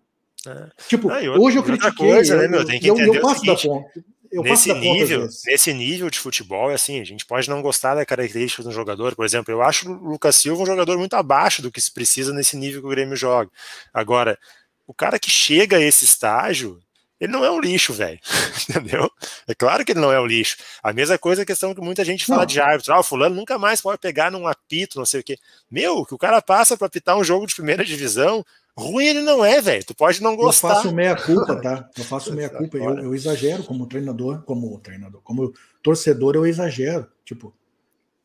É. 0.46 0.68
Tipo, 0.88 1.10
ah, 1.10 1.16
outra, 1.16 1.42
hoje 1.42 1.58
eu 1.58 1.64
critiquei. 1.64 2.12
Coisa, 2.12 2.38
né, 2.38 2.48
meu, 2.48 2.66
tem 2.66 2.80
que 2.80 2.88
eu, 2.88 2.98
eu, 2.98 3.14
eu 3.14 3.22
passo 3.22 3.42
seguinte, 3.42 3.68
da 3.68 3.74
ponta. 3.74 4.04
Eu 4.32 4.44
nesse 4.44 4.72
nível, 4.74 5.28
nesse 5.48 5.74
nível 5.74 6.10
de 6.10 6.20
futebol, 6.20 6.70
é 6.70 6.76
assim, 6.76 7.00
a 7.02 7.04
gente 7.04 7.26
pode 7.26 7.50
não 7.50 7.64
gostar 7.64 7.96
da 7.96 8.06
característica 8.06 8.62
do 8.62 8.72
jogador. 8.72 9.16
Por 9.16 9.26
exemplo, 9.26 9.52
eu 9.52 9.62
acho 9.62 9.92
o 9.92 10.12
Lucas 10.12 10.36
Silva 10.36 10.62
um 10.62 10.68
jogador 10.68 10.98
muito 11.00 11.16
abaixo 11.16 11.64
do 11.64 11.72
que 11.72 11.82
se 11.82 11.92
precisa 11.92 12.32
nesse 12.32 12.56
nível 12.56 12.82
que 12.82 12.88
o 12.88 12.92
Grêmio 12.92 13.16
joga. 13.16 13.50
Agora, 13.92 14.38
o 14.86 14.94
cara 14.94 15.18
que 15.18 15.32
chega 15.32 15.78
a 15.78 15.82
esse 15.82 16.06
estágio, 16.06 16.80
ele 17.20 17.32
não 17.32 17.44
é 17.44 17.52
um 17.52 17.60
lixo, 17.60 17.94
velho. 17.94 18.20
Entendeu? 18.70 19.12
É 19.48 19.54
claro 19.54 19.84
que 19.84 19.92
ele 19.92 20.00
não 20.00 20.12
é 20.12 20.20
um 20.20 20.26
lixo. 20.26 20.58
A 20.82 20.94
mesma 20.94 21.18
coisa 21.18 21.42
a 21.42 21.46
questão 21.46 21.76
que 21.76 21.82
muita 21.82 22.06
gente 22.06 22.26
fala 22.26 22.42
não. 22.42 22.46
de 22.46 22.62
árbitro. 22.62 22.94
Ah, 22.94 23.00
o 23.00 23.04
fulano 23.04 23.36
nunca 23.36 23.58
mais 23.58 23.82
pode 23.82 24.00
pegar 24.00 24.32
num 24.32 24.48
apito, 24.48 24.98
não 24.98 25.06
sei 25.06 25.20
o 25.20 25.24
quê. 25.24 25.38
Meu, 25.70 26.06
que 26.06 26.14
o 26.14 26.18
cara 26.18 26.42
passa 26.42 26.78
para 26.78 26.88
apitar 26.88 27.18
um 27.18 27.24
jogo 27.24 27.46
de 27.46 27.56
primeira 27.56 27.84
divisão, 27.84 28.46
ruim 28.78 29.08
ele 29.08 29.22
não 29.22 29.44
é, 29.44 29.60
velho. 29.60 29.84
Tu 29.84 29.94
pode 29.94 30.24
não 30.24 30.36
gostar. 30.36 30.70
Eu 30.70 30.76
faço 30.76 30.96
meia 30.96 31.16
culpa, 31.16 31.56
tá? 31.62 31.90
Eu 31.98 32.04
faço 32.06 32.34
meia 32.34 32.50
culpa. 32.50 32.78
Eu, 32.78 33.00
eu 33.00 33.16
exagero 33.16 33.64
como 33.64 33.86
treinador, 33.86 34.42
como 34.44 34.80
treinador, 34.80 35.22
como 35.22 35.54
torcedor, 35.84 36.36
eu 36.36 36.46
exagero. 36.46 37.06
Tipo, 37.26 37.54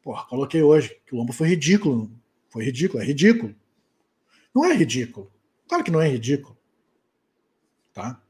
porra, 0.02 0.24
coloquei 0.26 0.62
hoje 0.62 0.96
que 1.04 1.14
o 1.14 1.18
Lombo 1.18 1.32
foi 1.32 1.48
ridículo. 1.48 2.10
Foi 2.48 2.64
ridículo, 2.64 3.02
é 3.02 3.06
ridículo. 3.06 3.54
Não 4.54 4.64
é 4.64 4.72
ridículo. 4.72 5.32
Claro 5.66 5.82
que 5.82 5.90
não 5.90 6.00
é 6.00 6.08
ridículo. 6.08 6.56
Tá? 7.92 8.20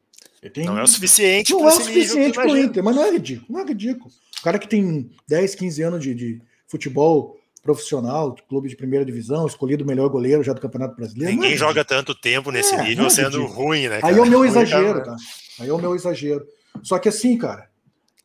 Tem... 0.51 0.65
Não 0.65 0.79
é 0.79 0.83
o 0.83 0.87
suficiente 0.87 1.53
Não 1.53 1.69
é 1.69 1.69
o 1.69 1.71
suficiente 1.71 2.35
para 2.35 2.51
o 2.51 2.59
Inter, 2.59 2.83
mas 2.83 2.95
não 2.95 3.05
é 3.05 3.11
ridículo. 3.11 3.47
Não 3.51 3.61
é 3.61 3.65
ridículo. 3.65 4.11
O 4.39 4.43
cara 4.43 4.59
que 4.59 4.69
tem 4.69 5.11
10, 5.27 5.55
15 5.55 5.83
anos 5.83 6.03
de, 6.03 6.15
de 6.15 6.43
futebol 6.67 7.39
profissional, 7.63 8.37
clube 8.47 8.69
de 8.69 8.77
primeira 8.77 9.05
divisão, 9.05 9.47
escolhido 9.47 9.85
o 9.85 9.87
melhor 9.87 10.09
goleiro 10.11 10.43
já 10.43 10.53
do 10.53 10.61
Campeonato 10.61 10.95
Brasileiro. 10.95 11.33
Ninguém 11.35 11.55
é 11.55 11.57
joga 11.57 11.83
tanto 11.83 12.15
tempo 12.15 12.51
nesse 12.51 12.75
é, 12.75 12.83
nível 12.83 13.07
é 13.07 13.11
sendo 13.11 13.39
ridículo. 13.39 13.49
ruim, 13.49 13.89
né? 13.89 14.01
Cara? 14.01 14.13
Aí 14.13 14.19
é 14.19 14.23
o 14.23 14.27
meu 14.27 14.45
exagero, 14.45 15.03
tá? 15.03 15.17
Aí 15.59 15.69
é 15.69 15.73
o 15.73 15.79
meu 15.79 15.95
exagero. 15.95 16.47
Só 16.83 16.99
que 16.99 17.09
assim, 17.09 17.39
cara. 17.39 17.71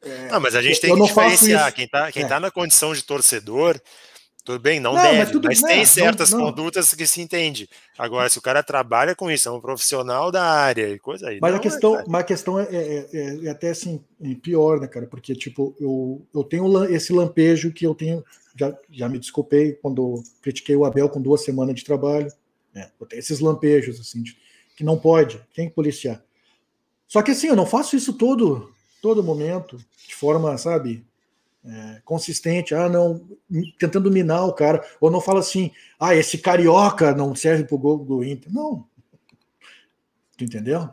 É, 0.02 0.30
não, 0.30 0.41
mas 0.41 0.56
a 0.56 0.62
gente 0.62 0.80
tem 0.82 0.94
que 0.94 1.02
diferenciar. 1.02 1.74
Quem 1.74 1.88
tá, 1.88 2.12
quem 2.12 2.24
é. 2.24 2.28
tá 2.28 2.40
na 2.40 2.52
condição 2.52 2.94
de 2.94 3.02
torcedor, 3.02 3.80
tudo 4.44 4.60
bem, 4.60 4.80
não, 4.80 4.94
não 4.94 5.02
deve, 5.02 5.34
mas, 5.34 5.61
mas 5.61 5.61
tem 5.61 5.86
certas 5.86 6.32
não, 6.32 6.40
condutas 6.40 6.94
que 6.94 7.06
se 7.06 7.22
entende. 7.22 7.70
Agora, 7.98 8.30
se 8.30 8.40
o 8.40 8.41
cara 8.41 8.64
trabalha 8.64 9.14
com 9.14 9.30
isso, 9.30 9.48
é 9.48 9.52
um 9.52 9.61
profissional 9.61 10.32
da 10.32 10.44
área 10.44 10.90
e 10.90 10.98
coisa 10.98 11.30
aí. 11.30 11.40
Mas 11.41 11.53
a 11.53 11.60
questão, 11.60 11.99
é, 11.99 12.03
mas 12.07 12.22
a 12.22 12.24
questão 12.24 12.60
é, 12.60 12.64
é, 12.72 13.07
é, 13.14 13.45
é, 13.45 13.49
até 13.49 13.70
assim, 13.70 14.03
pior, 14.41 14.80
né, 14.80 14.88
cara? 14.88 15.06
Porque, 15.06 15.36
tipo, 15.36 15.76
eu, 15.80 16.26
eu 16.34 16.44
tenho 16.44 16.86
esse 16.86 17.14
lampejo 17.14 17.72
que 17.72 17.86
eu 17.86 17.94
tenho. 17.94 18.24
Já, 18.56 18.76
já 18.90 19.07
me 19.07 19.20
desculpei 19.20 19.74
quando 19.74 20.24
critiquei 20.41 20.76
o 20.76 20.84
Abel 20.84 21.10
com 21.10 21.22
duas 21.22 21.44
semanas 21.44 21.76
de 21.76 21.84
trabalho. 21.84 22.32
Né? 22.74 22.90
Eu 22.99 23.06
tenho 23.06 23.20
esses 23.20 23.40
lampejos, 23.40 23.99
assim, 23.99 24.24
de, 24.24 24.36
que 24.76 24.84
não 24.84 24.98
pode, 24.98 25.40
tem 25.53 25.70
que 25.70 25.76
policiar. 25.76 26.24
Só 27.07 27.22
que 27.22 27.32
assim, 27.32 27.48
eu 27.48 27.56
não 27.56 27.66
faço 27.66 27.95
isso 27.95 28.14
todo, 28.14 28.72
todo 29.02 29.24
momento, 29.24 29.78
de 30.07 30.16
forma, 30.16 30.57
sabe, 30.57 31.03
é, 31.65 32.02
consistente, 32.06 32.73
ah, 32.73 32.88
não, 32.88 33.22
tentando 33.77 34.11
minar 34.11 34.45
o 34.45 34.53
cara, 34.53 34.84
ou 34.99 35.11
não 35.11 35.19
fala 35.19 35.40
assim, 35.40 35.72
ah, 35.99 36.15
esse 36.15 36.38
carioca 36.38 37.14
não 37.14 37.36
serve 37.36 37.64
pro 37.65 37.77
gol 37.77 37.99
do 37.99 38.23
Inter. 38.23 38.52
Não. 38.52 38.86
Tu 40.38 40.45
entendeu? 40.45 40.90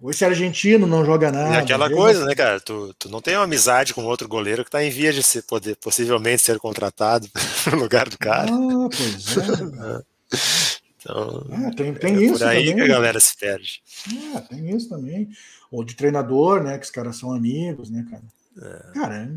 Ou 0.00 0.10
esse 0.10 0.24
argentino 0.24 0.84
não 0.84 1.04
joga 1.04 1.30
nada. 1.30 1.54
É 1.54 1.58
aquela 1.58 1.88
coisa, 1.88 2.24
né, 2.24 2.34
cara? 2.34 2.60
Tu, 2.60 2.92
tu 2.98 3.08
não 3.08 3.20
tem 3.20 3.36
uma 3.36 3.44
amizade 3.44 3.94
com 3.94 4.04
outro 4.04 4.28
goleiro 4.28 4.64
que 4.64 4.70
tá 4.70 4.82
em 4.82 4.90
via 4.90 5.12
de 5.12 5.22
ser, 5.22 5.42
poder, 5.42 5.76
possivelmente 5.76 6.42
ser 6.42 6.58
contratado 6.58 7.28
no 7.70 7.78
lugar 7.78 8.08
do 8.08 8.18
cara. 8.18 8.50
Ah, 8.52 8.88
pois 8.90 9.36
é. 9.36 10.02
então, 10.98 11.46
é, 11.50 11.70
tem, 11.70 11.94
tem 11.94 12.16
é 12.16 12.22
isso 12.22 12.38
por 12.38 12.48
aí 12.48 12.70
também. 12.70 12.74
que 12.76 12.80
a 12.82 12.94
galera 12.94 13.20
se 13.20 13.36
perde. 13.36 13.80
É, 14.34 14.40
tem 14.40 14.70
isso 14.70 14.88
também. 14.88 15.28
Ou 15.70 15.84
de 15.84 15.94
treinador, 15.94 16.64
né? 16.64 16.78
Que 16.78 16.84
os 16.84 16.90
caras 16.90 17.16
são 17.16 17.32
amigos, 17.32 17.88
né, 17.88 18.04
cara? 18.10 18.24
É. 18.60 18.92
Cara, 18.92 19.30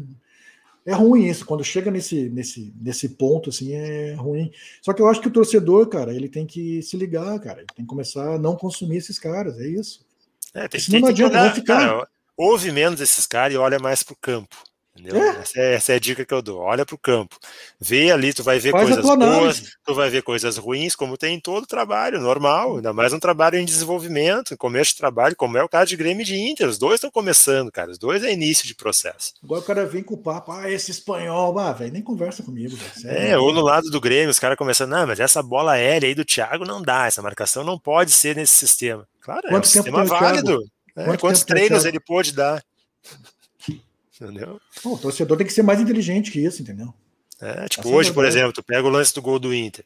é 0.86 0.94
ruim 0.94 1.26
isso, 1.26 1.46
quando 1.46 1.64
chega 1.64 1.90
nesse, 1.90 2.30
nesse, 2.30 2.72
nesse 2.80 3.10
ponto, 3.10 3.50
assim, 3.50 3.74
é 3.74 4.14
ruim. 4.14 4.52
Só 4.82 4.94
que 4.94 5.02
eu 5.02 5.08
acho 5.08 5.20
que 5.20 5.28
o 5.28 5.32
torcedor, 5.32 5.88
cara, 5.88 6.14
ele 6.14 6.30
tem 6.30 6.46
que 6.46 6.82
se 6.84 6.96
ligar, 6.96 7.40
cara, 7.40 7.60
ele 7.60 7.68
tem 7.76 7.84
que 7.84 7.90
começar 7.90 8.36
a 8.36 8.40
não 8.40 8.56
consumir 8.56 8.98
esses 8.98 9.18
caras, 9.18 9.60
é 9.60 9.68
isso. 9.68 10.06
É, 10.54 10.68
tem, 10.68 10.80
Senão 10.80 10.94
tem, 10.94 11.02
não 11.02 11.10
adianta, 11.10 11.42
olhar, 11.42 11.56
ficar... 11.56 11.80
Cara, 11.80 12.08
ouve 12.38 12.72
menos 12.72 13.02
esses 13.02 13.26
caras 13.26 13.56
e 13.56 13.58
olha 13.58 13.80
mais 13.80 14.04
pro 14.04 14.16
campo. 14.16 14.56
Entendeu? 14.98 15.22
É. 15.22 15.30
Essa, 15.42 15.60
é, 15.60 15.74
essa, 15.74 15.92
é, 15.92 15.96
a 15.98 16.00
dica 16.00 16.26
que 16.26 16.34
eu 16.34 16.42
dou. 16.42 16.60
Olha 16.60 16.86
para 16.86 16.96
o 16.96 16.98
campo. 16.98 17.38
Vê 17.80 18.12
ali, 18.12 18.34
tu 18.34 18.44
vai 18.44 18.60
ver 18.60 18.72
Faz 18.72 18.88
coisas 18.88 19.04
boas, 19.04 19.64
tu 19.86 19.94
vai 19.94 20.10
ver 20.10 20.24
coisas 20.24 20.56
ruins, 20.58 20.96
como 20.96 21.18
tem 21.18 21.36
em 21.36 21.40
todo 21.40 21.68
trabalho, 21.68 22.22
normal. 22.22 22.78
Ainda 22.78 22.94
mais 22.94 23.12
um 23.12 23.20
trabalho 23.20 23.58
em 23.58 23.66
desenvolvimento, 23.66 24.54
em 24.54 24.58
começo 24.58 24.92
de 24.92 24.98
trabalho, 24.98 25.36
como 25.36 25.58
é 25.58 25.64
o 25.64 25.68
caso 25.68 25.90
de 25.90 25.98
Grêmio 25.98 26.22
e 26.22 26.26
de 26.26 26.38
Inter. 26.38 26.70
Os 26.70 26.78
dois 26.78 26.96
estão 26.96 27.12
começando, 27.12 27.72
cara. 27.72 27.92
Os 27.92 27.98
dois 27.98 28.24
é 28.24 28.32
início 28.32 28.66
de 28.66 28.74
processo. 28.74 29.34
Agora 29.44 29.60
o 29.60 29.66
cara 29.66 29.86
vem 29.86 30.02
com 30.02 30.14
o 30.14 30.18
papo, 30.18 30.54
ah, 30.54 30.72
esse 30.72 30.92
espanhol, 30.92 31.60
ah, 31.60 31.74
velho, 31.74 31.92
nem 31.92 32.02
conversa 32.02 32.42
comigo. 32.42 32.78
Véio. 32.78 33.18
É, 33.18 33.38
ou 33.38 33.52
no 33.52 33.62
lado 33.62 33.90
do 33.90 34.00
Grêmio, 34.00 34.30
os 34.30 34.40
caras 34.40 34.58
começando, 34.58 34.92
não, 34.92 35.06
mas 35.06 35.20
essa 35.20 35.44
bola 35.44 35.74
aérea 35.74 36.08
aí 36.08 36.16
do 36.16 36.24
Thiago 36.24 36.64
não 36.64 36.82
dá, 36.82 37.06
essa 37.06 37.22
marcação 37.22 37.66
não 37.66 37.78
pode 37.78 38.12
ser 38.12 38.38
nesse 38.38 38.54
sistema. 38.54 39.06
Claro, 39.20 39.42
Quanto 39.42 39.56
é 39.56 39.60
um 39.60 39.64
sistema 39.64 40.06
válido. 40.06 40.64
É, 40.96 41.18
quantos 41.18 41.44
treinos 41.44 41.84
ele 41.84 42.00
pôde 42.00 42.32
dar? 42.32 42.64
Entendeu? 44.20 44.60
Pô, 44.82 44.94
o 44.94 44.98
torcedor 44.98 45.38
tem 45.38 45.48
que 45.48 45.54
ser 45.54 45.64
mais 45.64 45.80
inteligente 45.80 46.32
que 46.32 46.40
isso, 46.40 46.62
entendeu? 46.62 46.94
É, 47.42 47.68
tipo, 47.68 47.88
assim, 47.88 47.96
hoje, 47.96 48.14
por 48.14 48.26
exemplo, 48.26 48.54
tu 48.54 48.64
pega 48.64 48.88
o 48.88 48.90
lance 48.90 49.14
do 49.14 49.22
gol 49.22 49.40
do 49.40 49.54
Inter. 49.54 49.84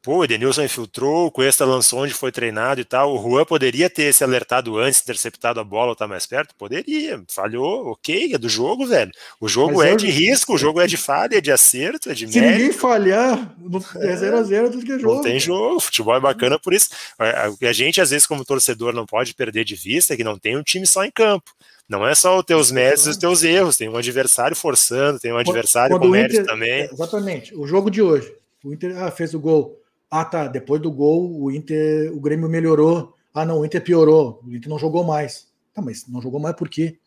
Pô, 0.00 0.18
o 0.18 0.24
Edenilson 0.24 0.62
infiltrou, 0.62 1.26
o 1.26 1.30
Cuesta 1.30 1.64
lançou 1.64 2.04
onde 2.04 2.14
foi 2.14 2.30
treinado 2.30 2.80
e 2.80 2.84
tal. 2.84 3.14
O 3.14 3.20
Juan 3.20 3.44
poderia 3.44 3.90
ter 3.90 4.14
se 4.14 4.22
alertado 4.22 4.78
antes, 4.78 5.02
interceptado 5.02 5.58
a 5.58 5.64
bola 5.64 5.90
ou 5.90 5.96
tá 5.96 6.06
mais 6.06 6.24
perto? 6.24 6.54
Poderia. 6.54 7.20
Falhou, 7.28 7.88
ok, 7.88 8.32
é 8.32 8.38
do 8.38 8.48
jogo, 8.48 8.86
velho. 8.86 9.10
O 9.40 9.48
jogo 9.48 9.78
Mas 9.78 9.92
é 9.92 9.96
de 9.96 10.06
risco, 10.06 10.54
o 10.54 10.58
jogo 10.58 10.80
é 10.80 10.86
de 10.86 10.96
falha, 10.96 11.36
é 11.36 11.40
de 11.40 11.50
acerto, 11.50 12.10
é 12.10 12.14
de 12.14 12.32
Se 12.32 12.40
ninguém 12.40 12.72
falhar, 12.72 13.54
é 13.96 14.14
0x0 14.14 14.70
tudo 14.70 14.86
que 14.86 14.92
é 14.92 14.98
jogo. 14.98 15.16
Não 15.16 15.22
tem 15.22 15.40
jogo, 15.40 15.80
futebol 15.80 16.14
é 16.14 16.20
bacana 16.20 16.60
por 16.60 16.72
isso. 16.72 16.90
A 17.18 17.72
gente, 17.72 18.00
às 18.00 18.10
vezes, 18.10 18.26
como 18.26 18.44
torcedor, 18.44 18.94
não 18.94 19.04
pode 19.04 19.34
perder 19.34 19.64
de 19.64 19.74
vista 19.74 20.16
que 20.16 20.24
não 20.24 20.38
tem 20.38 20.56
um 20.56 20.62
time 20.62 20.86
só 20.86 21.04
em 21.04 21.10
campo. 21.10 21.50
Não 21.88 22.06
é 22.06 22.14
só 22.14 22.38
os 22.38 22.44
teus 22.44 22.70
méritos 22.70 23.06
e 23.06 23.10
os 23.10 23.16
teus 23.16 23.42
erros, 23.42 23.78
tem 23.78 23.88
um 23.88 23.96
adversário 23.96 24.54
forçando, 24.54 25.18
tem 25.18 25.32
um 25.32 25.38
adversário 25.38 25.96
Quando 25.96 26.02
com 26.02 26.08
mérito 26.08 26.44
também. 26.44 26.84
Exatamente. 26.84 27.54
O 27.56 27.66
jogo 27.66 27.90
de 27.90 28.02
hoje. 28.02 28.30
O 28.62 28.74
Inter 28.74 28.96
ah, 28.98 29.10
fez 29.10 29.32
o 29.32 29.40
gol. 29.40 29.80
Ah, 30.10 30.24
tá. 30.24 30.46
Depois 30.48 30.82
do 30.82 30.92
gol, 30.92 31.42
o 31.42 31.50
Inter, 31.50 32.14
o 32.14 32.20
Grêmio 32.20 32.48
melhorou. 32.48 33.14
Ah, 33.32 33.46
não, 33.46 33.60
o 33.60 33.64
Inter 33.64 33.82
piorou. 33.82 34.42
O 34.44 34.54
Inter 34.54 34.68
não 34.68 34.78
jogou 34.78 35.02
mais. 35.02 35.48
Tá, 35.72 35.80
mas 35.80 36.06
não 36.06 36.20
jogou 36.20 36.38
mais 36.38 36.54
por 36.56 36.68
quê? 36.68 36.98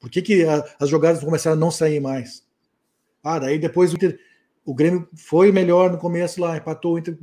Por 0.00 0.10
que, 0.10 0.20
que 0.20 0.44
a, 0.44 0.64
as 0.80 0.88
jogadas 0.88 1.22
começaram 1.22 1.56
a 1.56 1.60
não 1.60 1.70
sair 1.70 2.00
mais? 2.00 2.42
Ah, 3.22 3.38
daí 3.38 3.60
depois 3.60 3.92
o 3.92 3.94
Inter, 3.94 4.18
o 4.64 4.74
Grêmio 4.74 5.08
foi 5.14 5.52
melhor 5.52 5.92
no 5.92 5.98
começo 5.98 6.40
lá, 6.40 6.56
empatou, 6.56 6.94
o 6.94 6.98
Inter 6.98 7.16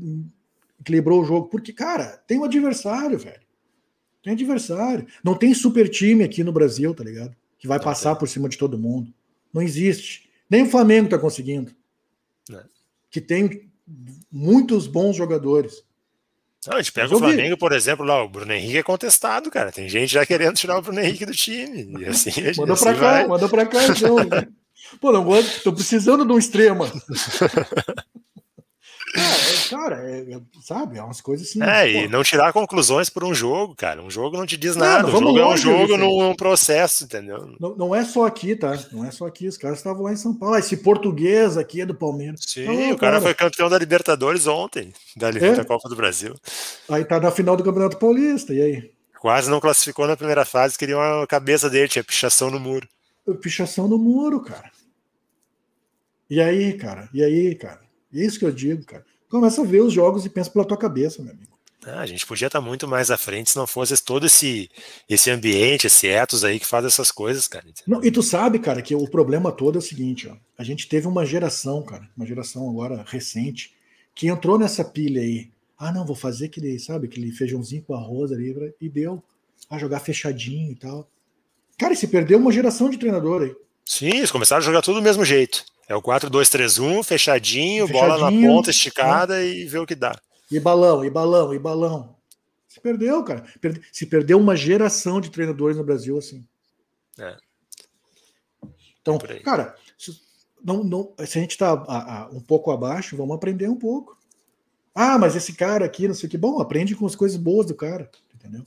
equilibrou 0.80 1.22
o 1.22 1.26
jogo. 1.26 1.50
Porque, 1.50 1.74
cara, 1.74 2.24
tem 2.26 2.40
um 2.40 2.46
adversário, 2.46 3.20
velho. 3.20 3.42
Tem 4.24 4.34
adversário. 4.34 5.06
Não 5.24 5.36
tem 5.36 5.54
super 5.54 5.90
time 5.90 6.24
aqui 6.24 6.44
no 6.44 6.52
Brasil, 6.54 6.94
tá 6.96 7.04
ligado? 7.04 7.36
Que 7.60 7.68
vai 7.68 7.80
passar 7.80 8.16
por 8.16 8.28
cima 8.28 8.48
de 8.48 8.58
todo 8.58 8.80
mundo. 8.80 9.14
Não 9.54 9.62
existe. 9.62 10.30
Nem 10.50 10.64
o 10.64 10.70
Flamengo 10.70 11.10
tá 11.10 11.20
conseguindo. 11.20 11.72
É. 12.52 12.64
Que 13.12 13.20
tem 13.22 13.70
muitos 14.32 14.88
bons 14.88 15.16
jogadores. 15.16 15.84
Não, 16.66 16.78
a 16.78 16.82
gente 16.82 16.94
pega 16.94 17.14
o. 17.14 17.20
Flamengo, 17.20 17.58
por 17.58 17.74
exemplo, 17.74 18.06
lá, 18.06 18.24
o 18.24 18.30
Bruno 18.30 18.54
Henrique 18.54 18.78
é 18.78 18.84
contestado, 18.84 19.52
cara. 19.52 19.72
Tem 19.72 19.90
gente 19.90 20.14
já 20.14 20.26
querendo 20.26 20.56
tirar 20.56 20.78
o 20.78 20.82
Bruno 20.82 21.00
Henrique 21.02 21.26
do 21.26 21.34
time. 21.34 22.02
E 22.02 22.06
assim, 22.08 22.32
Manda 22.58 22.74
assim 22.74 22.84
pra 22.86 22.94
cá, 22.94 23.00
vai. 23.00 23.28
manda 23.28 23.50
pra 23.50 23.66
cá, 23.66 23.86
então. 23.88 24.16
Pô, 25.02 25.12
não 25.12 25.24
gosto, 25.26 25.64
tô 25.64 25.74
precisando 25.74 26.26
de 26.26 26.32
um 26.32 26.38
extrema. 26.38 26.90
Cara, 29.14 29.26
é, 29.28 29.70
cara, 29.70 30.10
é- 30.10 30.34
é- 30.34 30.42
sabe, 30.64 30.98
é 30.98 31.04
umas 31.04 31.22
coisas 31.22 31.48
assim. 31.48 31.62
É, 31.62 31.90
e 31.92 32.08
não 32.08 32.24
tirar 32.24 32.52
conclusões 32.52 33.10
por 33.10 33.24
um 33.24 33.34
jogo, 33.34 33.76
cara. 33.76 34.02
Um 34.02 34.10
jogo 34.10 34.36
não 34.38 34.46
te 34.46 34.58
diz 34.58 34.76
Não, 34.76 34.86
nada. 34.86 35.04
não, 35.04 35.12
vamos 35.12 35.28
jogo 35.36 35.40
é 35.40 35.46
um 35.54 35.58
jogo 35.58 35.86
Vicente. 35.86 36.00
num 36.00 36.36
processo, 36.36 37.04
entendeu? 37.04 37.56
Não, 37.60 37.76
não 37.76 37.96
é 37.96 38.04
só 38.04 38.26
aqui, 38.26 38.56
tá? 38.56 38.78
Não 38.92 39.06
é 39.06 39.12
só 39.12 39.28
aqui. 39.28 39.48
Os 39.48 39.58
caras 39.58 39.78
estavam 39.78 40.04
lá 40.04 40.14
em 40.14 40.16
São 40.16 40.34
Paulo. 40.34 40.56
Ah, 40.56 40.60
Esse 40.60 40.78
português 40.78 41.58
aqui 41.58 41.82
é 41.82 41.86
do 41.86 41.94
Palmeiras. 41.94 42.40
Sim, 42.48 42.92
o 42.92 42.98
cara 42.98 43.22
foi 43.22 43.36
campeão 43.36 43.70
da 43.70 43.78
Libertadores 43.78 44.48
ontem, 44.48 44.92
da, 45.16 45.30
É? 45.30 45.54
da 45.56 45.64
Copa 45.64 45.88
do 45.88 45.96
Brasil. 45.96 46.36
Aí 46.90 47.06
tá 47.06 47.20
na 47.20 47.30
final 47.32 47.56
do 47.56 47.64
Campeonato 47.64 47.98
Paulista. 47.98 48.52
E 48.54 48.62
aí? 48.62 48.92
Quase 49.20 49.50
não 49.50 49.60
classificou 49.60 50.08
na 50.08 50.18
primeira 50.18 50.44
fase, 50.44 50.78
queriam 50.78 51.00
a 51.00 51.28
cabeça 51.28 51.70
dele, 51.70 51.88
tinha 51.88 52.04
pichação 52.04 52.50
no 52.50 52.60
muro. 52.60 52.88
Pichação 53.42 53.88
no 53.88 53.98
muro, 53.98 54.42
cara. 54.42 54.70
E 56.30 56.42
aí, 56.42 56.74
cara? 56.74 57.08
E 57.14 57.24
aí, 57.24 57.54
cara? 57.56 57.83
É 58.14 58.26
isso 58.26 58.40
que 58.40 58.46
eu 58.46 58.52
digo, 58.52 58.84
cara. 58.86 59.06
Começa 59.30 59.62
a 59.62 59.66
ver 59.66 59.82
os 59.82 59.92
jogos 59.92 60.26
e 60.26 60.30
pensa 60.30 60.50
pela 60.50 60.66
tua 60.66 60.78
cabeça, 60.78 61.22
meu 61.22 61.32
amigo. 61.32 61.54
Ah, 61.86 62.00
a 62.00 62.06
gente 62.06 62.26
podia 62.26 62.48
estar 62.48 62.62
muito 62.62 62.88
mais 62.88 63.12
à 63.12 63.18
frente 63.18 63.52
se 63.52 63.58
não 63.58 63.68
fosse 63.68 64.02
todo 64.02 64.26
esse, 64.26 64.70
esse 65.10 65.30
ambiente, 65.30 65.88
esse 65.88 66.08
ethos 66.08 66.44
aí 66.44 66.60
que 66.60 66.66
faz 66.66 66.86
essas 66.86 67.12
coisas, 67.12 67.48
cara. 67.48 67.66
Não, 67.86 68.04
e 68.04 68.10
tu 68.10 68.24
sabe, 68.24 68.60
cara, 68.60 68.82
que 68.82 68.96
o 68.96 69.08
problema 69.08 69.52
todo 69.52 69.76
é 69.76 69.80
o 69.80 69.82
seguinte, 69.82 70.28
ó. 70.28 70.36
A 70.58 70.64
gente 70.64 70.88
teve 70.88 71.08
uma 71.08 71.26
geração, 71.26 71.82
cara, 71.84 72.08
uma 72.16 72.26
geração 72.26 72.70
agora 72.70 73.04
recente, 73.06 73.74
que 74.16 74.28
entrou 74.28 74.58
nessa 74.58 74.84
pilha 74.86 75.22
aí. 75.22 75.52
Ah, 75.78 75.92
não, 75.92 76.06
vou 76.06 76.16
fazer 76.16 76.46
aquele, 76.46 76.80
sabe, 76.80 77.08
aquele 77.08 77.32
feijãozinho 77.32 77.84
com 77.84 77.94
arroz 77.94 78.32
ali, 78.32 78.56
e 78.80 78.88
deu. 78.88 79.22
A 79.70 79.78
jogar 79.78 80.00
fechadinho 80.00 80.72
e 80.72 80.76
tal. 80.76 81.10
Cara, 81.78 81.94
e 81.94 81.98
se 81.98 82.08
perdeu 82.08 82.38
uma 82.38 82.52
geração 82.52 82.90
de 82.90 82.98
treinador 82.98 83.42
aí. 83.42 83.56
Sim, 83.86 84.10
eles 84.10 84.32
começaram 84.32 84.62
a 84.62 84.66
jogar 84.66 84.82
tudo 84.82 84.96
do 84.96 85.02
mesmo 85.02 85.26
jeito. 85.26 85.66
É 85.88 85.96
o 85.96 86.02
4-2-3-1, 86.02 87.04
fechadinho, 87.04 87.88
bola 87.88 88.10
na 88.18 88.26
Fechadinho, 88.28 88.48
ponta, 88.52 88.70
esticada 88.72 89.44
e 89.44 89.66
vê 89.66 89.78
o 89.80 89.86
que 89.86 89.96
dá. 89.96 90.18
E 90.50 90.60
balão, 90.60 91.04
e 91.04 91.10
balão, 91.10 91.54
e 91.54 91.60
balão. 91.60 92.16
Se 92.68 92.80
perdeu, 92.80 93.24
cara. 93.24 93.46
Se 93.92 94.06
perdeu 94.06 94.40
uma 94.40 94.56
geração 94.56 95.20
de 95.22 95.30
treinadores 95.30 95.78
no 95.78 95.84
Brasil 95.84 96.18
assim. 96.18 96.46
É. 97.20 97.36
Então, 99.02 99.18
cara, 99.44 99.76
se, 99.98 100.18
não, 100.64 100.84
não, 100.84 101.14
se 101.26 101.38
a 101.38 101.42
gente 101.42 101.52
está 101.52 102.30
um 102.32 102.40
pouco 102.40 102.72
abaixo, 102.72 103.18
vamos 103.18 103.36
aprender 103.36 103.68
um 103.68 103.76
pouco. 103.78 104.18
Ah, 104.96 105.18
mas 105.18 105.36
esse 105.36 105.54
cara 105.54 105.86
aqui, 105.86 106.08
não 106.08 106.16
sei 106.16 106.28
o 106.28 106.30
que. 106.30 106.38
Bom, 106.38 106.60
aprende 106.62 106.96
com 106.96 107.06
as 107.06 107.16
coisas 107.16 107.38
boas 107.38 107.66
do 107.68 107.76
cara, 107.76 108.10
entendeu? 108.34 108.64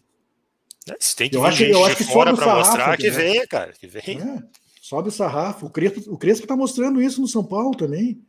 É, 0.88 0.97
Se 1.01 1.16
tem 1.16 1.30
que 1.30 1.36
Eu 1.36 1.44
acho- 1.44 1.62
eu 1.64 1.84
acho 1.84 1.97
que 1.97 2.05
fora 2.05 2.34
para 2.34 2.55
mostrar 2.56 2.97
que 2.97 3.09
entendeu? 3.09 3.32
vem, 3.32 3.47
cara, 3.47 3.72
que 3.72 3.86
vem. 3.86 4.20
É, 4.20 4.43
sobe 4.87 5.09
o 5.09 5.13
sarrafo. 5.13 5.67
O 5.67 5.71
Crespo, 5.71 6.13
o 6.13 6.17
Crespo 6.17 6.47
tá 6.47 6.57
mostrando 6.57 7.03
isso 7.03 7.21
no 7.21 7.27
São 7.27 7.43
Paulo 7.43 7.77
também. 7.77 8.23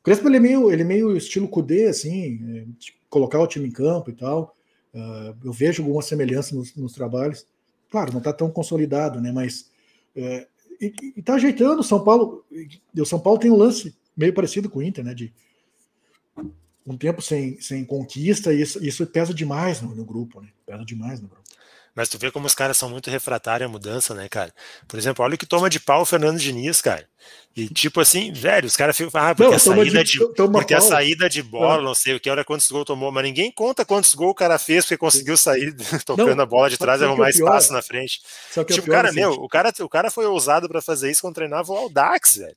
O 0.00 0.02
Crespo 0.02 0.26
ele 0.28 0.38
é 0.38 0.40
meio, 0.40 0.72
ele 0.72 0.82
é 0.82 0.84
meio 0.84 1.16
estilo 1.16 1.46
Cudê, 1.46 1.86
assim, 1.86 2.40
é, 2.56 2.64
de 2.78 2.94
colocar 3.08 3.38
o 3.38 3.46
time 3.46 3.68
em 3.68 3.72
campo 3.72 4.10
e 4.10 4.14
tal. 4.14 4.56
Ah, 4.92 5.34
eu 5.44 5.52
vejo 5.52 5.82
alguma 5.82 6.02
semelhança 6.02 6.54
nos, 6.54 6.74
nos 6.74 6.92
trabalhos. 6.92 7.46
Claro, 7.88 8.10
não 8.10 8.18
está 8.18 8.32
tão 8.32 8.50
consolidado, 8.50 9.20
né? 9.20 9.30
Mas 9.30 9.70
é, 10.16 10.48
e, 10.80 10.92
e 11.16 11.22
tá 11.22 11.34
ajeitando 11.34 11.80
o 11.80 11.84
São 11.84 12.02
Paulo. 12.02 12.44
E 12.50 13.00
o 13.00 13.06
São 13.06 13.20
Paulo 13.20 13.38
tem 13.38 13.50
um 13.50 13.56
lance 13.56 13.94
meio 14.16 14.34
parecido 14.34 14.68
com 14.68 14.80
o 14.80 14.82
Inter, 14.82 15.04
né? 15.04 15.14
De 15.14 15.32
um 16.84 16.96
tempo 16.96 17.22
sem, 17.22 17.60
sem 17.60 17.84
conquista, 17.84 18.52
e 18.52 18.62
isso, 18.62 18.84
isso 18.84 19.06
pesa 19.06 19.32
demais 19.32 19.80
no, 19.80 19.94
no 19.94 20.04
grupo, 20.04 20.40
né? 20.40 20.48
Pesa 20.66 20.84
demais 20.84 21.20
no 21.20 21.28
grupo. 21.28 21.48
Mas 21.94 22.08
tu 22.08 22.18
vê 22.18 22.30
como 22.30 22.46
os 22.46 22.54
caras 22.54 22.76
são 22.76 22.88
muito 22.88 23.10
refratários 23.10 23.68
à 23.68 23.72
mudança, 23.72 24.14
né, 24.14 24.28
cara? 24.28 24.52
Por 24.86 24.98
exemplo, 24.98 25.24
olha 25.24 25.34
o 25.34 25.38
que 25.38 25.44
toma 25.46 25.68
de 25.68 25.80
pau 25.80 26.02
o 26.02 26.04
Fernando 26.06 26.38
Diniz, 26.38 26.80
cara. 26.80 27.04
E 27.56 27.68
tipo 27.68 28.00
assim, 28.00 28.32
velho, 28.32 28.66
os 28.66 28.76
caras 28.76 28.96
ficam 28.96 29.10
ah, 29.20 29.34
porque, 29.34 29.48
Não, 29.50 29.56
a 29.56 29.58
saída 29.58 30.04
de- 30.04 30.12
de, 30.18 30.18
porque 30.52 30.72
a 30.74 30.80
saída 30.80 31.28
de 31.28 31.42
bola, 31.42 31.82
É. 31.82 31.84
não 31.84 31.94
sei 31.94 32.14
o 32.14 32.20
que, 32.20 32.30
olha 32.30 32.44
quantos 32.44 32.70
gols 32.70 32.84
tomou, 32.86 33.10
mas 33.10 33.24
ninguém 33.24 33.50
conta 33.52 33.84
quantos 33.84 34.14
gols 34.14 34.30
o 34.30 34.34
cara 34.34 34.58
fez 34.58 34.84
porque 34.84 34.96
conseguiu 34.96 35.36
sair 35.36 35.74
tocando 36.06 36.36
Não, 36.36 36.42
a 36.44 36.46
bola 36.46 36.70
de 36.70 36.78
trás 36.78 37.00
e 37.00 37.04
é 37.04 37.06
arrumar 37.08 37.26
pior? 37.32 37.46
espaço 37.48 37.72
na 37.72 37.82
frente. 37.82 38.20
O 38.50 38.52
que 38.54 38.58
é 38.58 38.62
o 38.62 38.64
tipo, 38.66 38.84
pior, 38.86 38.94
cara, 38.94 39.12
meu, 39.12 39.30
Vicente? 39.30 39.44
o 39.44 39.48
cara, 39.48 39.72
o 39.80 39.88
cara 39.88 40.10
foi 40.10 40.26
ousado 40.26 40.68
pra 40.68 40.80
fazer 40.80 41.10
isso 41.10 41.22
quando 41.22 41.34
treinava 41.34 41.72
o 41.72 41.76
Aldax, 41.76 42.36
velho. 42.36 42.56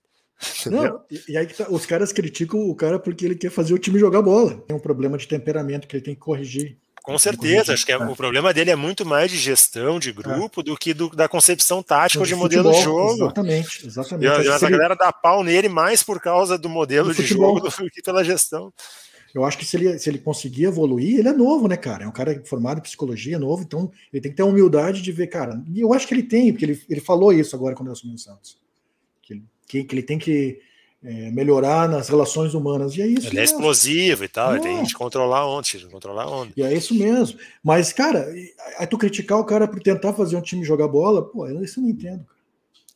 Não, 0.65 1.01
e, 1.27 1.37
aí 1.37 1.47
tá, 1.47 1.67
os 1.69 1.85
caras 1.85 2.11
criticam 2.11 2.59
o 2.59 2.75
cara 2.75 2.99
porque 2.99 3.25
ele 3.25 3.35
quer 3.35 3.49
fazer 3.49 3.73
o 3.73 3.79
time 3.79 3.97
jogar 3.97 4.21
bola. 4.21 4.55
Tem 4.67 4.75
um 4.75 4.79
problema 4.79 5.17
de 5.17 5.27
temperamento 5.27 5.87
que 5.87 5.95
ele 5.95 6.03
tem 6.03 6.13
que 6.13 6.19
corrigir. 6.21 6.77
Com 7.03 7.19
certeza, 7.19 7.73
acho 7.73 7.85
que 7.85 7.91
é- 7.91 7.97
o 7.97 8.15
problema 8.15 8.53
dele 8.53 8.71
é 8.71 8.75
muito 8.75 9.05
mais 9.05 9.29
de 9.29 9.37
gestão 9.37 9.99
de 9.99 10.11
grupo 10.13 10.63
do 10.63 10.75
que 10.77 10.93
do- 10.93 11.09
da 11.09 11.27
concepção 11.27 11.83
tática 11.83 12.23
de 12.23 12.29
De 12.29 12.35
modelo 12.35 12.71
de 12.71 12.77
futebol, 12.77 13.09
jogo. 13.09 13.23
Exatamente, 13.25 13.83
E 13.83 13.87
exatamente. 13.87 14.41
que 14.41 14.47
mas 14.49 14.63
a 14.63 14.69
galera 14.69 14.95
dá 14.95 15.11
pau 15.11 15.43
nele 15.43 15.67
mais 15.67 16.01
por 16.01 16.19
causa 16.21 16.57
do 16.57 16.69
modelo 16.69 17.09
Do 17.09 17.13
de 17.15 17.21
futebol. 17.23 17.57
jogo 17.57 17.69
do 17.69 17.91
que 17.91 18.01
pela 18.01 18.23
gestão. 18.23 18.73
Eu 19.35 19.43
acho 19.43 19.57
que 19.57 19.65
se 19.65 19.75
ele, 19.75 19.97
se 19.99 20.09
ele 20.09 20.19
conseguir 20.19 20.65
evoluir, 20.65 21.19
ele 21.19 21.27
é 21.27 21.33
novo, 21.33 21.67
né, 21.67 21.75
cara? 21.75 22.03
É 22.05 22.07
um 22.07 22.11
cara 22.11 22.41
formado 22.45 22.77
em 22.77 22.81
psicologia, 22.83 23.37
novo, 23.39 23.63
então 23.63 23.91
ele 24.13 24.21
tem 24.21 24.31
que 24.31 24.37
ter 24.37 24.43
a 24.43 24.45
humildade 24.45 25.01
de 25.01 25.11
ver, 25.11 25.27
cara. 25.27 25.61
E 25.73 25.81
eu 25.81 25.91
acho 25.91 26.07
que 26.07 26.13
ele 26.13 26.23
tem, 26.23 26.53
porque 26.53 26.63
ele, 26.65 26.81
ele 26.89 27.01
falou 27.01 27.33
isso 27.33 27.55
agora 27.55 27.75
quando 27.75 27.87
ele 27.89 27.93
assumiu 27.97 28.15
o 28.15 28.19
Santos. 28.19 28.57
Que 29.21 29.41
que, 29.67 29.83
que 29.83 29.95
ele 29.95 30.03
tem 30.03 30.19
que 30.19 30.59
é, 31.03 31.31
melhorar 31.31 31.89
nas 31.89 32.07
relações 32.09 32.53
humanas. 32.53 32.95
E 32.95 33.01
é 33.01 33.07
isso. 33.07 33.27
Ele 33.27 33.39
é 33.39 33.43
explosivo 33.43 34.23
e 34.23 34.27
tal, 34.27 34.55
ele 34.55 34.59
É. 34.59 34.63
tem 34.63 34.83
que 34.85 34.93
controlar 34.93 35.61
tira, 35.61 35.87
controlar 35.89 36.23
a 36.23 36.29
onda. 36.29 36.53
E 36.55 36.63
é 36.63 36.73
isso 36.73 36.93
mesmo. 36.95 37.37
Mas, 37.63 37.91
cara, 37.91 38.31
aí 38.77 38.87
tu 38.87 38.97
criticar 38.97 39.37
o 39.39 39.45
cara 39.45 39.67
por 39.67 39.81
tentar 39.81 40.13
fazer 40.13 40.35
um 40.37 40.41
time 40.41 40.63
jogar 40.63 40.87
bola, 40.87 41.23
pô, 41.23 41.47
isso 41.61 41.79
eu 41.79 41.83
não 41.83 41.89
entendo. 41.89 42.25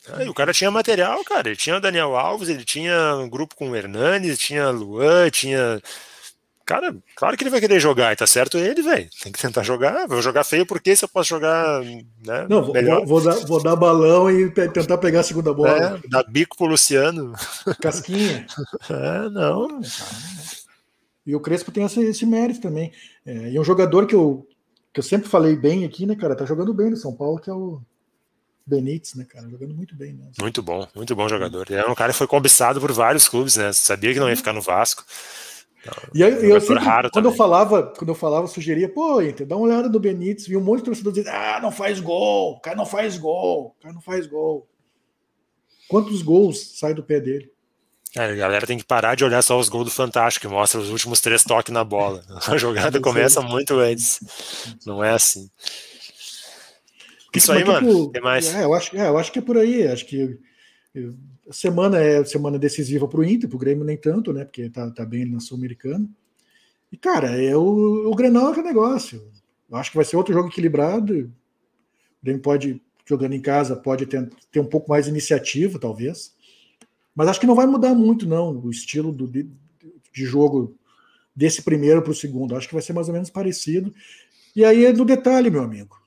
Ah, 0.10 0.24
e 0.24 0.30
o 0.30 0.34
cara 0.34 0.54
tinha 0.54 0.72
material, 0.72 1.22
cara. 1.26 1.50
Ele 1.50 1.58
tinha 1.58 1.76
o 1.76 1.82
Daniel 1.82 2.16
Alves, 2.16 2.48
ele 2.48 2.64
tinha 2.64 3.16
um 3.18 3.28
grupo 3.30 3.56
com 3.56 3.72
o 3.72 3.76
Hernani, 3.76 4.38
tinha 4.38 4.70
Luan, 4.70 5.30
tinha. 5.30 5.82
Cara, 6.68 6.94
claro 7.16 7.38
que 7.38 7.44
ele 7.44 7.50
vai 7.50 7.62
querer 7.62 7.80
jogar, 7.80 8.12
e 8.12 8.18
tá 8.18 8.28
certo 8.28 8.58
ele, 8.58 8.82
velho. 8.82 9.10
Tem 9.24 9.32
que 9.32 9.42
tentar 9.42 9.64
jogar. 9.64 10.06
Vou 10.06 10.22
jogar 10.22 10.44
feio 10.44 10.66
porque 10.66 10.94
se 10.98 11.06
eu 11.06 11.08
posso 11.08 11.30
jogar 11.30 11.82
né, 11.82 12.46
Não, 12.50 12.62
vou, 12.62 13.06
vou, 13.06 13.24
dar, 13.24 13.36
vou 13.46 13.64
dar 13.64 13.76
balão 13.78 14.30
e 14.30 14.52
tentar 14.52 14.98
pegar 14.98 15.22
a 15.22 15.24
segunda 15.24 15.54
bola. 15.54 15.98
É, 16.04 16.10
dar 16.10 16.24
bico 16.24 16.58
pro 16.58 16.68
Luciano. 16.68 17.32
Casquinha. 17.82 18.46
É, 18.90 19.30
não. 19.30 19.80
E 21.26 21.34
o 21.34 21.40
Crespo 21.40 21.72
tem 21.72 21.86
esse, 21.86 22.02
esse 22.02 22.26
mérito 22.26 22.60
também. 22.60 22.92
É, 23.26 23.50
e 23.50 23.58
um 23.58 23.64
jogador 23.64 24.06
que 24.06 24.14
eu, 24.16 24.46
que 24.94 25.00
eu 25.00 25.04
sempre 25.04 25.30
falei 25.30 25.56
bem 25.56 25.86
aqui, 25.86 26.06
né, 26.06 26.18
cara? 26.18 26.36
Tá 26.36 26.44
jogando 26.44 26.74
bem 26.74 26.90
no 26.90 26.98
São 26.98 27.16
Paulo, 27.16 27.40
que 27.40 27.50
é 27.50 27.54
o 27.54 27.82
Benítez, 28.66 29.16
né, 29.16 29.24
cara? 29.24 29.50
Jogando 29.50 29.74
muito 29.74 29.96
bem, 29.96 30.12
né? 30.12 30.32
Muito 30.38 30.62
bom, 30.62 30.86
muito 30.94 31.16
bom 31.16 31.30
jogador. 31.30 31.66
Ele 31.70 31.80
era 31.80 31.90
um 31.90 31.96
cara 31.96 32.12
que 32.12 32.18
foi 32.18 32.28
cobiçado 32.28 32.82
por 32.82 32.92
vários 32.92 33.30
clubes, 33.30 33.56
né? 33.56 33.72
Sabia 33.72 34.14
que 34.14 34.20
não 34.20 34.30
ia 34.30 34.36
ficar 34.36 34.52
no 34.52 34.62
Vasco. 34.62 35.06
E 36.14 36.24
aí, 36.24 36.50
eu 36.50 36.60
sempre, 36.62 36.84
quando 36.84 37.06
eu 37.06 37.12
também. 37.12 37.36
falava, 37.36 37.84
quando 37.98 38.10
eu 38.10 38.16
falava, 38.16 38.44
eu 38.44 38.48
sugeria, 38.48 38.90
pô, 38.90 39.22
Inter, 39.22 39.46
dá 39.46 39.56
uma 39.56 39.66
olhada 39.66 39.90
no 39.90 40.00
Benítez, 40.00 40.48
vi 40.48 40.58
um 40.58 40.62
monte 40.62 40.80
de 40.80 40.86
torcedor 40.86 41.14
dizendo, 41.14 41.34
ah, 41.34 41.60
não 41.62 41.72
faz 41.72 42.00
gol, 42.00 42.54
o 42.54 42.60
cara 42.60 42.76
não 42.76 42.86
faz 42.86 43.18
gol, 43.18 43.76
o 43.78 43.82
cara 43.82 43.94
não 43.94 44.02
faz 44.02 44.28
gol. 44.28 44.68
Quantos 45.88 46.22
gols 46.22 46.78
sai 46.80 46.94
do 46.94 47.04
pé 47.04 47.20
dele? 47.20 47.52
É, 48.16 48.26
a 48.26 48.36
galera 48.36 48.66
tem 48.66 48.78
que 48.78 48.86
parar 48.86 49.16
de 49.16 49.24
olhar 49.24 49.42
só 49.42 49.60
os 49.60 49.70
gols 49.70 49.86
do 49.86 49.92
Fantástico, 49.92 50.48
que 50.48 50.54
mostra 50.54 50.80
os 50.80 50.90
últimos 50.90 51.22
três 51.22 51.44
toques 51.44 51.74
na 51.74 51.84
bola. 51.84 52.24
A 52.48 52.58
jogada 52.58 53.00
começa 53.00 53.42
muito 53.42 53.76
antes. 53.76 54.20
Não 54.86 55.04
é 55.04 55.12
assim. 55.12 55.50
Isso 57.36 57.52
aí, 57.52 57.64
mano. 57.64 58.12
que 58.12 58.20
mais? 58.20 58.54
É, 58.56 58.64
eu 58.64 58.74
acho, 58.74 58.98
é, 58.98 59.08
eu 59.08 59.18
acho 59.18 59.32
que 59.32 59.40
é 59.40 59.42
por 59.42 59.58
aí. 59.58 59.88
Acho 59.88 60.06
que 60.06 60.24
a 60.24 60.30
semana 61.52 62.00
é 62.00 62.24
semana 62.26 62.60
decisiva 62.60 63.08
para 63.08 63.20
o 63.20 63.24
Inter, 63.24 63.50
para 63.50 63.56
o 63.56 63.60
Grêmio 63.60 63.84
nem 63.84 63.98
tanto, 63.98 64.34
né? 64.34 64.46
Porque 64.46 64.70
tá, 64.70 64.90
tá 64.92 65.06
bem 65.06 65.26
na 65.26 65.40
Sul-Americana. 65.40 66.08
E, 66.92 66.98
cara, 66.98 67.42
é 67.42 67.56
o, 67.56 68.10
o 68.10 68.16
Grenal 68.16 68.54
é 68.54 68.62
negócio. 68.62 69.22
Eu 69.70 69.78
acho 69.78 69.92
que 69.92 69.98
vai 69.98 70.06
ser 70.06 70.16
outro 70.18 70.34
jogo 70.34 70.50
equilibrado. 70.50 71.14
O 71.14 71.32
Grêmio 72.24 72.42
pode, 72.42 72.82
jogando 73.06 73.34
em 73.34 73.42
casa, 73.42 73.76
pode 73.76 74.06
ter, 74.06 74.30
ter 74.52 74.60
um 74.60 74.66
pouco 74.66 74.90
mais 74.90 75.06
de 75.06 75.12
iniciativa, 75.12 75.80
talvez. 75.80 76.34
Mas 77.14 77.28
acho 77.28 77.40
que 77.40 77.48
não 77.48 77.56
vai 77.56 77.66
mudar 77.66 77.94
muito, 77.94 78.28
não, 78.28 78.58
o 78.60 78.70
estilo 78.70 79.12
do, 79.12 79.28
de, 79.28 79.50
de 80.14 80.26
jogo 80.26 80.78
desse 81.36 81.62
primeiro 81.62 82.02
para 82.02 82.12
o 82.12 82.16
segundo. 82.16 82.56
Acho 82.56 82.68
que 82.68 82.74
vai 82.74 82.84
ser 82.84 82.94
mais 82.94 83.08
ou 83.08 83.14
menos 83.14 83.30
parecido. 83.30 83.94
E 84.56 84.64
aí 84.64 84.86
é 84.86 84.94
do 84.94 85.06
detalhe, 85.06 85.50
meu 85.50 85.62
amigo. 85.62 85.98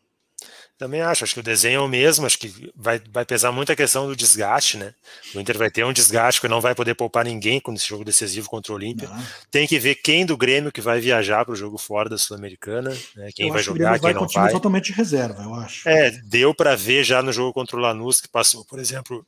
Também 0.81 1.02
acho, 1.02 1.24
acho 1.24 1.35
que 1.35 1.40
o 1.40 1.43
desenho 1.43 1.77
é 1.77 1.81
o 1.82 1.86
mesmo, 1.86 2.24
acho 2.24 2.39
que 2.39 2.73
vai, 2.74 2.98
vai 3.12 3.23
pesar 3.23 3.52
muito 3.52 3.70
a 3.70 3.77
questão 3.77 4.07
do 4.07 4.16
desgaste, 4.16 4.78
né? 4.78 4.94
O 5.35 5.39
Inter 5.39 5.59
vai 5.59 5.70
ter 5.70 5.85
um 5.85 5.93
desgaste 5.93 6.40
que 6.40 6.48
não 6.48 6.59
vai 6.59 6.74
poder 6.74 6.94
poupar 6.94 7.23
ninguém 7.23 7.61
com 7.61 7.74
esse 7.74 7.86
jogo 7.86 8.02
decisivo 8.02 8.48
contra 8.48 8.73
o 8.73 8.77
Olímpia. 8.77 9.07
Tem 9.51 9.66
que 9.66 9.78
ver 9.78 9.97
quem 9.97 10.24
do 10.24 10.39
Grêmio 10.39 10.73
que 10.73 10.81
vai 10.81 10.98
viajar 10.98 11.44
para 11.44 11.52
o 11.52 11.57
jogo 11.57 11.77
fora 11.77 12.09
da 12.09 12.16
Sul-Americana, 12.16 12.97
né? 13.15 13.28
quem 13.35 13.48
Eu 13.48 13.52
vai 13.52 13.61
que 13.61 13.66
jogar, 13.66 13.90
vai 13.90 14.01
quem 14.01 14.15
com 14.15 14.20
não 14.20 14.27
vai. 14.27 14.52
totalmente 14.52 14.90
reserva, 14.90 15.43
eu 15.43 15.52
acho. 15.52 15.86
É, 15.86 16.12
deu 16.24 16.55
para 16.55 16.74
ver 16.74 17.05
já 17.05 17.23
no 17.23 17.31
jogo 17.31 17.52
contra 17.52 17.77
o 17.77 17.81
Lanús, 17.81 18.19
que 18.19 18.28
passou, 18.28 18.65
por 18.65 18.78
exemplo, 18.78 19.27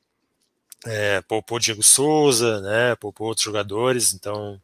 é, 0.86 1.20
poupou 1.20 1.58
Diego 1.58 1.82
Souza, 1.82 2.62
né? 2.62 2.96
Poupou 2.96 3.26
outros 3.26 3.44
jogadores, 3.44 4.14
então 4.14 4.58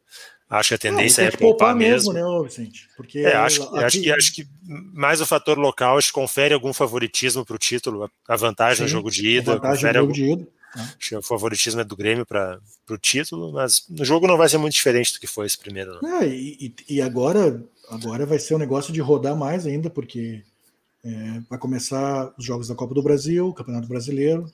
acho 0.49 0.69
que 0.69 0.75
a 0.75 0.77
tendência 0.77 1.21
Não, 1.21 1.27
é 1.27 1.31
poupar 1.31 1.49
poupar 1.49 1.75
mesmo. 1.75 2.11
mesmo, 2.13 2.39
né, 2.41 2.43
Vicente? 2.47 2.89
Porque 2.97 3.19
É, 3.19 3.35
acho, 3.35 3.59
que- 3.69 3.77
aqui- 3.77 3.83
acho, 3.85 4.01
que, 4.01 4.11
acho 4.11 4.33
que 4.33 4.47
mais 4.93 5.21
o 5.21 5.25
fator 5.25 5.57
local 5.57 5.97
acho 5.97 6.07
que 6.07 6.13
confere 6.13 6.53
algum 6.53 6.73
favoritismo 6.73 7.45
para 7.45 7.55
o 7.55 7.59
título, 7.59 8.03
a- 8.03 8.09
a 8.27 8.35
vantagem 8.35 8.81
no 8.83 8.87
Sim, 8.87 8.93
jogo 8.93 9.11
de 9.11 9.25
a 9.27 9.31
ida, 9.31 9.53
vantagem 9.55 9.75
confere 9.75 9.97
no 9.99 9.99
jogo 9.99 10.11
algum, 10.11 10.13
de 10.13 10.31
ida, 10.33 10.47
né? 10.75 10.93
acho 10.99 11.09
que 11.09 11.15
o 11.15 11.21
favoritismo 11.21 11.81
é 11.81 11.83
do 11.83 11.95
Grêmio 11.95 12.25
para 12.25 12.59
o 12.89 12.97
título, 12.97 13.51
mas 13.53 13.85
no 13.89 14.03
jogo 14.03 14.27
não 14.27 14.37
vai 14.37 14.49
ser 14.49 14.57
muito 14.57 14.73
diferente 14.73 15.13
do 15.13 15.19
que 15.19 15.27
foi 15.27 15.45
esse 15.45 15.57
primeiro. 15.57 15.99
Não. 16.01 16.21
É, 16.21 16.27
e, 16.27 16.73
e- 16.89 16.95
e 16.95 17.01
agora, 17.01 17.63
agora 17.89 18.25
vai 18.25 18.39
ser 18.39 18.55
um 18.55 18.59
negócio 18.59 18.91
de 18.93 18.99
rodar 19.01 19.35
mais 19.35 19.65
ainda, 19.67 19.89
porque 19.89 20.43
é, 21.03 21.39
vai 21.49 21.57
começar 21.57 22.33
os 22.37 22.43
jogos 22.43 22.67
da 22.67 22.75
Copa 22.75 22.93
do 22.93 23.01
Brasil, 23.01 23.53
Campeonato 23.53 23.87
Brasileiro. 23.87 24.51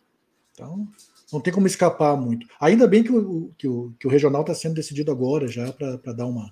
Então, 0.54 0.88
não 1.32 1.40
tem 1.40 1.54
como 1.54 1.68
escapar 1.68 2.16
muito. 2.16 2.46
Ainda 2.60 2.88
bem 2.88 3.04
que 3.04 3.12
o, 3.12 3.52
que 3.58 3.68
o, 3.68 3.94
que 4.00 4.08
o 4.08 4.10
regional 4.10 4.42
está 4.42 4.54
sendo 4.54 4.76
decidido 4.76 5.12
agora 5.12 5.48
já 5.48 5.72
para 5.74 6.14
dar 6.14 6.26
uma. 6.26 6.50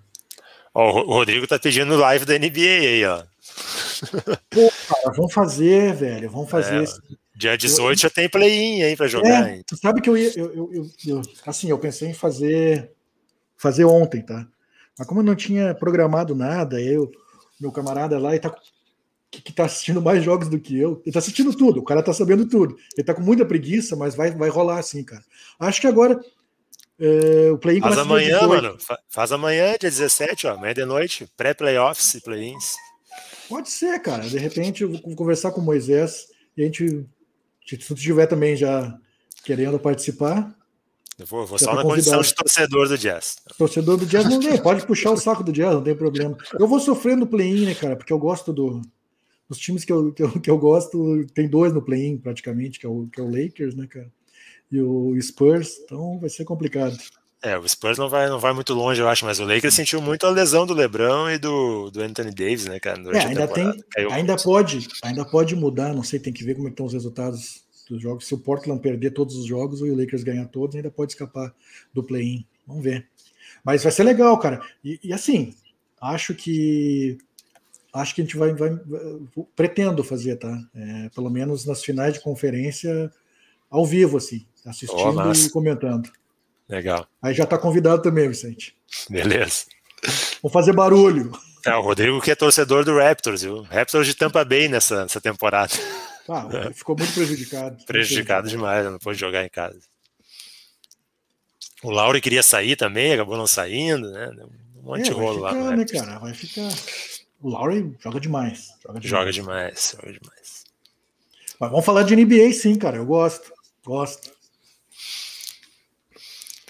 Ó, 0.73 0.89
o 0.89 0.91
Ro- 0.91 1.07
o 1.07 1.13
Rodrigo 1.13 1.45
tá 1.47 1.59
pedindo 1.59 1.95
live 1.95 2.25
da 2.25 2.35
NBA 2.35 2.61
aí, 2.61 3.05
ó. 3.05 3.23
Pô, 4.49 4.71
cara, 4.87 5.11
vamos 5.15 5.33
fazer, 5.33 5.93
velho, 5.93 6.29
vamos 6.29 6.49
fazer. 6.49 6.79
É, 6.79 6.83
esse- 6.83 6.99
dia 7.35 7.57
18 7.57 8.01
já 8.01 8.09
tem 8.09 8.29
play-in 8.29 8.81
aí 8.83 8.95
para 8.95 9.07
jogar. 9.07 9.49
É, 9.49 9.63
tu 9.65 9.75
sabe 9.77 10.01
que 10.01 10.09
eu 10.09 10.17
ia. 10.17 10.31
Eu, 10.35 10.53
eu, 10.53 10.69
eu- 10.73 10.89
eu- 11.07 11.21
assim, 11.45 11.69
eu 11.69 11.77
pensei 11.79 12.09
em 12.09 12.13
fazer 12.13 12.91
fazer 13.57 13.85
ontem, 13.85 14.21
tá? 14.21 14.45
Mas 14.97 15.07
como 15.07 15.21
eu 15.21 15.25
não 15.25 15.35
tinha 15.35 15.73
programado 15.73 16.35
nada, 16.35 16.81
eu, 16.81 17.09
meu 17.59 17.71
camarada 17.71 18.19
lá, 18.19 18.31
ele 18.31 18.39
tá, 18.39 18.53
que, 19.33 19.41
que 19.41 19.51
tá 19.51 19.65
assistindo 19.65 19.99
mais 20.01 20.23
jogos 20.23 20.47
do 20.47 20.59
que 20.59 20.77
eu, 20.77 21.01
ele 21.03 21.11
tá 21.11 21.17
assistindo 21.19 21.51
tudo, 21.55 21.79
o 21.79 21.83
cara 21.83 22.03
tá 22.03 22.13
sabendo 22.13 22.45
tudo. 22.47 22.77
Ele 22.95 23.03
tá 23.05 23.13
com 23.15 23.21
muita 23.21 23.43
preguiça, 23.43 23.95
mas 23.95 24.13
vai, 24.13 24.29
vai 24.31 24.49
rolar 24.49 24.77
assim, 24.77 25.03
cara. 25.03 25.23
Acho 25.59 25.81
que 25.81 25.87
agora 25.87 26.19
é, 26.99 27.49
o 27.51 27.57
play-in 27.57 27.81
Faz 27.81 27.97
amanhã, 27.97 28.39
18. 28.39 28.47
mano. 28.47 28.77
Fa- 28.79 28.99
Faz 29.09 29.31
amanhã, 29.31 29.69
dia 29.79 29.89
17, 29.89 30.45
ó, 30.47 30.53
amanhã 30.53 30.73
de 30.75 30.85
noite, 30.85 31.27
pré-playoffs 31.35 32.13
e 32.13 32.21
play-ins. 32.21 32.75
Pode 33.49 33.69
ser, 33.71 33.99
cara. 34.01 34.23
De 34.23 34.37
repente 34.37 34.83
eu 34.83 34.91
vou 34.91 35.15
conversar 35.15 35.51
com 35.51 35.61
o 35.61 35.63
Moisés 35.65 36.27
e 36.55 36.61
a 36.61 36.65
gente, 36.65 37.03
se 37.67 37.77
tu 37.77 37.95
tiver 37.95 38.27
também 38.27 38.55
já 38.55 38.95
querendo 39.43 39.79
participar, 39.79 40.55
Eu 41.19 41.25
vou, 41.25 41.45
vou 41.45 41.57
só 41.59 41.71
tá 41.71 41.75
na 41.77 41.81
condição 41.81 42.13
convidado. 42.17 42.27
de 42.27 42.35
torcedor 42.35 42.87
do 42.87 42.97
Jazz. 42.97 43.37
Torcedor 43.57 43.97
do 43.97 44.05
Jazz 44.05 44.25
não 44.29 44.39
vem, 44.39 44.61
pode 44.61 44.85
puxar 44.85 45.11
o 45.11 45.17
saco 45.17 45.43
do 45.43 45.51
Jazz, 45.51 45.73
não 45.73 45.83
tem 45.83 45.95
problema. 45.95 46.37
Eu 46.59 46.67
vou 46.67 46.79
sofrer 46.79 47.17
no 47.17 47.25
play-in, 47.27 47.65
né, 47.65 47.73
cara? 47.75 47.95
Porque 47.95 48.13
eu 48.13 48.19
gosto 48.19 48.53
do. 48.53 48.81
Os 49.49 49.57
times 49.57 49.83
que 49.85 49.91
eu, 49.91 50.11
que 50.13 50.23
eu, 50.23 50.39
que 50.39 50.49
eu 50.49 50.57
gosto, 50.57 51.25
tem 51.33 51.47
dois 51.47 51.73
no 51.73 51.81
play-in 51.81 52.17
praticamente, 52.17 52.79
que 52.79 52.85
é, 52.85 52.89
o, 52.89 53.07
que 53.07 53.19
é 53.19 53.23
o 53.23 53.29
Lakers, 53.29 53.75
né, 53.75 53.87
cara? 53.87 54.11
E 54.71 54.81
o 54.81 55.15
Spurs, 55.21 55.79
então 55.83 56.19
vai 56.19 56.29
ser 56.29 56.45
complicado. 56.45 56.97
É, 57.43 57.57
o 57.57 57.67
Spurs 57.67 57.97
não 57.97 58.07
vai, 58.07 58.29
não 58.29 58.39
vai 58.39 58.53
muito 58.53 58.73
longe, 58.73 59.01
eu 59.01 59.07
acho, 59.09 59.25
mas 59.25 59.37
o 59.39 59.45
Lakers 59.45 59.73
sentiu 59.73 60.01
muito 60.01 60.25
a 60.25 60.29
lesão 60.29 60.65
do 60.65 60.73
LeBron 60.73 61.29
e 61.29 61.37
do, 61.37 61.91
do 61.91 62.01
Anthony 62.01 62.31
Davis, 62.31 62.65
né, 62.65 62.79
cara? 62.79 63.01
É, 63.15 63.25
ainda 63.25 63.47
tem, 63.47 63.65
ainda 64.09 64.33
muito. 64.33 64.43
pode, 64.43 64.87
ainda 65.03 65.25
pode 65.25 65.53
mudar, 65.53 65.93
não 65.93 66.03
sei, 66.03 66.19
tem 66.19 66.31
que 66.31 66.43
ver 66.43 66.55
como 66.55 66.69
é 66.69 66.71
estão 66.71 66.85
os 66.85 66.93
resultados 66.93 67.63
dos 67.89 68.01
jogos. 68.01 68.25
Se 68.25 68.33
o 68.33 68.37
Portland 68.37 68.81
perder 68.81 69.11
todos 69.11 69.35
os 69.35 69.45
jogos 69.45 69.81
e 69.81 69.91
o 69.91 69.95
Lakers 69.95 70.23
ganhar 70.23 70.45
todos, 70.45 70.75
ainda 70.75 70.89
pode 70.89 71.11
escapar 71.11 71.53
do 71.93 72.01
play-in. 72.01 72.45
Vamos 72.65 72.83
ver. 72.83 73.07
Mas 73.63 73.83
vai 73.83 73.91
ser 73.91 74.03
legal, 74.03 74.37
cara. 74.39 74.61
E, 74.83 74.99
e 75.03 75.13
assim, 75.13 75.53
acho 76.01 76.33
que 76.33 77.17
acho 77.93 78.15
que 78.15 78.21
a 78.21 78.23
gente 78.23 78.35
vai, 78.37 78.53
vai- 78.53 78.71
vai- 78.75 79.01
pretendo 79.55 80.03
fazer, 80.03 80.35
tá? 80.37 80.57
É, 80.75 81.09
pelo 81.09 81.29
menos 81.29 81.65
nas 81.65 81.83
finais 81.83 82.13
de 82.13 82.19
conferência 82.19 83.11
ao 83.69 83.85
vivo, 83.85 84.17
assim, 84.17 84.45
assistindo 84.65 85.13
massa. 85.13 85.47
e 85.47 85.49
comentando. 85.51 86.09
Legal. 86.67 87.07
Aí 87.21 87.33
já 87.33 87.45
tá 87.45 87.57
convidado 87.57 88.01
também, 88.01 88.27
Vicente. 88.27 88.75
Beleza. 89.09 89.65
Vamos 90.41 90.53
fazer 90.53 90.73
barulho. 90.73 91.31
É, 91.65 91.73
o 91.75 91.81
Rodrigo 91.81 92.19
que 92.21 92.31
é 92.31 92.35
torcedor 92.35 92.83
do 92.83 92.97
Raptors, 92.97 93.41
viu? 93.43 93.61
Raptors 93.63 94.05
de 94.07 94.13
Tampa 94.15 94.43
Bay 94.43 94.67
nessa, 94.67 95.03
nessa 95.03 95.21
temporada. 95.21 95.73
Ah, 96.27 96.71
ficou 96.73 96.95
muito 96.97 97.13
prejudicado. 97.13 97.83
Prejudicado 97.85 98.47
demais, 98.49 98.85
não 98.85 98.97
pôde 98.99 99.19
jogar 99.19 99.45
em 99.45 99.49
casa. 99.49 99.79
O 101.83 101.89
Lauri 101.91 102.21
queria 102.21 102.41
sair 102.43 102.75
também, 102.77 103.13
acabou 103.13 103.37
não 103.37 103.47
saindo, 103.47 104.09
né? 104.11 104.31
Um 104.77 104.83
monte 104.83 105.03
de 105.03 105.11
É, 105.11 105.13
vai 105.13 105.23
rolo 105.23 105.39
lá. 105.39 105.49
ficar, 105.53 105.63
no 105.71 105.77
né, 105.77 105.85
cara? 105.85 106.19
Vai 106.19 106.33
ficar. 106.33 106.69
O 107.43 107.49
Lowry 107.49 107.95
joga 107.99 108.19
demais. 108.19 108.69
Joga 108.81 108.99
demais. 108.99 109.09
Joga 109.09 109.31
demais, 109.31 109.95
joga 109.95 110.13
demais. 110.19 110.63
Mas 111.59 111.69
vamos 111.69 111.85
falar 111.85 112.03
de 112.03 112.15
NBA, 112.15 112.51
sim, 112.53 112.75
cara. 112.75 112.97
Eu 112.97 113.05
gosto. 113.05 113.51
Gosto. 113.85 114.31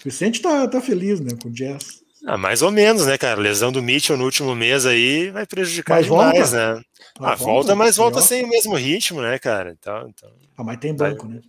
O 0.00 0.04
Vicente 0.04 0.42
tá, 0.42 0.66
tá 0.68 0.80
feliz, 0.80 1.20
né, 1.20 1.30
com 1.40 1.48
o 1.48 1.52
Jazz. 1.52 2.02
Ah, 2.26 2.36
mais 2.38 2.62
ou 2.62 2.70
menos, 2.70 3.06
né, 3.06 3.16
cara? 3.18 3.40
Lesão 3.40 3.70
do 3.70 3.82
Mitchell 3.82 4.16
no 4.16 4.24
último 4.24 4.54
mês 4.54 4.86
aí 4.86 5.30
vai 5.30 5.46
prejudicar 5.46 5.96
Mas 5.96 6.06
demais, 6.06 6.50
volta? 6.50 6.74
né? 6.76 6.82
Ah, 7.20 7.32
Ah, 7.32 7.34
volta, 7.34 7.44
volta, 7.44 7.74
mas 7.76 7.96
volta 7.96 8.20
sem 8.22 8.44
o 8.44 8.48
mesmo 8.48 8.74
ritmo, 8.74 9.20
né, 9.20 9.38
cara? 9.38 9.70
Então, 9.78 10.08
então 10.08 10.30
Ah, 10.56 10.64
mas 10.64 10.78
tem 10.78 10.94
banco, 10.94 11.28
né? 11.28 11.40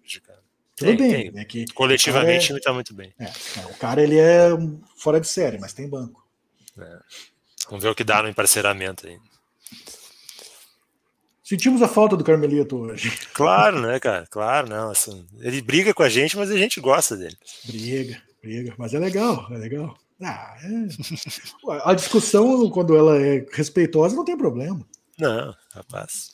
Tudo 0.75 0.87
Tem, 0.89 0.97
bem. 0.97 1.31
tem. 1.31 1.41
É 1.41 1.45
que 1.45 1.65
Coletivamente 1.73 2.47
cara 2.49 2.59
time 2.59 2.61
tá 2.61 2.73
muito 2.73 2.93
bem. 2.93 3.13
é, 3.17 3.23
é, 3.25 3.65
o 3.67 3.73
cara 3.75 4.03
ele 4.03 4.17
é 4.19 4.49
fora 4.97 5.19
de 5.21 5.27
série, 5.27 5.57
mas 5.57 5.71
tem 5.73 5.89
banco. 5.89 6.25
É. 6.77 6.99
Vamos 7.69 7.83
ver 7.83 7.89
o 7.89 7.95
que 7.95 8.03
dá 8.03 8.21
no 8.21 8.29
emparceramento 8.29 9.07
aí. 9.07 9.19
Sentimos 11.43 11.81
a 11.83 11.87
falta 11.87 12.17
do 12.17 12.23
Carmelito 12.23 12.75
hoje. 12.75 13.11
Claro, 13.33 13.79
né, 13.79 13.99
cara? 13.99 14.25
Claro, 14.27 14.67
não. 14.67 14.89
Assim, 14.89 15.27
ele 15.39 15.61
briga 15.61 15.93
com 15.93 16.01
a 16.01 16.09
gente, 16.09 16.35
mas 16.35 16.49
a 16.49 16.57
gente 16.57 16.81
gosta 16.81 17.15
dele. 17.15 17.37
Briga, 17.65 18.19
briga. 18.41 18.73
Mas 18.77 18.95
é 18.95 18.99
legal, 18.99 19.47
é 19.51 19.57
legal. 19.57 19.95
Ah, 20.21 20.57
é. 20.63 21.81
A 21.83 21.93
discussão, 21.93 22.67
quando 22.71 22.95
ela 22.97 23.17
é 23.17 23.45
respeitosa, 23.51 24.15
não 24.15 24.25
tem 24.25 24.35
problema. 24.35 24.83
Não, 25.19 25.55
rapaz. 25.71 26.31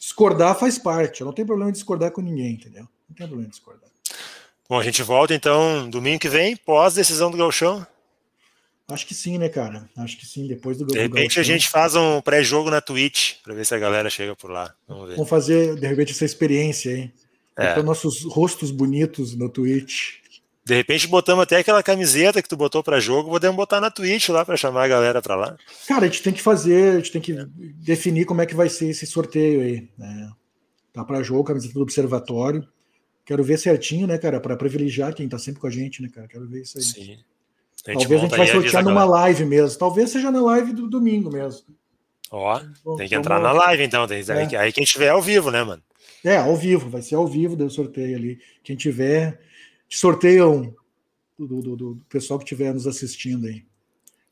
Discordar 0.00 0.58
faz 0.58 0.78
parte. 0.78 1.20
Eu 1.20 1.26
não 1.26 1.34
tenho 1.34 1.46
problema 1.46 1.70
em 1.70 1.74
discordar 1.74 2.10
com 2.10 2.22
ninguém, 2.22 2.54
entendeu? 2.54 2.88
Não 3.08 3.16
tem 3.16 3.26
problema 3.26 3.46
em 3.46 3.50
discordar. 3.50 3.90
Bom, 4.68 4.78
a 4.78 4.82
gente 4.82 5.02
volta 5.02 5.34
então 5.34 5.90
domingo 5.90 6.20
que 6.20 6.28
vem, 6.30 6.56
pós 6.56 6.94
decisão 6.94 7.30
do 7.30 7.36
Galchão. 7.36 7.86
Acho 8.92 9.06
que 9.06 9.14
sim, 9.14 9.38
né, 9.38 9.48
cara? 9.48 9.88
Acho 9.96 10.18
que 10.18 10.26
sim. 10.26 10.46
Depois 10.46 10.76
do 10.78 10.86
De 10.86 10.94
do 10.94 10.98
repente 11.00 11.38
a 11.38 11.42
Gauchão. 11.42 11.44
gente 11.44 11.68
faz 11.68 11.94
um 11.94 12.20
pré-jogo 12.20 12.70
na 12.70 12.80
Twitch, 12.80 13.34
pra 13.42 13.54
ver 13.54 13.64
se 13.64 13.74
a 13.74 13.78
galera 13.78 14.08
chega 14.10 14.36
por 14.36 14.50
lá. 14.50 14.74
Vamos 14.86 15.08
ver. 15.08 15.14
Vamos 15.16 15.28
fazer, 15.30 15.74
de 15.76 15.86
repente, 15.86 16.12
essa 16.12 16.24
experiência 16.24 16.92
aí. 16.92 17.12
É. 17.56 17.68
Botar 17.68 17.82
nossos 17.82 18.22
rostos 18.24 18.70
bonitos 18.70 19.36
no 19.36 19.48
Twitch. 19.48 20.22
De 20.64 20.74
repente 20.76 21.08
botamos 21.08 21.42
até 21.42 21.56
aquela 21.56 21.82
camiseta 21.82 22.40
que 22.40 22.48
tu 22.48 22.56
botou 22.56 22.84
pra 22.84 23.00
jogo, 23.00 23.28
podemos 23.28 23.56
botar 23.56 23.80
na 23.80 23.90
Twitch 23.90 24.28
lá 24.28 24.44
pra 24.44 24.56
chamar 24.56 24.84
a 24.84 24.88
galera 24.88 25.20
pra 25.20 25.34
lá. 25.34 25.56
Cara, 25.88 26.04
a 26.04 26.08
gente 26.08 26.22
tem 26.22 26.32
que 26.32 26.40
fazer, 26.40 26.92
a 26.92 26.96
gente 26.98 27.10
tem 27.10 27.20
que 27.20 27.34
definir 27.84 28.26
como 28.26 28.40
é 28.42 28.46
que 28.46 28.54
vai 28.54 28.68
ser 28.68 28.88
esse 28.88 29.04
sorteio 29.04 29.60
aí. 29.60 29.88
Né? 29.98 30.30
Tá 30.92 31.04
para 31.04 31.22
jogo, 31.22 31.42
camiseta 31.42 31.74
do 31.74 31.82
observatório. 31.82 32.64
Quero 33.24 33.42
ver 33.42 33.58
certinho, 33.58 34.06
né, 34.06 34.18
cara, 34.18 34.40
para 34.40 34.56
privilegiar 34.56 35.12
quem 35.14 35.28
tá 35.28 35.38
sempre 35.38 35.60
com 35.60 35.66
a 35.66 35.70
gente, 35.70 36.00
né, 36.00 36.08
cara? 36.08 36.28
Quero 36.28 36.48
ver 36.48 36.62
isso 36.62 36.78
aí. 36.78 36.84
Sim. 36.84 37.18
Talvez 37.84 38.12
a 38.12 38.16
gente 38.24 38.36
vai 38.36 38.46
sortear 38.46 38.84
numa 38.84 38.94
galera. 39.06 39.10
live 39.10 39.44
mesmo. 39.44 39.78
Talvez 39.78 40.10
seja 40.10 40.30
na 40.30 40.40
live 40.40 40.72
do 40.72 40.88
domingo 40.88 41.30
mesmo. 41.30 41.62
Ó, 42.30 42.58
tem 42.58 42.70
que 42.96 43.04
então 43.06 43.18
entrar 43.18 43.40
na 43.40 43.52
live 43.52 43.82
então. 43.84 44.06
Tem, 44.06 44.18
aí, 44.28 44.54
É. 44.54 44.56
aí 44.56 44.72
quem 44.72 44.84
tiver 44.84 45.08
ao 45.10 45.20
vivo, 45.20 45.50
né, 45.50 45.62
mano? 45.64 45.82
É, 46.24 46.36
ao 46.36 46.56
vivo, 46.56 46.88
vai 46.88 47.02
ser 47.02 47.16
ao 47.16 47.26
vivo 47.26 47.56
do 47.56 47.68
sorteio 47.68 48.16
ali. 48.16 48.38
Quem 48.62 48.76
tiver, 48.76 49.40
sorteiam 49.88 50.74
do, 51.38 51.46
do, 51.46 51.60
do- 51.62 51.76
do 51.76 52.00
pessoal 52.08 52.38
que 52.38 52.44
estiver 52.44 52.72
nos 52.72 52.86
assistindo 52.86 53.46
aí. 53.46 53.64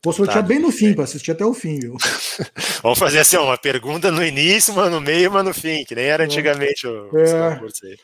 Vou 0.03 0.11
sortear 0.13 0.41
Tá. 0.41 0.47
bem 0.47 0.57
no 0.59 0.71
fim, 0.71 0.93
para 0.95 1.03
assistir 1.03 1.29
até 1.31 1.45
o 1.45 1.53
fim, 1.53 1.79
viu? 1.79 1.95
Vamos 2.81 2.97
fazer 2.97 3.19
assim, 3.19 3.37
uma 3.37 3.55
pergunta 3.57 4.09
no 4.11 4.25
início, 4.25 4.73
uma 4.73 4.89
no 4.89 4.99
meio, 4.99 5.29
uma 5.29 5.43
no 5.43 5.53
fim, 5.53 5.83
que 5.85 5.93
nem 5.93 6.05
era 6.05 6.23
antigamente 6.23 6.87
o, 6.87 7.15
É, 7.19 7.59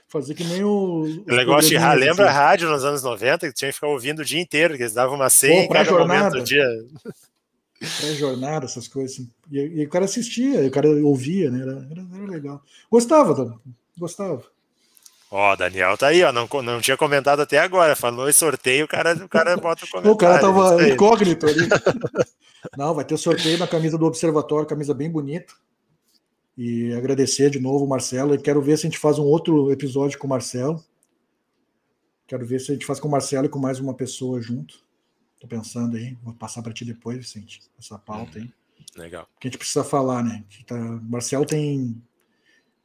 fazer 0.08 0.36
que 0.36 0.44
nem 0.44 0.64
o. 0.64 1.24
O 1.28 1.36
negócio 1.36 1.70
de 1.70 1.76
ra- 1.76 1.94
lembra 1.94 2.26
a 2.26 2.30
assim. 2.30 2.38
rádio 2.38 2.70
nos 2.70 2.86
anos 2.86 3.02
90 3.02 3.48
que 3.48 3.54
tinha 3.54 3.70
que 3.70 3.76
ficar 3.76 3.88
ouvindo 3.88 4.20
o 4.20 4.26
dia 4.26 4.40
inteiro, 4.40 4.76
que 4.78 4.84
eles 4.84 4.94
davam 4.94 5.16
uma 5.16 5.30
senha 5.30 5.56
Pô, 5.68 5.74
em 5.74 5.76
cada 5.76 5.92
momento 5.92 6.08
pré-jornada. 6.08 6.38
do 6.40 6.44
dia. 6.44 6.68
pré-jornada, 8.00 8.66
essas 8.66 8.88
coisas. 8.88 9.14
assim. 9.14 9.30
E, 9.52 9.60
e 9.82 9.86
o 9.86 9.90
cara 9.90 10.06
assistia, 10.06 10.62
o 10.66 10.72
cara 10.72 10.88
ouvia, 11.04 11.50
né? 11.50 11.62
Era, 11.62 11.88
era, 11.92 12.06
era 12.16 12.32
legal. 12.32 12.62
Gostava, 12.92 13.34
Dan, 13.34 13.54
gostava. 13.98 14.44
Ó, 15.30 15.56
Daniel 15.56 15.98
tá 15.98 16.08
aí, 16.08 16.24
ó, 16.24 16.32
não, 16.32 16.48
não 16.64 16.80
tinha 16.80 16.96
comentado 16.96 17.42
até 17.42 17.60
agora, 17.60 17.96
falou 17.96 18.30
em 18.30 18.34
sorteio, 18.34 18.86
o 18.86 18.88
cara, 18.88 19.14
o 19.14 19.28
cara 19.28 19.58
bota 19.58 19.86
o 19.86 19.90
comentário. 19.90 20.12
O 20.16 20.18
cara 20.18 20.40
tava 20.40 20.90
incógnito 20.90 21.46
ali. 21.46 21.68
Não, 22.76 22.94
vai 22.94 23.06
ter 23.06 23.18
sorteio 23.18 23.58
na 23.58 23.68
camisa 23.68 23.98
do 23.98 24.06
Observatório, 24.06 24.68
camisa 24.68 24.94
bem 24.94 25.10
bonita. 25.10 25.54
E 26.58 26.92
agradecer 26.94 27.50
de 27.50 27.60
novo 27.60 27.86
o 27.86 27.88
Marcelo. 27.88 28.34
E 28.34 28.42
quero 28.42 28.62
ver 28.62 28.78
se 28.78 28.88
a 28.88 28.90
gente 28.90 29.00
faz 29.00 29.20
um 29.20 29.24
outro 29.24 29.72
episódio 29.72 30.18
com 30.18 30.26
o 30.26 30.30
Marcelo. 30.30 30.84
Quero 32.26 32.46
ver 32.46 32.60
se 32.60 32.72
a 32.72 32.74
gente 32.74 32.86
faz 32.86 33.00
com 33.00 33.08
o 33.08 33.12
Marcelo 33.12 33.46
e 33.46 33.50
com 33.50 33.60
mais 33.60 33.80
uma 33.80 33.94
pessoa 33.94 34.42
junto. 34.42 34.80
Tô 35.40 35.48
pensando 35.48 35.96
aí, 35.96 36.18
vou 36.24 36.34
passar 36.34 36.64
para 36.64 36.74
ti 36.74 36.84
depois, 36.84 37.18
Vicente, 37.18 37.62
essa 37.80 37.98
pauta 38.00 38.40
aí. 38.40 38.52
Legal. 38.96 39.28
que 39.40 39.48
a 39.48 39.52
gente 39.52 39.60
precisa 39.60 39.84
falar, 39.84 40.24
né? 40.24 40.44
Que 40.50 40.66
tá, 40.66 40.76
Marcel 40.76 41.46
tem. 41.46 42.02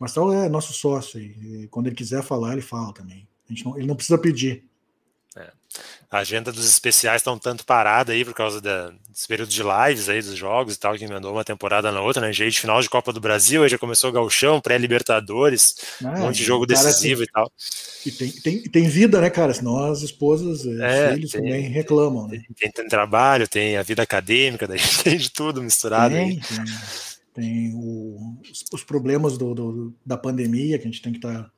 Marcel 0.03 0.33
é 0.33 0.49
nosso 0.49 0.73
sócio 0.73 1.20
e, 1.20 1.62
e 1.62 1.69
quando 1.69 1.87
ele 1.87 1.95
quiser 1.95 2.24
falar, 2.24 2.55
ele 2.55 2.61
fala 2.61 2.93
também. 2.93 3.24
Não, 3.65 3.79
ele 3.79 3.87
não 3.87 3.95
precisa 3.95 4.19
pedir. 4.19 4.65
É. 5.37 5.49
A 6.11 6.19
agenda 6.19 6.51
dos 6.51 6.69
especiais 6.69 7.20
está 7.20 7.31
um 7.31 7.39
tanto 7.39 7.65
parada 7.65 8.12
aí 8.12 8.24
por 8.24 8.35
causa 8.35 8.61
da, 8.61 8.93
dos 9.09 9.27
períodos 9.29 9.55
de 9.55 9.62
lives 9.62 10.09
aí 10.09 10.20
dos 10.20 10.35
jogos 10.35 10.74
e 10.74 10.79
tal, 10.79 10.97
que 10.97 11.05
emendou 11.05 11.33
uma 11.33 11.45
temporada 11.45 11.93
na 11.93 12.01
outra, 12.01 12.20
né? 12.20 12.33
De 12.33 12.51
final 12.51 12.83
de 12.83 12.91
Copa 12.91 13.12
do 13.12 13.20
Brasil, 13.20 13.62
aí 13.62 13.69
já 13.69 13.79
começou 13.79 14.11
o 14.11 14.12
Galchão, 14.12 14.61
pré-Libertadores, 14.61 15.77
ah, 16.05 16.09
um 16.09 16.19
monte 16.23 16.39
de 16.39 16.45
jogo 16.45 16.66
decisivo 16.66 17.20
tem, 17.20 17.29
e 17.29 17.33
tal. 17.33 17.53
E 18.05 18.11
tem, 18.11 18.33
tem, 18.33 18.62
tem 18.65 18.89
vida, 18.89 19.20
né, 19.20 19.31
cara? 19.31 19.55
Senão 19.55 19.79
as 19.85 20.03
esposas, 20.03 20.65
os 20.65 20.81
é, 20.81 21.15
filhos 21.15 21.31
tem, 21.31 21.43
também 21.43 21.62
reclamam, 21.69 22.27
né? 22.27 22.43
Tem, 22.59 22.73
tem, 22.73 22.89
trabalho, 22.89 23.47
tem 23.47 23.77
a 23.77 23.83
vida 23.83 24.03
acadêmica, 24.03 24.66
daí 24.66 24.81
tem 25.05 25.16
de 25.16 25.31
tudo 25.31 25.62
misturado 25.62 26.12
tem, 26.12 26.24
aí. 26.24 26.41
Tem, 26.41 26.65
tem 27.34 27.72
o, 27.74 28.40
os, 28.42 28.64
os, 28.72 28.84
problemas 28.84 29.38
do, 29.38 29.54
do, 29.54 29.94
da 30.04 30.16
pandemia 30.16 30.78
que 30.78 30.84
a 30.86 30.90
gente 30.90 31.02
tem 31.02 31.12
que 31.12 31.18
estar 31.18 31.44
tá 31.44 31.50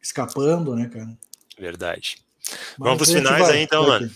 escapando, 0.00 0.74
né, 0.74 0.88
cara? 0.88 1.18
Verdade. 1.58 2.18
Mas 2.78 2.78
Vamos 2.78 2.96
para 2.98 3.04
os 3.04 3.12
finais 3.12 3.42
vai, 3.46 3.56
aí, 3.58 3.62
então, 3.62 3.86
mano. 3.86 4.10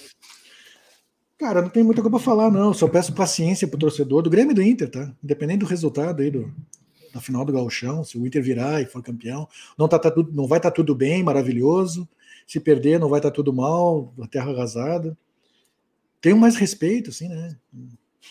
Cara, 1.39 1.61
não 1.61 1.69
tem 1.69 1.83
muita 1.83 2.01
coisa 2.01 2.17
para 2.17 2.25
falar, 2.25 2.51
não. 2.51 2.73
Só 2.73 2.89
peço 2.89 3.13
paciência 3.13 3.69
pro 3.69 3.79
torcedor 3.79 4.23
do 4.23 4.31
Grêmio 4.31 4.53
e 4.53 4.55
do 4.55 4.63
Inter, 4.63 4.91
tá? 4.91 5.13
Independente 5.23 5.61
do 5.61 5.67
resultado 5.67 6.23
aí 6.23 6.31
do, 6.31 6.53
da 7.13 7.21
final 7.21 7.45
do 7.45 7.53
Gauchão, 7.53 8.05
se 8.05 8.17
o 8.17 8.27
Inter 8.27 8.43
virar 8.43 8.81
e 8.81 8.87
for 8.87 9.03
campeão, 9.03 9.49
não, 9.77 9.89
tá, 9.89 9.99
tá 9.99 10.11
tudo, 10.11 10.33
não 10.33 10.47
vai 10.47 10.59
estar 10.59 10.71
tá 10.71 10.77
tudo 10.77 10.95
bem, 10.95 11.23
maravilhoso. 11.23 12.09
Se 12.47 12.61
perder, 12.61 13.01
não 13.01 13.09
vai 13.09 13.19
estar 13.19 13.31
tá 13.31 13.35
tudo 13.35 13.53
mal, 13.53 14.15
a 14.23 14.27
terra 14.27 14.51
arrasada. 14.51 15.17
Tenho 16.21 16.37
mais 16.37 16.57
respeito, 16.57 17.11
assim, 17.11 17.29
né? 17.29 17.57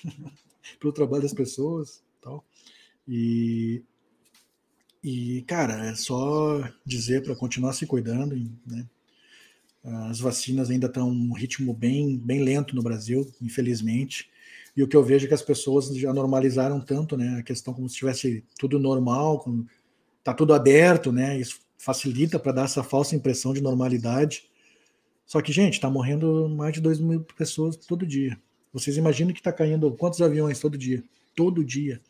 Pelo 0.80 0.94
trabalho 0.94 1.24
das 1.24 1.34
pessoas. 1.34 2.05
E, 3.08 3.84
e 5.04 5.44
cara, 5.44 5.86
é 5.86 5.96
só 5.96 6.68
dizer 6.86 7.24
para 7.24 7.36
continuar 7.36 7.74
se 7.74 7.86
cuidando, 7.86 8.36
né? 8.66 8.88
As 10.10 10.20
vacinas 10.20 10.72
ainda 10.72 10.88
estão 10.88 11.08
um 11.08 11.34
ritmo 11.34 11.72
bem, 11.72 12.18
bem 12.18 12.44
lento 12.44 12.76
no 12.76 12.82
Brasil, 12.82 13.32
infelizmente. 13.40 14.28
E 14.76 14.82
o 14.82 14.88
que 14.88 14.98
eu 14.98 15.04
vejo 15.04 15.26
é 15.26 15.28
que 15.28 15.34
as 15.34 15.44
pessoas 15.44 15.96
já 15.96 16.12
normalizaram 16.12 16.82
tanto, 16.82 17.16
né? 17.16 17.38
A 17.38 17.44
questão 17.44 17.72
como 17.72 17.88
se 17.88 17.96
tivesse 17.96 18.44
tudo 18.58 18.80
normal, 18.80 19.40
com, 19.40 19.64
tá 20.24 20.34
tudo 20.34 20.56
aberto, 20.56 21.12
né? 21.12 21.40
Isso 21.40 21.60
facilita 21.78 22.40
para 22.40 22.52
dar 22.52 22.66
essa 22.66 22.84
falsa 22.84 23.16
impressão 23.16 23.54
de 23.54 23.62
normalidade. 23.62 24.50
Só 25.24 25.40
que, 25.40 25.52
gente, 25.52 25.74
está 25.74 25.90
morrendo 25.90 26.50
mais 26.50 26.74
de 26.74 26.82
2 26.82 27.00
mil 27.00 27.22
pessoas 27.38 27.76
todo 27.76 28.08
dia. 28.08 28.38
Vocês 28.74 28.98
imaginam 28.98 29.34
que 29.34 29.40
está 29.40 29.54
caindo 29.54 29.92
quantos 29.92 30.22
aviões 30.22 30.60
todo 30.60 30.78
dia? 30.78 31.04
Todo 31.36 31.64
dia. 31.64 32.02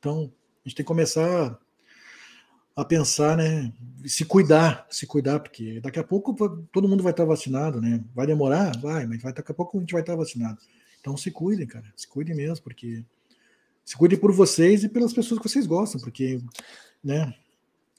Então, 0.00 0.32
a 0.64 0.68
gente 0.68 0.76
tem 0.76 0.84
que 0.84 0.88
começar 0.88 1.56
a 2.74 2.84
pensar, 2.84 3.36
né? 3.36 3.72
Se 4.06 4.24
cuidar, 4.24 4.86
se 4.90 5.06
cuidar, 5.06 5.38
porque 5.40 5.80
daqui 5.80 5.98
a 5.98 6.04
pouco 6.04 6.34
todo 6.72 6.88
mundo 6.88 7.02
vai 7.02 7.12
estar 7.12 7.26
vacinado, 7.26 7.80
né? 7.80 8.02
Vai 8.14 8.26
demorar? 8.26 8.76
Vai, 8.78 9.06
mas 9.06 9.22
vai, 9.22 9.32
daqui 9.32 9.52
a 9.52 9.54
pouco 9.54 9.76
a 9.76 9.80
gente 9.80 9.92
vai 9.92 10.00
estar 10.00 10.16
vacinado. 10.16 10.58
Então 11.00 11.16
se 11.16 11.30
cuidem, 11.30 11.66
cara. 11.66 11.86
Se 11.94 12.08
cuidem 12.08 12.34
mesmo, 12.34 12.64
porque. 12.64 13.04
Se 13.84 13.96
cuidem 13.96 14.18
por 14.18 14.32
vocês 14.32 14.84
e 14.84 14.88
pelas 14.88 15.12
pessoas 15.12 15.40
que 15.40 15.48
vocês 15.48 15.66
gostam, 15.66 16.00
porque, 16.00 16.40
né? 17.04 17.34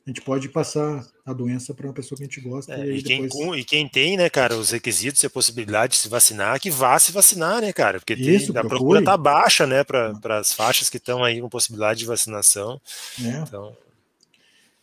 A 0.06 0.10
gente 0.10 0.22
pode 0.22 0.50
passar 0.50 1.06
a 1.24 1.32
doença 1.32 1.74
para 1.74 1.86
uma 1.86 1.94
pessoa 1.94 2.18
que 2.18 2.24
a 2.24 2.28
gente 2.28 2.42
gosta. 2.42 2.74
É, 2.74 2.88
e, 2.88 2.98
e, 2.98 3.04
quem, 3.04 3.22
depois... 3.24 3.62
e, 3.62 3.64
quem, 3.64 3.88
tem, 3.88 4.18
né, 4.18 4.30
cara, 4.30 4.56
os 4.56 4.72
requisitos 4.72 5.22
e 5.22 5.28
a 5.28 5.30
possibilidade 5.30 5.94
de 5.94 6.00
se 6.00 6.10
vacinar, 6.10 6.60
que 6.60 6.72
vá 6.72 6.98
se 6.98 7.12
vacinar, 7.12 7.62
né, 7.62 7.72
cara? 7.72 8.00
Porque 8.00 8.14
Isso, 8.14 8.52
tem, 8.52 8.62
a 8.62 8.66
procura 8.66 9.04
tá 9.04 9.16
baixa, 9.16 9.68
né, 9.68 9.84
para 9.84 10.40
as 10.40 10.54
faixas 10.54 10.90
que 10.90 10.98
estão 10.98 11.24
aí 11.24 11.40
com 11.40 11.48
possibilidade 11.48 12.00
de 12.00 12.06
vacinação. 12.06 12.82
É. 13.24 13.44
Então, 13.44 13.76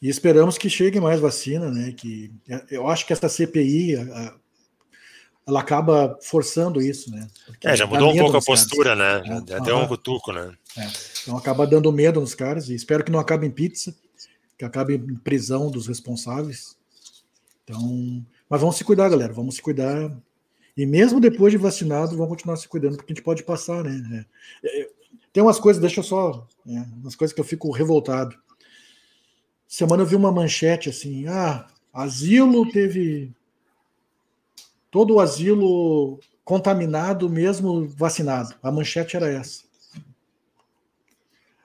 e 0.00 0.08
esperamos 0.08 0.56
que 0.56 0.70
chegue 0.70 1.00
mais 1.00 1.20
vacina, 1.20 1.70
né? 1.70 1.92
Que 1.96 2.30
é, 2.48 2.62
eu 2.70 2.86
acho 2.86 3.04
que 3.04 3.12
essa 3.12 3.28
CPI 3.28 3.96
ela 5.46 5.60
acaba 5.60 6.16
forçando 6.22 6.80
isso, 6.80 7.10
né? 7.10 7.26
Porque 7.46 7.66
é, 7.66 7.76
já 7.76 7.86
mudou 7.86 8.12
um 8.12 8.16
pouco 8.16 8.36
a 8.36 8.42
postura, 8.42 8.96
caras. 8.96 9.26
né? 9.26 9.44
É, 9.48 9.54
Até 9.54 9.74
um 9.74 9.88
cutuco, 9.88 10.32
né? 10.32 10.52
É. 10.76 10.86
Então 11.22 11.36
acaba 11.36 11.66
dando 11.66 11.92
medo 11.92 12.20
nos 12.20 12.34
caras 12.34 12.68
e 12.68 12.74
espero 12.74 13.02
que 13.02 13.10
não 13.10 13.18
acabe 13.18 13.46
em 13.46 13.50
pizza, 13.50 13.94
que 14.58 14.64
acabe 14.64 14.96
em 14.96 15.16
prisão 15.16 15.70
dos 15.70 15.86
responsáveis. 15.86 16.76
Então, 17.62 18.26
mas 18.48 18.60
vamos 18.60 18.76
se 18.76 18.84
cuidar, 18.84 19.08
galera. 19.08 19.32
Vamos 19.32 19.54
se 19.54 19.62
cuidar. 19.62 20.10
E 20.76 20.84
mesmo 20.84 21.20
depois 21.20 21.52
de 21.52 21.58
vacinado, 21.58 22.16
vamos 22.16 22.30
continuar 22.30 22.56
se 22.56 22.68
cuidando, 22.68 22.96
porque 22.96 23.12
a 23.12 23.14
gente 23.14 23.24
pode 23.24 23.44
passar, 23.44 23.84
né? 23.84 24.26
É, 24.62 24.82
é, 24.82 24.90
tem 25.32 25.42
umas 25.42 25.60
coisas, 25.60 25.80
deixa 25.80 26.00
eu 26.00 26.04
só, 26.04 26.46
né, 26.64 26.88
umas 26.96 27.14
coisas 27.14 27.34
que 27.34 27.40
eu 27.40 27.44
fico 27.44 27.70
revoltado. 27.70 28.36
Semana 29.66 30.02
eu 30.02 30.06
vi 30.06 30.16
uma 30.16 30.32
manchete 30.32 30.88
assim: 30.88 31.26
ah, 31.28 31.66
asilo 31.92 32.70
teve. 32.70 33.32
Todo 34.90 35.16
o 35.16 35.20
asilo 35.20 36.18
contaminado, 36.42 37.28
mesmo 37.28 37.86
vacinado. 37.88 38.54
A 38.62 38.72
manchete 38.72 39.16
era 39.16 39.28
essa. 39.28 39.64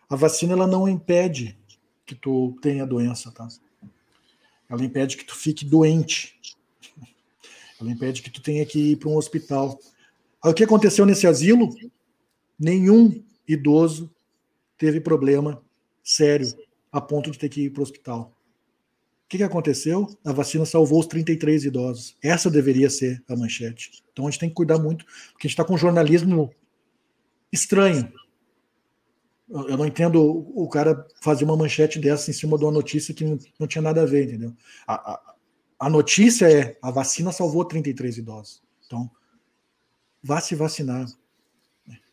A 0.10 0.16
vacina 0.16 0.54
ela 0.54 0.68
não 0.68 0.88
impede 0.88 1.58
que 2.14 2.22
tu 2.22 2.56
tenha 2.62 2.86
doença, 2.86 3.32
tá? 3.32 3.48
Ela 4.70 4.84
impede 4.84 5.18
que 5.18 5.26
tu 5.26 5.36
fique 5.36 5.66
doente. 5.66 6.40
Ela 7.80 7.92
impede 7.92 8.22
que 8.22 8.30
tu 8.30 8.42
tenha 8.42 8.66
que 8.66 8.92
ir 8.92 8.96
para 8.98 9.10
um 9.10 9.18
hospital. 9.18 9.80
Aí, 10.44 10.52
o 10.52 10.54
que 10.54 10.64
aconteceu 10.64 11.06
nesse 11.06 11.28
asilo? 11.28 11.70
Nenhum 12.58 13.24
idoso 13.48 14.10
teve 14.78 15.02
problema 15.02 15.62
sério 16.04 16.54
a 16.92 17.02
ponto 17.02 17.32
de 17.32 17.38
ter 17.38 17.50
que 17.50 17.62
ir 17.62 17.70
para 17.72 17.82
o 17.82 17.84
hospital. 17.84 18.34
O 19.26 19.30
que, 19.30 19.38
que 19.38 19.44
aconteceu? 19.44 20.08
A 20.24 20.32
vacina 20.32 20.66
salvou 20.66 21.00
os 21.00 21.08
33 21.08 21.66
idosos. 21.66 22.16
Essa 22.22 22.52
deveria 22.52 22.90
ser 22.90 23.24
a 23.28 23.36
manchete. 23.36 24.04
Então 24.12 24.28
a 24.28 24.30
gente 24.30 24.40
tem 24.40 24.50
que 24.50 24.56
cuidar 24.56 24.78
muito, 24.78 25.06
porque 25.06 25.48
a 25.48 25.50
gente 25.50 25.54
está 25.54 25.66
com 25.66 25.74
um 25.74 25.78
jornalismo 25.78 26.54
estranho. 27.52 28.12
Eu 29.50 29.78
não 29.78 29.86
entendo 29.86 30.22
o 30.56 30.68
cara 30.70 31.06
fazer 31.22 31.44
uma 31.44 31.58
manchete 31.58 32.00
dessa 32.00 32.30
em 32.32 32.34
cima 32.34 32.58
de 32.58 32.64
uma 32.64 32.72
notícia 32.72 33.14
que 33.14 33.26
não, 33.60 33.68
tinha 33.68 33.82
nada 33.82 34.02
a 34.02 34.06
ver, 34.06 34.26
entendeu? 34.26 34.54
A, 34.88 35.14
a, 35.14 35.36
a, 35.80 35.90
notícia 35.90 36.50
é 36.50 36.78
a 36.82 36.90
vacina 36.90 37.32
salvou 37.32 37.66
33 37.66 38.18
idosos. 38.18 38.62
Então, 38.86 39.10
vá 40.24 40.40
se 40.40 40.56
vacinar. 40.56 41.06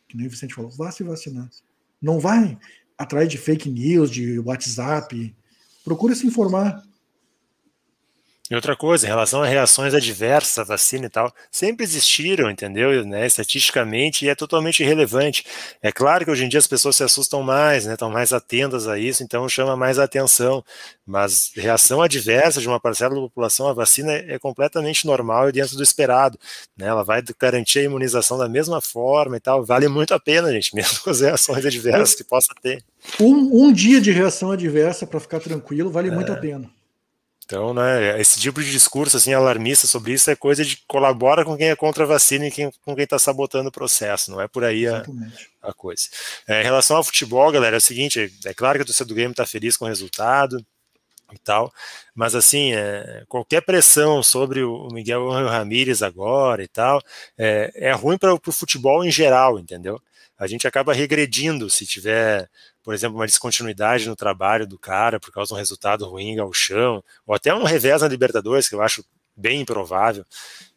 Que 0.07 0.17
nem 0.17 0.27
o 0.27 0.29
Vicente 0.29 0.53
falou, 0.53 0.69
vá 0.71 0.91
se 0.91 1.03
vacinar. 1.03 1.49
Não 2.01 2.19
vai 2.19 2.57
atrás 2.97 3.29
de 3.29 3.37
fake 3.37 3.69
news, 3.69 4.11
de 4.11 4.37
WhatsApp. 4.39 5.35
Procure 5.83 6.15
se 6.15 6.27
informar. 6.27 6.83
E 8.51 8.55
outra 8.55 8.75
coisa, 8.75 9.05
em 9.05 9.09
relação 9.09 9.41
a 9.41 9.45
reações 9.45 9.93
adversas 9.93 10.59
à 10.59 10.63
vacina 10.65 11.05
e 11.05 11.09
tal, 11.09 11.33
sempre 11.49 11.85
existiram, 11.85 12.51
entendeu? 12.51 13.05
Né, 13.05 13.25
estatisticamente, 13.25 14.25
e 14.25 14.29
é 14.29 14.35
totalmente 14.35 14.83
irrelevante. 14.83 15.45
É 15.81 15.89
claro 15.89 16.25
que 16.25 16.31
hoje 16.31 16.43
em 16.43 16.49
dia 16.49 16.59
as 16.59 16.67
pessoas 16.67 16.97
se 16.97 17.03
assustam 17.03 17.41
mais, 17.41 17.85
né, 17.85 17.93
estão 17.93 18.11
mais 18.11 18.33
atentas 18.33 18.89
a 18.89 18.99
isso, 18.99 19.23
então 19.23 19.47
chama 19.47 19.77
mais 19.77 19.97
atenção. 19.97 20.61
Mas 21.05 21.53
reação 21.55 22.01
adversa 22.01 22.59
de 22.59 22.67
uma 22.67 22.77
parcela 22.77 23.15
da 23.15 23.21
população 23.21 23.69
à 23.69 23.73
vacina 23.73 24.11
é 24.11 24.37
completamente 24.37 25.07
normal 25.07 25.47
e 25.47 25.53
dentro 25.53 25.77
do 25.77 25.83
esperado. 25.83 26.37
Né, 26.77 26.87
ela 26.87 27.05
vai 27.05 27.23
garantir 27.39 27.79
a 27.79 27.83
imunização 27.83 28.37
da 28.37 28.49
mesma 28.49 28.81
forma 28.81 29.37
e 29.37 29.39
tal. 29.39 29.63
Vale 29.63 29.87
muito 29.87 30.13
a 30.13 30.19
pena, 30.19 30.51
gente, 30.51 30.75
mesmo 30.75 30.99
com 30.99 31.09
as 31.09 31.21
reações 31.21 31.65
adversas 31.65 32.15
que 32.15 32.23
possa 32.25 32.53
ter. 32.61 32.83
Um, 33.17 33.67
um 33.67 33.71
dia 33.71 34.01
de 34.01 34.11
reação 34.11 34.51
adversa 34.51 35.07
para 35.07 35.21
ficar 35.21 35.39
tranquilo 35.39 35.89
vale 35.89 36.09
é. 36.09 36.11
muito 36.11 36.33
a 36.33 36.35
pena. 36.35 36.69
Então, 37.51 37.73
né, 37.73 38.17
esse 38.21 38.39
tipo 38.39 38.63
de 38.63 38.71
discurso 38.71 39.17
assim 39.17 39.33
alarmista 39.33 39.85
sobre 39.85 40.13
isso 40.13 40.31
é 40.31 40.35
coisa 40.37 40.63
de 40.63 40.77
colabora 40.87 41.43
com 41.43 41.57
quem 41.57 41.67
é 41.69 41.75
contra 41.75 42.05
a 42.05 42.07
vacina 42.07 42.47
e 42.47 42.51
quem, 42.51 42.71
com 42.85 42.95
quem 42.95 43.03
está 43.03 43.19
sabotando 43.19 43.67
o 43.67 43.71
processo, 43.73 44.31
não 44.31 44.39
é 44.39 44.47
por 44.47 44.63
aí 44.63 44.87
a, 44.87 45.03
a 45.61 45.73
coisa. 45.73 46.07
É, 46.47 46.61
em 46.61 46.63
relação 46.63 46.95
ao 46.95 47.03
futebol, 47.03 47.51
galera, 47.51 47.75
é 47.75 47.79
o 47.79 47.81
seguinte, 47.81 48.33
é 48.45 48.53
claro 48.53 48.79
que 48.79 48.83
o 48.83 48.85
torcedor 48.85 49.09
do 49.09 49.15
Grêmio 49.15 49.31
está 49.31 49.45
feliz 49.45 49.75
com 49.75 49.83
o 49.83 49.87
resultado 49.89 50.65
e 51.33 51.37
tal, 51.39 51.73
mas 52.15 52.35
assim, 52.35 52.71
é, 52.73 53.25
qualquer 53.27 53.59
pressão 53.59 54.23
sobre 54.23 54.63
o 54.63 54.87
Miguel 54.89 55.27
Ramírez 55.29 56.01
agora 56.01 56.63
e 56.63 56.69
tal, 56.69 57.01
é, 57.37 57.69
é 57.75 57.91
ruim 57.91 58.17
para 58.17 58.33
o 58.33 58.39
futebol 58.49 59.03
em 59.03 59.11
geral, 59.11 59.59
entendeu? 59.59 60.01
A 60.39 60.47
gente 60.47 60.65
acaba 60.69 60.93
regredindo 60.93 61.69
se 61.69 61.85
tiver 61.85 62.49
por 62.83 62.93
exemplo, 62.93 63.17
uma 63.17 63.25
descontinuidade 63.25 64.07
no 64.07 64.15
trabalho 64.15 64.67
do 64.67 64.77
cara 64.77 65.19
por 65.19 65.31
causa 65.31 65.49
de 65.49 65.53
um 65.53 65.57
resultado 65.57 66.05
ruim 66.05 66.39
ao 66.39 66.51
chão, 66.53 67.03
ou 67.25 67.35
até 67.35 67.53
um 67.53 67.63
revés 67.63 68.01
na 68.01 68.07
Libertadores, 68.07 68.67
que 68.67 68.75
eu 68.75 68.81
acho 68.81 69.03
bem 69.35 69.61
improvável. 69.61 70.25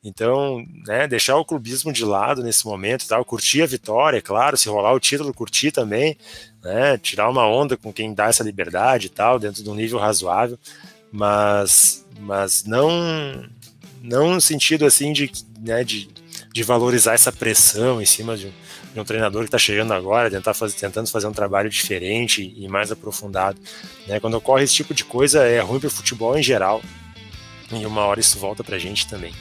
Então, 0.03 0.65
né, 0.87 1.07
deixar 1.09 1.37
o 1.37 1.45
clubismo 1.45 1.93
de 1.93 2.05
lado 2.05 2.43
nesse 2.43 2.67
momento, 2.67 3.07
tal, 3.07 3.25
curtir 3.25 3.63
a 3.63 3.67
vitória, 3.67 4.19
é 4.19 4.23
claro, 4.23 4.57
se 4.57 4.69
rolar 4.69 4.93
o 4.93 5.01
título, 5.01 5.33
curtir 5.35 5.73
também, 5.73 6.17
né, 6.63 6.99
tirar 6.99 7.29
uma 7.29 7.47
onda 7.47 7.77
com 7.77 7.93
quem 7.93 8.15
dá 8.15 8.27
essa 8.27 8.45
liberdade 8.45 9.07
e 9.07 9.11
tal, 9.11 9.39
dentro 9.39 9.63
de 9.63 9.71
um 9.71 9.75
nível 9.75 9.99
razoável, 9.99 10.59
mas, 11.11 12.07
mas 12.21 12.65
não, 12.65 13.49
não 14.03 14.35
no 14.35 14.41
sentido 14.41 14.85
assim 14.85 15.13
de, 15.13 15.31
né, 15.59 15.83
de, 15.83 16.09
de 16.53 16.63
valorizar 16.63 17.15
essa 17.15 17.33
pressão 17.33 18.01
em 18.01 18.07
cima 18.07 18.37
de, 18.37 18.53
de 18.95 19.01
um 19.01 19.05
treinador 19.05 19.43
que 19.43 19.49
está 19.49 19.59
chegando 19.59 19.93
agora, 19.93 20.31
tentar 20.31 20.55
fazer, 20.55 20.77
tentando 20.77 21.11
fazer 21.11 21.27
um 21.27 21.33
trabalho 21.33 21.69
diferente 21.69 22.55
e 22.57 22.69
mais 22.69 22.93
aprofundado. 22.93 23.59
Né? 24.07 24.21
Quando 24.21 24.35
ocorre 24.35 24.63
esse 24.63 24.75
tipo 24.75 24.95
de 24.95 25.05
coisa, 25.05 25.43
é 25.45 25.61
ruim 25.61 25.81
para 25.81 25.89
o 25.89 25.91
futebol 25.91 26.39
em 26.39 26.43
geral. 26.43 26.81
E 27.73 27.85
uma 27.85 28.03
hora 28.03 28.21
isso 28.21 28.39
volta 28.39 28.63
pra 28.63 28.79
gente 28.79 29.09
também. 29.09 29.35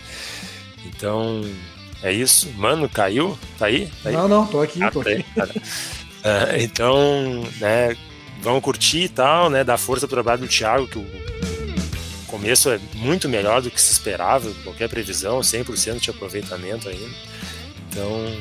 Então, 0.87 1.43
é 2.01 2.11
isso. 2.11 2.49
Mano, 2.53 2.89
caiu? 2.89 3.37
Tá 3.59 3.67
aí? 3.67 3.87
Tá 4.01 4.09
aí? 4.09 4.15
Não, 4.15 4.27
não, 4.27 4.47
tô 4.47 4.59
aqui, 4.59 4.81
Ah, 4.81 4.89
tô 4.89 5.03
tá 5.03 5.11
aqui. 5.11 5.23
tá. 5.35 5.47
Ah, 6.23 6.57
então, 6.57 7.43
né, 7.59 7.95
vamos 8.41 8.63
curtir 8.63 9.03
e 9.03 9.09
tal, 9.09 9.49
né? 9.51 9.63
Dar 9.63 9.77
força 9.77 10.07
pro 10.07 10.15
trabalho 10.15 10.41
do 10.41 10.47
Thiago, 10.47 10.87
que 10.87 10.97
o 10.97 11.05
começo 12.27 12.71
é 12.71 12.79
muito 12.95 13.29
melhor 13.29 13.61
do 13.61 13.69
que 13.69 13.79
se 13.79 13.91
esperava, 13.91 14.49
qualquer 14.63 14.89
previsão, 14.89 15.41
100% 15.41 15.99
de 15.99 16.09
aproveitamento 16.09 16.89
ainda. 16.89 17.15
Então, 17.89 18.35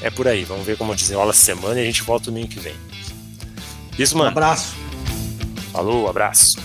é 0.00 0.10
por 0.10 0.28
aí. 0.28 0.44
Vamos 0.44 0.64
ver 0.66 0.76
como 0.76 0.94
desenrola 0.94 1.30
a 1.30 1.34
semana 1.34 1.78
e 1.80 1.82
a 1.82 1.86
gente 1.86 2.02
volta 2.02 2.26
domingo 2.26 2.48
que 2.48 2.60
vem. 2.60 2.74
Isso, 3.98 4.16
mano. 4.16 4.30
abraço. 4.30 4.74
Falou, 5.72 6.08
abraço. 6.08 6.58